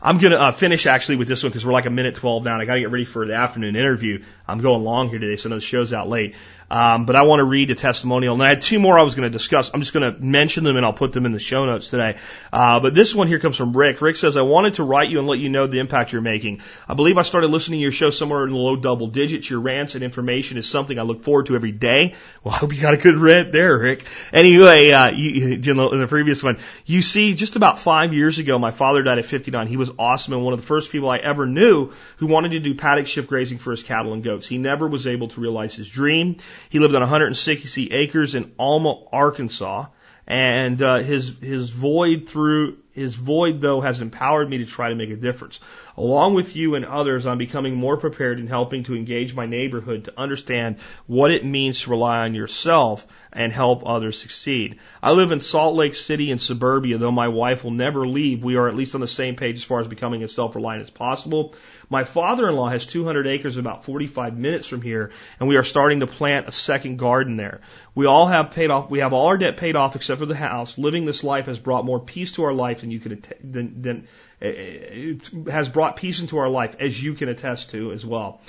I'm 0.00 0.18
going 0.18 0.30
to 0.30 0.40
uh, 0.40 0.52
finish 0.52 0.86
actually 0.86 1.16
with 1.16 1.28
this 1.28 1.42
one 1.42 1.50
because 1.50 1.66
we're 1.66 1.72
like 1.72 1.86
a 1.86 1.90
minute 1.90 2.14
12 2.14 2.44
now. 2.44 2.52
And 2.52 2.62
I 2.62 2.66
got 2.66 2.74
to 2.74 2.80
get 2.80 2.90
ready 2.90 3.04
for 3.04 3.26
the 3.26 3.34
afternoon 3.34 3.74
interview. 3.74 4.22
I'm 4.46 4.58
going 4.58 4.84
long 4.84 5.08
here 5.08 5.18
today, 5.18 5.36
so 5.36 5.48
I 5.48 5.50
know 5.50 5.56
the 5.56 5.62
show's 5.62 5.92
out 5.92 6.08
late. 6.08 6.36
Um, 6.70 7.06
but 7.06 7.16
I 7.16 7.22
want 7.22 7.40
to 7.40 7.44
read 7.44 7.70
a 7.70 7.74
testimonial. 7.74 8.34
And 8.34 8.42
I 8.42 8.48
had 8.48 8.60
two 8.60 8.78
more 8.78 8.98
I 8.98 9.02
was 9.02 9.14
going 9.14 9.24
to 9.24 9.30
discuss. 9.30 9.70
I'm 9.72 9.80
just 9.80 9.92
going 9.92 10.12
to 10.14 10.20
mention 10.20 10.64
them 10.64 10.76
and 10.76 10.84
I'll 10.84 10.92
put 10.92 11.12
them 11.12 11.26
in 11.26 11.32
the 11.32 11.38
show 11.38 11.64
notes 11.66 11.90
today. 11.90 12.18
Uh, 12.52 12.80
but 12.80 12.94
this 12.94 13.14
one 13.14 13.26
here 13.26 13.38
comes 13.38 13.56
from 13.56 13.76
Rick. 13.76 14.00
Rick 14.02 14.16
says, 14.16 14.36
I 14.36 14.42
wanted 14.42 14.74
to 14.74 14.84
write 14.84 15.08
you 15.08 15.18
and 15.18 15.26
let 15.26 15.38
you 15.38 15.48
know 15.48 15.66
the 15.66 15.78
impact 15.78 16.12
you're 16.12 16.20
making. 16.20 16.60
I 16.88 16.94
believe 16.94 17.16
I 17.18 17.22
started 17.22 17.48
listening 17.48 17.78
to 17.78 17.82
your 17.82 17.92
show 17.92 18.10
somewhere 18.10 18.44
in 18.44 18.50
the 18.50 18.56
low 18.56 18.76
double 18.76 19.06
digits. 19.06 19.48
Your 19.48 19.60
rants 19.60 19.94
and 19.94 20.04
information 20.04 20.58
is 20.58 20.68
something 20.68 20.98
I 20.98 21.02
look 21.02 21.22
forward 21.22 21.46
to 21.46 21.54
every 21.54 21.72
day. 21.72 22.14
Well, 22.44 22.54
I 22.54 22.58
hope 22.58 22.74
you 22.74 22.80
got 22.80 22.94
a 22.94 22.98
good 22.98 23.16
rant 23.16 23.52
there, 23.52 23.78
Rick. 23.78 24.04
Anyway, 24.32 24.90
uh, 24.90 25.10
you, 25.10 25.54
in 25.54 25.62
the 25.62 26.06
previous 26.08 26.42
one, 26.42 26.58
you 26.86 27.02
see, 27.02 27.34
just 27.34 27.56
about 27.56 27.78
five 27.78 28.12
years 28.12 28.38
ago, 28.38 28.58
my 28.58 28.70
father 28.70 29.02
died 29.02 29.18
at 29.18 29.24
59. 29.26 29.66
He 29.66 29.76
was 29.76 29.90
awesome 29.98 30.34
and 30.34 30.44
one 30.44 30.54
of 30.54 30.60
the 30.60 30.66
first 30.66 30.90
people 30.90 31.08
I 31.08 31.18
ever 31.18 31.46
knew 31.46 31.92
who 32.18 32.26
wanted 32.26 32.50
to 32.50 32.60
do 32.60 32.74
paddock 32.74 33.06
shift 33.06 33.28
grazing 33.28 33.58
for 33.58 33.70
his 33.70 33.82
cattle 33.82 34.12
and 34.12 34.22
goats. 34.22 34.46
He 34.46 34.58
never 34.58 34.86
was 34.86 35.06
able 35.06 35.28
to 35.28 35.40
realize 35.40 35.74
his 35.74 35.88
dream. 35.88 36.36
He 36.68 36.78
lived 36.78 36.94
on 36.94 37.00
160 37.00 37.92
acres 37.92 38.34
in 38.34 38.52
Alma, 38.58 39.04
Arkansas, 39.12 39.86
and 40.26 40.80
uh, 40.82 40.98
his 40.98 41.34
his 41.40 41.70
void 41.70 42.28
through 42.28 42.78
his 42.98 43.14
void 43.14 43.60
though 43.60 43.80
has 43.80 44.00
empowered 44.00 44.48
me 44.50 44.58
to 44.58 44.66
try 44.66 44.88
to 44.88 44.94
make 44.94 45.10
a 45.10 45.16
difference. 45.16 45.60
Along 45.96 46.34
with 46.34 46.54
you 46.54 46.74
and 46.74 46.84
others, 46.84 47.26
I'm 47.26 47.38
becoming 47.38 47.74
more 47.74 47.96
prepared 47.96 48.38
in 48.38 48.46
helping 48.46 48.84
to 48.84 48.94
engage 48.94 49.34
my 49.34 49.46
neighborhood 49.46 50.04
to 50.04 50.18
understand 50.18 50.76
what 51.06 51.30
it 51.30 51.44
means 51.44 51.80
to 51.80 51.90
rely 51.90 52.20
on 52.20 52.34
yourself 52.34 53.06
and 53.32 53.52
help 53.52 53.82
others 53.86 54.18
succeed. 54.18 54.78
I 55.02 55.12
live 55.12 55.32
in 55.32 55.40
Salt 55.40 55.74
Lake 55.74 55.94
City 55.94 56.30
in 56.30 56.38
suburbia, 56.38 56.98
though 56.98 57.10
my 57.10 57.28
wife 57.28 57.64
will 57.64 57.72
never 57.72 58.06
leave. 58.06 58.44
We 58.44 58.56
are 58.56 58.68
at 58.68 58.76
least 58.76 58.94
on 58.94 59.00
the 59.00 59.08
same 59.08 59.36
page 59.36 59.56
as 59.56 59.64
far 59.64 59.80
as 59.80 59.88
becoming 59.88 60.22
as 60.22 60.32
self-reliant 60.32 60.82
as 60.82 60.90
possible. 60.90 61.54
My 61.90 62.04
father-in-law 62.04 62.68
has 62.68 62.84
200 62.84 63.26
acres 63.26 63.56
about 63.56 63.84
45 63.84 64.36
minutes 64.36 64.66
from 64.66 64.82
here, 64.82 65.10
and 65.40 65.48
we 65.48 65.56
are 65.56 65.64
starting 65.64 66.00
to 66.00 66.06
plant 66.06 66.46
a 66.46 66.52
second 66.52 66.98
garden 66.98 67.36
there. 67.36 67.60
We 67.94 68.06
all 68.06 68.26
have 68.26 68.50
paid 68.50 68.70
off, 68.70 68.90
we 68.90 68.98
have 69.00 69.12
all 69.12 69.28
our 69.28 69.38
debt 69.38 69.56
paid 69.56 69.74
off 69.74 69.96
except 69.96 70.20
for 70.20 70.26
the 70.26 70.34
house. 70.34 70.76
Living 70.78 71.06
this 71.06 71.24
life 71.24 71.46
has 71.46 71.58
brought 71.58 71.84
more 71.84 72.00
peace 72.00 72.32
to 72.32 72.44
our 72.44 72.52
life 72.52 72.82
than 72.88 72.90
you 72.90 73.00
could, 73.00 73.34
than, 73.42 73.82
than, 73.82 74.08
uh, 74.42 75.50
has 75.50 75.68
brought 75.68 75.96
peace 75.96 76.20
into 76.20 76.38
our 76.38 76.48
life, 76.48 76.76
as 76.80 77.00
you 77.02 77.14
can 77.14 77.28
attest 77.28 77.70
to 77.70 77.92
as 77.92 78.04
well. 78.04 78.40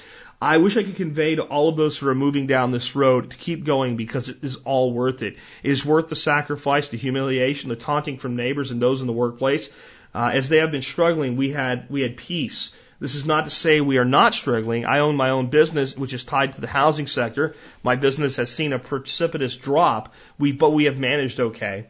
I 0.41 0.57
wish 0.57 0.78
I 0.78 0.84
could 0.84 0.95
convey 0.95 1.36
to 1.36 1.44
all 1.44 1.68
of 1.68 1.76
those 1.76 1.98
who 1.98 2.07
are 2.07 2.16
moving 2.16 2.48
down 2.48 2.72
this 2.72 2.95
road 2.95 3.32
to 3.32 3.38
keep 3.38 3.66
going 3.66 3.98
because 3.98 4.30
it 4.30 4.38
is 4.41 4.56
all 4.64 4.94
worth 4.94 5.22
it. 5.22 5.36
It 5.64 5.72
is 5.72 5.84
worth 5.84 6.07
the 6.07 6.16
sacrifice, 6.16 6.88
the 6.90 6.98
humiliation, 6.98 7.70
the 7.70 7.76
taunting 7.76 8.18
from 8.18 8.38
neighbors 8.38 8.72
and 8.72 8.82
those 8.82 9.02
in 9.02 9.07
the 9.07 9.14
workplace. 9.14 9.70
Uh, 10.16 10.32
as 10.34 10.48
they 10.48 10.57
have 10.57 10.72
been 10.72 10.82
struggling, 10.82 11.36
we 11.36 11.52
had 11.52 11.90
we 11.90 12.02
had 12.02 12.16
peace. 12.16 12.72
This 13.02 13.16
is 13.16 13.26
not 13.26 13.45
to 13.45 13.49
say 13.49 13.82
we 13.82 13.98
are 13.98 14.06
not 14.06 14.34
struggling. 14.34 14.86
I 14.86 14.99
own 14.99 15.16
my 15.16 15.30
own 15.30 15.48
business, 15.48 15.95
which 15.95 16.14
is 16.14 16.24
tied 16.24 16.53
to 16.53 16.61
the 16.61 16.68
housing 16.68 17.07
sector. 17.07 17.56
My 17.84 17.95
business 17.95 18.38
has 18.38 18.52
seen 18.52 18.74
a 18.74 18.80
precipitous 18.80 19.56
drop, 19.56 20.14
we, 20.38 20.52
but 20.52 20.72
we 20.72 20.86
have 20.86 20.98
managed 20.98 21.40
okay. 21.40 21.88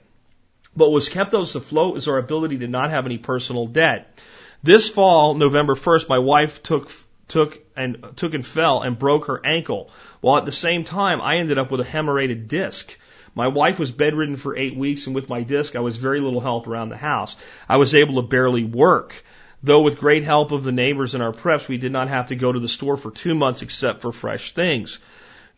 But 0.79 0.93
what's 0.93 1.09
kept 1.09 1.33
us 1.33 1.55
afloat 1.55 1.97
is 1.97 2.07
our 2.07 2.17
ability 2.17 2.59
to 2.59 2.67
not 2.69 2.91
have 2.91 3.05
any 3.05 3.17
personal 3.17 3.67
debt. 3.67 4.17
This 4.63 4.89
fall, 4.89 5.33
November 5.33 5.75
1st, 5.75 6.07
my 6.07 6.19
wife 6.19 6.63
took 6.63 6.89
took 7.27 7.59
and 7.75 8.13
took 8.15 8.33
and 8.33 8.45
fell 8.45 8.81
and 8.81 8.97
broke 8.97 9.25
her 9.25 9.45
ankle. 9.45 9.91
While 10.21 10.37
at 10.37 10.45
the 10.45 10.53
same 10.53 10.85
time, 10.85 11.19
I 11.19 11.35
ended 11.39 11.57
up 11.57 11.69
with 11.69 11.81
a 11.81 11.83
hemorrhagic 11.83 12.47
disc. 12.47 12.97
My 13.35 13.49
wife 13.49 13.77
was 13.77 13.91
bedridden 13.91 14.37
for 14.37 14.55
eight 14.55 14.75
weeks, 14.75 15.05
and 15.05 15.13
with 15.13 15.27
my 15.27 15.43
disc, 15.43 15.75
I 15.75 15.81
was 15.81 15.97
very 15.97 16.21
little 16.21 16.39
help 16.39 16.65
around 16.65 16.87
the 16.87 16.97
house. 16.97 17.35
I 17.67 17.75
was 17.75 17.93
able 17.93 18.21
to 18.21 18.27
barely 18.29 18.63
work. 18.63 19.21
Though 19.61 19.81
with 19.81 19.99
great 19.99 20.23
help 20.23 20.53
of 20.53 20.63
the 20.63 20.71
neighbors 20.71 21.13
and 21.13 21.21
our 21.21 21.33
preps, 21.33 21.67
we 21.67 21.77
did 21.77 21.91
not 21.91 22.07
have 22.07 22.27
to 22.27 22.37
go 22.37 22.53
to 22.53 22.59
the 22.59 22.69
store 22.69 22.95
for 22.95 23.11
two 23.11 23.35
months 23.35 23.61
except 23.61 24.01
for 24.01 24.13
fresh 24.13 24.53
things. 24.53 24.99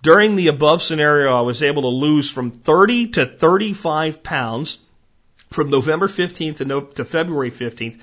During 0.01 0.35
the 0.35 0.47
above 0.47 0.81
scenario, 0.81 1.37
I 1.37 1.41
was 1.41 1.61
able 1.61 1.83
to 1.83 1.89
lose 1.89 2.31
from 2.31 2.49
30 2.49 3.09
to 3.09 3.25
35 3.27 4.23
pounds 4.23 4.79
from 5.51 5.69
November 5.69 6.07
15th 6.07 6.57
to, 6.57 6.65
no, 6.65 6.81
to 6.81 7.05
February 7.05 7.51
15th. 7.51 7.99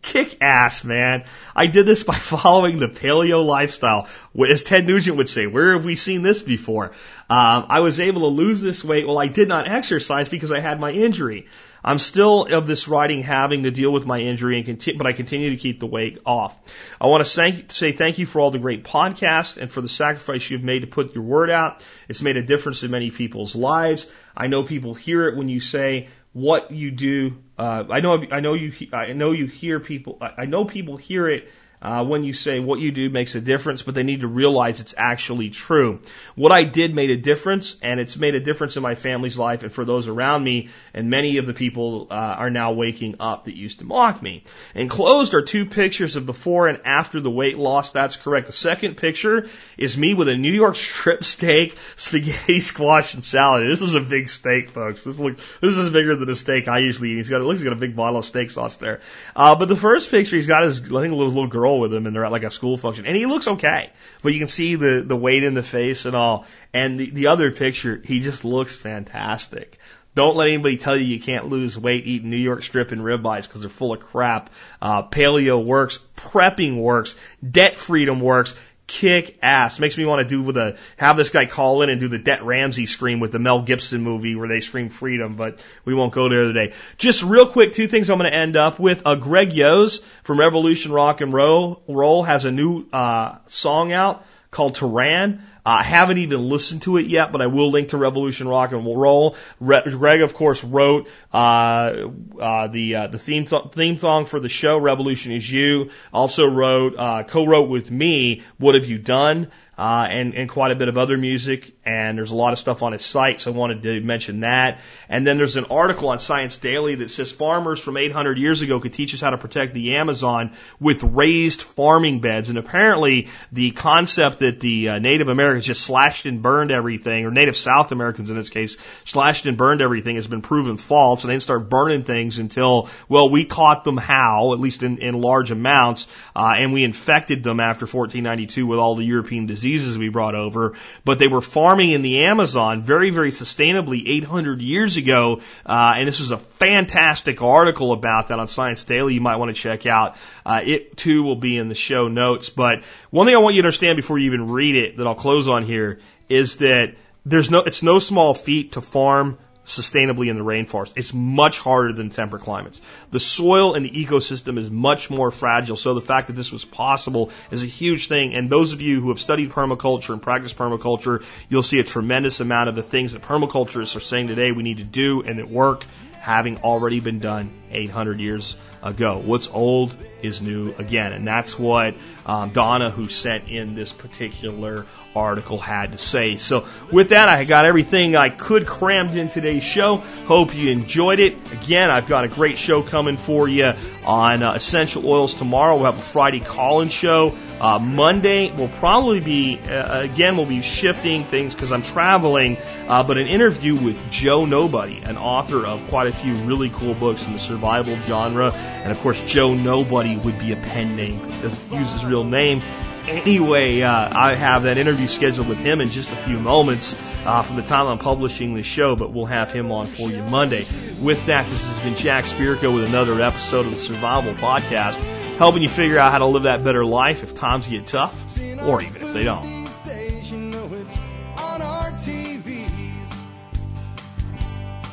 Kick 0.00 0.40
ass, 0.40 0.84
man. 0.84 1.24
I 1.54 1.66
did 1.66 1.84
this 1.84 2.04
by 2.04 2.14
following 2.18 2.78
the 2.78 2.86
paleo 2.86 3.44
lifestyle. 3.44 4.08
As 4.48 4.62
Ted 4.62 4.86
Nugent 4.86 5.16
would 5.16 5.28
say, 5.28 5.48
where 5.48 5.72
have 5.72 5.84
we 5.84 5.96
seen 5.96 6.22
this 6.22 6.42
before? 6.42 6.92
Um, 7.28 7.66
I 7.68 7.80
was 7.80 7.98
able 7.98 8.20
to 8.20 8.28
lose 8.28 8.60
this 8.60 8.84
weight 8.84 9.06
while 9.06 9.18
I 9.18 9.26
did 9.26 9.48
not 9.48 9.66
exercise 9.66 10.28
because 10.28 10.52
I 10.52 10.60
had 10.60 10.78
my 10.78 10.92
injury. 10.92 11.48
I'm 11.82 11.98
still 11.98 12.46
of 12.46 12.66
this 12.66 12.88
riding 12.88 13.22
having 13.22 13.64
to 13.64 13.70
deal 13.70 13.92
with 13.92 14.06
my 14.06 14.18
injury, 14.18 14.56
and 14.56 14.66
conti- 14.66 14.92
but 14.92 15.06
I 15.06 15.12
continue 15.12 15.50
to 15.50 15.56
keep 15.56 15.78
the 15.80 15.86
weight 15.86 16.18
off. 16.26 16.56
I 17.00 17.06
want 17.06 17.24
to 17.24 17.30
say, 17.30 17.64
say 17.68 17.92
thank 17.92 18.18
you 18.18 18.26
for 18.26 18.40
all 18.40 18.50
the 18.50 18.58
great 18.58 18.84
podcasts 18.84 19.56
and 19.56 19.70
for 19.70 19.80
the 19.80 19.88
sacrifice 19.88 20.50
you've 20.50 20.64
made 20.64 20.80
to 20.80 20.88
put 20.88 21.14
your 21.14 21.22
word 21.22 21.48
out. 21.48 21.84
It's 22.08 22.22
made 22.22 22.36
a 22.36 22.42
difference 22.42 22.82
in 22.82 22.90
many 22.90 23.10
people's 23.10 23.54
lives. 23.54 24.08
I 24.36 24.48
know 24.48 24.64
people 24.64 24.94
hear 24.94 25.28
it 25.28 25.36
when 25.36 25.48
you 25.48 25.60
say 25.60 26.08
what 26.36 26.70
you 26.70 26.90
do. 26.90 27.34
Uh, 27.56 27.84
I 27.88 28.00
know, 28.00 28.22
I 28.30 28.40
know 28.40 28.52
you, 28.52 28.70
I 28.92 29.14
know 29.14 29.32
you 29.32 29.46
hear 29.46 29.80
people, 29.80 30.18
I 30.20 30.44
know 30.44 30.66
people 30.66 30.98
hear 30.98 31.26
it 31.30 31.48
uh, 31.86 32.04
when 32.04 32.24
you 32.24 32.32
say 32.32 32.58
what 32.58 32.80
you 32.80 32.90
do 32.90 33.08
makes 33.08 33.36
a 33.36 33.40
difference, 33.40 33.82
but 33.82 33.94
they 33.94 34.02
need 34.02 34.22
to 34.22 34.26
realize 34.26 34.80
it's 34.80 34.96
actually 34.98 35.50
true. 35.50 36.00
What 36.34 36.50
I 36.50 36.64
did 36.64 36.92
made 36.92 37.10
a 37.10 37.16
difference, 37.16 37.76
and 37.80 38.00
it's 38.00 38.16
made 38.16 38.34
a 38.34 38.40
difference 38.40 38.76
in 38.76 38.82
my 38.82 38.96
family's 38.96 39.38
life 39.38 39.62
and 39.62 39.72
for 39.72 39.84
those 39.84 40.08
around 40.08 40.42
me, 40.42 40.70
and 40.92 41.10
many 41.10 41.36
of 41.36 41.46
the 41.46 41.54
people 41.54 42.08
uh, 42.10 42.14
are 42.14 42.50
now 42.50 42.72
waking 42.72 43.14
up 43.20 43.44
that 43.44 43.54
used 43.54 43.78
to 43.78 43.84
mock 43.84 44.20
me. 44.20 44.42
Enclosed 44.74 45.32
are 45.32 45.42
two 45.42 45.64
pictures 45.64 46.16
of 46.16 46.26
before 46.26 46.66
and 46.66 46.80
after 46.84 47.20
the 47.20 47.30
weight 47.30 47.56
loss. 47.56 47.92
That's 47.92 48.16
correct. 48.16 48.48
The 48.48 48.52
second 48.52 48.96
picture 48.96 49.48
is 49.78 49.96
me 49.96 50.12
with 50.12 50.28
a 50.28 50.36
New 50.36 50.52
York 50.52 50.74
strip 50.74 51.22
steak, 51.22 51.78
spaghetti, 51.94 52.58
squash, 52.58 53.14
and 53.14 53.24
salad. 53.24 53.70
This 53.70 53.80
is 53.80 53.94
a 53.94 54.00
big 54.00 54.28
steak, 54.28 54.70
folks. 54.70 55.04
This 55.04 55.20
looks, 55.20 55.40
this 55.60 55.76
is 55.76 55.90
bigger 55.90 56.16
than 56.16 56.28
a 56.28 56.34
steak 56.34 56.66
I 56.66 56.80
usually 56.80 57.12
eat. 57.12 57.18
He's 57.18 57.30
got, 57.30 57.40
it 57.40 57.44
looks 57.44 57.60
like 57.60 57.66
he's 57.66 57.70
got 57.70 57.76
a 57.76 57.80
big 57.80 57.94
bottle 57.94 58.18
of 58.18 58.24
steak 58.24 58.50
sauce 58.50 58.76
there. 58.78 59.02
Uh, 59.36 59.54
but 59.54 59.68
the 59.68 59.76
first 59.76 60.10
picture, 60.10 60.34
he's 60.34 60.48
got 60.48 60.64
his, 60.64 60.80
I 60.80 60.82
think, 60.82 61.12
a 61.12 61.14
little, 61.14 61.28
little 61.28 61.46
girl 61.46 61.75
with 61.78 61.92
him 61.92 62.06
and 62.06 62.14
they're 62.14 62.24
at 62.24 62.32
like 62.32 62.42
a 62.42 62.50
school 62.50 62.76
function 62.76 63.06
and 63.06 63.16
he 63.16 63.26
looks 63.26 63.48
okay, 63.48 63.90
but 64.22 64.32
you 64.32 64.38
can 64.38 64.48
see 64.48 64.76
the, 64.76 65.04
the 65.06 65.16
weight 65.16 65.42
in 65.42 65.54
the 65.54 65.62
face 65.62 66.04
and 66.04 66.16
all. 66.16 66.46
And 66.72 66.98
the, 66.98 67.10
the 67.10 67.26
other 67.28 67.50
picture, 67.50 68.00
he 68.04 68.20
just 68.20 68.44
looks 68.44 68.76
fantastic. 68.76 69.78
Don't 70.14 70.34
let 70.34 70.48
anybody 70.48 70.78
tell 70.78 70.96
you 70.96 71.04
you 71.04 71.20
can't 71.20 71.50
lose 71.50 71.78
weight 71.78 72.06
eating 72.06 72.30
New 72.30 72.38
York 72.38 72.62
strip 72.62 72.90
and 72.90 73.02
ribeyes 73.02 73.42
because 73.42 73.60
they're 73.60 73.68
full 73.68 73.92
of 73.92 74.00
crap. 74.00 74.48
Uh, 74.80 75.02
paleo 75.02 75.62
works, 75.62 75.98
prepping 76.16 76.80
works, 76.80 77.14
debt 77.48 77.74
freedom 77.74 78.20
works, 78.20 78.54
kick 78.86 79.38
ass. 79.42 79.80
Makes 79.80 79.98
me 79.98 80.04
want 80.04 80.26
to 80.26 80.28
do 80.28 80.42
with 80.42 80.56
a 80.56 80.76
have 80.96 81.16
this 81.16 81.30
guy 81.30 81.46
call 81.46 81.82
in 81.82 81.90
and 81.90 81.98
do 81.98 82.08
the 82.08 82.18
Dave 82.18 82.42
Ramsey 82.42 82.86
scream 82.86 83.20
with 83.20 83.32
the 83.32 83.38
Mel 83.38 83.62
Gibson 83.62 84.02
movie 84.02 84.36
where 84.36 84.48
they 84.48 84.60
scream 84.60 84.88
freedom, 84.88 85.36
but 85.36 85.58
we 85.84 85.94
won't 85.94 86.12
go 86.12 86.28
there 86.28 86.44
today. 86.44 86.72
Just 86.98 87.22
real 87.22 87.46
quick, 87.46 87.74
two 87.74 87.88
things 87.88 88.10
I'm 88.10 88.18
going 88.18 88.30
to 88.30 88.36
end 88.36 88.56
up 88.56 88.78
with. 88.78 89.02
Uh, 89.04 89.16
Greg 89.16 89.52
Yos 89.52 90.00
from 90.22 90.38
Revolution 90.38 90.92
Rock 90.92 91.20
and 91.20 91.32
Roll, 91.32 91.82
Roll 91.88 92.22
has 92.22 92.44
a 92.44 92.52
new 92.52 92.86
uh, 92.92 93.38
song 93.46 93.92
out 93.92 94.24
called 94.50 94.76
Tehran. 94.76 95.42
I 95.66 95.82
haven't 95.82 96.18
even 96.18 96.48
listened 96.48 96.82
to 96.82 96.96
it 96.96 97.06
yet, 97.06 97.32
but 97.32 97.42
I 97.42 97.48
will 97.48 97.70
link 97.70 97.88
to 97.88 97.96
Revolution 97.96 98.46
Rock 98.46 98.70
and 98.70 98.86
Roll. 98.86 99.36
Re- 99.58 99.82
Greg, 99.84 100.20
of 100.20 100.32
course, 100.32 100.62
wrote 100.62 101.08
uh, 101.34 102.08
uh, 102.38 102.68
the 102.68 102.94
uh, 102.94 103.06
the 103.08 103.18
theme 103.18 103.46
th- 103.46 103.72
theme 103.72 103.98
song 103.98 104.26
for 104.26 104.38
the 104.38 104.48
show. 104.48 104.78
Revolution 104.78 105.32
is 105.32 105.50
you. 105.50 105.90
Also 106.12 106.46
wrote 106.46 106.94
uh, 106.96 107.24
co-wrote 107.24 107.68
with 107.68 107.90
me. 107.90 108.42
What 108.58 108.76
have 108.76 108.86
you 108.86 108.98
done? 108.98 109.50
uh, 109.78 110.06
and, 110.08 110.34
and 110.34 110.48
quite 110.48 110.70
a 110.70 110.74
bit 110.74 110.88
of 110.88 110.96
other 110.96 111.16
music. 111.18 111.76
And 111.84 112.16
there's 112.16 112.30
a 112.30 112.36
lot 112.36 112.52
of 112.52 112.58
stuff 112.58 112.82
on 112.82 112.92
his 112.92 113.04
site, 113.04 113.40
so 113.40 113.52
I 113.52 113.54
wanted 113.54 113.82
to 113.82 114.00
mention 114.00 114.40
that. 114.40 114.80
And 115.08 115.26
then 115.26 115.36
there's 115.36 115.56
an 115.56 115.66
article 115.66 116.08
on 116.08 116.18
Science 116.18 116.56
Daily 116.56 116.96
that 116.96 117.10
says 117.10 117.30
farmers 117.30 117.78
from 117.78 117.96
800 117.96 118.38
years 118.38 118.62
ago 118.62 118.80
could 118.80 118.94
teach 118.94 119.14
us 119.14 119.20
how 119.20 119.30
to 119.30 119.38
protect 119.38 119.74
the 119.74 119.96
Amazon 119.96 120.52
with 120.80 121.02
raised 121.02 121.62
farming 121.62 122.20
beds. 122.20 122.48
And 122.48 122.58
apparently, 122.58 123.28
the 123.52 123.70
concept 123.72 124.38
that 124.38 124.60
the 124.60 124.88
uh, 124.88 124.98
Native 124.98 125.28
Americans 125.56 125.66
just 125.66 125.86
slashed 125.86 126.26
and 126.26 126.42
burned 126.42 126.70
everything, 126.70 127.24
or 127.24 127.30
Native 127.30 127.56
South 127.56 127.90
Americans 127.90 128.28
in 128.28 128.36
this 128.36 128.50
case, 128.50 128.76
slashed 129.06 129.46
and 129.46 129.56
burned 129.56 129.80
everything, 129.80 130.16
has 130.16 130.26
been 130.26 130.42
proven 130.42 130.76
false. 130.76 131.24
And 131.24 131.30
they 131.30 131.34
didn't 131.34 131.44
start 131.44 131.70
burning 131.70 132.04
things 132.04 132.38
until, 132.38 132.90
well, 133.08 133.30
we 133.30 133.46
taught 133.46 133.84
them 133.84 133.96
how, 133.96 134.52
at 134.52 134.60
least 134.60 134.82
in, 134.82 134.98
in 134.98 135.18
large 135.18 135.50
amounts, 135.50 136.08
uh, 136.34 136.54
and 136.56 136.74
we 136.74 136.84
infected 136.84 137.42
them 137.42 137.58
after 137.58 137.84
1492 137.84 138.66
with 138.66 138.78
all 138.78 138.96
the 138.96 139.04
European 139.04 139.46
diseases 139.46 139.96
we 139.96 140.10
brought 140.10 140.34
over, 140.34 140.74
but 141.04 141.18
they 141.18 141.28
were 141.28 141.40
farming 141.40 141.90
in 141.90 142.02
the 142.02 142.24
Amazon 142.24 142.82
very, 142.82 143.10
very 143.10 143.30
sustainably 143.30 144.02
800 144.06 144.60
years 144.60 144.98
ago. 144.98 145.40
Uh, 145.64 145.94
and 145.96 146.06
this 146.06 146.20
is 146.20 146.32
a 146.32 146.38
fantastic 146.38 147.40
article 147.42 147.92
about 147.92 148.28
that 148.28 148.38
on 148.38 148.46
Science 148.46 148.84
Daily. 148.84 149.14
You 149.14 149.22
might 149.22 149.36
want 149.36 149.54
to 149.54 149.60
check 149.60 149.86
out. 149.86 150.16
Uh, 150.44 150.60
it 150.62 150.96
too 150.96 151.22
will 151.22 151.36
be 151.36 151.56
in 151.56 151.68
the 151.68 151.74
show 151.74 152.08
notes. 152.08 152.50
But 152.50 152.82
one 153.10 153.26
thing 153.26 153.34
I 153.34 153.38
want 153.38 153.56
you 153.56 153.62
to 153.62 153.66
understand 153.66 153.96
before 153.96 154.18
you 154.18 154.26
even 154.26 154.50
read 154.50 154.76
it 154.76 154.98
that 154.98 155.06
I'll 155.06 155.14
close 155.14 155.45
on 155.46 155.64
here 155.64 156.00
is 156.28 156.58
that 156.58 156.94
there's 157.24 157.50
no, 157.50 157.60
it's 157.60 157.82
no 157.82 157.98
small 157.98 158.34
feat 158.34 158.72
to 158.72 158.80
farm 158.80 159.38
sustainably 159.66 160.28
in 160.28 160.38
the 160.38 160.44
rainforest. 160.44 160.92
It's 160.94 161.12
much 161.12 161.58
harder 161.58 161.92
than 161.92 162.08
temperate 162.08 162.42
climates. 162.42 162.80
The 163.10 163.18
soil 163.18 163.74
and 163.74 163.84
the 163.84 163.90
ecosystem 163.90 164.58
is 164.58 164.70
much 164.70 165.10
more 165.10 165.32
fragile. 165.32 165.76
So 165.76 165.94
the 165.94 166.00
fact 166.00 166.28
that 166.28 166.34
this 166.34 166.52
was 166.52 166.64
possible 166.64 167.30
is 167.50 167.64
a 167.64 167.66
huge 167.66 168.06
thing. 168.06 168.34
And 168.34 168.48
those 168.48 168.72
of 168.72 168.80
you 168.80 169.00
who 169.00 169.08
have 169.08 169.18
studied 169.18 169.50
permaculture 169.50 170.12
and 170.12 170.22
practiced 170.22 170.56
permaculture, 170.56 171.24
you'll 171.48 171.64
see 171.64 171.80
a 171.80 171.84
tremendous 171.84 172.38
amount 172.38 172.68
of 172.68 172.76
the 172.76 172.82
things 172.82 173.12
that 173.12 173.22
permaculturists 173.22 173.96
are 173.96 174.00
saying 174.00 174.28
today 174.28 174.52
we 174.52 174.62
need 174.62 174.76
to 174.78 174.84
do 174.84 175.22
and 175.22 175.40
that 175.40 175.50
work 175.50 175.84
having 176.20 176.58
already 176.58 177.00
been 177.00 177.18
done 177.18 177.52
800 177.70 178.20
years 178.20 178.56
ago. 178.82 179.18
What's 179.18 179.48
old 179.48 179.96
is 180.22 180.42
new 180.42 180.74
again. 180.78 181.12
And 181.12 181.26
that's 181.26 181.58
what 181.58 181.94
um, 182.26 182.50
Donna, 182.50 182.90
who 182.90 183.08
sent 183.08 183.48
in 183.48 183.74
this 183.74 183.92
particular 183.92 184.84
article, 185.14 185.58
had 185.58 185.92
to 185.92 185.98
say. 185.98 186.36
So, 186.36 186.66
with 186.92 187.10
that, 187.10 187.28
I 187.28 187.44
got 187.44 187.64
everything 187.64 188.16
I 188.16 188.28
could 188.28 188.66
crammed 188.66 189.16
in 189.16 189.28
today's 189.28 189.62
show. 189.62 189.96
Hope 190.26 190.54
you 190.54 190.70
enjoyed 190.70 191.20
it. 191.20 191.34
Again, 191.52 191.90
I've 191.90 192.08
got 192.08 192.24
a 192.24 192.28
great 192.28 192.58
show 192.58 192.82
coming 192.82 193.16
for 193.16 193.48
you 193.48 193.72
on 194.04 194.42
uh, 194.42 194.54
essential 194.54 195.08
oils 195.08 195.34
tomorrow. 195.34 195.76
We'll 195.76 195.86
have 195.86 195.98
a 195.98 196.02
Friday 196.02 196.40
call-in 196.40 196.88
show. 196.88 197.34
Uh, 197.60 197.78
Monday 197.78 198.50
will 198.50 198.68
probably 198.68 199.20
be, 199.20 199.58
uh, 199.58 200.02
again, 200.02 200.36
we'll 200.36 200.44
be 200.44 200.60
shifting 200.60 201.24
things 201.24 201.54
because 201.54 201.72
I'm 201.72 201.82
traveling, 201.82 202.58
uh, 202.86 203.02
but 203.06 203.16
an 203.16 203.26
interview 203.28 203.76
with 203.76 204.10
Joe 204.10 204.44
Nobody, 204.44 204.98
an 204.98 205.16
author 205.16 205.64
of 205.64 205.86
quite 205.88 206.06
a 206.06 206.12
few 206.12 206.34
really 206.34 206.68
cool 206.68 206.92
books 206.92 207.26
in 207.26 207.32
the 207.32 207.38
survival 207.38 207.96
genre. 207.96 208.52
And 208.52 208.92
of 208.92 208.98
course, 209.00 209.22
Joe 209.22 209.54
Nobody 209.54 210.16
would 210.16 210.38
be 210.38 210.52
a 210.52 210.56
pen 210.56 210.96
name 210.96 211.18
because 211.18 211.34
he 211.34 211.42
doesn't 211.42 211.72
use 211.72 211.92
his 211.92 212.04
real 212.16 212.24
name. 212.24 212.62
Anyway, 213.06 213.82
uh, 213.82 214.10
I 214.12 214.34
have 214.34 214.64
that 214.64 214.78
interview 214.78 215.06
scheduled 215.06 215.48
with 215.48 215.58
him 215.58 215.80
in 215.80 215.90
just 215.90 216.10
a 216.10 216.16
few 216.16 216.38
moments 216.38 216.96
uh, 217.24 217.42
from 217.42 217.56
the 217.56 217.62
time 217.62 217.86
I'm 217.86 217.98
publishing 217.98 218.54
the 218.54 218.64
show, 218.64 218.96
but 218.96 219.12
we'll 219.12 219.26
have 219.26 219.52
him 219.52 219.70
on 219.70 219.86
for 219.86 220.10
you 220.10 220.22
Monday. 220.24 220.66
With 221.00 221.26
that, 221.26 221.46
this 221.48 221.64
has 221.64 221.78
been 221.80 221.94
Jack 221.94 222.24
Spirko 222.24 222.74
with 222.74 222.84
another 222.84 223.20
episode 223.20 223.66
of 223.66 223.72
the 223.72 223.78
Survival 223.78 224.34
Podcast, 224.34 224.96
helping 225.36 225.62
you 225.62 225.68
figure 225.68 225.98
out 225.98 226.10
how 226.10 226.18
to 226.18 226.26
live 226.26 226.44
that 226.44 226.64
better 226.64 226.84
life 226.84 227.22
if 227.22 227.34
times 227.36 227.68
get 227.68 227.86
tough, 227.86 228.14
or 228.62 228.82
even 228.82 229.02
if 229.02 229.12
they 229.12 229.22
don't. 229.22 229.66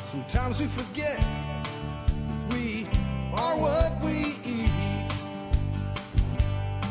Sometimes 0.06 0.60
we 0.60 0.66
forget 0.66 1.18
we 2.52 2.86
are 3.34 3.56
what 3.58 4.04
we. 4.04 4.33